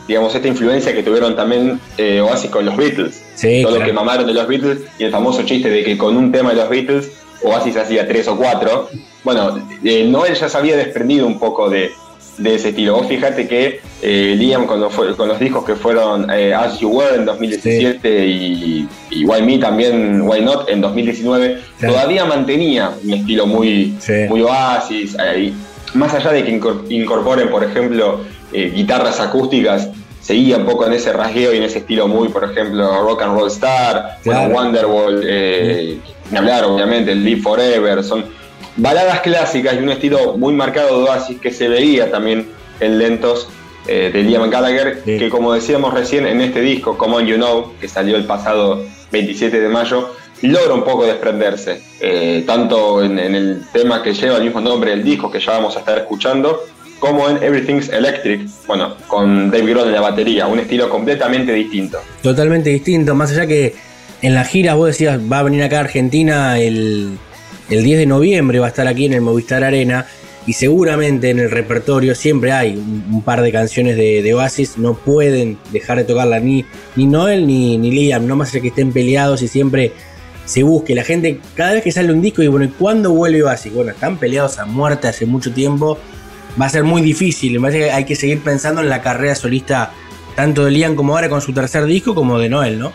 digamos, 0.06 0.34
esta 0.34 0.46
influencia 0.48 0.94
que 0.94 1.02
tuvieron 1.02 1.34
también 1.34 1.80
eh, 1.98 2.20
Oasis 2.20 2.50
con 2.50 2.64
los 2.64 2.76
Beatles. 2.76 3.22
Sí, 3.34 3.62
Todo 3.62 3.78
lo 3.80 3.84
que 3.84 3.92
mamaron 3.92 4.26
de 4.26 4.34
los 4.34 4.46
Beatles 4.46 4.78
y 4.98 5.04
el 5.04 5.10
famoso 5.10 5.42
chiste 5.42 5.68
de 5.68 5.82
que 5.84 5.98
con 5.98 6.16
un 6.16 6.30
tema 6.32 6.50
de 6.50 6.56
los 6.56 6.68
Beatles 6.68 7.10
Oasis 7.42 7.76
hacía 7.76 8.06
tres 8.08 8.28
o 8.28 8.36
cuatro. 8.36 8.88
Bueno, 9.26 9.58
eh, 9.82 10.04
Noel 10.08 10.34
ya 10.34 10.48
se 10.48 10.56
había 10.56 10.76
desprendido 10.76 11.26
un 11.26 11.40
poco 11.40 11.68
de, 11.68 11.90
de 12.38 12.54
ese 12.54 12.68
estilo. 12.68 12.94
Vos 12.94 13.08
fíjate 13.08 13.48
que 13.48 13.80
eh, 14.00 14.34
Liam 14.38 14.66
con 14.66 14.80
los, 14.80 14.94
con 15.16 15.26
los 15.26 15.40
discos 15.40 15.64
que 15.64 15.74
fueron 15.74 16.30
eh, 16.30 16.54
As 16.54 16.78
You 16.78 16.90
Were 16.90 17.16
en 17.16 17.24
2017 17.24 18.24
y, 18.24 18.88
y 19.10 19.24
Why 19.24 19.42
Me 19.42 19.58
también, 19.58 20.22
Why 20.22 20.42
Not 20.42 20.70
en 20.70 20.80
2019, 20.80 21.58
Claro. 21.80 21.94
todavía 21.94 22.24
mantenía 22.24 22.92
un 23.02 23.14
estilo 23.14 23.48
muy, 23.48 23.96
Sí. 23.98 24.12
muy 24.28 24.42
Oasis. 24.42 25.16
eh, 25.20 25.52
más 25.94 26.14
allá 26.14 26.30
de 26.30 26.44
que 26.44 26.56
incor- 26.60 26.84
incorporen, 26.88 27.48
por 27.50 27.64
ejemplo, 27.64 28.20
guitarras 28.52 29.18
acústicas, 29.18 29.88
seguía 30.20 30.56
un 30.56 30.66
poco 30.66 30.86
en 30.86 30.92
ese 30.92 31.12
rasgueo 31.12 31.52
y 31.52 31.56
en 31.56 31.64
ese 31.64 31.78
estilo 31.78 32.06
muy, 32.06 32.28
por 32.28 32.44
ejemplo, 32.44 33.02
Rock 33.02 33.22
and 33.22 33.36
Roll 33.36 33.48
Star, 33.48 34.18
bueno, 34.24 34.40
Claro. 34.42 34.54
Wonderwall, 34.54 35.20
eh, 35.26 35.98
ni 36.30 36.38
hablar 36.38 36.64
obviamente, 36.64 37.12
Live 37.12 37.40
Forever, 37.42 38.04
son 38.04 38.24
baladas 38.76 39.20
clásicas 39.20 39.74
y 39.74 39.78
un 39.78 39.90
estilo 39.90 40.36
muy 40.36 40.54
marcado 40.54 40.98
de 40.98 41.04
Oasis 41.10 41.40
que 41.40 41.50
se 41.52 41.68
veía 41.68 42.10
también 42.10 42.48
en 42.80 42.98
lentos 42.98 43.48
eh, 43.88 44.10
de 44.12 44.22
Liam 44.22 44.50
Gallagher, 44.50 45.02
Sí. 45.04 45.18
que 45.18 45.28
como 45.30 45.52
decíamos 45.52 45.94
recién 45.94 46.26
en 46.26 46.40
este 46.40 46.60
disco, 46.60 46.98
Come 46.98 47.16
On 47.16 47.26
You 47.26 47.36
Know, 47.36 47.72
que 47.80 47.88
salió 47.88 48.16
el 48.16 48.24
pasado 48.24 48.82
27 49.12 49.60
de 49.60 49.68
mayo, 49.68 50.12
logra 50.42 50.74
un 50.74 50.82
poco 50.84 51.06
desprenderse, 51.06 51.80
eh, 52.00 52.42
tanto 52.46 53.02
en, 53.02 53.18
en 53.18 53.34
el 53.34 53.62
tema 53.72 54.02
que 54.02 54.12
lleva 54.12 54.36
el 54.38 54.44
mismo 54.44 54.60
nombre 54.60 54.90
del 54.90 55.04
disco 55.04 55.30
que 55.30 55.38
ya 55.40 55.52
vamos 55.52 55.76
a 55.76 55.78
estar 55.80 55.96
escuchando, 55.98 56.60
como 56.98 57.28
en 57.28 57.42
Everything's 57.42 57.88
Electric, 57.90 58.40
bueno, 58.66 58.96
con 59.06 59.50
Dave 59.50 59.70
Grohl 59.70 59.86
en 59.86 59.92
la 59.92 60.00
batería, 60.00 60.46
un 60.46 60.58
estilo 60.58 60.88
completamente 60.90 61.52
distinto. 61.52 61.98
totalmente 62.22 62.70
distinto. 62.70 63.14
Más 63.14 63.30
allá 63.30 63.46
que 63.46 63.74
en 64.22 64.34
las 64.34 64.48
giras 64.48 64.74
vos 64.76 64.88
decías, 64.88 65.20
va 65.20 65.38
a 65.38 65.42
venir 65.44 65.62
acá 65.62 65.76
a 65.78 65.80
Argentina 65.80 66.58
el, 66.58 67.18
el 67.70 67.82
10 67.82 67.98
de 67.98 68.06
noviembre, 68.06 68.58
va 68.58 68.66
a 68.66 68.68
estar 68.68 68.86
aquí 68.86 69.06
en 69.06 69.14
el 69.14 69.20
Movistar 69.20 69.64
Arena. 69.64 70.06
Y 70.46 70.52
seguramente 70.52 71.30
en 71.30 71.40
el 71.40 71.50
repertorio 71.50 72.14
siempre 72.14 72.52
hay 72.52 72.76
un, 72.76 73.20
par 73.24 73.42
de 73.42 73.50
canciones 73.50 73.96
de, 73.96 74.22
de 74.22 74.34
Oasis. 74.34 74.78
No 74.78 74.94
pueden 74.94 75.58
dejar 75.72 75.98
de 75.98 76.04
tocarla 76.04 76.38
ni, 76.38 76.64
ni 76.94 77.06
Noel 77.06 77.46
ni, 77.48 77.76
ni 77.78 77.90
Liam, 77.90 78.28
no 78.28 78.36
más 78.36 78.52
que 78.52 78.68
estén 78.68 78.92
peleados 78.92 79.42
y 79.42 79.48
siempre 79.48 79.92
se 80.44 80.62
busque. 80.62 80.94
La 80.94 81.02
gente, 81.02 81.40
cada 81.54 81.74
vez 81.74 81.82
que 81.82 81.90
sale 81.90 82.12
un 82.12 82.22
disco, 82.22 82.42
y 82.42 82.46
bueno, 82.46 82.64
¿y 82.64 82.68
cuándo 82.68 83.10
vuelve 83.10 83.42
Oasis? 83.42 83.74
Bueno, 83.74 83.90
están 83.90 84.18
peleados 84.18 84.58
a 84.58 84.64
muerte 84.64 85.08
hace 85.08 85.26
mucho 85.26 85.52
tiempo. 85.52 85.98
Va 86.58 86.66
a 86.66 86.70
ser 86.70 86.84
muy 86.84 87.02
difícil. 87.02 87.54
Me 87.54 87.60
parece 87.60 87.78
que 87.80 87.90
hay 87.90 88.04
que 88.04 88.14
seguir 88.14 88.40
pensando 88.40 88.80
en 88.80 88.88
la 88.88 89.02
carrera 89.02 89.34
solista 89.34 89.92
tanto 90.36 90.64
de 90.64 90.70
Liam 90.70 90.94
como 90.94 91.14
ahora 91.14 91.28
con 91.28 91.40
su 91.40 91.52
tercer 91.52 91.84
disco, 91.86 92.14
como 92.14 92.38
de 92.38 92.48
Noel, 92.48 92.78
¿no? 92.78 92.92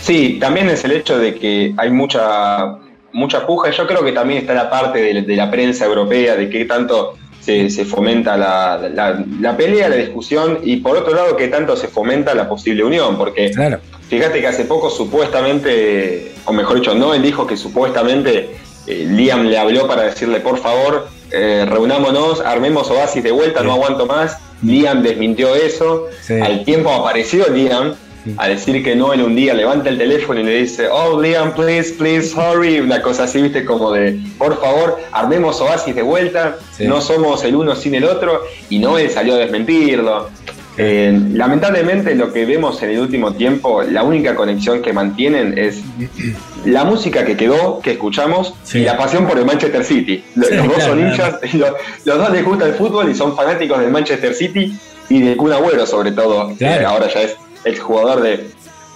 Sí, 0.00 0.38
también 0.40 0.68
es 0.68 0.84
el 0.84 0.92
hecho 0.92 1.18
de 1.18 1.34
que 1.34 1.74
hay 1.76 1.90
mucha, 1.90 2.78
mucha 3.14 3.46
puja. 3.46 3.70
Yo 3.70 3.86
creo 3.86 4.04
que 4.04 4.12
también 4.12 4.40
está 4.40 4.52
la 4.52 4.68
parte 4.68 5.00
de, 5.00 5.22
de 5.22 5.36
la 5.36 5.50
prensa 5.50 5.86
europea, 5.86 6.36
de 6.36 6.50
qué 6.50 6.66
tanto 6.66 7.14
se, 7.40 7.70
se 7.70 7.84
fomenta 7.84 8.36
la, 8.36 8.90
la- 8.92 9.24
la 9.40 9.56
pelea, 9.56 9.88
la 9.88 9.96
discusión, 9.96 10.58
y 10.62 10.76
por 10.76 10.96
otro 10.96 11.14
lado, 11.14 11.36
que 11.36 11.48
tanto 11.48 11.76
se 11.76 11.88
fomenta 11.88 12.34
la 12.34 12.48
posible 12.48 12.84
unión, 12.84 13.16
porque 13.16 13.50
Claro. 13.50 13.78
fíjate 14.08 14.40
que 14.40 14.46
hace 14.46 14.64
poco 14.64 14.90
supuestamente, 14.90 16.32
o 16.46 16.52
mejor 16.52 16.76
dicho, 16.80 16.94
Noel 16.94 17.22
dijo 17.22 17.46
que 17.46 17.56
supuestamente 17.56 18.56
eh, 18.86 19.06
Liam 19.10 19.46
le 19.46 19.58
habló 19.58 19.86
para 19.86 20.02
decirle, 20.02 20.40
por 20.40 20.58
favor, 20.58 21.08
eh, 21.32 21.66
reunámonos, 21.68 22.40
armemos 22.40 22.90
Oasis 22.90 23.22
de 23.22 23.30
vuelta, 23.32 23.62
no 23.62 23.72
aguanto 23.72 24.06
más. 24.06 24.38
Liam 24.62 25.02
desmintió 25.02 25.54
eso. 25.54 26.06
Sí. 26.22 26.34
Al 26.40 26.64
tiempo 26.64 26.90
apareció 26.92 27.46
Liam 27.50 27.94
a 28.36 28.48
decir 28.48 28.82
que 28.82 28.96
Noel 28.96 29.22
un 29.22 29.34
día 29.36 29.54
levanta 29.54 29.88
el 29.88 29.98
teléfono 29.98 30.40
y 30.40 30.44
le 30.44 30.56
dice, 30.62 30.88
oh 30.90 31.20
Liam, 31.20 31.54
please, 31.54 31.92
please, 31.94 32.34
hurry. 32.34 32.80
Una 32.80 33.02
cosa 33.02 33.24
así, 33.24 33.40
viste, 33.42 33.64
como 33.64 33.92
de, 33.92 34.18
por 34.38 34.60
favor, 34.60 34.98
armemos 35.12 35.60
Oasis 35.60 35.94
de 35.94 36.02
vuelta, 36.02 36.56
Sí. 36.76 36.86
no 36.86 37.00
somos 37.00 37.44
el 37.44 37.54
uno 37.56 37.74
sin 37.76 37.94
el 37.94 38.04
otro. 38.04 38.42
Y 38.70 38.78
Noel 38.78 39.10
salió 39.10 39.34
a 39.34 39.38
desmentirlo. 39.38 40.28
Eh, 40.76 41.16
lamentablemente 41.34 42.16
lo 42.16 42.32
que 42.32 42.44
vemos 42.44 42.82
en 42.82 42.90
el 42.90 42.98
último 42.98 43.32
tiempo, 43.34 43.82
la 43.84 44.02
única 44.02 44.34
conexión 44.34 44.82
que 44.82 44.92
mantienen 44.92 45.56
es 45.56 45.82
la 46.64 46.82
música 46.84 47.24
que 47.24 47.36
quedó, 47.36 47.78
que 47.80 47.92
escuchamos, 47.92 48.54
Sí. 48.64 48.78
y 48.78 48.84
la 48.84 48.96
pasión 48.96 49.26
por 49.26 49.38
el 49.38 49.44
Manchester 49.44 49.84
City. 49.84 50.24
Los, 50.34 50.48
Sí, 50.48 50.54
los 50.56 50.66
dos 50.66 50.74
claro, 50.76 50.90
son 50.94 51.00
hinchas, 51.08 51.38
los, 51.54 51.70
los 52.04 52.18
dos 52.18 52.30
les 52.32 52.44
gusta 52.44 52.66
el 52.66 52.74
fútbol 52.74 53.08
y 53.08 53.14
son 53.14 53.36
fanáticos 53.36 53.78
del 53.80 53.90
Manchester 53.92 54.34
City 54.34 54.76
y 55.08 55.20
del 55.22 55.36
Kun 55.36 55.52
Agüero 55.52 55.86
sobre 55.86 56.10
todo, 56.10 56.52
Claro. 56.56 56.78
que 56.80 56.84
ahora 56.86 57.08
ya 57.08 57.22
es 57.22 57.36
el 57.64 57.78
jugador 57.78 58.20
de, 58.22 58.50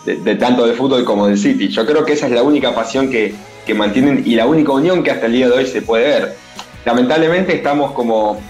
de- 0.05 0.17
de 0.17 0.35
tanto 0.37 0.67
de 0.67 0.75
fútbol 0.75 1.05
como 1.05 1.27
del 1.27 1.39
City. 1.39 1.69
Yo 1.69 1.85
creo 1.87 2.05
que 2.05 2.13
esa 2.15 2.27
es 2.27 2.33
la 2.33 2.43
única 2.43 2.75
pasión 2.75 3.11
que, 3.11 3.35
que 3.67 3.75
mantienen 3.75 4.23
y 4.27 4.35
la 4.35 4.47
única 4.47 4.73
unión 4.73 5.03
que 5.03 5.11
hasta 5.11 5.27
el 5.27 5.33
día 5.33 5.49
de 5.49 5.53
hoy 5.55 5.67
se 5.67 5.83
puede 5.83 6.07
ver. 6.09 6.37
Lamentablemente 6.85 7.55
estamos 7.55 7.93
como 7.93 8.41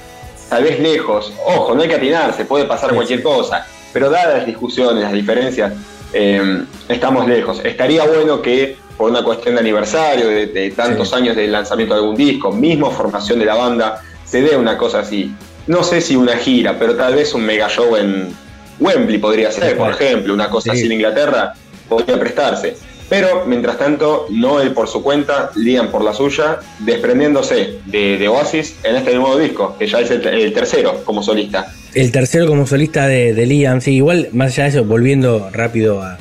tal 0.48 0.62
vez 0.64 0.78
lejos. 0.80 1.32
Ojo, 1.46 1.74
no 1.74 1.82
hay 1.82 1.88
que 1.88 1.96
atinarse, 1.96 2.44
puede 2.44 2.64
pasar 2.64 2.94
cualquier 2.94 3.22
cosa. 3.22 3.66
Pero 3.92 4.10
dadas 4.10 4.38
las 4.38 4.46
discusiones, 4.46 5.02
las 5.02 5.12
diferencias, 5.12 5.72
eh, 6.12 6.62
estamos 6.88 7.26
lejos. 7.26 7.60
Estaría 7.64 8.04
bueno 8.04 8.40
que 8.42 8.76
por 8.96 9.10
una 9.10 9.22
cuestión 9.22 9.54
de 9.54 9.60
aniversario, 9.60 10.28
de, 10.28 10.46
de 10.46 10.70
tantos 10.70 11.08
Sí. 11.10 11.14
años 11.14 11.36
del 11.36 11.52
lanzamiento 11.52 11.94
de 11.94 12.00
algún 12.00 12.16
disco, 12.16 12.50
mismo 12.52 12.90
formación 12.90 13.38
de 13.38 13.44
la 13.46 13.54
banda, 13.54 14.02
se 14.24 14.42
dé 14.42 14.56
una 14.56 14.76
cosa 14.76 15.00
así. 15.00 15.32
No 15.66 15.82
sé 15.84 16.00
si 16.00 16.16
una 16.16 16.36
gira, 16.36 16.78
pero 16.78 16.96
tal 16.96 17.14
vez 17.14 17.32
un 17.34 17.42
mega 17.42 17.68
show 17.68 17.96
en 17.96 18.34
Wembley 18.80 19.18
podría 19.18 19.50
ser, 19.50 19.76
por 19.76 19.90
ejemplo, 19.90 20.32
una 20.34 20.48
cosa 20.50 20.72
Sí. 20.72 20.78
así 20.78 20.86
en 20.86 20.92
Inglaterra 20.92 21.54
podría 21.88 22.18
prestarse. 22.18 22.76
Pero 23.08 23.44
mientras 23.46 23.78
tanto, 23.78 24.26
Noel 24.28 24.72
por 24.72 24.86
su 24.86 25.02
cuenta, 25.02 25.50
Liam 25.56 25.90
por 25.90 26.04
la 26.04 26.12
suya, 26.12 26.58
desprendiéndose 26.80 27.78
de, 27.86 28.18
de 28.18 28.28
Oasis 28.28 28.76
en 28.84 28.96
este 28.96 29.14
nuevo 29.14 29.38
disco, 29.38 29.74
que 29.78 29.86
ya 29.86 30.00
es 30.00 30.10
el, 30.10 30.26
el 30.26 30.52
tercero 30.52 31.02
como 31.04 31.22
solista. 31.22 31.72
El 31.94 32.12
tercero 32.12 32.46
como 32.46 32.66
solista 32.66 33.06
de, 33.06 33.32
de 33.32 33.46
Liam, 33.46 33.80
sí, 33.80 33.94
igual, 33.94 34.28
más 34.32 34.52
allá 34.52 34.64
de 34.64 34.68
eso, 34.70 34.84
volviendo 34.84 35.48
rápido 35.52 36.02
a, 36.02 36.18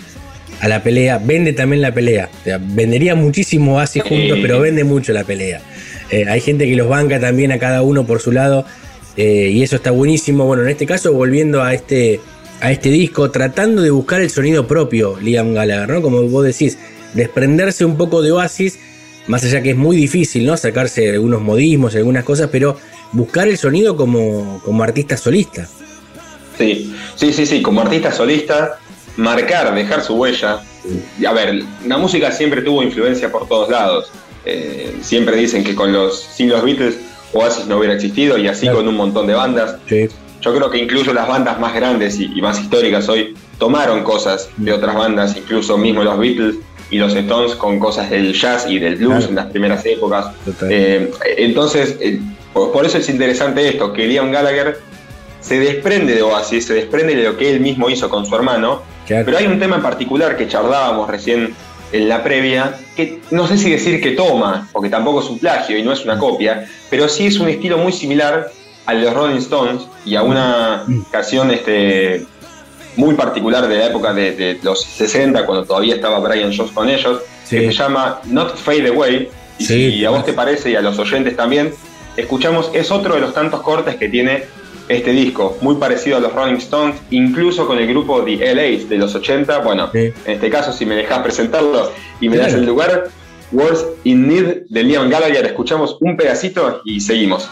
a 0.62 0.68
la 0.70 0.82
pelea, 0.82 1.20
vende 1.22 1.52
también 1.52 1.82
la 1.82 1.94
pelea. 1.94 2.30
O 2.42 2.44
sea, 2.46 2.58
vendería 2.62 3.16
muchísimo 3.16 3.76
Oasis 3.76 4.04
Sí. 4.04 4.10
juntos, 4.10 4.40
pero 4.42 4.62
vende 4.62 4.86
mucho 4.86 5.12
la 5.12 5.26
pelea. 5.26 5.62
Eh, 6.10 6.24
hay 6.30 6.40
gente 6.40 6.66
que 6.70 6.76
los 6.78 6.88
banca 6.88 7.20
también 7.20 7.52
a 7.52 7.60
cada 7.60 7.82
uno 7.82 8.08
por 8.08 8.22
su 8.22 8.32
lado, 8.32 8.64
eh, 9.18 9.50
y 9.52 9.62
eso 9.62 9.76
está 9.76 9.92
buenísimo. 9.92 10.46
Bueno, 10.46 10.64
en 10.64 10.70
este 10.70 10.86
caso, 10.86 11.12
volviendo 11.12 11.62
a 11.64 11.74
este, 11.74 12.22
a 12.62 12.72
este 12.72 12.90
disco, 12.90 13.30
tratando 13.32 13.82
de 13.82 13.92
buscar 13.92 14.22
el 14.22 14.30
sonido 14.30 14.68
propio, 14.68 15.18
Liam 15.22 15.54
Gallagher, 15.54 15.90
¿no? 15.90 16.02
Como 16.02 16.24
vos 16.24 16.44
decís, 16.46 16.78
desprenderse 17.14 17.86
un 17.86 17.98
poco 17.98 18.22
de 18.22 18.32
Oasis, 18.32 18.80
más 19.28 19.44
allá 19.44 19.62
que 19.62 19.72
es 19.72 19.78
muy 19.78 19.96
difícil, 19.96 20.46
¿no? 20.46 20.58
Sacarse 20.58 21.12
algunos 21.12 21.42
modismos, 21.42 21.96
algunas 21.96 22.24
cosas, 22.24 22.50
pero 22.52 22.78
buscar 23.12 23.48
el 23.48 23.58
sonido 23.58 23.96
como, 23.96 24.62
como 24.66 24.84
artista 24.84 25.18
solista. 25.18 25.68
Sí, 26.58 26.96
sí, 27.16 27.32
sí, 27.34 27.46
sí, 27.46 27.62
como 27.62 27.82
artista 27.82 28.12
solista, 28.12 28.80
marcar, 29.18 29.74
dejar 29.76 30.04
su 30.04 30.16
huella. 30.16 30.62
Y, 31.20 31.26
A 31.26 31.34
ver, 31.34 31.62
la 31.86 31.98
música 31.98 32.32
siempre 32.32 32.62
tuvo 32.62 32.82
influencia 32.82 33.32
por 33.32 33.48
todos 33.48 33.70
lados. 33.70 34.10
Eh, 34.46 34.96
siempre 35.02 35.36
dicen 35.36 35.64
que 35.64 35.76
con 35.76 35.92
los, 35.92 36.22
sin 36.22 36.50
los 36.50 36.64
Beatles 36.64 36.96
Oasis 37.34 37.68
no 37.68 37.78
hubiera 37.78 37.94
existido 37.96 38.38
y 38.38 38.48
así 38.48 38.62
Claro. 38.62 38.78
con 38.78 38.88
un 38.88 38.96
montón 38.96 39.28
de 39.28 39.34
bandas. 39.34 39.76
Sí. 39.90 40.08
Yo 40.48 40.56
creo 40.56 40.70
que 40.70 40.78
incluso 40.78 41.14
las 41.14 41.28
bandas 41.28 41.60
más 41.60 41.74
grandes 41.76 42.18
y, 42.20 42.32
y 42.34 42.42
más 42.42 42.58
históricas 42.60 43.10
hoy 43.10 43.36
tomaron 43.60 44.04
cosas 44.04 44.50
de 44.56 44.72
otras 44.72 44.96
bandas, 44.96 45.36
incluso 45.36 45.78
mismo 45.78 46.04
los 46.04 46.18
Beatles 46.18 46.56
y 46.90 46.98
los 47.00 47.14
Stones 47.14 47.54
con 47.56 47.80
cosas 47.80 48.10
del 48.10 48.34
jazz 48.34 48.66
y 48.70 48.80
del 48.80 48.96
blues 48.96 49.16
Claro. 49.18 49.30
en 49.30 49.36
las 49.36 49.46
primeras 49.48 49.86
épocas. 49.86 50.28
Eh, 50.70 51.12
entonces, 51.38 51.98
eh, 52.00 52.20
por, 52.54 52.72
por 52.72 52.86
eso 52.86 52.98
es 52.98 53.10
interesante 53.10 53.68
esto, 53.68 53.92
que 53.92 54.08
Liam 54.08 54.32
Gallagher 54.32 54.80
se 55.42 55.60
desprende 55.60 56.16
de 56.16 56.22
Oasis, 56.22 56.66
se 56.66 56.74
desprende 56.76 57.14
de 57.16 57.24
lo 57.24 57.36
que 57.38 57.50
él 57.52 57.60
mismo 57.60 57.90
hizo 57.90 58.10
con 58.10 58.26
su 58.26 58.34
hermano, 58.36 58.84
Claro. 59.06 59.26
pero 59.26 59.38
hay 59.38 59.48
un 59.48 59.60
tema 59.60 59.76
en 59.78 59.82
particular 59.82 60.38
que 60.38 60.48
charlábamos 60.48 61.10
recién 61.10 61.54
en 61.94 62.10
la 62.10 62.24
previa, 62.24 62.74
que 62.96 63.20
no 63.32 63.48
sé 63.48 63.58
si 63.58 63.70
decir 63.70 64.02
que 64.02 64.12
toma, 64.12 64.68
porque 64.74 64.90
tampoco 64.90 65.22
es 65.22 65.28
un 65.30 65.40
plagio 65.40 65.78
y 65.78 65.84
no 65.84 65.92
es 65.94 66.04
una 66.06 66.18
copia, 66.18 66.66
pero 66.90 67.08
sí 67.10 67.28
es 67.28 67.38
un 67.40 67.48
estilo 67.50 67.78
muy 67.78 67.92
similar 67.94 68.50
de 68.94 69.02
los 69.02 69.14
Rolling 69.14 69.38
Stones 69.38 69.84
y 70.06 70.16
a 70.16 70.24
una 70.24 70.84
canción 71.12 71.52
este, 71.52 72.26
muy 72.96 73.16
particular 73.16 73.68
de 73.68 73.78
la 73.78 73.86
época 73.88 74.14
de, 74.14 74.32
de 74.34 74.60
los 74.64 74.82
60, 74.84 75.46
cuando 75.46 75.66
todavía 75.66 75.96
estaba 75.96 76.20
Brian 76.20 76.52
Jones 76.56 76.72
con 76.72 76.90
ellos, 76.90 77.22
Sí. 77.44 77.60
que 77.60 77.68
se 77.68 77.74
llama 77.74 78.20
Not 78.26 78.58
Fade 78.58 78.88
Away. 78.90 79.30
Y 79.60 79.64
Sí, 79.66 79.92
si 79.92 80.06
a 80.06 80.10
vos 80.10 80.26
te 80.26 80.34
parece 80.34 80.70
y 80.72 80.76
a 80.76 80.82
los 80.82 81.00
oyentes 81.00 81.36
también, 81.36 81.74
escuchamos, 82.18 82.70
es 82.74 82.92
otro 82.92 83.16
de 83.16 83.22
los 83.22 83.34
tantos 83.34 83.62
cortes 83.62 83.96
que 83.96 84.10
tiene 84.10 84.44
este 84.90 85.12
disco, 85.12 85.58
muy 85.62 85.76
parecido 85.76 86.18
a 86.18 86.20
los 86.20 86.34
Rolling 86.34 86.56
Stones, 86.58 86.96
incluso 87.10 87.66
con 87.68 87.78
el 87.78 87.88
grupo 87.88 88.22
The 88.24 88.54
LAs 88.56 88.88
de 88.90 88.98
los 88.98 89.14
80. 89.16 89.60
Bueno, 89.60 89.90
Sí. 89.94 90.00
en 90.26 90.34
este 90.34 90.50
caso, 90.50 90.72
si 90.74 90.86
me 90.86 90.96
dejas 90.96 91.20
presentarlo 91.20 91.92
y 92.22 92.30
me 92.30 92.38
das 92.38 92.54
el 92.54 92.66
lugar, 92.66 93.06
Words 93.52 93.86
in 94.04 94.28
Need 94.28 94.64
de 94.70 94.84
Liam 94.84 95.10
Gallagher, 95.10 95.46
escuchamos 95.46 95.98
un 96.02 96.18
pedacito 96.18 96.82
y 96.86 97.00
seguimos. 97.00 97.50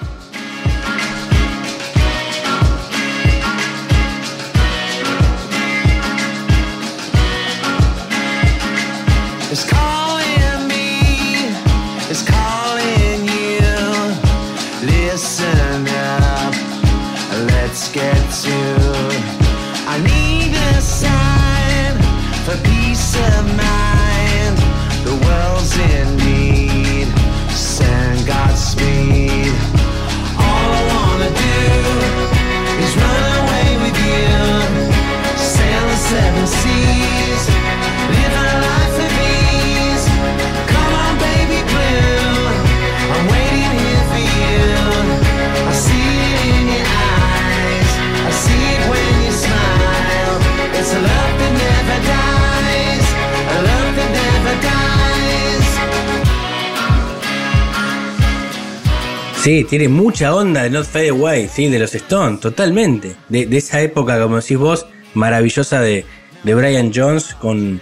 Sí, 59.45 59.63
tiene 59.63 59.87
mucha 59.89 60.33
onda 60.33 60.63
de 60.63 60.71
Not 60.71 60.85
Fade 60.87 61.09
Away, 61.09 61.47
sí, 61.53 61.67
de 61.67 61.77
los 61.77 61.93
Stones, 61.93 62.39
totalmente. 62.39 63.15
De, 63.29 63.45
de 63.45 63.57
esa 63.57 63.79
época, 63.79 64.19
como 64.19 64.37
decís 64.37 64.57
vos, 64.57 64.87
maravillosa 65.13 65.81
de, 65.81 66.03
de 66.43 66.55
Brian 66.55 66.91
Jones 66.93 67.35
con, 67.35 67.79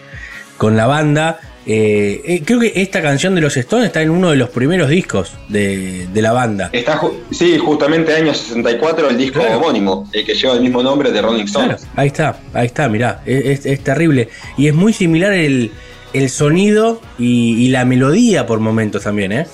con 0.57 0.76
la 0.76 0.88
banda. 0.88 1.40
Eh, 1.65 2.22
eh, 2.26 2.41
creo 2.45 2.60
que 2.60 2.73
esta 2.76 3.02
canción 3.02 3.34
de 3.34 3.40
los 3.40 3.56
Stones 3.56 3.85
está 3.85 4.02
en 4.02 4.10
uno 4.10 4.31
de 4.31 4.35
los 4.35 4.49
primeros 4.49 4.90
discos 4.90 5.31
de, 5.48 6.06
de 6.14 6.22
la 6.22 6.34
banda. 6.34 6.69
Está, 6.73 6.99
ju- 6.99 7.14
sí, 7.31 7.57
justamente 7.57 8.14
año 8.14 8.34
64, 8.34 9.10
el 9.10 9.18
disco 9.18 9.40
Claro. 9.40 9.60
homónimo, 9.60 10.10
el 10.11 10.26
que 10.26 10.35
lleva 10.35 10.56
el 10.56 10.61
mismo 10.61 10.84
nombre 10.84 11.14
de 11.14 11.22
Rolling 11.22 11.45
Stones. 11.45 11.77
Claro, 11.77 11.94
ahí 11.95 12.07
está, 12.07 12.38
ahí 12.53 12.65
está, 12.65 12.90
mirá, 12.90 13.22
es, 13.26 13.60
es- 13.61 13.65
es 13.65 13.80
terrible. 13.80 14.27
Y 14.57 14.68
es 14.68 14.73
muy 14.73 14.91
similar 14.91 15.31
el, 15.31 15.72
el 16.11 16.30
sonido 16.30 16.99
y, 17.18 17.56
y 17.65 17.69
la 17.69 17.85
melodía 17.85 18.45
por 18.45 18.60
momentos 18.60 19.03
también, 19.03 19.31
¿eh? 19.31 19.48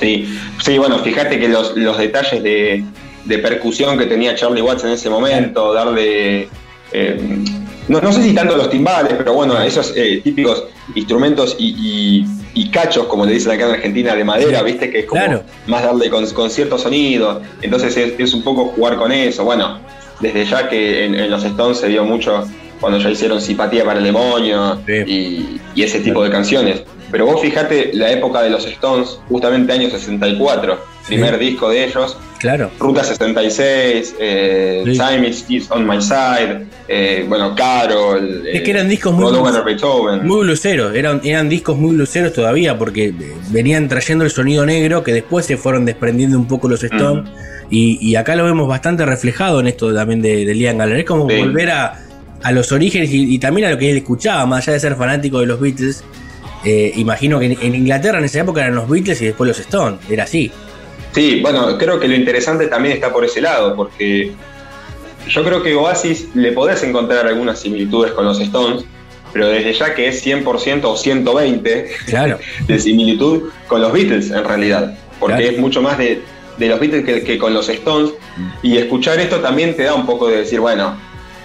Sí, 0.00 0.38
sí, 0.62 0.78
bueno, 0.78 0.98
fíjate 0.98 1.38
que 1.38 1.48
los, 1.48 1.76
los 1.76 1.96
detalles 1.98 2.42
de, 2.42 2.84
de 3.24 3.38
percusión 3.38 3.98
que 3.98 4.06
tenía 4.06 4.34
Charlie 4.34 4.62
Watts 4.62 4.84
en 4.84 4.90
ese 4.90 5.08
momento, 5.10 5.72
darle. 5.72 6.48
eh, 6.92 7.44
no, 7.88 8.00
no 8.00 8.12
sé 8.12 8.22
si 8.22 8.34
tanto 8.34 8.56
los 8.56 8.68
timbales, 8.68 9.14
pero 9.16 9.32
bueno, 9.32 9.60
esos 9.62 9.92
eh, 9.96 10.20
típicos 10.24 10.64
instrumentos 10.94 11.56
y, 11.58 11.74
y 11.78 12.26
y 12.58 12.70
cachos, 12.70 13.04
como 13.06 13.26
le 13.26 13.32
dicen 13.34 13.52
acá 13.52 13.66
en 13.66 13.72
Argentina, 13.72 14.14
de 14.14 14.24
madera, 14.24 14.62
viste, 14.62 14.90
que 14.90 15.00
es 15.00 15.04
como 15.04 15.20
Claro. 15.22 15.42
más 15.66 15.82
darle 15.82 16.08
con, 16.08 16.26
con 16.30 16.48
cierto 16.48 16.78
sonido. 16.78 17.42
Entonces 17.60 17.94
es, 17.98 18.14
es 18.18 18.32
un 18.32 18.42
poco 18.42 18.72
jugar 18.74 18.96
con 18.96 19.12
eso. 19.12 19.44
Bueno, 19.44 19.78
desde 20.20 20.46
ya 20.46 20.66
que 20.66 21.04
en, 21.04 21.14
en 21.16 21.30
los 21.30 21.44
Stones 21.44 21.76
se 21.78 21.88
dio 21.88 22.04
mucho 22.06 22.48
cuando 22.80 22.98
ya 22.98 23.10
hicieron 23.10 23.42
Simpatía 23.42 23.84
para 23.84 23.98
el 23.98 24.06
Demonio 24.06 24.80
y, 24.88 25.60
y 25.74 25.82
ese 25.82 26.00
tipo 26.00 26.24
de 26.24 26.30
canciones. 26.30 26.82
Pero 27.10 27.26
vos 27.26 27.40
fijate 27.40 27.90
la 27.94 28.10
época 28.10 28.42
de 28.42 28.50
los 28.50 28.66
Stones, 28.66 29.18
justamente 29.28 29.72
año 29.72 29.88
64, 29.90 30.78
primer 31.06 31.38
disco 31.38 31.68
de 31.70 31.84
ellos, 31.84 32.16
Claro. 32.38 32.70
Ruta 32.78 33.02
66, 33.02 34.14
eh, 34.20 34.82
Sí. 34.84 34.92
Time 34.98 35.26
is, 35.28 35.44
is 35.48 35.70
on 35.70 35.86
my 35.86 36.00
side, 36.02 36.66
eh, 36.86 37.24
bueno, 37.26 37.54
Carol, 37.54 38.46
Es 38.46 38.60
eh, 38.60 38.62
que 38.62 38.70
eran 38.72 38.88
discos 38.88 39.14
muy, 39.14 39.24
Over 39.32 39.64
Beethoven. 39.64 40.26
muy 40.26 40.40
bluseros, 40.44 40.94
eran, 40.94 41.20
eran 41.24 41.48
discos 41.48 41.78
muy 41.78 41.94
bluseros 41.94 42.32
todavía 42.34 42.76
porque 42.78 43.06
eh, 43.06 43.14
venían 43.50 43.88
trayendo 43.88 44.24
el 44.24 44.30
sonido 44.30 44.66
negro 44.66 45.02
que 45.02 45.12
después 45.14 45.46
se 45.46 45.56
fueron 45.56 45.86
desprendiendo 45.86 46.38
un 46.38 46.46
poco 46.46 46.68
los 46.68 46.82
Stones 46.84 47.28
y, 47.70 47.98
y 48.06 48.16
acá 48.16 48.36
lo 48.36 48.44
vemos 48.44 48.68
bastante 48.68 49.06
reflejado 49.06 49.60
en 49.60 49.68
esto 49.68 49.94
también 49.94 50.20
de, 50.22 50.44
de 50.44 50.54
Liam 50.54 50.76
Gallagher. 50.78 51.00
Es 51.00 51.06
como 51.06 51.28
Sí. 51.30 51.38
volver 51.38 51.70
a, 51.70 52.00
a 52.42 52.52
los 52.52 52.70
orígenes 52.70 53.10
y, 53.12 53.34
y 53.34 53.38
también 53.38 53.68
a 53.68 53.70
lo 53.70 53.78
que 53.78 53.90
él 53.90 53.96
escuchaba, 53.96 54.44
más 54.46 54.64
allá 54.64 54.74
de 54.74 54.80
ser 54.80 54.94
fanático 54.96 55.40
de 55.40 55.46
los 55.46 55.58
Beatles. 55.58 56.04
Eh, 56.66 56.92
imagino 56.96 57.38
que 57.38 57.46
en, 57.46 57.58
en 57.62 57.74
Inglaterra 57.74 58.18
en 58.18 58.24
esa 58.24 58.40
época 58.40 58.60
eran 58.62 58.74
los 58.74 58.88
Beatles 58.88 59.22
y 59.22 59.26
después 59.26 59.48
los 59.48 59.58
Stones, 59.60 60.00
era 60.10 60.24
así. 60.24 60.50
Sí, 61.12 61.40
bueno, 61.40 61.78
creo 61.78 61.98
que 61.98 62.08
lo 62.08 62.14
interesante 62.14 62.66
también 62.66 62.94
está 62.94 63.12
por 63.12 63.24
ese 63.24 63.40
lado, 63.40 63.74
porque 63.74 64.32
yo 65.28 65.44
creo 65.44 65.62
que 65.62 65.74
Oasis 65.74 66.28
le 66.34 66.52
podés 66.52 66.82
encontrar 66.82 67.26
algunas 67.26 67.58
similitudes 67.60 68.12
con 68.12 68.24
los 68.26 68.38
Stones, 68.40 68.84
pero 69.32 69.48
desde 69.48 69.72
ya 69.72 69.94
que 69.94 70.08
es 70.08 70.24
100% 70.26 70.84
o 70.84 70.96
120 70.96 71.90
Claro. 72.06 72.38
de 72.66 72.78
similitud 72.78 73.50
con 73.66 73.80
los 73.80 73.92
Beatles 73.92 74.30
en 74.30 74.44
realidad, 74.44 74.98
porque 75.18 75.36
Claro. 75.36 75.52
es 75.52 75.58
mucho 75.58 75.80
más 75.82 75.96
de, 75.98 76.22
de 76.58 76.68
los 76.68 76.78
Beatles 76.80 77.04
que, 77.04 77.22
que 77.22 77.38
con 77.38 77.54
los 77.54 77.68
Stones, 77.68 78.12
y 78.62 78.76
escuchar 78.76 79.18
esto 79.18 79.36
también 79.40 79.74
te 79.76 79.84
da 79.84 79.94
un 79.94 80.04
poco 80.06 80.28
de 80.28 80.38
decir, 80.38 80.60
bueno, 80.60 80.96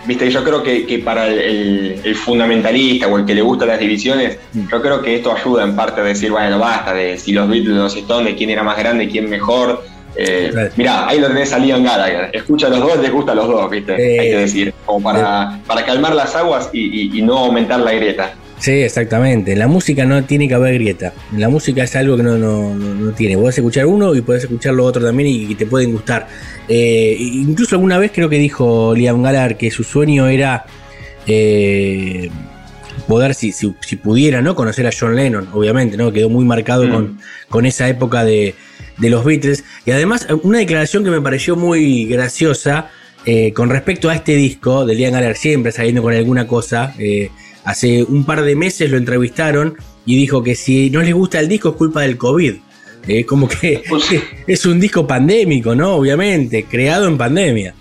viste, 0.06 0.30
yo 0.30 0.44
creo 0.44 0.64
que, 0.64 0.86
que 0.86 0.99
para 0.99 1.28
el, 1.28 1.40
el- 1.40 2.02
el 2.03 2.15
fundamentalista 2.15 3.07
o 3.07 3.18
el 3.18 3.26
que 3.26 3.36
le 3.36 3.41
gustan 3.41 3.68
las 3.69 3.80
divisiones, 3.80 4.38
yo 4.72 4.82
creo 4.82 5.02
que 5.02 5.15
esto 5.15 5.36
ayuda 5.36 5.64
en 5.64 5.76
parte 5.76 6.02
a 6.02 6.03
decir, 6.03 6.32
bueno, 6.32 6.57
basta 6.60 6.94
de 6.94 7.18
si 7.18 7.32
los 7.34 7.48
Beatles 7.49 7.76
los 7.76 7.95
Stones, 7.95 8.32
de 8.32 8.36
quién 8.38 8.49
era 8.49 8.64
más 8.64 8.78
grande, 8.78 9.07
quién 9.10 9.30
mejor. 9.30 9.84
Eh, 10.15 10.52
Mirá, 10.76 11.07
ahí 11.07 11.19
lo 11.19 11.28
tenés 11.28 11.53
a 11.53 11.57
Liam 11.60 11.84
Gallagher. 11.84 12.30
Escucha 12.34 12.68
a 12.68 12.69
los 12.69 12.80
dos, 12.82 12.99
les 12.99 13.11
gusta 13.11 13.32
a 13.32 13.36
los 13.36 13.48
dos, 13.48 13.69
¿viste? 13.69 13.94
Hay 14.19 14.30
que 14.32 14.38
decir, 14.38 14.73
como 14.86 15.02
para, 15.03 15.60
para 15.65 15.86
calmar 15.86 16.14
las 16.14 16.36
aguas 16.36 16.69
y, 16.73 16.80
y- 17.15 17.19
y 17.19 17.22
no 17.22 17.38
aumentar 17.38 17.80
la 17.80 17.94
grieta. 17.94 18.34
Sí, 18.62 18.72
exactamente. 18.74 19.54
En 19.54 19.60
la 19.60 19.68
música 19.68 20.06
no 20.06 20.24
tiene 20.24 20.48
que 20.48 20.54
haber 20.54 20.76
grieta. 20.76 21.14
En 21.34 21.42
la 21.42 21.50
música 21.50 21.84
es 21.84 21.96
algo 21.96 22.16
que 22.16 22.22
no, 22.22 22.38
no, 22.38 22.76
no, 22.76 22.94
no 22.94 23.12
tiene. 23.12 23.36
Podés 23.36 23.58
escuchar 23.58 23.88
uno 23.88 24.14
y 24.16 24.22
podés 24.22 24.44
escuchar 24.44 24.76
lo 24.76 24.86
otro 24.86 25.04
también 25.04 25.30
y, 25.30 25.52
y 25.52 25.56
te 25.56 25.66
pueden 25.66 25.92
gustar. 25.92 26.28
Eh, 26.70 27.18
incluso 27.20 27.76
alguna 27.76 27.98
vez 27.98 28.12
creo 28.14 28.30
que 28.30 28.38
dijo 28.38 28.94
Liam 28.96 29.24
Gallagher 29.24 29.58
que 29.58 29.72
su 29.72 29.84
sueño 29.84 30.28
era 30.28 30.66
eh, 31.26 32.30
poder, 33.08 33.34
si, 33.34 33.52
si, 33.52 33.74
si 33.82 33.96
pudiera, 33.96 34.44
¿no? 34.44 34.56
Conocer 34.56 34.86
a 34.86 34.92
John 34.98 35.16
Lennon, 35.16 35.48
obviamente, 35.54 35.98
¿no? 35.98 36.12
Quedó 36.12 36.30
muy 36.30 36.46
marcado 36.46 36.86
Mm. 36.86 36.92
con, 36.92 37.20
con 37.50 37.66
esa 37.66 37.90
época 37.90 38.24
de, 38.24 38.54
de 39.00 39.10
los 39.10 39.26
Beatles. 39.26 39.64
Y 39.88 39.92
además, 39.92 40.28
una 40.44 40.60
declaración 40.60 41.04
que 41.04 41.10
me 41.10 41.20
pareció 41.22 41.56
muy 41.56 42.06
graciosa 42.06 42.90
eh, 43.26 43.54
con 43.54 43.70
respecto 43.72 44.10
a 44.10 44.16
este 44.16 44.36
disco 44.36 44.86
de 44.86 44.94
Liam 44.94 45.14
Gallagher, 45.14 45.36
siempre 45.36 45.72
saliendo 45.72 46.04
con 46.04 46.14
alguna 46.14 46.46
cosa. 46.46 46.94
eh, 47.00 47.32
hace 47.64 48.04
un 48.04 48.24
par 48.24 48.42
de 48.44 48.56
meses 48.56 48.90
lo 48.90 48.98
entrevistaron 48.98 49.76
y 50.06 50.16
dijo 50.16 50.44
que 50.44 50.56
si 50.56 50.90
no 50.90 51.02
les 51.02 51.14
gusta 51.14 51.40
el 51.40 51.48
disco 51.48 51.70
es 51.70 51.76
culpa 51.76 52.02
del 52.02 52.18
COVID. 52.18 52.56
Eh, 53.08 53.26
como 53.26 53.48
que 53.48 53.84
es 54.48 54.66
un 54.66 54.80
disco 54.80 55.08
pandémico, 55.08 55.74
¿no? 55.76 55.96
Obviamente, 55.96 56.66
creado 56.66 57.08
en 57.08 57.18
pandemia. 57.18 57.74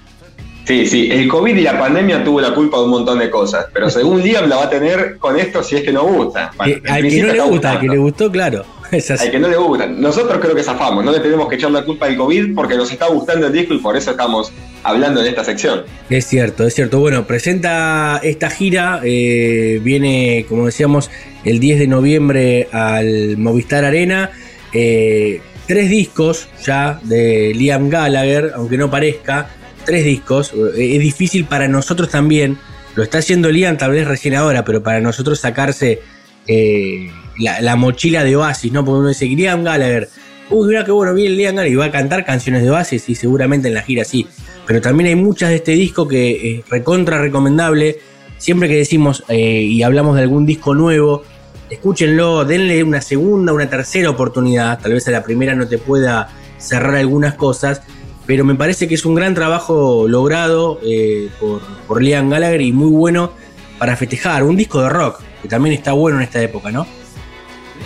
Sí, 0.64 0.86
sí, 0.86 1.10
el 1.10 1.26
COVID 1.26 1.56
y 1.56 1.62
la 1.62 1.78
pandemia 1.78 2.22
tuvo 2.22 2.40
la 2.40 2.54
culpa 2.54 2.78
de 2.78 2.84
un 2.84 2.90
montón 2.90 3.18
de 3.18 3.28
cosas, 3.28 3.66
pero 3.72 3.90
según 3.90 4.22
Liam 4.22 4.48
la 4.48 4.56
va 4.56 4.64
a 4.64 4.70
tener 4.70 5.18
con 5.18 5.38
esto 5.38 5.62
si 5.62 5.76
es 5.76 5.82
que 5.82 5.92
no 5.92 6.04
gusta. 6.04 6.52
Bueno, 6.56 6.74
Eh, 6.74 6.82
al 6.88 7.08
que 7.08 7.22
no 7.22 7.32
le 7.32 7.40
gusta, 7.40 7.72
al 7.72 7.80
que 7.80 7.88
le 7.88 7.98
gustó, 7.98 8.30
claro. 8.30 8.64
Es 8.96 9.10
así. 9.10 9.26
Al 9.26 9.30
que 9.30 9.38
no 9.38 9.48
le 9.48 9.56
gusta. 9.56 9.86
Nosotros 9.86 10.38
creo 10.40 10.54
que 10.54 10.62
zafamos, 10.62 11.04
no 11.04 11.12
le 11.12 11.20
tenemos 11.20 11.48
que 11.48 11.56
echar 11.56 11.70
la 11.70 11.84
culpa 11.84 12.06
al 12.06 12.16
COVID 12.16 12.54
porque 12.54 12.76
nos 12.76 12.90
está 12.90 13.06
gustando 13.06 13.46
el 13.46 13.52
disco 13.52 13.74
y 13.74 13.78
por 13.78 13.96
eso 13.96 14.10
estamos 14.10 14.52
hablando 14.82 15.20
en 15.20 15.26
esta 15.26 15.44
sección. 15.44 15.84
Es 16.08 16.26
cierto, 16.26 16.66
es 16.66 16.74
cierto. 16.74 16.98
Bueno, 16.98 17.26
presenta 17.26 18.20
esta 18.22 18.50
gira, 18.50 19.00
eh, 19.04 19.80
viene, 19.82 20.46
como 20.48 20.66
decíamos, 20.66 21.10
el 21.44 21.60
10 21.60 21.78
de 21.78 21.86
noviembre 21.86 22.68
al 22.72 23.36
Movistar 23.36 23.84
Arena. 23.84 24.30
Eh, 24.72 25.40
tres 25.66 25.88
discos 25.88 26.48
ya 26.64 26.98
de 27.04 27.52
Liam 27.54 27.90
Gallagher, 27.90 28.52
aunque 28.56 28.76
no 28.76 28.90
parezca, 28.90 29.50
tres 29.84 30.04
discos. 30.04 30.52
Eh, 30.52 30.96
es 30.96 31.00
difícil 31.00 31.44
para 31.44 31.68
nosotros 31.68 32.10
también, 32.10 32.58
lo 32.94 33.02
está 33.02 33.18
haciendo 33.18 33.50
Liam 33.50 33.76
tal 33.76 33.92
vez 33.92 34.06
recién 34.06 34.34
ahora, 34.34 34.64
pero 34.64 34.82
para 34.82 35.00
nosotros 35.00 35.38
sacarse 35.38 36.00
eh, 36.46 37.10
la, 37.40 37.60
la 37.60 37.76
mochila 37.76 38.22
de 38.22 38.36
Oasis, 38.36 38.72
¿no? 38.72 38.84
Porque 38.84 39.00
uno 39.00 39.08
dice, 39.08 39.26
Liam 39.26 39.64
Gallagher, 39.64 40.08
uy, 40.50 40.68
mira 40.68 40.84
qué 40.84 40.92
bueno, 40.92 41.14
viene 41.14 41.34
Liam 41.36 41.56
Gallagher 41.56 41.72
y 41.72 41.76
va 41.76 41.86
a 41.86 41.90
cantar 41.90 42.24
canciones 42.24 42.62
de 42.62 42.70
Oasis 42.70 43.08
y 43.08 43.14
seguramente 43.14 43.68
en 43.68 43.74
la 43.74 43.82
gira 43.82 44.04
sí. 44.04 44.26
Pero 44.66 44.80
también 44.80 45.08
hay 45.08 45.16
muchas 45.16 45.50
de 45.50 45.56
este 45.56 45.72
disco 45.72 46.06
que 46.06 46.58
es 46.58 46.68
recontra 46.68 47.18
recomendable. 47.18 47.98
Siempre 48.38 48.68
que 48.68 48.76
decimos 48.76 49.24
eh, 49.28 49.62
y 49.62 49.82
hablamos 49.82 50.16
de 50.16 50.22
algún 50.22 50.46
disco 50.46 50.74
nuevo, 50.74 51.24
escúchenlo, 51.68 52.44
denle 52.44 52.82
una 52.82 53.00
segunda, 53.00 53.52
una 53.52 53.68
tercera 53.68 54.10
oportunidad. 54.10 54.78
Tal 54.80 54.92
vez 54.92 55.06
a 55.08 55.10
la 55.10 55.22
primera 55.22 55.54
no 55.54 55.66
te 55.66 55.78
pueda 55.78 56.28
cerrar 56.58 56.96
algunas 56.96 57.34
cosas, 57.34 57.82
pero 58.26 58.44
me 58.44 58.54
parece 58.54 58.86
que 58.86 58.94
es 58.94 59.04
un 59.04 59.14
gran 59.14 59.34
trabajo 59.34 60.06
logrado 60.08 60.80
eh, 60.84 61.28
por, 61.40 61.60
por 61.86 62.02
Liam 62.02 62.30
Gallagher 62.30 62.60
y 62.60 62.72
muy 62.72 62.90
bueno 62.90 63.32
para 63.78 63.96
festejar. 63.96 64.44
Un 64.44 64.56
disco 64.56 64.80
de 64.82 64.88
rock, 64.88 65.20
que 65.42 65.48
también 65.48 65.74
está 65.74 65.92
bueno 65.92 66.18
en 66.18 66.24
esta 66.24 66.40
época, 66.40 66.70
¿no? 66.70 66.86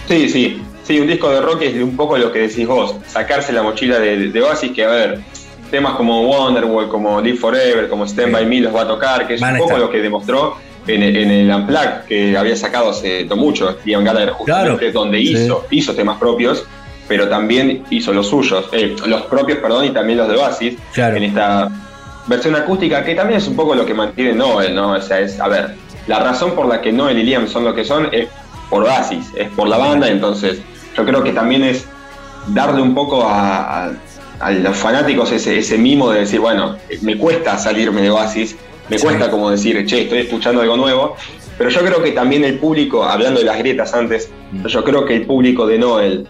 Sí, 0.08 0.28
sí, 0.28 0.62
sí, 0.82 1.00
un 1.00 1.06
disco 1.06 1.30
de 1.30 1.40
rock 1.40 1.62
es 1.62 1.74
un 1.82 1.96
poco 1.96 2.16
lo 2.18 2.30
que 2.32 2.40
decís 2.40 2.66
vos, 2.66 2.96
sacarse 3.06 3.52
la 3.52 3.62
mochila 3.62 3.98
de, 3.98 4.28
de 4.30 4.42
Oasis, 4.42 4.72
que 4.72 4.84
a 4.84 4.88
ver, 4.88 5.20
temas 5.70 5.94
como 5.96 6.22
Wonderwall, 6.28 6.88
como 6.88 7.20
Live 7.20 7.38
Forever, 7.38 7.88
como 7.88 8.04
Stand 8.06 8.32
By 8.32 8.46
Me 8.46 8.60
los 8.60 8.74
va 8.74 8.82
a 8.82 8.88
tocar, 8.88 9.26
que 9.26 9.34
es 9.34 9.40
Van 9.40 9.54
un 9.54 9.58
poco 9.60 9.70
estar. 9.72 9.80
lo 9.86 9.90
que 9.90 10.00
demostró 10.02 10.56
en, 10.86 11.02
el- 11.02 11.16
en 11.16 11.30
el 11.30 11.50
Unplugged 11.54 12.04
que 12.06 12.36
había 12.36 12.54
sacado 12.56 12.90
hace 12.90 13.24
no 13.24 13.36
mucho, 13.36 13.76
Liam 13.84 14.04
Gallagher 14.04 14.30
justamente, 14.30 14.78
Claro. 14.90 14.92
donde 14.92 15.18
Sí. 15.18 15.32
hizo, 15.32 15.66
hizo 15.70 15.94
temas 15.94 16.18
propios, 16.18 16.64
pero 17.08 17.28
también 17.28 17.82
hizo 17.90 18.12
los 18.12 18.28
suyos, 18.28 18.66
eh, 18.72 18.94
los 19.06 19.22
propios, 19.22 19.58
perdón, 19.58 19.86
y 19.86 19.90
también 19.90 20.18
los 20.18 20.28
de 20.28 20.36
Oasis, 20.36 20.74
Claro. 20.92 21.16
en 21.16 21.24
esta 21.24 21.70
versión 22.26 22.54
acústica, 22.56 23.04
que 23.04 23.14
también 23.14 23.38
es 23.38 23.48
un 23.48 23.56
poco 23.56 23.74
lo 23.74 23.84
que 23.86 23.94
mantiene 23.94 24.32
Noel, 24.34 24.74
¿no? 24.74 24.92
O 24.92 25.00
sea, 25.00 25.20
es, 25.20 25.40
a 25.40 25.48
ver, 25.48 25.74
la 26.06 26.18
razón 26.20 26.52
por 26.52 26.66
la 26.66 26.80
que 26.80 26.92
Noel 26.92 27.18
y 27.18 27.22
Liam 27.24 27.48
son 27.48 27.64
lo 27.64 27.74
que 27.74 27.84
son 27.84 28.08
es 28.12 28.28
por 28.70 28.84
Oasis, 28.84 29.26
es 29.36 29.48
por 29.50 29.68
la 29.68 29.78
banda, 29.78 30.08
entonces 30.08 30.60
yo 30.96 31.04
creo 31.04 31.22
que 31.22 31.32
también 31.32 31.64
es 31.64 31.86
darle 32.48 32.82
un 32.82 32.94
poco 32.94 33.22
a, 33.24 33.86
a- 33.86 33.92
a 34.40 34.50
los 34.50 34.76
fanáticos 34.76 35.30
ese, 35.32 35.58
ese 35.58 35.78
mimo 35.78 36.10
de 36.10 36.20
decir, 36.20 36.40
bueno, 36.40 36.76
me 37.02 37.16
cuesta 37.16 37.56
salirme 37.56 38.02
de 38.02 38.10
Oasis, 38.10 38.56
me 38.90 38.98
Sí. 38.98 39.04
cuesta 39.06 39.30
como 39.30 39.50
decir, 39.50 39.86
che, 39.86 40.02
estoy 40.02 40.18
escuchando 40.18 40.60
algo 40.60 40.76
nuevo, 40.76 41.16
pero 41.56 41.70
yo 41.70 41.80
creo 41.80 42.02
que 42.02 42.10
también 42.10 42.44
el 42.44 42.58
público, 42.58 43.04
hablando 43.04 43.40
de 43.40 43.46
las 43.46 43.58
grietas 43.58 43.94
antes, 43.94 44.28
yo 44.66 44.82
creo 44.84 45.04
que 45.06 45.14
el 45.14 45.22
público 45.26 45.66
de 45.66 45.78
Noel, 45.78 46.26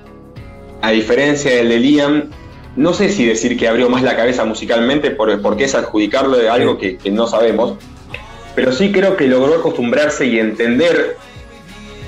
a 0.83 0.91
diferencia 0.91 1.51
del 1.57 1.71
de 1.71 1.79
Liam, 1.79 2.25
no 2.77 2.93
sé 2.93 3.09
si 3.09 3.25
decir 3.25 3.57
que 3.57 3.69
abrió 3.69 3.89
más 3.89 4.03
la 4.03 4.17
cabeza 4.17 4.45
musicalmente 4.45 5.11
por- 5.11 5.41
porque 5.41 5.65
es 5.65 5.75
adjudicarle 5.75 6.39
de 6.39 6.49
algo 6.51 6.77
que, 6.79 6.99
que 6.99 7.11
no 7.11 7.27
sabemos, 7.27 7.75
pero 8.55 8.71
sí 8.73 8.93
creo 8.93 9.17
que 9.17 9.27
logró 9.29 9.55
acostumbrarse 9.55 10.27
y 10.27 10.39
entender 10.39 11.17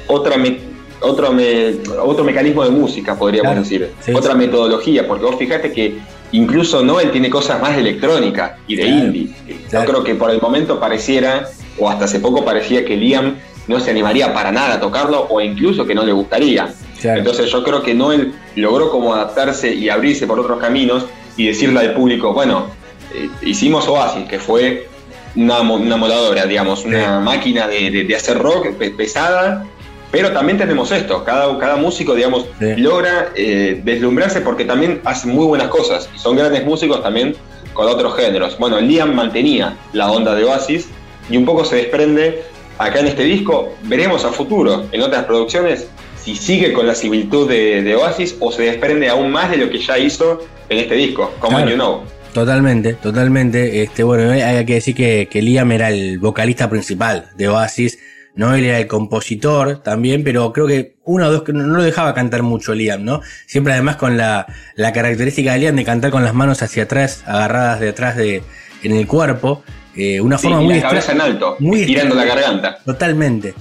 otra 0.08 0.36
me- 0.36 0.58
otro, 1.00 1.32
me- 1.32 1.74
otro 2.02 2.24
mecanismo 2.24 2.64
de 2.64 2.70
música, 2.70 3.16
podríamos 3.16 3.50
Claro. 3.52 3.62
decir, 3.62 3.90
Sí, 4.00 4.12
otra 4.14 4.32
sí. 4.32 4.38
metodología, 4.38 5.06
porque 5.06 5.24
vos 5.24 5.36
fijate 5.38 5.70
que 5.72 5.98
incluso 6.32 6.82
Noel 6.82 7.10
tiene 7.10 7.28
cosas 7.30 7.60
más 7.60 7.74
de 7.74 7.82
electrónica 7.82 8.58
y 8.66 8.76
de 8.76 8.82
Claro, 8.84 8.98
indie. 8.98 9.28
claro. 9.68 9.86
Yo 9.86 9.92
creo 9.92 10.04
que 10.04 10.14
por 10.14 10.30
el 10.30 10.40
momento 10.40 10.80
pareciera, 10.80 11.48
o 11.78 11.90
hasta 11.90 12.06
hace 12.06 12.18
poco 12.20 12.44
parecía 12.44 12.84
que 12.84 12.96
Liam 12.96 13.36
no 13.68 13.78
se 13.80 13.90
animaría 13.90 14.32
para 14.32 14.50
nada 14.52 14.74
a 14.74 14.80
tocarlo, 14.80 15.26
o 15.28 15.40
incluso 15.40 15.84
que 15.86 15.94
no 15.94 16.02
le 16.04 16.12
gustaría. 16.12 16.72
Entonces 17.02 17.50
yo 17.52 17.62
creo 17.62 17.82
que 17.82 17.94
Noel 17.94 18.32
logró 18.56 18.90
como 18.90 19.14
adaptarse 19.14 19.72
y 19.74 19.88
abrirse 19.90 20.26
por 20.26 20.40
otros 20.40 20.58
caminos 20.58 21.04
y 21.36 21.46
decirle 21.46 21.80
al 21.80 21.92
público, 21.94 22.32
bueno, 22.32 22.68
eh, 23.14 23.28
hicimos 23.42 23.86
Oasis, 23.86 24.26
que 24.28 24.38
fue 24.38 24.88
una, 25.36 25.60
una 25.60 25.96
moladora, 25.98 26.46
digamos, 26.46 26.84
una 26.86 27.20
máquina 27.20 27.68
de, 27.68 27.90
de- 27.90 28.04
de 28.04 28.16
hacer 28.16 28.38
rock 28.38 28.70
pe- 28.78 28.90
pesada, 28.92 29.66
pero 30.10 30.32
también 30.32 30.58
tenemos 30.58 30.90
esto, 30.92 31.24
cada, 31.24 31.58
cada 31.58 31.76
músico, 31.76 32.14
digamos, 32.14 32.46
logra 32.60 33.32
eh, 33.34 33.80
deslumbrarse 33.84 34.40
porque 34.40 34.64
también 34.64 35.00
hace 35.04 35.28
muy 35.28 35.46
buenas 35.46 35.68
cosas, 35.68 36.08
y 36.14 36.18
son 36.18 36.36
grandes 36.36 36.64
músicos 36.64 37.02
también 37.02 37.34
con 37.72 37.88
otros 37.88 38.16
géneros. 38.16 38.56
Bueno, 38.58 38.80
Liam 38.80 39.14
mantenía 39.14 39.76
la 39.92 40.10
onda 40.10 40.34
de 40.34 40.44
Oasis 40.44 40.88
y 41.28 41.36
un 41.36 41.44
poco 41.44 41.64
se 41.64 41.76
desprende 41.76 42.42
acá 42.78 43.00
en 43.00 43.08
este 43.08 43.24
disco, 43.24 43.74
veremos 43.82 44.24
a 44.24 44.32
futuro, 44.32 44.86
en 44.92 45.02
otras 45.02 45.24
producciones, 45.24 45.88
si 46.22 46.34
sigue 46.34 46.72
con 46.72 46.86
la 46.86 46.94
similitud 46.94 47.48
de, 47.48 47.82
de 47.82 47.94
Oasis 47.94 48.36
o 48.40 48.50
se 48.50 48.62
desprende 48.62 49.08
aún 49.08 49.30
más 49.30 49.50
de 49.50 49.58
lo 49.58 49.70
que 49.70 49.78
ya 49.78 49.98
hizo 49.98 50.40
en 50.68 50.78
este 50.78 50.94
disco, 50.94 51.32
como 51.38 51.56
Claro. 51.56 51.70
You 51.70 51.76
Know. 51.76 52.02
Totalmente, 52.32 52.92
totalmente. 52.94 53.82
Este, 53.82 54.02
bueno, 54.02 54.30
hay 54.30 54.42
hay 54.42 54.66
que 54.66 54.74
decir 54.74 54.94
que, 54.94 55.26
que 55.30 55.40
Liam 55.40 55.72
era 55.72 55.88
el 55.88 56.18
vocalista 56.18 56.68
principal 56.68 57.30
de 57.34 57.48
Oasis, 57.48 57.98
¿no? 58.36 58.54
Él 58.54 58.64
era 58.64 58.78
el 58.78 58.86
compositor 58.86 59.82
también, 59.82 60.22
pero 60.22 60.52
creo 60.52 60.66
que 60.66 60.94
uno 61.04 61.26
o 61.26 61.30
dos 61.32 61.42
que 61.42 61.52
no, 61.52 61.62
no 61.66 61.76
lo 61.78 61.82
dejaba 61.82 62.14
cantar 62.14 62.42
mucho 62.42 62.74
Liam, 62.74 63.04
¿no? 63.04 63.20
Siempre 63.46 63.72
además 63.72 63.96
con 63.96 64.16
la, 64.16 64.46
la 64.76 64.92
característica 64.92 65.52
de 65.54 65.58
Liam 65.58 65.76
de 65.76 65.84
cantar 65.84 66.10
con 66.10 66.22
las 66.22 66.34
manos 66.34 66.62
hacia 66.62 66.84
atrás, 66.84 67.22
agarradas 67.26 67.80
de 67.80 67.88
atrás 67.88 68.16
de, 68.16 68.42
en 68.82 68.92
el 68.92 69.06
cuerpo. 69.06 69.62
eh, 69.96 70.20
una 70.20 70.36
forma 70.38 70.60
muy 70.60 70.74
la 70.78 70.88
cabeza 70.88 71.12
en 71.12 71.20
alto, 71.22 71.56
muy 71.58 71.80
estirando 71.80 72.14
la 72.14 72.24
garganta. 72.26 72.78
Totalmente. 72.84 73.54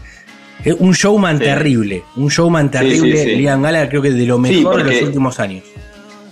Es 0.64 0.76
un 0.80 0.92
showman 0.94 1.38
Sí. 1.38 1.44
terrible, 1.46 2.04
un 2.18 2.28
showman 2.28 2.70
terrible. 2.72 3.38
Liam 3.38 3.62
Gallagher 3.62 3.88
creo 3.90 4.02
que 4.02 4.12
de 4.12 4.26
lo 4.26 4.38
mejor 4.38 4.84
de 4.84 4.92
los 4.94 5.02
últimos 5.04 5.40
años. 5.40 5.64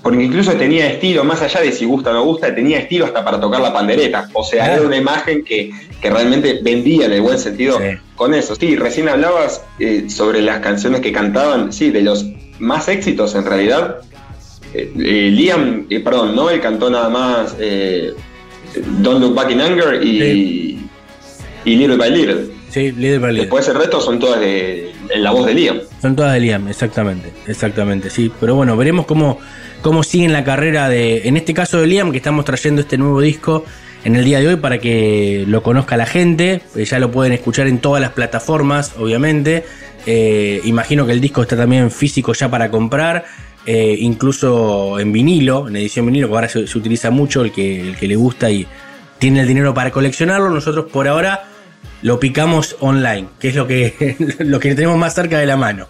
Porque 0.03 0.21
incluso 0.21 0.51
tenía 0.53 0.88
estilo, 0.91 1.23
más 1.23 1.41
allá 1.41 1.61
de 1.61 1.71
si 1.71 1.85
gusta 1.85 2.11
o 2.11 2.13
no 2.13 2.23
gusta, 2.25 2.53
tenía 2.53 2.77
estilo 2.77 3.05
hasta 3.05 3.23
para 3.23 3.39
tocar 3.39 3.61
la 3.61 3.71
pandereta. 3.73 4.30
O 4.34 4.43
sea, 4.43 4.65
Claro. 4.65 4.80
era 4.81 4.88
una 4.88 4.97
imagen 4.97 5.43
que, 5.45 5.71
que 6.01 6.09
realmente 6.09 6.59
vendía 6.61 7.05
en 7.05 7.13
el 7.13 7.21
buen 7.21 7.39
sentido 7.39 7.80
con 8.15 8.34
eso. 8.34 8.53
Sí, 8.55 8.75
recién 8.75 9.07
hablabas 9.07 9.63
eh, 9.80 10.09
sobre 10.09 10.41
las 10.41 10.59
canciones 10.59 10.99
que 10.99 11.13
cantaban, 11.13 11.71
sí, 11.71 11.89
de 11.89 12.01
los 12.01 12.25
más 12.59 12.89
éxitos 12.89 13.34
en 13.35 13.45
realidad. 13.45 13.99
Eh, 14.73 14.91
eh, 14.99 15.30
Liam, 15.31 15.88
perdón, 16.03 16.35
Noel 16.35 16.59
cantó 16.59 16.89
nada 16.89 17.07
más 17.09 17.55
Don't 17.57 19.21
Look 19.21 19.35
Back 19.35 19.51
in 19.51 19.61
Anger 19.61 20.03
y, 20.03 20.80
y 21.63 21.75
Little 21.75 21.95
by 21.95 22.09
Little. 22.11 22.47
Sí, 22.69 22.91
Little 22.91 23.19
by 23.19 23.31
Little. 23.31 23.41
Después 23.43 23.67
el 23.69 23.75
resto 23.75 24.01
son 24.01 24.19
todas 24.19 24.39
de, 24.41 24.91
la 25.15 25.31
voz 25.31 25.45
de 25.45 25.53
Liam. 25.53 25.80
Son 26.01 26.15
todas 26.15 26.34
de 26.34 26.39
Liam, 26.39 26.67
exactamente, 26.67 27.34
exactamente, 27.47 28.09
sí. 28.09 28.31
Pero 28.39 28.55
bueno, 28.55 28.75
veremos 28.77 29.05
cómo, 29.05 29.39
cómo 29.81 30.03
sigue 30.03 30.25
en 30.25 30.34
la 30.34 30.43
carrera 30.43 30.89
de, 30.89 31.27
en 31.27 31.38
este 31.38 31.53
caso 31.53 31.80
de 31.80 31.88
Liam, 31.88 32.11
que 32.11 32.17
estamos 32.17 32.45
trayendo 32.45 32.81
este 32.81 32.97
nuevo 32.97 33.21
disco 33.21 33.65
en 34.03 34.15
el 34.15 34.25
día 34.25 34.39
de 34.39 34.47
hoy 34.47 34.55
para 34.57 34.80
que 34.80 35.45
lo 35.47 35.63
conozca 35.63 35.97
la 35.97 36.05
gente. 36.05 36.61
Eh, 36.75 36.85
ya 36.85 36.99
lo 36.99 37.11
pueden 37.11 37.34
escuchar 37.34 37.67
en 37.67 37.80
todas 37.80 38.01
las 38.01 38.11
plataformas, 38.11 38.93
obviamente. 38.97 39.65
Eh, 40.05 40.61
imagino 40.65 41.05
que 41.05 41.13
el 41.13 41.21
disco 41.21 41.41
está 41.41 41.55
también 41.55 41.89
físico 41.89 42.34
ya 42.34 42.49
para 42.49 42.69
comprar, 42.69 43.23
eh, 43.65 43.95
incluso 43.99 44.99
en 44.99 45.13
vinilo, 45.13 45.69
en 45.69 45.77
edición 45.77 46.05
vinilo, 46.05 46.27
que 46.27 46.34
ahora 46.34 46.49
se, 46.49 46.67
se 46.67 46.77
utiliza 46.77 47.09
mucho, 47.09 47.41
el 47.41 47.51
que, 47.53 47.80
el 47.80 47.95
que 47.95 48.07
le 48.07 48.17
gusta 48.17 48.51
y 48.51 48.67
tiene 49.19 49.41
el 49.41 49.47
dinero 49.47 49.73
para 49.73 49.91
coleccionarlo. 49.91 50.49
Nosotros 50.49 50.88
por 50.91 51.07
ahora 51.07 51.45
lo 52.01 52.19
picamos 52.19 52.76
online, 52.80 53.27
que 53.39 53.49
es 53.49 53.55
lo 53.55 53.68
que, 53.68 54.15
lo 54.39 54.60
que 54.60 54.76
tenemos 54.76 54.97
más 54.97 55.14
cerca 55.15 55.38
de 55.39 55.45
la 55.45 55.55
mano. 55.57 55.88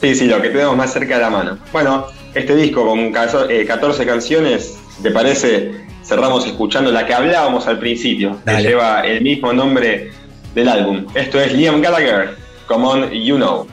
Sí, 0.00 0.14
sí, 0.14 0.26
lo 0.26 0.40
que 0.42 0.48
tenemos 0.50 0.76
más 0.76 0.92
cerca 0.92 1.16
de 1.16 1.20
la 1.22 1.30
mano. 1.30 1.58
Bueno, 1.72 2.06
este 2.34 2.56
disco 2.56 2.84
con 2.86 3.12
caso- 3.12 3.48
eh, 3.48 3.64
14 3.66 4.04
canciones, 4.06 4.74
¿te 5.02 5.10
parece? 5.10 5.72
Cerramos 6.04 6.44
escuchando 6.46 6.90
la 6.90 7.06
que 7.06 7.14
hablábamos 7.14 7.66
al 7.68 7.78
principio, 7.78 8.38
que 8.44 8.60
lleva 8.62 9.02
el 9.06 9.22
mismo 9.22 9.52
nombre 9.52 10.10
del 10.54 10.68
álbum. 10.68 11.06
Esto 11.14 11.40
es 11.40 11.52
Liam 11.52 11.80
Gallagher, 11.80 12.36
Come 12.66 12.86
On 12.86 13.10
You 13.10 13.36
Know. 13.36 13.66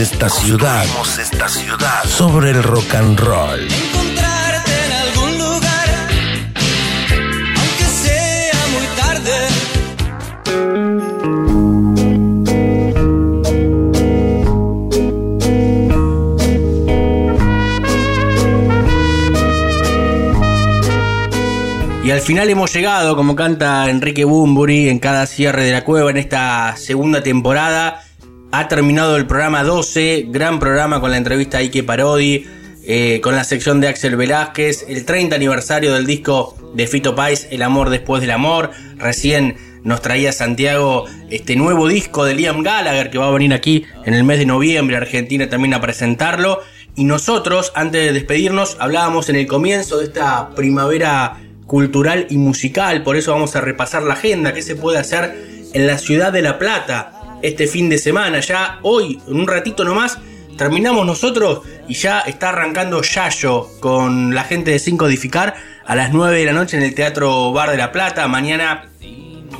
Esta 0.00 0.30
ciudad, 0.30 0.86
esta 1.20 1.46
ciudad 1.46 2.04
sobre 2.06 2.52
el 2.52 2.62
rock 2.62 2.94
and 2.94 3.20
roll. 3.20 3.60
encontrarte 3.60 4.70
en 4.86 4.92
algún 4.92 5.38
lugar, 5.38 5.88
aunque 7.56 7.84
sea 7.84 8.54
muy 8.72 8.86
tarde. 8.96 9.48
Y 22.02 22.10
al 22.10 22.20
final 22.22 22.48
hemos 22.48 22.72
llegado, 22.72 23.16
como 23.16 23.36
canta 23.36 23.90
Enrique 23.90 24.24
Bumburi 24.24 24.88
en 24.88 24.98
cada 24.98 25.26
cierre 25.26 25.64
de 25.64 25.72
la 25.72 25.84
cueva 25.84 26.10
en 26.10 26.16
esta 26.16 26.74
segunda 26.78 27.22
temporada. 27.22 27.99
Terminado 28.70 29.16
el 29.16 29.26
programa 29.26 29.64
12, 29.64 30.26
gran 30.28 30.60
programa 30.60 31.00
con 31.00 31.10
la 31.10 31.16
entrevista 31.16 31.58
a 31.58 31.60
Ike 31.60 31.82
Parodi, 31.82 32.46
eh, 32.84 33.20
con 33.20 33.34
la 33.34 33.42
sección 33.42 33.80
de 33.80 33.88
Axel 33.88 34.14
Velázquez, 34.14 34.84
el 34.88 35.04
30 35.04 35.34
aniversario 35.34 35.92
del 35.92 36.06
disco 36.06 36.56
de 36.72 36.86
Fito 36.86 37.16
Pais, 37.16 37.48
El 37.50 37.62
amor 37.62 37.90
después 37.90 38.20
del 38.20 38.30
amor. 38.30 38.70
Recién 38.96 39.56
nos 39.82 40.02
traía 40.02 40.30
Santiago 40.30 41.06
este 41.30 41.56
nuevo 41.56 41.88
disco 41.88 42.24
de 42.24 42.34
Liam 42.34 42.62
Gallagher 42.62 43.10
que 43.10 43.18
va 43.18 43.26
a 43.26 43.32
venir 43.32 43.52
aquí 43.54 43.86
en 44.04 44.14
el 44.14 44.22
mes 44.22 44.38
de 44.38 44.46
noviembre 44.46 44.94
a 44.94 45.00
Argentina 45.00 45.48
también 45.48 45.74
a 45.74 45.80
presentarlo. 45.80 46.60
Y 46.94 47.02
nosotros, 47.02 47.72
antes 47.74 48.06
de 48.06 48.12
despedirnos, 48.12 48.76
hablábamos 48.78 49.28
en 49.30 49.34
el 49.34 49.48
comienzo 49.48 49.98
de 49.98 50.04
esta 50.04 50.50
primavera 50.50 51.40
cultural 51.66 52.28
y 52.30 52.36
musical, 52.36 53.02
por 53.02 53.16
eso 53.16 53.32
vamos 53.32 53.56
a 53.56 53.60
repasar 53.60 54.04
la 54.04 54.14
agenda, 54.14 54.54
qué 54.54 54.62
se 54.62 54.76
puede 54.76 54.98
hacer 54.98 55.34
en 55.72 55.88
la 55.88 55.98
ciudad 55.98 56.32
de 56.32 56.42
La 56.42 56.56
Plata 56.56 57.19
este 57.42 57.66
fin 57.66 57.88
de 57.88 57.98
semana. 57.98 58.40
Ya 58.40 58.78
hoy, 58.82 59.20
en 59.26 59.36
un 59.36 59.48
ratito 59.48 59.84
nomás, 59.84 60.18
terminamos 60.56 61.06
nosotros 61.06 61.60
y 61.88 61.94
ya 61.94 62.20
está 62.20 62.50
arrancando 62.50 63.02
Yayo 63.02 63.68
con 63.80 64.34
la 64.34 64.44
gente 64.44 64.70
de 64.70 64.78
Sin 64.78 64.96
Codificar 64.96 65.54
a 65.86 65.94
las 65.96 66.12
9 66.12 66.38
de 66.38 66.44
la 66.44 66.52
noche 66.52 66.76
en 66.76 66.82
el 66.82 66.94
Teatro 66.94 67.52
Bar 67.52 67.70
de 67.70 67.76
La 67.76 67.92
Plata. 67.92 68.28
Mañana, 68.28 68.90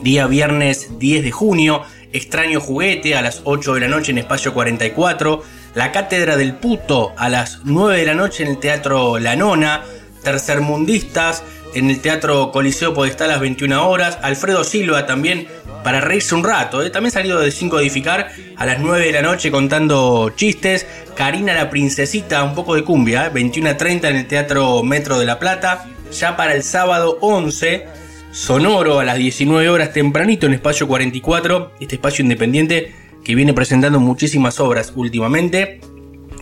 día 0.02 0.26
viernes 0.26 0.98
10 0.98 1.24
de 1.24 1.30
junio, 1.30 1.82
Extraño 2.12 2.60
Juguete 2.60 3.14
a 3.14 3.22
las 3.22 3.42
8 3.44 3.74
de 3.74 3.80
la 3.80 3.88
noche 3.88 4.12
en 4.12 4.18
Espacio 4.18 4.52
44. 4.52 5.42
La 5.74 5.92
Cátedra 5.92 6.36
del 6.36 6.54
Puto 6.54 7.12
a 7.16 7.28
las 7.28 7.60
9 7.64 7.98
de 7.98 8.06
la 8.06 8.14
noche 8.14 8.42
en 8.42 8.50
el 8.50 8.58
Teatro 8.58 9.18
La 9.18 9.36
Nona. 9.36 9.84
Tercermundistas 10.22 11.44
en 11.74 11.88
el 11.88 12.00
Teatro 12.00 12.50
Coliseo 12.52 12.94
Podestá 12.94 13.24
a 13.24 13.28
las 13.28 13.40
21 13.40 13.88
horas. 13.88 14.18
Alfredo 14.22 14.64
Silva 14.64 15.06
también 15.06 15.46
para 15.82 16.00
reírse 16.00 16.34
un 16.34 16.44
rato. 16.44 16.82
¿eh? 16.82 16.90
También 16.90 17.12
salido 17.12 17.40
de 17.40 17.50
5 17.50 17.80
Edificar 17.80 18.30
a 18.56 18.66
las 18.66 18.80
9 18.80 19.06
de 19.06 19.12
la 19.12 19.22
noche 19.22 19.50
contando 19.50 20.30
chistes. 20.36 20.86
Karina 21.14 21.54
la 21.54 21.70
Princesita, 21.70 22.42
un 22.44 22.54
poco 22.54 22.74
de 22.74 22.84
cumbia, 22.84 23.26
¿eh? 23.26 23.30
21 23.32 23.70
a 23.70 23.76
30 23.76 24.08
en 24.08 24.16
el 24.16 24.26
Teatro 24.26 24.82
Metro 24.82 25.18
de 25.18 25.26
La 25.26 25.38
Plata. 25.38 25.86
Ya 26.12 26.36
para 26.36 26.54
el 26.54 26.62
sábado 26.62 27.18
11, 27.20 27.86
Sonoro 28.32 29.00
a 29.00 29.04
las 29.04 29.16
19 29.16 29.68
horas 29.68 29.92
tempranito 29.92 30.46
en 30.46 30.54
Espacio 30.54 30.86
44. 30.86 31.72
Este 31.80 31.96
espacio 31.96 32.22
independiente 32.22 32.94
que 33.24 33.34
viene 33.34 33.52
presentando 33.52 34.00
muchísimas 34.00 34.60
obras 34.60 34.92
últimamente. 34.94 35.80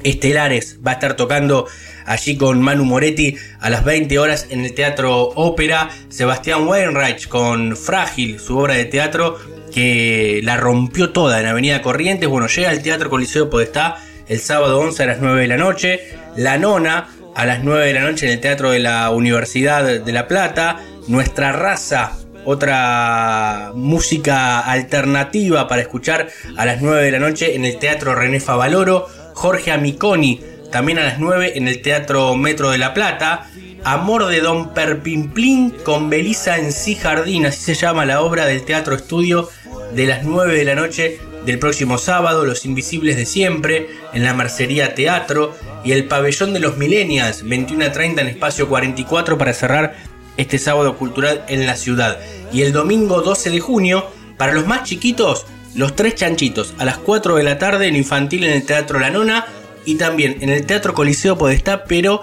Estelares 0.04 0.78
va 0.86 0.92
a 0.92 0.94
estar 0.94 1.16
tocando 1.16 1.66
allí 2.06 2.36
con 2.36 2.60
Manu 2.60 2.84
Moretti 2.84 3.36
a 3.60 3.70
las 3.70 3.84
20 3.84 4.18
horas 4.18 4.46
en 4.50 4.64
el 4.64 4.74
Teatro 4.74 5.30
Ópera. 5.34 5.90
Sebastián 6.08 6.66
Wainwright 6.66 7.26
con 7.28 7.76
Frágil, 7.76 8.40
su 8.40 8.58
obra 8.58 8.74
de 8.74 8.86
teatro 8.86 9.38
que 9.72 10.40
la 10.42 10.56
rompió 10.56 11.10
toda 11.10 11.40
en 11.40 11.46
Avenida 11.46 11.82
Corrientes. 11.82 12.28
Bueno, 12.28 12.48
llega 12.48 12.70
al 12.70 12.82
Teatro 12.82 13.10
Coliseo 13.10 13.50
Podestá 13.50 13.98
el 14.26 14.40
sábado 14.40 14.80
11 14.80 15.02
a 15.02 15.06
las 15.06 15.20
9 15.20 15.42
de 15.42 15.48
la 15.48 15.56
noche. 15.56 16.00
La 16.36 16.58
Nona 16.58 17.08
a 17.34 17.46
las 17.46 17.62
9 17.62 17.86
de 17.86 17.94
la 17.94 18.00
noche 18.02 18.26
en 18.26 18.32
el 18.32 18.40
Teatro 18.40 18.70
de 18.70 18.80
la 18.80 19.10
Universidad 19.10 19.84
de 19.84 20.12
La 20.12 20.26
Plata. 20.26 20.80
Nuestra 21.06 21.52
raza 21.52 22.18
otra 22.44 23.72
música 23.74 24.60
alternativa 24.60 25.68
para 25.68 25.82
escuchar 25.82 26.28
a 26.56 26.64
las 26.64 26.80
9 26.80 27.02
de 27.02 27.10
la 27.10 27.18
noche 27.18 27.54
en 27.54 27.66
el 27.66 27.78
Teatro 27.78 28.14
René 28.14 28.40
Favaloro. 28.40 29.06
Jorge 29.38 29.70
Amiconi, 29.70 30.40
también 30.72 30.98
a 30.98 31.04
las 31.04 31.20
9 31.20 31.52
en 31.54 31.68
el 31.68 31.80
Teatro 31.80 32.34
Metro 32.34 32.70
de 32.70 32.78
La 32.78 32.92
Plata. 32.92 33.48
Amor 33.84 34.26
de 34.26 34.40
Don 34.40 34.74
Perpimplín 34.74 35.70
con 35.84 36.10
Belisa 36.10 36.58
en 36.58 36.72
sí 36.72 36.96
Jardín, 36.96 37.46
así 37.46 37.60
se 37.62 37.74
llama 37.74 38.04
la 38.04 38.20
obra 38.20 38.46
del 38.46 38.64
Teatro 38.64 38.96
Estudio 38.96 39.48
de 39.94 40.06
las 40.06 40.24
9 40.24 40.54
de 40.54 40.64
la 40.64 40.74
noche 40.74 41.20
del 41.46 41.60
próximo 41.60 41.98
sábado. 41.98 42.44
Los 42.44 42.64
Invisibles 42.64 43.16
de 43.16 43.26
Siempre 43.26 43.86
en 44.12 44.24
la 44.24 44.34
Mercería 44.34 44.96
Teatro 44.96 45.54
y 45.84 45.92
el 45.92 46.08
Pabellón 46.08 46.52
de 46.52 46.58
los 46.58 46.76
Millennials, 46.76 47.44
21 47.44 47.84
a 47.84 47.92
30 47.92 48.22
en 48.22 48.26
Espacio 48.26 48.68
44 48.68 49.38
para 49.38 49.54
cerrar 49.54 49.94
este 50.36 50.58
sábado 50.58 50.96
cultural 50.96 51.44
en 51.46 51.64
la 51.64 51.76
ciudad. 51.76 52.18
Y 52.52 52.62
el 52.62 52.72
domingo 52.72 53.22
12 53.22 53.50
de 53.50 53.60
junio, 53.60 54.04
para 54.36 54.52
los 54.52 54.66
más 54.66 54.82
chiquitos, 54.82 55.46
los 55.74 55.94
tres 55.94 56.14
chanchitos 56.14 56.74
a 56.78 56.84
las 56.84 56.98
4 56.98 57.36
de 57.36 57.42
la 57.42 57.58
tarde 57.58 57.88
en 57.88 57.96
infantil 57.96 58.44
en 58.44 58.52
el 58.52 58.64
Teatro 58.64 58.98
La 58.98 59.10
Nona 59.10 59.46
y 59.84 59.96
también 59.96 60.38
en 60.40 60.50
el 60.50 60.66
Teatro 60.66 60.94
Coliseo 60.94 61.38
Podestá, 61.38 61.84
pero 61.84 62.22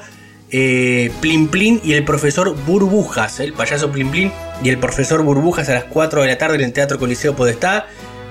eh, 0.51 1.11
y 1.83 1.93
el 1.93 2.05
profesor 2.05 2.55
Burbujas, 2.65 3.39
el 3.39 3.53
payaso 3.53 3.91
Plin 3.91 4.09
Plin 4.09 4.31
y 4.63 4.69
el 4.69 4.77
profesor 4.77 5.21
Burbujas 5.23 5.67
a 5.69 5.73
las 5.73 5.83
4 5.85 6.21
de 6.21 6.27
la 6.27 6.37
tarde 6.37 6.55
en 6.55 6.61
el 6.61 6.73
Teatro 6.73 6.99
Coliseo 6.99 7.35
Podestá. 7.35 7.87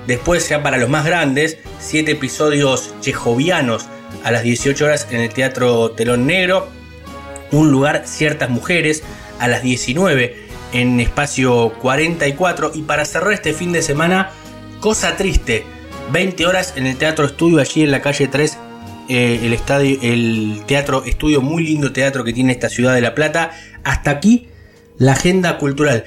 Después, 0.07 0.47
ya 0.47 0.63
para 0.63 0.77
los 0.77 0.89
más 0.89 1.05
grandes, 1.05 1.57
7 1.79 2.11
episodios 2.11 2.93
chejovianos 3.01 3.87
a 4.23 4.31
las 4.31 4.43
18 4.43 4.85
horas 4.85 5.07
en 5.11 5.21
el 5.21 5.29
Teatro 5.29 5.91
Telón 5.91 6.25
Negro. 6.27 6.67
Un 7.51 7.71
lugar, 7.71 8.03
ciertas 8.05 8.49
mujeres 8.49 9.03
a 9.39 9.47
las 9.47 9.61
19 9.61 10.45
en 10.73 10.99
espacio 10.99 11.73
44. 11.81 12.71
Y 12.73 12.83
para 12.83 13.05
cerrar 13.05 13.33
este 13.33 13.53
fin 13.53 13.71
de 13.71 13.81
semana, 13.81 14.31
Cosa 14.79 15.17
Triste, 15.17 15.65
20 16.11 16.45
horas 16.45 16.73
en 16.75 16.85
el 16.85 16.97
Teatro 16.97 17.25
Estudio, 17.25 17.59
allí 17.59 17.83
en 17.83 17.91
la 17.91 18.01
calle 18.01 18.27
3, 18.27 18.57
eh, 19.07 19.57
el, 20.01 20.63
Teatro 20.65 21.03
Estudio, 21.05 21.41
muy 21.41 21.63
lindo 21.63 21.91
teatro 21.91 22.23
que 22.23 22.33
tiene 22.33 22.51
esta 22.51 22.69
ciudad 22.69 22.93
de 22.93 23.01
La 23.01 23.15
Plata. 23.15 23.51
Hasta 23.83 24.11
aquí 24.11 24.49
la 24.97 25.13
agenda 25.13 25.57
cultural. 25.57 26.05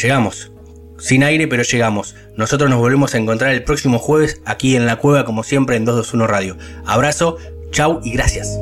Llegamos. 0.00 0.52
Sin 0.98 1.24
aire, 1.24 1.48
pero 1.48 1.64
llegamos. 1.64 2.14
Nosotros 2.36 2.70
nos 2.70 2.78
volvemos 2.78 3.14
a 3.14 3.18
encontrar 3.18 3.52
el 3.52 3.64
próximo 3.64 3.98
jueves 3.98 4.40
aquí 4.44 4.76
en 4.76 4.86
la 4.86 4.96
cueva, 4.96 5.24
como 5.24 5.42
siempre, 5.42 5.76
en 5.76 5.84
221 5.84 6.26
Radio. 6.26 6.56
Abrazo, 6.86 7.38
chau 7.72 8.00
y 8.04 8.12
gracias. 8.12 8.56